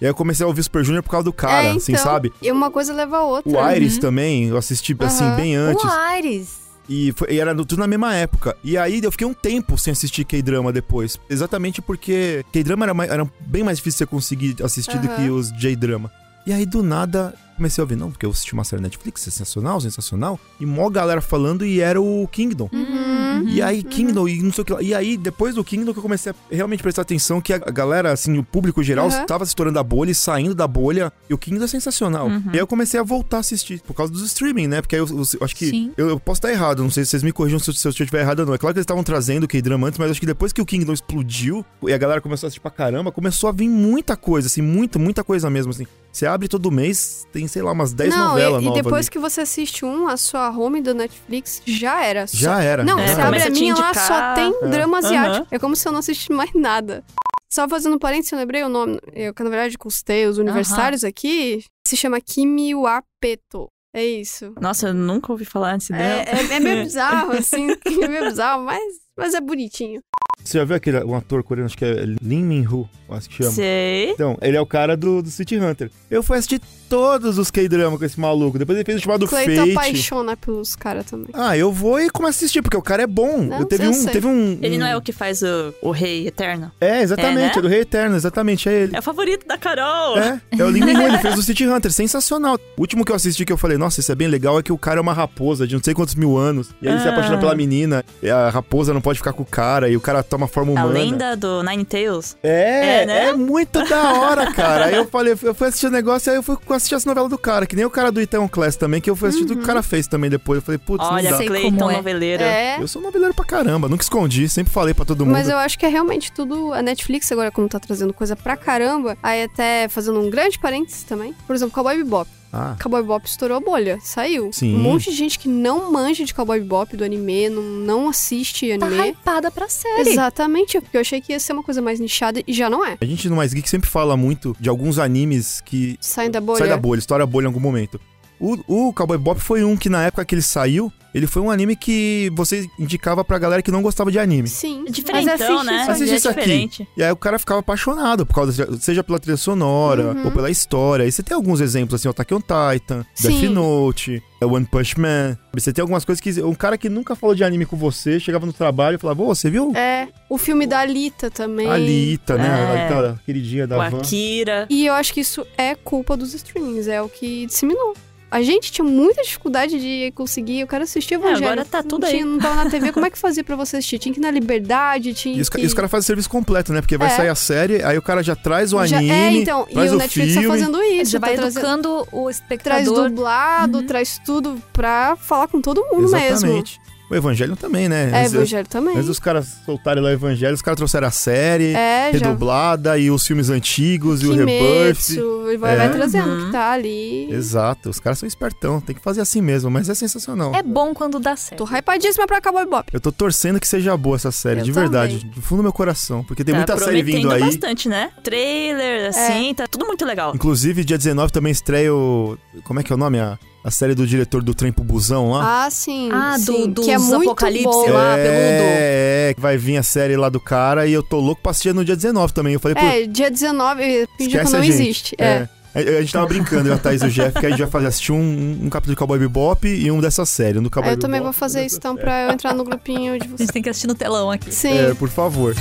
E 0.00 0.06
aí 0.06 0.10
eu 0.10 0.14
comecei 0.14 0.44
a 0.44 0.46
ouvir 0.46 0.62
Super 0.62 0.82
Junior 0.82 1.02
por 1.02 1.10
causa 1.10 1.24
do 1.24 1.32
cara, 1.32 1.68
é, 1.68 1.70
assim, 1.72 1.92
então, 1.92 2.04
sabe? 2.04 2.32
E 2.40 2.50
uma 2.50 2.70
coisa 2.70 2.94
leva 2.94 3.18
a 3.18 3.22
outra. 3.22 3.50
O 3.52 3.70
Iris 3.70 3.98
também, 3.98 4.48
eu 4.48 4.56
assisti, 4.56 4.96
assim, 5.00 5.28
bem 5.36 5.56
antes. 5.56 5.84
O 5.84 5.88
Aires. 5.88 6.59
E, 6.92 7.12
foi- 7.12 7.28
e 7.30 7.38
era 7.38 7.54
tudo 7.54 7.76
na 7.76 7.86
mesma 7.86 8.12
época. 8.16 8.56
E 8.64 8.76
aí 8.76 9.00
eu 9.00 9.12
fiquei 9.12 9.24
um 9.26 9.32
tempo 9.32 9.78
sem 9.78 9.92
assistir 9.92 10.24
K-drama 10.24 10.72
depois. 10.72 11.16
Exatamente 11.30 11.80
porque 11.80 12.44
K-drama 12.52 12.84
era, 12.84 13.04
era 13.14 13.30
bem 13.46 13.62
mais 13.62 13.78
difícil 13.78 13.98
você 13.98 14.06
conseguir 14.06 14.56
assistir 14.62 14.98
do 14.98 15.06
Aham. 15.06 15.16
que 15.16 15.30
os 15.30 15.52
J-drama. 15.52 16.10
E 16.44 16.52
aí 16.52 16.66
do 16.66 16.82
nada 16.82 17.32
comecei 17.60 17.82
a 17.82 17.84
ouvir, 17.84 17.96
não, 17.96 18.10
porque 18.10 18.24
eu 18.24 18.30
assisti 18.30 18.54
uma 18.54 18.64
série 18.64 18.80
Netflix, 18.82 19.20
sensacional, 19.20 19.80
sensacional. 19.80 20.40
E 20.58 20.64
mó 20.66 20.88
galera 20.88 21.20
falando 21.20 21.64
e 21.64 21.80
era 21.80 22.00
o 22.00 22.26
Kingdom. 22.28 22.68
Uhum. 22.72 23.48
E 23.48 23.60
aí, 23.62 23.82
Kingdom, 23.82 24.26
e 24.28 24.42
não 24.42 24.52
sei 24.52 24.62
o 24.62 24.64
que 24.64 24.72
lá. 24.72 24.82
E 24.82 24.94
aí, 24.94 25.16
depois 25.16 25.54
do 25.54 25.62
Kingdom, 25.64 25.92
que 25.92 25.98
eu 25.98 26.02
comecei 26.02 26.32
a 26.32 26.34
realmente 26.50 26.82
prestar 26.82 27.02
atenção 27.02 27.40
que 27.40 27.52
a 27.52 27.58
galera, 27.58 28.12
assim, 28.12 28.36
o 28.38 28.42
público 28.42 28.82
geral, 28.82 29.08
estava 29.08 29.44
se 29.44 29.50
estourando 29.50 29.74
da 29.74 29.82
bolha 29.82 30.10
e 30.10 30.14
saindo 30.14 30.54
da 30.54 30.66
bolha. 30.66 31.12
E 31.28 31.34
o 31.34 31.38
Kingdom 31.38 31.64
é 31.64 31.68
sensacional. 31.68 32.26
Uhum. 32.28 32.42
E 32.46 32.54
aí 32.54 32.58
eu 32.58 32.66
comecei 32.66 32.98
a 32.98 33.02
voltar 33.02 33.38
a 33.38 33.40
assistir, 33.40 33.80
por 33.82 33.94
causa 33.94 34.12
dos 34.12 34.22
streaming, 34.22 34.66
né? 34.66 34.80
Porque 34.80 34.96
aí 34.96 35.00
eu, 35.00 35.06
eu- 35.08 35.16
eu 35.40 35.44
acho 35.44 35.54
que. 35.56 35.68
Sim. 35.70 35.92
Eu, 35.96 36.08
eu 36.08 36.20
posso 36.20 36.38
estar 36.38 36.50
errado, 36.50 36.82
não 36.82 36.90
sei 36.90 37.04
se 37.04 37.10
vocês 37.10 37.22
me 37.22 37.32
corrijam 37.32 37.58
se 37.58 37.70
eu, 37.70 37.74
se 37.74 37.86
eu 37.86 37.90
estiver 37.90 38.20
errado 38.20 38.40
ou 38.40 38.46
não. 38.46 38.54
É 38.54 38.58
claro 38.58 38.74
que 38.74 38.78
eles 38.78 38.84
estavam 38.84 39.04
trazendo 39.04 39.44
o 39.44 39.48
K-drama 39.48 39.86
antes, 39.86 39.98
mas 39.98 40.10
acho 40.10 40.20
que 40.20 40.26
depois 40.26 40.52
que 40.52 40.60
o 40.60 40.66
Kingdom 40.66 40.92
explodiu 40.92 41.64
e 41.86 41.92
a 41.92 41.98
galera 41.98 42.20
começou 42.20 42.46
a 42.46 42.48
assistir 42.48 42.60
pra 42.60 42.70
caramba, 42.70 43.12
começou 43.12 43.48
a 43.48 43.52
vir 43.52 43.68
muita 43.68 44.16
coisa, 44.16 44.46
assim, 44.48 44.62
muita, 44.62 44.98
muita 44.98 45.22
coisa 45.24 45.48
mesmo, 45.50 45.70
assim. 45.70 45.86
Você 46.12 46.26
abre 46.26 46.48
todo 46.48 46.70
mês, 46.72 47.26
tem, 47.32 47.46
sei 47.50 47.62
lá, 47.62 47.72
umas 47.72 47.92
10 47.92 48.14
Não, 48.14 48.28
novelas 48.28 48.60
e, 48.62 48.64
e 48.64 48.68
novas. 48.68 48.82
depois 48.82 49.06
ali. 49.06 49.10
que 49.10 49.18
você 49.18 49.40
assiste 49.42 49.84
um, 49.84 50.08
a 50.08 50.16
sua 50.16 50.50
home 50.50 50.80
do 50.80 50.94
Netflix 50.94 51.60
já 51.66 52.04
era. 52.04 52.26
Só- 52.26 52.36
Já 52.38 52.62
era. 52.62 52.84
Não, 52.84 52.98
É, 52.98 53.06
você 53.08 53.12
abre 53.20 53.24
começa 53.26 53.48
a 53.48 53.50
minha 53.50 53.74
lá, 53.74 53.94
só 53.94 54.34
tem 54.34 54.54
É. 54.62 54.68
drama 54.68 54.98
asiático. 54.98 55.36
Aham. 55.36 55.46
É 55.50 55.58
como 55.58 55.76
se 55.76 55.86
eu 55.86 55.92
não 55.92 55.98
assistisse 56.00 56.32
mais 56.32 56.50
nada. 56.54 57.04
Só 57.52 57.68
fazendo 57.68 57.96
um 57.96 57.98
parênteses, 57.98 58.30
eu 58.32 58.38
lembrei 58.38 58.62
o 58.62 58.68
nome. 58.68 58.98
Eu, 59.12 59.34
que 59.34 59.42
na 59.42 59.50
verdade 59.50 59.76
custei 59.76 60.24
os 60.26 60.38
universitários 60.38 61.02
aqui. 61.02 61.62
Se 61.86 61.96
chama 61.96 62.20
Kimi 62.20 62.74
wa 62.74 63.02
Peto. 63.20 63.66
É 63.92 64.04
isso. 64.06 64.54
Nossa, 64.60 64.86
eu 64.88 64.94
nunca 64.94 65.32
ouvi 65.32 65.44
falar 65.44 65.76
desse 65.76 65.92
drama. 65.92 66.04
É, 66.04 66.24
é, 66.52 66.54
é 66.56 66.60
meio 66.60 66.82
bizarro, 66.84 67.32
assim. 67.32 67.66
É 67.84 68.06
meio 68.08 68.24
bizarro, 68.26 68.62
mas, 68.64 68.80
mas 69.16 69.34
é 69.34 69.40
bonitinho. 69.40 70.00
Você 70.44 70.58
já 70.58 70.64
viu 70.64 70.76
aquele 70.76 71.02
um 71.04 71.14
ator 71.16 71.42
coreano, 71.42 71.66
acho 71.66 71.76
que 71.76 71.84
é 71.84 71.92
Lee 72.22 72.42
Min-ho, 72.42 72.88
acho 73.10 73.28
que 73.28 73.34
chama. 73.38 73.50
Sei. 73.50 74.10
Então, 74.12 74.38
ele 74.40 74.56
é 74.56 74.60
o 74.60 74.64
cara 74.64 74.96
do, 74.96 75.20
do 75.20 75.28
City 75.30 75.58
Hunter. 75.58 75.90
Eu 76.08 76.22
fui 76.22 76.38
assistir 76.38 76.60
todos 76.90 77.38
os 77.38 77.50
K-drama 77.50 77.96
com 77.96 78.04
esse 78.04 78.18
maluco. 78.20 78.58
Depois 78.58 78.76
ele 78.76 78.84
fez 78.84 78.98
o 78.98 79.00
chamado 79.00 79.26
Cleiton 79.28 79.54
Fate. 79.56 79.70
apaixona 79.72 80.36
pelos 80.36 80.74
caras 80.76 81.06
também. 81.06 81.28
Ah, 81.32 81.56
eu 81.56 81.72
vou 81.72 82.00
e 82.00 82.10
começo 82.10 82.36
a 82.36 82.38
assistir, 82.40 82.60
porque 82.62 82.76
o 82.76 82.82
cara 82.82 83.04
é 83.04 83.06
bom. 83.06 83.38
Não, 83.44 83.60
eu 83.60 83.64
teve, 83.64 83.86
eu 83.86 83.90
um, 83.90 83.94
sei. 83.94 84.12
teve 84.12 84.26
um. 84.26 84.58
Ele 84.60 84.76
um- 84.76 84.80
não 84.80 84.86
é 84.86 84.96
o 84.96 85.00
que 85.00 85.12
faz 85.12 85.40
o, 85.42 85.72
o 85.80 85.90
Rei 85.92 86.26
Eterno? 86.26 86.70
É, 86.80 87.00
exatamente, 87.00 87.38
É, 87.38 87.52
é, 87.52 87.56
né? 87.56 87.62
do 87.62 87.68
Rei 87.68 87.80
Eterno, 87.80 88.16
exatamente, 88.16 88.68
é 88.68 88.72
ele. 88.82 88.96
É 88.96 88.98
o 88.98 89.02
favorito 89.02 89.46
da 89.46 89.56
Carol. 89.56 90.18
É, 90.18 90.40
é 90.58 90.64
o 90.64 90.68
Lee 90.68 90.82
ele 90.82 91.18
fez 91.22 91.38
o 91.38 91.42
City 91.42 91.66
Hunter, 91.66 91.92
sensacional. 91.92 92.56
O 92.76 92.80
último 92.80 93.04
que 93.04 93.12
eu 93.12 93.16
assisti 93.16 93.44
que 93.44 93.52
eu 93.52 93.56
falei, 93.56 93.78
nossa, 93.78 94.00
isso 94.00 94.10
é 94.10 94.14
bem 94.14 94.26
legal, 94.28 94.58
é 94.58 94.62
que 94.62 94.72
o 94.72 94.78
cara 94.78 94.98
é 94.98 95.00
uma 95.00 95.12
raposa 95.12 95.66
de 95.66 95.74
não 95.76 95.82
sei 95.82 95.94
quantos 95.94 96.16
mil 96.16 96.36
anos. 96.36 96.70
E 96.82 96.88
aí 96.88 96.94
ele 96.94 97.00
se 97.02 97.08
Ah. 97.08 97.12
apaixona 97.12 97.38
pela 97.38 97.54
menina, 97.54 98.04
e 98.22 98.28
a 98.28 98.48
raposa 98.50 98.92
não 98.92 99.00
pode 99.00 99.18
ficar 99.20 99.32
com 99.32 99.42
o 99.42 99.46
cara, 99.46 99.88
e 99.88 99.96
o 99.96 100.00
cara 100.00 100.22
toma 100.24 100.48
forma 100.48 100.72
A 100.72 100.84
humana. 100.84 100.98
lenda 100.98 101.36
do 101.36 101.62
Nine 101.62 101.84
Tails. 101.84 102.36
É, 102.42 103.02
É, 103.02 103.06
né? 103.06 103.26
é 103.28 103.32
muito 103.32 103.82
da 103.88 104.12
hora, 104.14 104.52
cara. 104.52 104.86
Aí 104.86 104.96
eu 104.96 105.06
falei, 105.06 105.36
eu 105.42 105.54
fui 105.54 105.68
assistir 105.68 105.86
o 105.86 105.90
negócio, 105.90 106.30
aí 106.32 106.38
eu 106.38 106.42
fui 106.42 106.56
assistir 106.80 106.94
essa 106.94 107.08
novela 107.08 107.28
do 107.28 107.38
cara, 107.38 107.66
que 107.66 107.76
nem 107.76 107.84
o 107.84 107.90
cara 107.90 108.10
do 108.10 108.20
Itaewon 108.20 108.48
Class 108.48 108.76
também, 108.76 109.00
que 109.00 109.08
eu 109.08 109.14
fui 109.14 109.28
assistir 109.28 109.52
o 109.52 109.56
que 109.56 109.62
o 109.62 109.66
cara 109.66 109.82
fez 109.82 110.06
também 110.06 110.28
depois. 110.28 110.56
Eu 110.56 110.62
falei, 110.62 110.78
putz, 110.78 111.04
não 111.04 111.14
Olha, 111.14 111.30
dá. 111.30 111.36
sei 111.36 111.46
Cleiton 111.46 111.76
como 111.76 111.90
é. 111.90 111.96
noveleiro. 111.96 112.42
É. 112.42 112.80
Eu 112.80 112.88
sou 112.88 113.00
noveleiro 113.00 113.34
pra 113.34 113.44
caramba, 113.44 113.88
nunca 113.88 114.02
escondi, 114.02 114.48
sempre 114.48 114.72
falei 114.72 114.94
pra 114.94 115.04
todo 115.04 115.24
mundo. 115.24 115.32
Mas 115.32 115.48
eu 115.48 115.56
acho 115.56 115.78
que 115.78 115.86
é 115.86 115.88
realmente 115.88 116.32
tudo. 116.32 116.72
A 116.72 116.82
Netflix 116.82 117.30
agora, 117.30 117.50
como 117.50 117.68
tá 117.68 117.78
trazendo 117.78 118.12
coisa 118.12 118.34
pra 118.34 118.56
caramba, 118.56 119.16
aí 119.22 119.44
até 119.44 119.88
fazendo 119.88 120.20
um 120.20 120.30
grande 120.30 120.58
parênteses 120.58 121.02
também. 121.04 121.34
Por 121.46 121.54
exemplo, 121.54 121.74
Cowboy 121.74 121.96
Bebop. 121.98 122.39
Ah, 122.52 122.76
Cowboy 122.82 123.02
Bebop 123.02 123.26
estourou 123.26 123.56
a 123.56 123.60
bolha, 123.60 123.98
saiu. 124.02 124.50
Sim. 124.52 124.74
Um 124.74 124.78
monte 124.78 125.10
de 125.10 125.16
gente 125.16 125.38
que 125.38 125.48
não 125.48 125.92
manja 125.92 126.24
de 126.24 126.34
Cowboy 126.34 126.58
Bebop 126.60 126.96
do 126.96 127.04
anime, 127.04 127.48
não, 127.48 127.62
não 127.62 128.08
assiste 128.08 128.76
Tá 128.78 128.86
anime. 128.86 129.10
hypada 129.10 129.50
pra 129.50 129.68
série. 129.68 130.10
Exatamente, 130.10 130.80
porque 130.80 130.96
eu 130.96 131.00
achei 131.00 131.20
que 131.20 131.32
ia 131.32 131.38
ser 131.40 131.52
uma 131.52 131.62
coisa 131.62 131.80
mais 131.80 132.00
nichada 132.00 132.42
e 132.46 132.52
já 132.52 132.68
não 132.68 132.84
é. 132.84 132.96
a 133.00 133.04
gente 133.04 133.28
no 133.28 133.36
Mais 133.36 133.52
Geek 133.54 133.68
sempre 133.68 133.88
fala 133.88 134.16
muito 134.16 134.56
de 134.58 134.68
alguns 134.68 134.98
animes 134.98 135.60
que 135.60 135.96
Saindo 136.00 136.32
da 136.32 136.40
bolha. 136.40 136.58
sai 136.58 136.68
da 136.68 136.76
bolha, 136.76 136.98
estoura 136.98 137.24
a 137.24 137.26
bolha 137.26 137.44
em 137.44 137.46
algum 137.48 137.60
momento. 137.60 138.00
O, 138.40 138.88
o 138.88 138.92
Cowboy 138.92 139.18
Bop 139.18 139.38
foi 139.40 139.62
um 139.62 139.76
que 139.76 139.88
na 139.90 140.02
época 140.04 140.24
que 140.24 140.34
ele 140.34 140.40
saiu, 140.42 140.90
ele 141.12 141.26
foi 141.26 141.42
um 141.42 141.50
anime 141.50 141.76
que 141.76 142.30
você 142.34 142.66
indicava 142.78 143.22
pra 143.24 143.38
galera 143.38 143.60
que 143.62 143.70
não 143.70 143.82
gostava 143.82 144.10
de 144.10 144.18
anime. 144.18 144.48
Sim. 144.48 144.84
Diferentão, 144.88 145.24
mas 145.34 145.40
assiste 145.40 145.66
né? 145.66 145.82
isso 145.82 145.90
Assiste 145.90 146.12
é 146.12 146.16
isso 146.16 146.28
aqui. 146.30 146.40
diferente. 146.40 146.88
E 146.96 147.02
aí 147.02 147.10
o 147.10 147.16
cara 147.16 147.38
ficava 147.38 147.60
apaixonado, 147.60 148.24
por 148.24 148.34
causa, 148.34 148.78
seja 148.80 149.02
pela 149.04 149.18
trilha 149.18 149.36
sonora 149.36 150.12
Uhum. 150.12 150.24
ou 150.26 150.30
pela 150.30 150.48
história. 150.50 151.04
E 151.04 151.12
você 151.12 151.22
tem 151.22 151.34
alguns 151.34 151.60
exemplos, 151.60 152.00
assim, 152.00 152.08
o 152.08 152.12
Attack 152.12 152.32
on 152.32 152.40
Titan, 152.40 153.04
Sim. 153.14 153.40
Death 153.40 153.50
Note, 153.52 154.22
é 154.40 154.46
One 154.46 154.64
Punch 154.64 154.98
Man. 154.98 155.36
Você 155.52 155.72
tem 155.72 155.82
algumas 155.82 156.04
coisas 156.04 156.20
que 156.20 156.40
um 156.42 156.54
cara 156.54 156.78
que 156.78 156.88
nunca 156.88 157.14
falou 157.16 157.34
de 157.34 157.42
anime 157.44 157.66
com 157.66 157.76
você, 157.76 158.18
chegava 158.20 158.46
no 158.46 158.52
trabalho 158.52 158.94
e 158.94 158.98
falava, 158.98 159.22
ô, 159.22 159.34
você 159.34 159.50
viu 159.50 159.72
É, 159.76 160.08
o 160.30 160.38
filme 160.38 160.66
da 160.66 160.78
Alita 160.78 161.28
também. 161.30 161.68
Alita, 161.68 162.36
né? 162.38 162.46
É. 162.46 162.50
A 162.50 162.82
Alita, 162.96 163.10
a 163.20 163.24
queridinha 163.26 163.66
da 163.66 163.76
O 163.76 163.90
van. 163.90 163.98
Akira. 163.98 164.66
E 164.70 164.86
eu 164.86 164.94
acho 164.94 165.12
que 165.12 165.20
isso 165.20 165.44
é 165.58 165.74
culpa 165.74 166.16
dos 166.16 166.32
streamings, 166.34 166.86
é 166.86 167.02
o 167.02 167.08
que 167.08 167.46
disseminou. 167.46 167.94
A 168.30 168.42
gente 168.42 168.70
tinha 168.70 168.84
muita 168.84 169.22
dificuldade 169.22 169.80
de 169.80 170.12
conseguir, 170.14 170.60
eu 170.60 170.66
quero 170.68 170.84
assistir 170.84 171.14
Evangelho. 171.14 171.44
agora 171.46 171.64
tá 171.64 171.82
tudo 171.82 172.02
não 172.02 172.08
aí. 172.08 172.14
tinha, 172.14 172.24
Não 172.26 172.38
tava 172.38 172.54
na 172.64 172.70
TV, 172.70 172.92
como 172.92 173.04
é 173.04 173.10
que 173.10 173.18
fazia 173.18 173.42
pra 173.42 173.56
você 173.56 173.78
assistir? 173.78 173.98
Tinha 173.98 174.12
que 174.14 174.20
ir 174.20 174.22
na 174.22 174.30
Liberdade, 174.30 175.12
tinha 175.14 175.36
E 175.36 175.40
os, 175.40 175.48
que... 175.48 175.60
e 175.60 175.66
os 175.66 175.74
caras 175.74 175.90
fazem 175.90 176.06
serviço 176.06 176.30
completo, 176.30 176.72
né? 176.72 176.80
Porque 176.80 176.96
vai 176.96 177.08
É. 177.08 177.16
sair 177.16 177.28
a 177.28 177.34
série, 177.34 177.82
aí 177.82 177.98
o 177.98 178.02
cara 178.02 178.22
já 178.22 178.36
traz 178.36 178.72
o 178.72 178.86
Já- 178.86 178.98
anime, 178.98 179.10
É, 179.12 179.32
então, 179.32 179.66
e 179.68 179.72
traz 179.74 179.90
o 179.90 179.94
o 179.96 179.98
Netflix 179.98 180.32
filme. 180.32 180.46
tá 180.46 180.52
fazendo 180.54 180.82
isso. 180.82 181.10
Já 181.10 181.18
vai 181.18 181.30
tá 181.30 181.36
trazendo- 181.42 181.58
educando 181.60 182.08
o 182.12 182.22
Traz 182.24 182.36
espectador. 182.36 183.08
dublado, 183.08 183.78
Uhum. 183.78 183.86
traz 183.86 184.20
tudo 184.24 184.62
pra 184.72 185.16
falar 185.16 185.48
com 185.48 185.60
todo 185.60 185.82
mundo 185.90 186.10
mesmo. 186.12 186.16
Exatamente. 186.16 186.80
O 187.10 187.14
Evangelho 187.16 187.56
também, 187.56 187.88
né? 187.88 188.10
É, 188.12 188.20
Antes- 188.20 188.34
Evangelho 188.34 188.68
também. 188.68 188.94
Antes 188.94 189.06
dos 189.06 189.18
caras 189.18 189.48
soltarem 189.66 190.00
lá 190.02 190.10
o 190.10 190.12
Evangelho, 190.12 190.54
os 190.54 190.62
caras 190.62 190.76
trouxeram 190.76 191.08
a 191.08 191.10
série 191.10 191.74
É, 191.74 192.10
já. 192.12 192.18
redublada 192.18 192.96
e 192.96 193.10
os 193.10 193.26
filmes 193.26 193.50
antigos 193.50 194.22
e 194.22 194.26
o 194.28 194.32
Rebirth. 194.32 195.06
Kimetsu, 195.06 195.44
ele 195.48 195.58
vai, 195.58 195.76
vai 195.76 195.86
É. 195.86 195.88
trazendo 195.88 196.28
Uhum. 196.30 196.46
que 196.46 196.52
tá 196.52 196.70
ali. 196.70 197.28
Exato, 197.32 197.90
os 197.90 197.98
caras 197.98 198.18
são 198.20 198.26
espertão, 198.28 198.80
tem 198.80 198.94
que 198.94 199.02
fazer 199.02 199.20
assim 199.20 199.40
mesmo, 199.40 199.70
mas 199.70 199.88
é 199.88 199.94
sensacional. 199.94 200.54
É 200.54 200.62
bom 200.62 200.94
quando 200.94 201.18
dá 201.18 201.34
certo. 201.34 201.58
Tô 201.58 201.76
hypadíssima 201.76 202.26
pra 202.28 202.40
Cowboy 202.40 202.66
Bop. 202.66 202.88
Eu 202.92 203.00
tô 203.00 203.10
torcendo 203.10 203.58
que 203.58 203.66
seja 203.66 203.96
boa 203.96 204.14
essa 204.14 204.30
série, 204.30 204.60
Eu 204.60 204.64
de 204.64 204.70
verdade, 204.72 205.18
também. 205.18 205.34
do 205.34 205.42
fundo 205.42 205.58
do 205.58 205.62
meu 205.64 205.72
coração, 205.72 206.22
porque 206.22 206.44
tem 206.44 206.52
tá 206.54 206.58
muita 206.58 206.78
série 206.78 207.02
vindo 207.02 207.30
aí. 207.32 207.40
bastante, 207.40 207.88
né? 207.88 208.10
Trailer, 208.22 209.08
assim, 209.08 209.52
tá 209.54 209.66
tudo 209.66 209.84
muito 209.86 210.04
legal. 210.04 210.32
Inclusive, 210.34 210.84
dia 210.84 210.96
19 210.96 211.32
também 211.32 211.50
estreia 211.50 211.92
o. 211.92 212.38
Como 212.62 212.78
é 212.78 212.82
que 212.84 212.92
é 212.92 212.94
o 212.94 212.98
nome? 212.98 213.18
A, 213.18 213.36
a 213.62 213.70
série 213.70 213.94
do 213.94 214.06
diretor 214.06 214.42
do 214.42 214.54
Trem 214.54 214.72
pro 214.72 214.82
Busão 214.84 215.30
lá. 215.32 215.64
Ah, 215.66 215.70
sim. 215.70 216.08
Ah, 216.12 216.36
do- 216.38 216.42
sim, 216.44 216.70
dos 216.70 216.84
que 216.84 216.90
é 216.92 216.98
muito 216.98 217.22
Apocalipse 217.30 217.64
bom. 217.64 217.90
lá. 217.90 218.18
é, 218.18 219.28
é, 219.30 219.34
que 219.34 219.40
vai 219.40 219.56
vir 219.56 219.76
a 219.76 219.82
série 219.82 220.16
lá 220.16 220.28
do 220.28 220.40
cara 220.40 220.86
e 220.86 220.92
eu 220.92 221.02
tô 221.02 221.18
louco 221.20 221.42
pra 221.42 221.50
assistir 221.50 221.74
no 221.74 221.84
dia 221.84 221.94
19 221.96 222.32
também. 222.32 222.54
Eu 222.54 222.60
falei, 222.60 222.74
pô, 222.74 222.80
É, 222.86 223.06
dia 223.06 223.30
19, 223.30 224.08
finge 224.16 224.30
que 224.30 224.36
não 224.44 224.58
a 224.58 224.62
gente. 224.62 224.68
existe. 224.70 225.14
É. 225.18 225.48
A, 225.72 225.78
a 225.78 226.00
gente 226.00 226.12
tava 226.12 226.26
brincando, 226.26 226.68
eu 226.68 226.72
e 226.72 226.74
a 226.74 226.78
Thaís 226.78 227.00
e 227.02 227.06
o 227.06 227.10
Jeff, 227.10 227.38
que 227.38 227.46
a 227.46 227.50
gente 227.50 227.60
vai 227.60 227.70
fazer, 227.70 227.86
assistir 227.86 228.10
um, 228.12 228.58
um 228.64 228.68
capítulo 228.68 228.94
de 228.94 228.98
Cowboy 228.98 229.18
Bebop 229.20 229.68
e 229.68 229.88
um 229.90 230.00
dessa 230.00 230.26
série. 230.26 230.58
Um 230.58 230.62
do 230.64 230.70
Cowboy 230.70 230.90
Aí 230.90 230.96
eu 230.96 230.98
também 230.98 231.20
Bebop, 231.20 231.32
vou 231.32 231.38
fazer 231.38 231.64
isso 231.64 231.76
então 231.76 231.94
pra 231.94 232.22
eu 232.24 232.30
entrar 232.32 232.52
no 232.54 232.64
grupinho 232.64 233.16
de 233.20 233.26
A 233.26 233.28
vocês. 233.28 233.40
gente 233.40 233.52
tem 233.52 233.62
que 233.62 233.68
assistir 233.68 233.86
no 233.86 233.94
telão 233.94 234.30
aqui. 234.30 234.52
Sim. 234.52 234.76
É, 234.76 234.94
por 234.94 235.08
favor. 235.08 235.54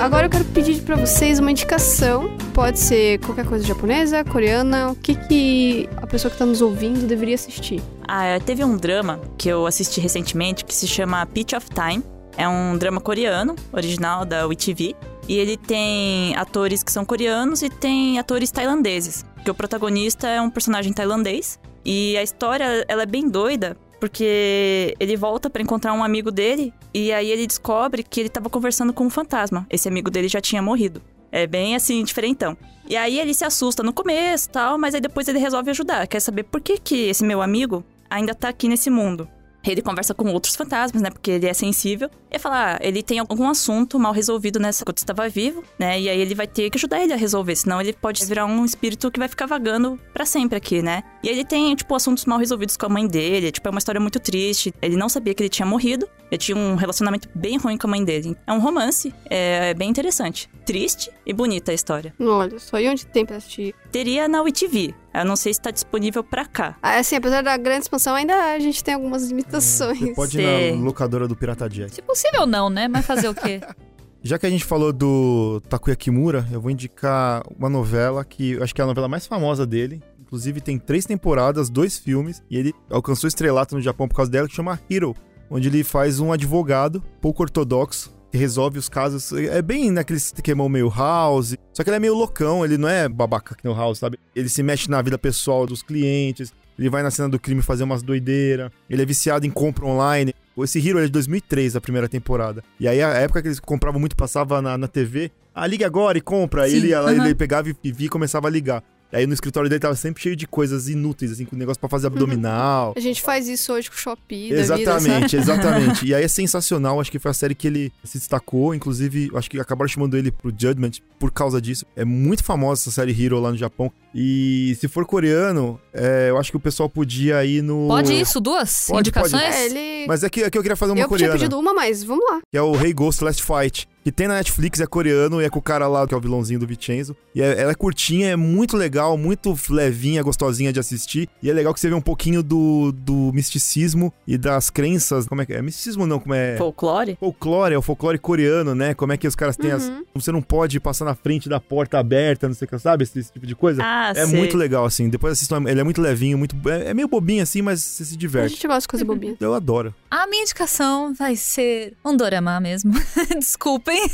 Agora 0.00 0.24
eu 0.24 0.30
quero 0.30 0.46
pedir 0.46 0.80
pra 0.80 0.96
vocês 0.96 1.38
uma 1.38 1.50
indicação. 1.50 2.34
Pode 2.54 2.78
ser 2.78 3.20
qualquer 3.20 3.44
coisa 3.44 3.66
japonesa, 3.66 4.24
coreana, 4.24 4.92
o 4.92 4.96
que 4.96 5.14
que 5.14 5.90
a 5.98 6.06
pessoa 6.06 6.32
que 6.32 6.38
tá 6.38 6.46
nos 6.46 6.62
ouvindo 6.62 7.06
deveria 7.06 7.34
assistir. 7.34 7.82
Ah, 8.08 8.24
é, 8.24 8.40
teve 8.40 8.64
um 8.64 8.78
drama 8.78 9.20
que 9.36 9.46
eu 9.46 9.66
assisti 9.66 10.00
recentemente 10.00 10.64
que 10.64 10.74
se 10.74 10.88
chama 10.88 11.26
Pitch 11.26 11.52
of 11.52 11.66
Time. 11.68 12.02
É 12.34 12.48
um 12.48 12.78
drama 12.78 12.98
coreano, 12.98 13.54
original 13.70 14.24
da 14.24 14.46
WeTV. 14.46 14.96
E 15.28 15.36
ele 15.36 15.58
tem 15.58 16.34
atores 16.34 16.82
que 16.82 16.90
são 16.90 17.04
coreanos 17.04 17.60
e 17.60 17.68
tem 17.68 18.18
atores 18.18 18.50
tailandeses. 18.50 19.22
Porque 19.34 19.50
o 19.50 19.54
protagonista 19.54 20.26
é 20.26 20.40
um 20.40 20.48
personagem 20.48 20.94
tailandês. 20.94 21.60
E 21.84 22.16
a 22.16 22.22
história, 22.22 22.86
ela 22.88 23.02
é 23.02 23.06
bem 23.06 23.28
doida, 23.28 23.76
porque 24.00 24.96
ele 24.98 25.16
volta 25.16 25.50
pra 25.50 25.62
encontrar 25.62 25.92
um 25.92 26.02
amigo 26.02 26.30
dele 26.30 26.72
e 26.92 27.12
aí 27.12 27.30
ele 27.30 27.46
descobre 27.46 28.02
que 28.02 28.18
ele 28.18 28.28
tava 28.28 28.48
conversando 28.48 28.92
com 28.92 29.04
um 29.04 29.10
fantasma. 29.10 29.66
Esse 29.68 29.86
amigo 29.86 30.10
dele 30.10 30.26
já 30.26 30.40
tinha 30.40 30.62
morrido. 30.62 31.02
É 31.30 31.46
bem 31.46 31.76
assim, 31.76 32.02
diferentão. 32.02 32.56
E 32.88 32.96
aí 32.96 33.20
ele 33.20 33.34
se 33.34 33.44
assusta 33.44 33.82
no 33.82 33.92
começo 33.92 34.50
tal, 34.50 34.76
mas 34.76 34.94
aí 34.94 35.00
depois 35.00 35.28
ele 35.28 35.38
resolve 35.38 35.70
ajudar. 35.70 36.06
Quer 36.08 36.18
saber 36.20 36.42
por 36.44 36.60
que, 36.60 36.78
que 36.78 37.08
esse 37.08 37.22
meu 37.22 37.40
amigo 37.40 37.84
ainda 38.08 38.34
tá 38.34 38.48
aqui 38.48 38.66
nesse 38.66 38.90
mundo. 38.90 39.28
Ele 39.64 39.82
conversa 39.82 40.14
com 40.14 40.32
outros 40.32 40.56
fantasmas, 40.56 41.02
né? 41.02 41.10
Porque 41.10 41.30
ele 41.30 41.46
é 41.46 41.52
sensível. 41.52 42.10
E 42.30 42.38
fala, 42.38 42.74
ah, 42.74 42.78
ele 42.80 43.02
tem 43.02 43.18
algum 43.18 43.48
assunto 43.48 43.98
mal 43.98 44.12
resolvido 44.12 44.58
nessa 44.58 44.84
quando 44.84 44.98
estava 44.98 45.28
vivo, 45.28 45.62
né? 45.78 46.00
E 46.00 46.08
aí 46.08 46.20
ele 46.20 46.34
vai 46.34 46.46
ter 46.46 46.70
que 46.70 46.78
ajudar 46.78 47.00
ele 47.00 47.12
a 47.12 47.16
resolver, 47.16 47.56
senão 47.56 47.80
ele 47.80 47.92
pode 47.92 48.24
virar 48.24 48.46
um 48.46 48.64
espírito 48.64 49.10
que 49.10 49.18
vai 49.18 49.28
ficar 49.28 49.46
vagando 49.46 49.98
pra 50.12 50.24
sempre 50.24 50.56
aqui, 50.56 50.80
né? 50.80 51.02
E 51.22 51.28
ele 51.28 51.44
tem, 51.44 51.74
tipo, 51.74 51.94
assuntos 51.94 52.24
mal 52.24 52.38
resolvidos 52.38 52.76
com 52.76 52.86
a 52.86 52.88
mãe 52.88 53.06
dele. 53.06 53.52
Tipo, 53.52 53.68
é 53.68 53.70
uma 53.70 53.78
história 53.78 54.00
muito 54.00 54.18
triste. 54.20 54.72
Ele 54.80 54.96
não 54.96 55.08
sabia 55.08 55.34
que 55.34 55.42
ele 55.42 55.50
tinha 55.50 55.66
morrido. 55.66 56.08
Ele 56.30 56.38
tinha 56.38 56.56
um 56.56 56.76
relacionamento 56.76 57.28
bem 57.34 57.58
ruim 57.58 57.76
com 57.76 57.86
a 57.86 57.90
mãe 57.90 58.04
dele. 58.04 58.36
É 58.46 58.52
um 58.52 58.60
romance, 58.60 59.12
é 59.26 59.74
bem 59.74 59.90
interessante. 59.90 60.48
Triste 60.64 61.10
e 61.26 61.32
bonita 61.32 61.72
a 61.72 61.74
história. 61.74 62.14
Olha 62.20 62.58
só, 62.58 62.78
e 62.78 62.88
onde 62.88 63.04
tem 63.06 63.26
pra 63.26 63.36
assistir? 63.36 63.74
Teria 63.90 64.28
na 64.28 64.40
WeTV. 64.42 64.94
Eu 65.12 65.24
não 65.24 65.34
sei 65.34 65.52
se 65.52 65.60
tá 65.60 65.70
disponível 65.70 66.22
pra 66.22 66.46
cá. 66.46 66.76
Ah, 66.80 66.98
assim, 66.98 67.16
apesar 67.16 67.42
da 67.42 67.56
grande 67.56 67.82
expansão, 67.82 68.14
ainda 68.14 68.52
a 68.52 68.58
gente 68.60 68.82
tem 68.84 68.94
algumas 68.94 69.28
limitações. 69.28 69.98
Você 69.98 70.14
pode 70.14 70.40
ir 70.40 70.76
na 70.76 70.84
locadora 70.84 71.26
do 71.26 71.34
Pirata 71.34 71.68
Jack. 71.68 71.94
Se 71.94 72.02
possível, 72.02 72.46
não, 72.46 72.70
né? 72.70 72.86
Mas 72.86 73.04
fazer 73.04 73.28
o 73.28 73.34
quê? 73.34 73.60
Já 74.22 74.38
que 74.38 74.46
a 74.46 74.50
gente 74.50 74.64
falou 74.64 74.92
do 74.92 75.62
Takuya 75.68 75.96
Kimura, 75.96 76.46
eu 76.52 76.60
vou 76.60 76.70
indicar 76.70 77.42
uma 77.58 77.70
novela 77.70 78.22
que 78.22 78.52
eu 78.52 78.62
acho 78.62 78.74
que 78.74 78.80
é 78.80 78.84
a 78.84 78.86
novela 78.86 79.08
mais 79.08 79.26
famosa 79.26 79.66
dele. 79.66 80.02
Inclusive 80.20 80.60
tem 80.60 80.78
três 80.78 81.06
temporadas, 81.06 81.70
dois 81.70 81.98
filmes, 81.98 82.42
e 82.48 82.56
ele 82.56 82.74
alcançou 82.90 83.26
estrelato 83.26 83.74
no 83.74 83.80
Japão 83.80 84.06
por 84.06 84.14
causa 84.14 84.30
dela, 84.30 84.46
que 84.46 84.54
chama 84.54 84.78
Hero, 84.88 85.16
onde 85.50 85.68
ele 85.68 85.82
faz 85.82 86.20
um 86.20 86.32
advogado 86.32 87.02
pouco 87.20 87.42
ortodoxo 87.42 88.12
que 88.30 88.38
resolve 88.38 88.78
os 88.78 88.88
casos. 88.88 89.32
É 89.32 89.60
bem 89.60 89.90
naquele 89.90 90.18
esquema 90.18 90.66
meio 90.68 90.88
house. 90.88 91.56
Só 91.72 91.82
que 91.82 91.90
ele 91.90 91.96
é 91.96 92.00
meio 92.00 92.14
loucão, 92.14 92.64
ele 92.64 92.78
não 92.78 92.88
é 92.88 93.08
babaca 93.08 93.54
que 93.54 93.64
no 93.64 93.74
house, 93.74 93.98
sabe? 93.98 94.18
Ele 94.34 94.48
se 94.48 94.62
mexe 94.62 94.88
na 94.88 95.02
vida 95.02 95.18
pessoal 95.18 95.66
dos 95.66 95.82
clientes. 95.82 96.52
Ele 96.78 96.88
vai 96.88 97.02
na 97.02 97.10
cena 97.10 97.28
do 97.28 97.38
crime 97.38 97.60
fazer 97.60 97.84
umas 97.84 98.02
doideiras. 98.02 98.70
Ele 98.88 99.02
é 99.02 99.04
viciado 99.04 99.44
em 99.46 99.50
compra 99.50 99.84
online. 99.84 100.32
Esse 100.58 100.78
Hero 100.86 100.98
é 100.98 101.02
de 101.04 101.10
2003, 101.10 101.76
a 101.76 101.80
primeira 101.80 102.08
temporada. 102.08 102.62
E 102.78 102.86
aí, 102.86 103.02
a 103.02 103.08
época 103.10 103.42
que 103.42 103.48
eles 103.48 103.60
compravam 103.60 104.00
muito, 104.00 104.16
passava 104.16 104.62
na, 104.62 104.78
na 104.78 104.88
TV. 104.88 105.30
Ah, 105.54 105.66
liga 105.66 105.86
agora 105.86 106.16
e 106.16 106.20
compra. 106.20 106.64
Aí 106.64 106.70
Sim, 106.70 106.76
ele, 106.78 106.94
aham. 106.94 107.26
ele 107.26 107.34
pegava 107.34 107.68
e, 107.68 107.76
e 107.82 107.92
via 107.92 108.06
e 108.06 108.10
começava 108.10 108.46
a 108.48 108.50
ligar. 108.50 108.82
Aí 109.12 109.26
no 109.26 109.34
escritório 109.34 109.68
dele 109.68 109.80
tava 109.80 109.96
sempre 109.96 110.22
cheio 110.22 110.36
de 110.36 110.46
coisas 110.46 110.88
inúteis, 110.88 111.32
assim, 111.32 111.44
com 111.44 111.56
negócio 111.56 111.80
pra 111.80 111.88
fazer 111.88 112.06
abdominal. 112.06 112.94
A 112.96 113.00
gente 113.00 113.20
faz 113.20 113.48
isso 113.48 113.72
hoje 113.72 113.90
com 113.90 113.96
o 113.96 113.98
Shopee 113.98 114.50
da 114.50 114.76
vida? 114.76 114.80
Exatamente, 114.82 115.36
exatamente. 115.36 116.06
E 116.06 116.14
aí 116.14 116.22
é 116.22 116.28
sensacional, 116.28 117.00
acho 117.00 117.10
que 117.10 117.18
foi 117.18 117.30
a 117.30 117.34
série 117.34 117.54
que 117.54 117.66
ele 117.66 117.92
se 118.04 118.18
destacou, 118.18 118.74
inclusive, 118.74 119.30
acho 119.34 119.50
que 119.50 119.58
acabaram 119.58 119.88
chamando 119.88 120.16
ele 120.16 120.30
pro 120.30 120.50
Judgment 120.50 120.92
por 121.18 121.30
causa 121.30 121.60
disso. 121.60 121.84
É 121.96 122.04
muito 122.04 122.44
famosa 122.44 122.82
essa 122.82 122.90
série 122.90 123.12
Hero 123.12 123.40
lá 123.40 123.50
no 123.50 123.56
Japão. 123.56 123.92
E 124.14 124.76
se 124.80 124.88
for 124.88 125.06
coreano, 125.06 125.80
é, 125.92 126.26
eu 126.30 126.38
acho 126.38 126.50
que 126.50 126.56
o 126.56 126.60
pessoal 126.60 126.88
podia 126.88 127.44
ir 127.44 127.62
no... 127.62 127.86
Pode 127.88 128.12
isso? 128.12 128.40
Duas 128.40 128.86
Pode, 128.86 129.00
indicações? 129.00 129.42
É, 129.42 129.66
ele... 129.66 130.06
Mas 130.06 130.24
é 130.24 130.30
que, 130.30 130.42
é 130.42 130.50
que 130.50 130.58
eu 130.58 130.62
queria 130.62 130.76
fazer 130.76 130.92
uma 130.92 130.98
eu 131.00 131.06
tinha 131.06 131.08
coreana, 131.08 131.34
pedido 131.34 131.58
uma, 131.58 131.72
mas 131.72 132.02
vamos 132.02 132.24
lá. 132.28 132.40
que 132.50 132.58
é 132.58 132.62
o 132.62 132.74
Hey 132.74 132.92
Ghost 132.92 133.22
Last 133.22 133.42
Fight. 133.42 133.88
Que 134.02 134.10
tem 134.10 134.26
na 134.26 134.36
Netflix, 134.36 134.80
é 134.80 134.86
coreano 134.86 135.42
e 135.42 135.44
é 135.44 135.50
com 135.50 135.58
o 135.58 135.62
cara 135.62 135.86
lá, 135.86 136.06
que 136.06 136.14
é 136.14 136.16
o 136.16 136.20
vilãozinho 136.20 136.58
do 136.58 136.66
Vincenzo. 136.66 137.14
E 137.34 137.42
é- 137.42 137.60
ela 137.60 137.72
é 137.72 137.74
curtinha, 137.74 138.30
é 138.30 138.36
muito 138.36 138.74
legal, 138.74 139.14
muito 139.18 139.54
levinha, 139.68 140.22
gostosinha 140.22 140.72
de 140.72 140.80
assistir. 140.80 141.28
E 141.42 141.50
é 141.50 141.52
legal 141.52 141.74
que 141.74 141.80
você 141.80 141.90
vê 141.90 141.94
um 141.94 142.00
pouquinho 142.00 142.42
do, 142.42 142.92
do 142.92 143.30
misticismo 143.34 144.10
e 144.26 144.38
das 144.38 144.70
crenças. 144.70 145.26
Como 145.26 145.42
é 145.42 145.44
que 145.44 145.52
é? 145.52 145.60
Misticismo 145.60 146.06
não, 146.06 146.18
como 146.18 146.32
é. 146.32 146.56
Folclore? 146.56 147.18
Folclore, 147.20 147.74
é 147.74 147.78
o 147.78 147.82
folclore 147.82 148.18
coreano, 148.18 148.74
né? 148.74 148.94
Como 148.94 149.12
é 149.12 149.18
que 149.18 149.28
os 149.28 149.34
caras 149.34 149.54
têm 149.54 149.70
as. 149.70 149.86
Uhum. 149.86 150.02
Você 150.14 150.32
não 150.32 150.40
pode 150.40 150.80
passar 150.80 151.04
na 151.04 151.14
frente 151.14 151.46
da 151.46 151.60
porta 151.60 151.98
aberta, 151.98 152.48
não 152.48 152.54
sei 152.54 152.64
o 152.64 152.68
que, 152.70 152.78
sabe? 152.78 153.02
Esse, 153.04 153.18
esse 153.18 153.30
tipo 153.30 153.46
de 153.46 153.54
coisa. 153.54 153.82
Ah, 153.84 153.99
é 154.08 154.26
sei. 154.26 154.38
muito 154.38 154.56
legal, 154.56 154.84
assim. 154.84 155.08
Depois 155.08 155.32
assistam, 155.32 155.64
ele 155.66 155.80
é 155.80 155.84
muito 155.84 156.00
levinho, 156.00 156.36
muito. 156.38 156.56
É, 156.68 156.90
é 156.90 156.94
meio 156.94 157.08
bobinho 157.08 157.42
assim, 157.42 157.62
mas 157.62 157.82
você 157.82 158.04
se 158.04 158.14
A 158.14 158.18
diverte. 158.18 158.54
gente 158.54 158.66
gosta 158.66 158.80
de 158.80 158.88
coisa 158.88 159.04
bobinha. 159.04 159.36
Eu 159.40 159.54
adoro. 159.54 159.94
A 160.10 160.26
minha 160.26 160.42
indicação 160.42 161.12
vai 161.14 161.36
ser 161.36 161.94
um 162.04 162.16
dorama 162.16 162.58
mesmo. 162.60 162.92
Desculpem. 163.38 164.00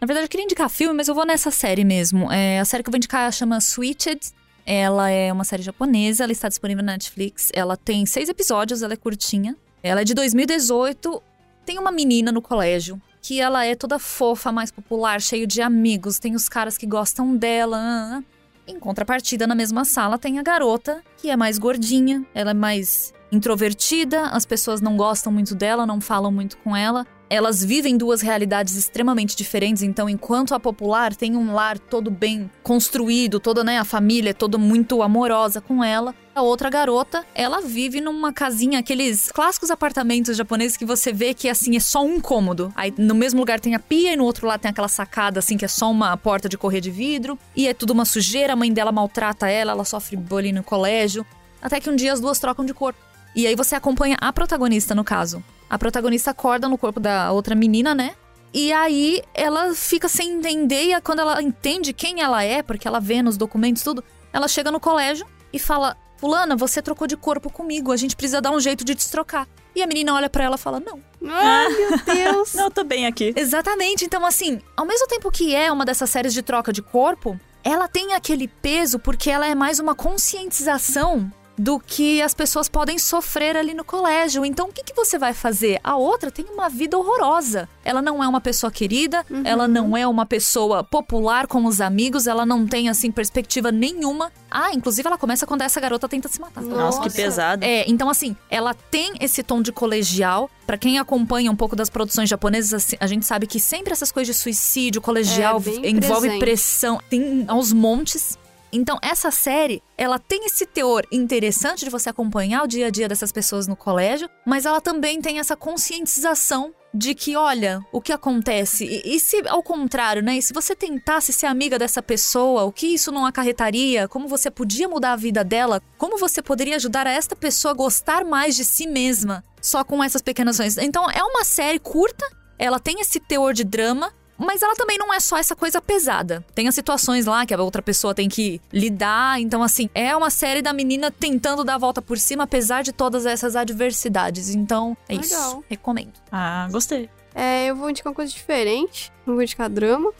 Na 0.00 0.06
verdade, 0.06 0.26
eu 0.26 0.28
queria 0.28 0.44
indicar 0.44 0.68
filme, 0.68 0.94
mas 0.94 1.08
eu 1.08 1.14
vou 1.14 1.24
nessa 1.24 1.50
série 1.50 1.84
mesmo. 1.84 2.30
É, 2.30 2.60
a 2.60 2.64
série 2.64 2.82
que 2.82 2.88
eu 2.88 2.92
vou 2.92 2.98
indicar 2.98 3.32
chama 3.32 3.60
Switched. 3.60 4.20
Ela 4.64 5.10
é 5.10 5.32
uma 5.32 5.44
série 5.44 5.62
japonesa, 5.62 6.24
ela 6.24 6.32
está 6.32 6.48
disponível 6.48 6.82
na 6.84 6.92
Netflix. 6.92 7.50
Ela 7.54 7.76
tem 7.76 8.04
seis 8.04 8.28
episódios, 8.28 8.82
ela 8.82 8.92
é 8.94 8.96
curtinha. 8.96 9.56
Ela 9.82 10.00
é 10.00 10.04
de 10.04 10.12
2018. 10.12 11.22
Tem 11.64 11.78
uma 11.78 11.92
menina 11.92 12.30
no 12.32 12.42
colégio 12.42 13.00
que 13.22 13.40
ela 13.40 13.64
é 13.64 13.74
toda 13.74 13.98
fofa, 13.98 14.52
mais 14.52 14.70
popular, 14.70 15.20
cheio 15.20 15.46
de 15.48 15.60
amigos. 15.60 16.18
Tem 16.20 16.34
os 16.34 16.48
caras 16.48 16.78
que 16.78 16.86
gostam 16.86 17.36
dela. 17.36 17.76
ah, 17.76 18.18
ah. 18.18 18.35
Em 18.68 18.80
contrapartida, 18.80 19.46
na 19.46 19.54
mesma 19.54 19.84
sala, 19.84 20.18
tem 20.18 20.40
a 20.40 20.42
garota, 20.42 21.00
que 21.16 21.30
é 21.30 21.36
mais 21.36 21.56
gordinha, 21.56 22.26
ela 22.34 22.50
é 22.50 22.54
mais 22.54 23.14
introvertida, 23.30 24.22
as 24.28 24.44
pessoas 24.44 24.80
não 24.80 24.96
gostam 24.96 25.32
muito 25.32 25.54
dela, 25.54 25.86
não 25.86 26.00
falam 26.00 26.32
muito 26.32 26.56
com 26.58 26.76
ela. 26.76 27.06
Elas 27.28 27.64
vivem 27.64 27.96
duas 27.96 28.20
realidades 28.20 28.76
extremamente 28.76 29.36
diferentes, 29.36 29.82
então 29.82 30.08
enquanto 30.08 30.54
a 30.54 30.60
popular 30.60 31.14
tem 31.14 31.36
um 31.36 31.52
lar 31.52 31.76
todo 31.78 32.10
bem 32.10 32.48
construído, 32.62 33.40
toda, 33.40 33.64
né, 33.64 33.78
a 33.78 33.84
família 33.84 34.30
é 34.30 34.32
toda 34.32 34.56
muito 34.56 35.02
amorosa 35.02 35.60
com 35.60 35.82
ela, 35.82 36.14
a 36.36 36.42
outra 36.42 36.70
garota, 36.70 37.24
ela 37.34 37.60
vive 37.60 38.00
numa 38.00 38.32
casinha, 38.32 38.78
aqueles 38.78 39.32
clássicos 39.32 39.70
apartamentos 39.70 40.36
japoneses 40.36 40.76
que 40.76 40.84
você 40.84 41.12
vê 41.12 41.32
que 41.34 41.48
assim 41.48 41.76
é 41.76 41.80
só 41.80 42.04
um 42.04 42.20
cômodo. 42.20 42.70
Aí 42.76 42.92
no 42.96 43.14
mesmo 43.14 43.40
lugar 43.40 43.58
tem 43.58 43.74
a 43.74 43.78
pia 43.78 44.12
e 44.12 44.16
no 44.16 44.24
outro 44.24 44.46
lado 44.46 44.60
tem 44.60 44.70
aquela 44.70 44.86
sacada 44.86 45.38
assim 45.38 45.56
que 45.56 45.64
é 45.64 45.68
só 45.68 45.90
uma 45.90 46.14
porta 46.16 46.48
de 46.48 46.58
correr 46.58 46.82
de 46.82 46.90
vidro 46.90 47.38
e 47.56 47.66
é 47.66 47.72
tudo 47.72 47.92
uma 47.92 48.04
sujeira, 48.04 48.52
a 48.52 48.56
mãe 48.56 48.70
dela 48.70 48.92
maltrata 48.92 49.48
ela, 49.48 49.72
ela 49.72 49.84
sofre 49.84 50.14
bullying 50.14 50.52
no 50.52 50.62
colégio, 50.62 51.26
até 51.60 51.80
que 51.80 51.88
um 51.88 51.96
dia 51.96 52.12
as 52.12 52.20
duas 52.20 52.38
trocam 52.38 52.64
de 52.64 52.74
corpo. 52.74 53.00
E 53.34 53.46
aí 53.46 53.56
você 53.56 53.74
acompanha 53.74 54.16
a 54.20 54.32
protagonista, 54.32 54.94
no 54.94 55.04
caso. 55.04 55.42
A 55.68 55.78
protagonista 55.78 56.30
acorda 56.30 56.68
no 56.68 56.78
corpo 56.78 57.00
da 57.00 57.32
outra 57.32 57.54
menina, 57.54 57.94
né? 57.94 58.14
E 58.54 58.72
aí 58.72 59.22
ela 59.34 59.74
fica 59.74 60.08
sem 60.08 60.32
entender, 60.32 60.92
e 60.92 61.00
quando 61.00 61.20
ela 61.20 61.42
entende 61.42 61.92
quem 61.92 62.22
ela 62.22 62.42
é, 62.42 62.62
porque 62.62 62.88
ela 62.88 63.00
vê 63.00 63.20
nos 63.22 63.36
documentos 63.36 63.82
tudo, 63.82 64.02
ela 64.32 64.48
chega 64.48 64.70
no 64.70 64.80
colégio 64.80 65.26
e 65.52 65.58
fala: 65.58 65.96
Fulana, 66.16 66.56
você 66.56 66.80
trocou 66.80 67.06
de 67.06 67.16
corpo 67.16 67.50
comigo, 67.50 67.92
a 67.92 67.96
gente 67.96 68.16
precisa 68.16 68.40
dar 68.40 68.50
um 68.52 68.60
jeito 68.60 68.84
de 68.84 68.94
destrocar. 68.94 69.46
E 69.74 69.82
a 69.82 69.86
menina 69.86 70.14
olha 70.14 70.30
pra 70.30 70.44
ela 70.44 70.56
e 70.56 70.58
fala: 70.58 70.80
Não. 70.80 71.02
Ai, 71.28 71.68
meu 71.68 71.98
Deus. 71.98 72.54
Não, 72.56 72.64
eu 72.64 72.70
tô 72.70 72.82
bem 72.82 73.06
aqui. 73.06 73.34
Exatamente. 73.36 74.04
Então, 74.04 74.24
assim, 74.24 74.60
ao 74.76 74.86
mesmo 74.86 75.06
tempo 75.06 75.30
que 75.30 75.54
é 75.54 75.70
uma 75.70 75.84
dessas 75.84 76.08
séries 76.08 76.32
de 76.32 76.42
troca 76.42 76.72
de 76.72 76.80
corpo, 76.80 77.38
ela 77.62 77.88
tem 77.88 78.14
aquele 78.14 78.48
peso 78.48 78.98
porque 78.98 79.30
ela 79.30 79.46
é 79.46 79.54
mais 79.54 79.78
uma 79.78 79.94
conscientização 79.94 81.30
do 81.58 81.78
que 81.80 82.20
as 82.22 82.34
pessoas 82.34 82.68
podem 82.68 82.98
sofrer 82.98 83.56
ali 83.56 83.72
no 83.74 83.84
colégio. 83.84 84.44
Então, 84.44 84.68
o 84.68 84.72
que, 84.72 84.82
que 84.82 84.94
você 84.94 85.18
vai 85.18 85.32
fazer? 85.32 85.80
A 85.82 85.96
outra 85.96 86.30
tem 86.30 86.44
uma 86.52 86.68
vida 86.68 86.98
horrorosa. 86.98 87.68
Ela 87.84 88.02
não 88.02 88.22
é 88.22 88.28
uma 88.28 88.40
pessoa 88.40 88.70
querida, 88.70 89.24
ela 89.44 89.66
não 89.68 89.96
é 89.96 90.06
uma 90.06 90.26
pessoa 90.26 90.82
popular 90.84 91.46
com 91.46 91.64
os 91.64 91.80
amigos, 91.80 92.26
ela 92.26 92.44
não 92.44 92.66
tem, 92.66 92.88
assim, 92.88 93.10
perspectiva 93.10 93.70
nenhuma. 93.72 94.30
Ah, 94.50 94.72
inclusive 94.72 95.06
ela 95.06 95.18
começa 95.18 95.46
quando 95.46 95.62
essa 95.62 95.80
garota 95.80 96.08
tenta 96.08 96.28
se 96.28 96.40
matar. 96.40 96.62
Nossa, 96.62 96.98
que 97.00 97.04
Nossa. 97.06 97.16
pesado. 97.16 97.64
É, 97.64 97.84
então 97.88 98.08
assim, 98.08 98.36
ela 98.50 98.74
tem 98.74 99.14
esse 99.20 99.42
tom 99.42 99.60
de 99.62 99.72
colegial. 99.72 100.50
Pra 100.66 100.76
quem 100.76 100.98
acompanha 100.98 101.50
um 101.50 101.56
pouco 101.56 101.76
das 101.76 101.88
produções 101.88 102.28
japonesas, 102.28 102.74
assim, 102.74 102.96
a 102.98 103.06
gente 103.06 103.24
sabe 103.24 103.46
que 103.46 103.60
sempre 103.60 103.92
essas 103.92 104.10
coisas 104.10 104.34
de 104.34 104.42
suicídio 104.42 105.00
colegial 105.00 105.62
É, 105.82 105.90
envolve 105.90 106.26
presente. 106.26 106.38
pressão, 106.40 107.00
tem 107.08 107.44
aos 107.48 107.72
montes. 107.72 108.36
Então, 108.76 108.98
essa 109.00 109.30
série, 109.30 109.82
ela 109.96 110.18
tem 110.18 110.44
esse 110.44 110.66
teor 110.66 111.06
interessante 111.10 111.84
de 111.84 111.90
você 111.90 112.10
acompanhar 112.10 112.62
o 112.62 112.66
dia 112.66 112.88
a 112.88 112.90
dia 112.90 113.08
dessas 113.08 113.32
pessoas 113.32 113.66
no 113.66 113.74
colégio, 113.74 114.28
mas 114.44 114.66
ela 114.66 114.82
também 114.82 115.20
tem 115.20 115.38
essa 115.38 115.56
conscientização 115.56 116.74
de 116.92 117.14
que, 117.14 117.36
olha, 117.36 117.84
o 117.90 118.00
que 118.00 118.12
acontece? 118.12 118.84
E, 118.84 119.16
e 119.16 119.20
se 119.20 119.42
ao 119.48 119.62
contrário, 119.62 120.22
né? 120.22 120.36
E 120.36 120.42
se 120.42 120.52
você 120.52 120.76
tentasse 120.76 121.32
ser 121.32 121.46
amiga 121.46 121.78
dessa 121.78 122.02
pessoa, 122.02 122.64
o 122.64 122.72
que 122.72 122.86
isso 122.86 123.10
não 123.10 123.24
acarretaria? 123.24 124.08
Como 124.08 124.28
você 124.28 124.50
podia 124.50 124.88
mudar 124.88 125.12
a 125.12 125.16
vida 125.16 125.42
dela? 125.42 125.82
Como 125.96 126.18
você 126.18 126.42
poderia 126.42 126.76
ajudar 126.76 127.06
a 127.06 127.12
esta 127.12 127.34
pessoa 127.34 127.72
a 127.72 127.76
gostar 127.76 128.24
mais 128.24 128.54
de 128.56 128.64
si 128.64 128.86
mesma 128.86 129.42
só 129.60 129.84
com 129.84 130.04
essas 130.04 130.20
pequenas 130.20 130.60
ações? 130.60 130.76
Então, 130.78 131.10
é 131.10 131.22
uma 131.22 131.44
série 131.44 131.78
curta, 131.78 132.26
ela 132.58 132.78
tem 132.78 133.00
esse 133.00 133.20
teor 133.20 133.52
de 133.52 133.64
drama, 133.64 134.12
mas 134.38 134.62
ela 134.62 134.74
também 134.74 134.98
não 134.98 135.12
é 135.12 135.20
só 135.20 135.36
essa 135.38 135.56
coisa 135.56 135.80
pesada. 135.80 136.44
Tem 136.54 136.68
as 136.68 136.74
situações 136.74 137.26
lá 137.26 137.46
que 137.46 137.54
a 137.54 137.62
outra 137.62 137.80
pessoa 137.82 138.14
tem 138.14 138.28
que 138.28 138.60
lidar. 138.72 139.40
Então, 139.40 139.62
assim, 139.62 139.88
é 139.94 140.14
uma 140.16 140.30
série 140.30 140.62
da 140.62 140.72
menina 140.72 141.10
tentando 141.10 141.64
dar 141.64 141.74
a 141.76 141.78
volta 141.78 142.02
por 142.02 142.18
cima, 142.18 142.44
apesar 142.44 142.82
de 142.82 142.92
todas 142.92 143.26
essas 143.26 143.56
adversidades. 143.56 144.54
Então, 144.54 144.96
é 145.08 145.14
isso. 145.14 145.34
Legal. 145.34 145.64
Recomendo. 145.68 146.12
Ah, 146.30 146.68
gostei. 146.70 147.08
É, 147.34 147.66
eu 147.66 147.76
vou 147.76 147.90
indicar 147.90 148.10
uma 148.10 148.16
coisa 148.16 148.32
diferente. 148.32 149.12
Não 149.26 149.34
vou 149.34 149.42
indicar 149.42 149.68
drama. 149.68 150.12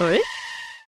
Oi? 0.00 0.20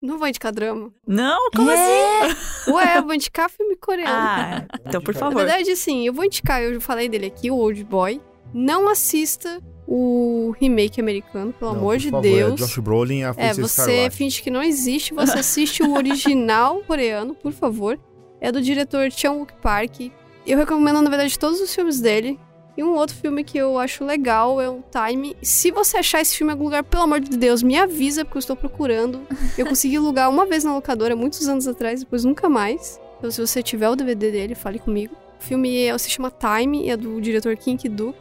Não 0.01 0.19
vou 0.19 0.29
indicar 0.29 0.53
drama. 0.53 0.93
Não, 1.07 1.51
como 1.51 1.71
assim? 1.71 2.71
Ué, 2.71 2.99
eu 2.99 3.03
vou 3.03 3.15
indicar 3.15 3.51
filme 3.51 3.77
coreano. 3.77 4.13
Ah, 4.15 4.65
então 4.87 5.01
por 5.01 5.15
Na 5.15 5.21
favor. 5.21 5.45
verdade, 5.45 5.75
sim, 5.75 6.07
eu 6.07 6.13
vou 6.13 6.25
indicar, 6.25 6.63
eu 6.63 6.75
já 6.75 6.81
falei 6.81 7.09
dele 7.09 7.27
aqui, 7.27 7.51
o 7.51 7.57
Old 7.57 7.83
Boy. 7.85 8.21
Não 8.53 8.89
assista 8.89 9.61
o 9.87 10.53
remake 10.61 11.01
americano, 11.01 11.53
pelo 11.53 11.73
Não, 11.73 11.79
amor 11.79 11.97
de 11.99 12.11
favor, 12.11 12.23
Deus. 12.23 12.61
É 12.61 12.65
Josh 12.65 12.79
Brolin 12.79 13.23
a 13.23 13.35
É, 13.37 13.53
você 13.55 13.61
Escarlate. 13.63 14.17
finge 14.17 14.43
que 14.43 14.51
não 14.51 14.63
existe, 14.63 15.15
você 15.15 15.39
assiste 15.39 15.83
o 15.83 15.95
original 15.95 16.83
coreano, 16.87 17.35
por 17.35 17.53
favor. 17.53 17.99
É 18.41 18.51
do 18.53 18.61
diretor 18.61 19.11
Chung 19.13 19.39
Wook 19.41 19.55
Park. 19.63 20.11
Eu 20.47 20.59
recomendo, 20.59 21.01
na 21.03 21.09
verdade, 21.11 21.39
todos 21.39 21.61
os 21.61 21.75
filmes 21.75 22.01
dele. 22.01 22.39
E 22.77 22.85
um 22.85 22.95
outro 22.95 23.17
filme 23.17 23.43
que 23.43 23.57
eu 23.57 23.79
acho 23.79 24.05
legal 24.05 24.61
é 24.61 24.69
o 24.69 24.83
Time. 24.93 25.35
Se 25.41 25.71
você 25.71 25.97
achar 25.97 26.21
esse 26.21 26.37
filme 26.37 26.51
em 26.51 26.55
algum 26.55 26.65
lugar, 26.65 26.85
pelo 26.85 27.05
amor 27.05 27.21
de 27.21 27.35
Deus, 27.37 27.63
me 27.63 27.75
avisa, 27.79 28.23
porque 28.23 28.37
eu 28.37 28.41
estou 28.41 28.55
procurando. 28.55 29.21
Eu 29.57 29.65
consegui 29.65 29.97
alugar 29.97 30.29
uma 30.29 30.45
vez 30.45 30.63
na 30.63 30.75
locadora, 30.75 31.17
muitos 31.17 31.49
anos 31.49 31.67
atrás, 31.67 32.01
depois 32.01 32.23
nunca 32.23 32.51
mais. 32.51 33.01
Então, 33.19 33.31
se 33.31 33.41
você 33.41 33.63
tiver 33.63 33.89
o 33.89 33.97
DVD 33.97 34.31
dele, 34.31 34.55
fale 34.55 34.79
comigo. 34.79 35.15
O 35.41 35.43
filme 35.43 35.85
é- 35.87 35.97
se 35.97 36.11
chama 36.11 36.31
Time, 36.31 36.87
é 36.91 36.97
do 36.99 37.19
diretor 37.19 37.57
Kim 37.57 37.79
Ki-duk. 37.79 38.15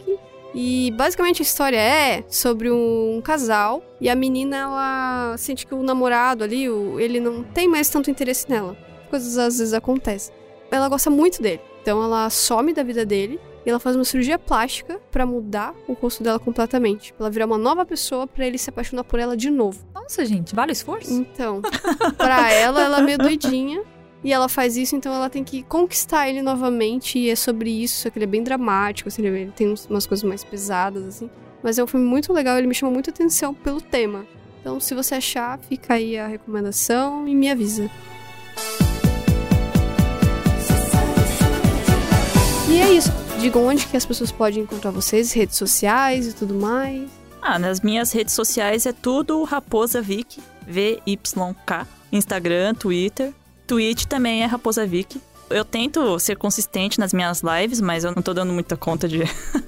E 0.58 0.90
basicamente 0.92 1.42
a 1.42 1.44
história 1.44 1.78
é 1.78 2.24
sobre 2.30 2.72
um 2.72 3.22
casal 3.22 3.84
e 4.00 4.10
a 4.10 4.16
menina 4.16 4.56
ela 4.58 5.36
sente 5.38 5.68
que 5.68 5.76
o 5.76 5.84
namorado 5.84 6.46
ali, 6.46 6.70
o- 6.70 6.98
ele 6.98 7.20
não 7.20 7.44
tem 7.44 7.68
mais 7.68 7.90
tanto 7.90 8.10
interesse 8.10 8.50
nela. 8.50 8.78
Coisas 9.10 9.38
às 9.38 9.58
vezes 9.60 9.74
acontecem. 9.74 10.34
Ela 10.72 10.88
gosta 10.88 11.10
muito 11.10 11.42
dele, 11.42 11.60
então 11.82 12.02
ela 12.02 12.30
some 12.30 12.74
da 12.74 12.84
vida 12.84 13.06
dele 13.06 13.38
e 13.66 13.70
ela 13.70 13.80
faz 13.80 13.96
uma 13.98 14.06
cirurgia 14.06 14.40
plástica 14.40 15.00
pra 15.12 15.26
mudar 15.26 15.74
o 15.88 15.94
rosto 15.94 16.24
dela 16.24 16.40
completamente, 16.40 17.12
pra 17.14 17.26
ela 17.26 17.32
virar 17.32 17.46
uma 17.48 17.58
nova 17.58 17.86
pessoa 17.86 18.26
pra 18.26 18.46
ele 18.48 18.58
se 18.58 18.70
apaixonar 18.70 19.04
por 19.04 19.20
ela 19.20 19.36
de 19.36 19.50
novo. 19.50 19.80
Nossa, 19.94 20.24
gente, 20.24 20.56
vale 20.56 20.72
o 20.72 20.74
esforço? 20.74 21.12
Então, 21.14 21.62
pra 22.18 22.52
ela, 22.54 22.82
ela 22.82 23.00
é 23.00 23.02
meio 23.02 23.18
doidinha. 23.18 23.84
E 24.26 24.34
ela 24.34 24.50
faz 24.50 24.76
isso, 24.76 24.96
então 24.96 25.14
ela 25.14 25.30
tem 25.30 25.44
que 25.44 25.62
conquistar 25.62 26.28
ele 26.28 26.42
novamente. 26.42 27.20
E 27.20 27.30
é 27.30 27.36
sobre 27.36 27.70
isso, 27.70 28.02
só 28.02 28.10
que 28.10 28.18
ele 28.18 28.24
é 28.26 28.28
bem 28.28 28.42
dramático, 28.44 29.08
assim, 29.08 29.24
ele 29.24 29.52
tem 29.56 29.72
uns- 29.72 29.86
umas 29.86 30.08
coisas 30.08 30.24
mais 30.28 30.44
pesadas, 30.44 31.06
assim. 31.06 31.30
Mas 31.62 31.78
é 31.78 31.84
um 31.84 31.88
filme 31.88 32.06
muito 32.08 32.34
legal, 32.34 32.58
ele 32.58 32.66
me 32.66 32.74
chamou 32.74 32.92
muita 32.92 33.12
atenção 33.12 33.54
pelo 33.54 33.80
tema. 33.80 34.26
Então, 34.60 34.80
se 34.80 34.96
você 34.96 35.14
achar, 35.16 35.60
fica 35.60 35.94
aí 35.94 36.18
a 36.18 36.26
recomendação 36.26 37.28
e 37.28 37.36
me 37.36 37.52
avisa. 37.52 37.88
E 42.68 42.80
é 42.82 42.92
isso. 42.94 43.12
Digam 43.40 43.64
onde 43.68 43.86
que 43.86 43.96
as 43.96 44.06
pessoas 44.08 44.32
podem 44.32 44.64
encontrar 44.64 44.90
vocês, 44.90 45.32
redes 45.34 45.56
sociais 45.56 46.28
e 46.28 46.34
tudo 46.34 46.56
mais. 46.56 47.08
Ah, 47.42 47.60
nas 47.60 47.80
minhas 47.82 48.12
redes 48.12 48.34
sociais 48.34 48.88
é 48.88 48.92
tudo 48.92 49.44
Raposa 49.44 50.02
Vic, 50.02 50.40
V-Y-K. 50.66 51.88
Instagram, 52.12 52.74
Twitter. 52.74 53.32
Twitch 53.66 54.06
também 54.06 54.44
é 54.44 54.46
Raposa 54.46 54.86
Vic. 54.86 55.20
Eu 55.50 55.64
tento 55.64 56.18
ser 56.20 56.36
consistente 56.38 57.00
nas 57.00 57.14
minhas 57.14 57.42
lives, 57.42 57.80
mas 57.80 58.04
eu 58.04 58.12
não 58.16 58.22
tô 58.22 58.34
dando 58.34 58.52
muita 58.52 58.76
conta 58.76 59.08
de 59.08 59.22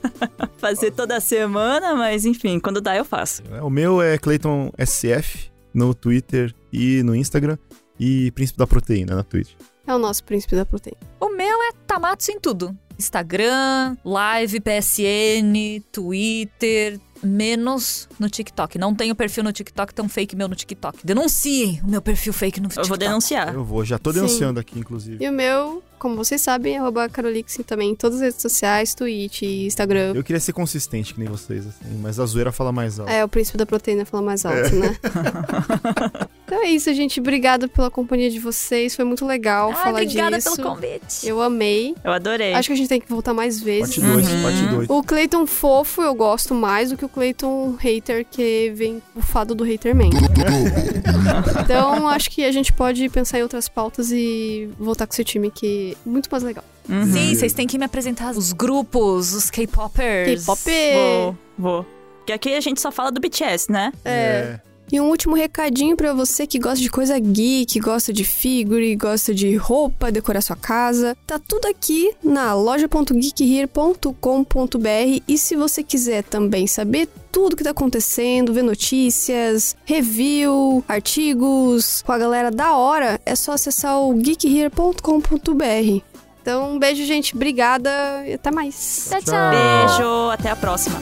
fazer 0.57 0.91
toda 0.91 1.19
semana, 1.19 1.93
mas 1.95 2.25
enfim, 2.25 2.59
quando 2.59 2.81
dá 2.81 2.95
eu 2.95 3.05
faço. 3.05 3.43
É, 3.51 3.61
O 3.61 3.69
meu 3.69 4.01
é 4.01 4.17
Clayton 4.17 4.71
SF 4.83 5.51
no 5.73 5.93
Twitter 5.93 6.53
e 6.73 7.03
no 7.03 7.15
Instagram. 7.15 7.57
E 7.99 8.31
Príncipe 8.31 8.57
da 8.59 8.67
Proteína 8.67 9.15
na 9.15 9.23
Twitch. 9.23 9.51
É 9.85 9.95
o 9.95 9.97
nosso 9.99 10.23
príncipe 10.23 10.55
da 10.55 10.65
proteína. 10.65 10.97
O 11.19 11.29
meu 11.29 11.63
é 11.63 11.71
Tamatsu 11.87 12.31
em 12.31 12.39
tudo. 12.39 12.77
Instagram, 12.99 13.95
Live, 14.03 14.59
PSN, 14.59 15.81
Twitter, 15.91 16.99
menos 17.23 18.07
no 18.19 18.29
TikTok. 18.29 18.77
Não 18.77 18.93
tenho 18.93 19.15
perfil 19.15 19.43
no 19.43 19.51
TikTok, 19.51 19.93
tão 19.93 20.07
fake 20.09 20.35
meu 20.35 20.47
no 20.47 20.55
TikTok. 20.55 20.99
Denunciem 21.05 21.79
o 21.83 21.87
meu 21.89 22.01
perfil 22.01 22.33
fake 22.33 22.59
no 22.59 22.65
Eu 22.65 22.69
TikTok. 22.69 22.87
vou 22.89 22.97
denunciar. 22.97 23.53
Eu 23.53 23.63
vou, 23.63 23.83
já 23.85 23.97
tô 23.97 24.11
Sim. 24.11 24.17
denunciando 24.21 24.59
aqui, 24.59 24.79
inclusive. 24.79 25.23
E 25.23 25.29
o 25.29 25.31
meu, 25.31 25.83
como 25.97 26.15
vocês 26.15 26.41
sabem, 26.41 26.75
é 26.75 26.79
arroba 26.79 27.07
Carolixen 27.09 27.63
também 27.63 27.91
em 27.91 27.95
todas 27.95 28.17
as 28.17 28.23
redes 28.23 28.41
sociais, 28.41 28.93
Twitch, 28.95 29.41
Instagram. 29.43 30.13
Eu 30.15 30.23
queria 30.23 30.39
ser 30.39 30.53
consistente 30.53 31.13
que 31.13 31.19
nem 31.19 31.29
vocês, 31.29 31.65
assim, 31.67 31.97
mas 32.01 32.19
a 32.19 32.25
zoeira 32.25 32.51
fala 32.51 32.71
mais 32.71 32.99
alto. 32.99 33.11
É, 33.11 33.23
o 33.23 33.27
príncipe 33.27 33.57
da 33.57 33.65
proteína 33.65 34.05
fala 34.05 34.23
mais 34.23 34.45
alto, 34.45 34.75
né? 34.75 34.95
então 36.45 36.63
é 36.63 36.69
isso, 36.69 36.93
gente. 36.93 37.19
Obrigada 37.19 37.67
pela 37.67 37.89
companhia 37.91 38.29
de 38.29 38.39
vocês. 38.39 38.95
Foi 38.95 39.05
muito 39.05 39.25
legal 39.25 39.71
Ah, 39.71 39.75
falar 39.75 40.01
obrigada 40.01 40.37
disso. 40.37 40.55
pelo 40.55 40.69
convite. 40.69 41.27
Eu 41.27 41.41
amei. 41.41 41.95
Eu 42.03 42.11
adorei. 42.11 42.53
Acho 42.53 42.69
que 42.69 42.73
a 42.73 42.77
gente 42.77 42.89
tem 42.89 43.01
que 43.01 43.09
voltar 43.09 43.33
mais 43.33 43.59
vezes. 43.61 43.95
Parte 43.95 44.01
2, 44.01 44.27
Uhum. 44.31 44.43
parte 44.43 44.65
2. 44.67 44.89
O 44.89 45.03
Clayton 45.03 45.45
fofo 45.47 46.01
eu 46.01 46.13
gosto 46.13 46.53
mais 46.53 46.89
do 46.89 46.97
que 46.97 47.05
o 47.05 47.09
Clayton 47.09 47.75
hater, 47.79 48.25
que 48.29 48.71
vem 48.75 49.01
o 49.15 49.21
fado 49.21 49.53
do 49.55 49.63
hater 49.63 49.95
man. 49.95 50.09
então 51.63 52.07
acho 52.07 52.29
que 52.29 52.43
a 52.43 52.51
gente 52.51 52.71
pode 52.73 53.07
pensar 53.09 53.39
em 53.39 53.43
outras 53.43 53.67
pautas 53.69 54.11
e 54.11 54.69
voltar 54.79 55.07
com 55.07 55.13
seu 55.13 55.25
time, 55.25 55.49
que 55.51 55.86
é 55.93 56.09
muito 56.09 56.29
mais 56.31 56.43
legal. 56.43 56.63
Uhum. 56.89 57.05
Sim, 57.11 57.35
vocês 57.35 57.53
têm 57.53 57.67
que 57.67 57.77
me 57.77 57.85
apresentar 57.85 58.31
os 58.31 58.53
grupos, 58.53 59.33
os 59.33 59.49
K-popers. 59.49 60.45
K-pop! 60.45 60.61
Vou, 60.93 61.37
vou. 61.57 61.85
Porque 62.19 62.33
aqui 62.33 62.53
a 62.53 62.61
gente 62.61 62.81
só 62.81 62.91
fala 62.91 63.11
do 63.11 63.19
BTS, 63.19 63.71
né? 63.71 63.91
É. 64.03 64.59
E 64.91 64.99
um 65.01 65.09
último 65.09 65.35
recadinho 65.35 65.97
pra 65.97 66.13
você 66.13 66.47
que 66.47 66.57
gosta 66.57 66.79
de 66.79 66.89
coisa 66.89 67.19
geek, 67.19 67.79
gosta 67.79 68.13
de 68.13 68.23
figure, 68.23 68.95
gosta 68.95 69.33
de 69.33 69.55
roupa, 69.55 70.11
decorar 70.11 70.41
sua 70.41 70.55
casa. 70.55 71.15
Tá 71.27 71.37
tudo 71.37 71.67
aqui 71.67 72.15
na 72.23 72.53
loja.geekhere.com.br 72.53 75.21
e 75.27 75.37
se 75.37 75.55
você 75.55 75.83
quiser 75.83 76.23
também 76.23 76.65
saber 76.67 77.09
tudo 77.31 77.55
que 77.55 77.63
tá 77.63 77.69
acontecendo, 77.71 78.53
ver 78.53 78.63
notícias, 78.63 79.75
review, 79.85 80.83
artigos 80.87 82.01
com 82.05 82.13
a 82.13 82.17
galera 82.17 82.49
da 82.49 82.77
hora, 82.77 83.19
é 83.25 83.35
só 83.35 83.51
acessar 83.51 83.99
o 83.99 84.13
geekhere.com.br. 84.15 86.01
Então, 86.41 86.75
um 86.75 86.79
beijo, 86.79 87.03
gente. 87.03 87.35
Obrigada 87.35 87.91
e 88.25 88.35
até 88.35 88.49
mais. 88.49 89.09
Tchau. 89.09 89.21
Tchau. 89.21 89.51
Beijo, 89.51 90.29
até 90.31 90.49
a 90.49 90.55
próxima. 90.55 90.97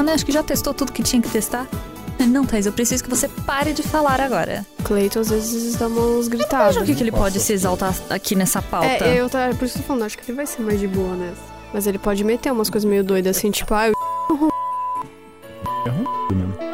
Eu 0.00 0.04
não 0.04 0.06
calei 0.06 0.06
a 0.06 0.06
boca, 0.06 0.06
né? 0.06 0.12
Acho 0.14 0.26
que 0.26 0.32
já 0.32 0.42
testou 0.42 0.74
tudo 0.74 0.92
que 0.92 1.02
tinha 1.02 1.20
que 1.20 1.28
testar. 1.28 1.66
Não, 2.26 2.44
Thaís, 2.44 2.66
eu 2.66 2.72
preciso 2.72 3.02
que 3.02 3.08
você 3.08 3.28
pare 3.28 3.72
de 3.72 3.82
falar 3.82 4.20
agora. 4.20 4.64
Cleiton 4.84 5.20
às 5.20 5.30
vezes 5.30 5.76
dá 5.76 5.86
umas 5.86 6.28
gritadas. 6.28 6.74
Veja 6.74 6.80
o 6.80 6.86
que, 6.86 6.94
que 6.94 7.02
ele 7.02 7.10
Nossa. 7.10 7.22
pode 7.24 7.40
se 7.40 7.52
exaltar 7.52 7.94
aqui 8.10 8.34
nessa 8.34 8.60
pauta. 8.60 8.86
É, 8.86 9.20
eu 9.20 9.30
tá, 9.30 9.48
por 9.58 9.64
isso 9.64 9.74
que 9.74 9.78
eu 9.78 9.82
tô 9.82 9.88
falando, 9.88 10.02
acho 10.04 10.18
que 10.18 10.30
ele 10.30 10.36
vai 10.36 10.46
ser 10.46 10.62
mais 10.62 10.78
de 10.78 10.86
boa 10.86 11.16
nessa. 11.16 11.40
Mas 11.72 11.86
ele 11.86 11.98
pode 11.98 12.22
meter 12.22 12.52
umas 12.52 12.68
coisas 12.68 12.88
meio 12.88 13.02
doidas 13.02 13.36
assim, 13.38 13.50
tipo, 13.50 13.72
ah, 13.72 13.88
eu 13.88 13.94
É 15.86 15.90
ruim 15.90 16.06
mesmo. 16.32 16.69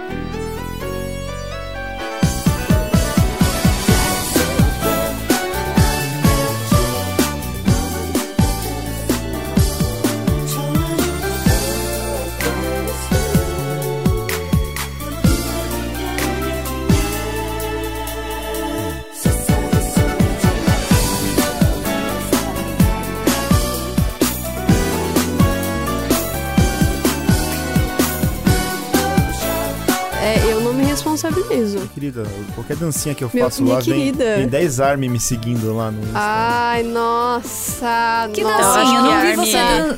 Querida, 32.25 32.31
qualquer 32.55 32.77
dancinha 32.77 33.15
que 33.15 33.23
eu 33.25 33.31
Meu- 33.33 33.45
faço 33.45 33.65
lá, 33.65 33.81
vem, 33.81 33.85
querida. 33.85 34.37
vem 34.37 34.49
10 34.49 34.81
army 34.81 35.09
me 35.09 35.21
seguindo 35.21 35.75
lá 35.77 35.91
no 35.91 36.01
Insta. 36.03 36.13
Ai, 36.15 36.83
nossa, 36.83 38.31
Que 38.33 38.43
nossa. 38.43 38.57
dancinha, 38.79 38.99
eu 38.99 39.03
não 39.03 39.21
vi 39.21 39.37
você. 39.37 39.53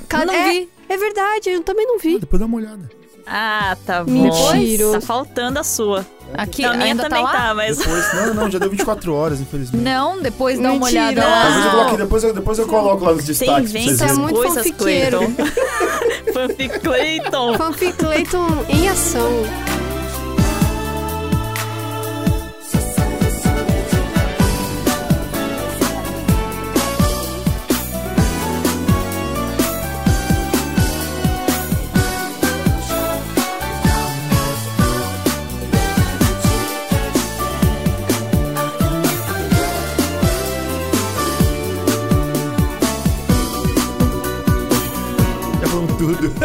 dan- 0.08 0.24
Não 0.26 0.34
é, 0.34 0.48
vi. 0.50 0.68
é 0.88 0.96
verdade, 0.96 1.50
eu 1.50 1.62
também 1.62 1.86
não 1.86 1.98
vi. 1.98 2.18
Depois 2.18 2.40
dá 2.40 2.46
uma 2.46 2.56
olhada. 2.56 2.90
Ah, 3.30 3.76
tá 3.84 4.02
bom. 4.04 4.10
Mentira. 4.10 4.90
Tá 4.92 5.00
faltando 5.02 5.58
a 5.58 5.62
sua. 5.62 6.04
Aqui 6.32 6.64
a 6.64 6.72
minha 6.72 6.86
ainda 6.86 7.02
também 7.04 7.22
tá 7.24 7.30
tá, 7.32 7.54
mas. 7.54 7.76
Depois, 7.76 8.14
não, 8.14 8.34
não, 8.34 8.50
já 8.50 8.58
deu 8.58 8.70
24 8.70 9.14
horas, 9.14 9.38
infelizmente. 9.40 9.82
Não, 9.82 10.18
depois 10.20 10.58
dá 10.58 10.72
uma 10.72 10.86
olhada 10.86 11.20
Talvez 11.20 11.56
eu 11.56 11.64
lá. 11.64 11.70
coloque, 11.70 11.96
depois 11.98 12.24
eu, 12.24 12.34
depois 12.34 12.58
eu 12.58 12.66
coloco 12.66 13.04
lá 13.04 13.12
nos 13.12 13.24
Você 13.24 13.32
destaques. 13.32 13.70
pra 13.70 13.80
vocês 13.80 13.94
inventa 14.00 14.12
é 14.12 14.14
muito 14.14 14.34
coisas, 14.34 14.54
fanfiqueiro. 14.56 15.18
Cleiton. 15.18 15.46
Fanfic 16.32 16.80
Cleiton. 16.80 17.58
Fanfic 17.58 17.92
Clayton 17.98 18.64
em 18.70 18.88
ação. 18.88 19.30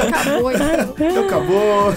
Acabou, 0.10 0.52
então. 0.52 1.26
Acabou. 1.26 1.94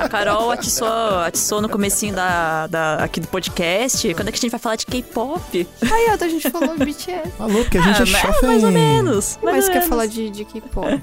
A 0.00 0.08
Carol 0.08 0.50
atiçou, 0.50 1.18
atiçou 1.26 1.60
no 1.60 1.68
comecinho 1.68 2.14
da, 2.14 2.66
da- 2.66 2.96
aqui 2.96 3.20
do 3.20 3.28
podcast. 3.28 4.12
Quando 4.14 4.28
é 4.28 4.32
que 4.32 4.38
a 4.38 4.40
gente 4.40 4.50
vai 4.50 4.60
falar 4.60 4.76
de 4.76 4.86
K-pop? 4.86 5.68
Aí, 5.82 6.06
a 6.08 6.28
gente 6.28 6.50
falou 6.50 6.76
de 6.76 6.84
BTS. 6.84 7.30
Falou, 7.36 7.62
porque 7.62 7.78
a 7.78 7.82
gente 7.82 7.98
é 8.00 8.02
Ah, 8.02 8.06
chofé. 8.32 8.46
mais 8.46 8.64
ou 8.64 8.70
menos. 8.70 9.38
mais 9.42 9.56
Mas 9.56 9.64
ou 9.66 9.70
quer 9.72 9.78
menos. 9.80 9.88
falar 9.88 10.06
de, 10.06 10.30
de 10.30 10.44
K-pop. 10.44 11.02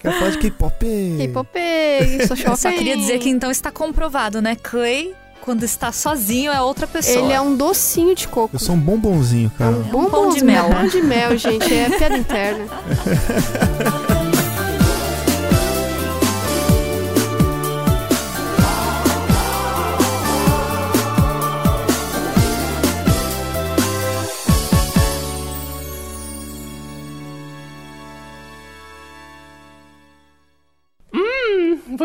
Quer 0.00 0.12
falar 0.18 0.30
de 0.30 0.38
K-pop. 0.38 0.86
K-pop, 1.18 1.48
sou 2.26 2.36
Eu 2.36 2.36
shopping. 2.36 2.56
só 2.56 2.70
queria 2.72 2.96
dizer 2.96 3.18
que 3.18 3.28
então 3.28 3.50
está 3.50 3.70
comprovado, 3.70 4.40
né? 4.42 4.56
Clay, 4.62 5.14
quando 5.42 5.62
está 5.62 5.92
sozinho, 5.92 6.50
é 6.50 6.60
outra 6.60 6.86
pessoa. 6.86 7.16
Ele 7.24 7.32
é 7.32 7.40
um 7.40 7.54
docinho 7.56 8.14
de 8.14 8.26
coco. 8.26 8.56
Eu 8.56 8.58
sou 8.58 8.74
um 8.74 8.78
bombonzinho, 8.80 9.50
cara. 9.56 9.72
Bom 9.90 10.06
pão 10.10 10.30
de 10.30 10.42
mel. 10.44 10.68
Pão 10.70 10.88
de 10.88 11.00
mel, 11.02 11.36
gente. 11.36 11.72
É 11.72 11.88
piada 11.90 12.16
interna. 12.18 12.64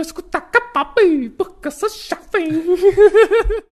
Vou 0.02 0.06
escutar 0.08 0.42
K-pop 0.42 1.30
porque 1.38 1.68
eu 1.68 1.72
sou 1.72 1.88
jovem. 1.88 2.50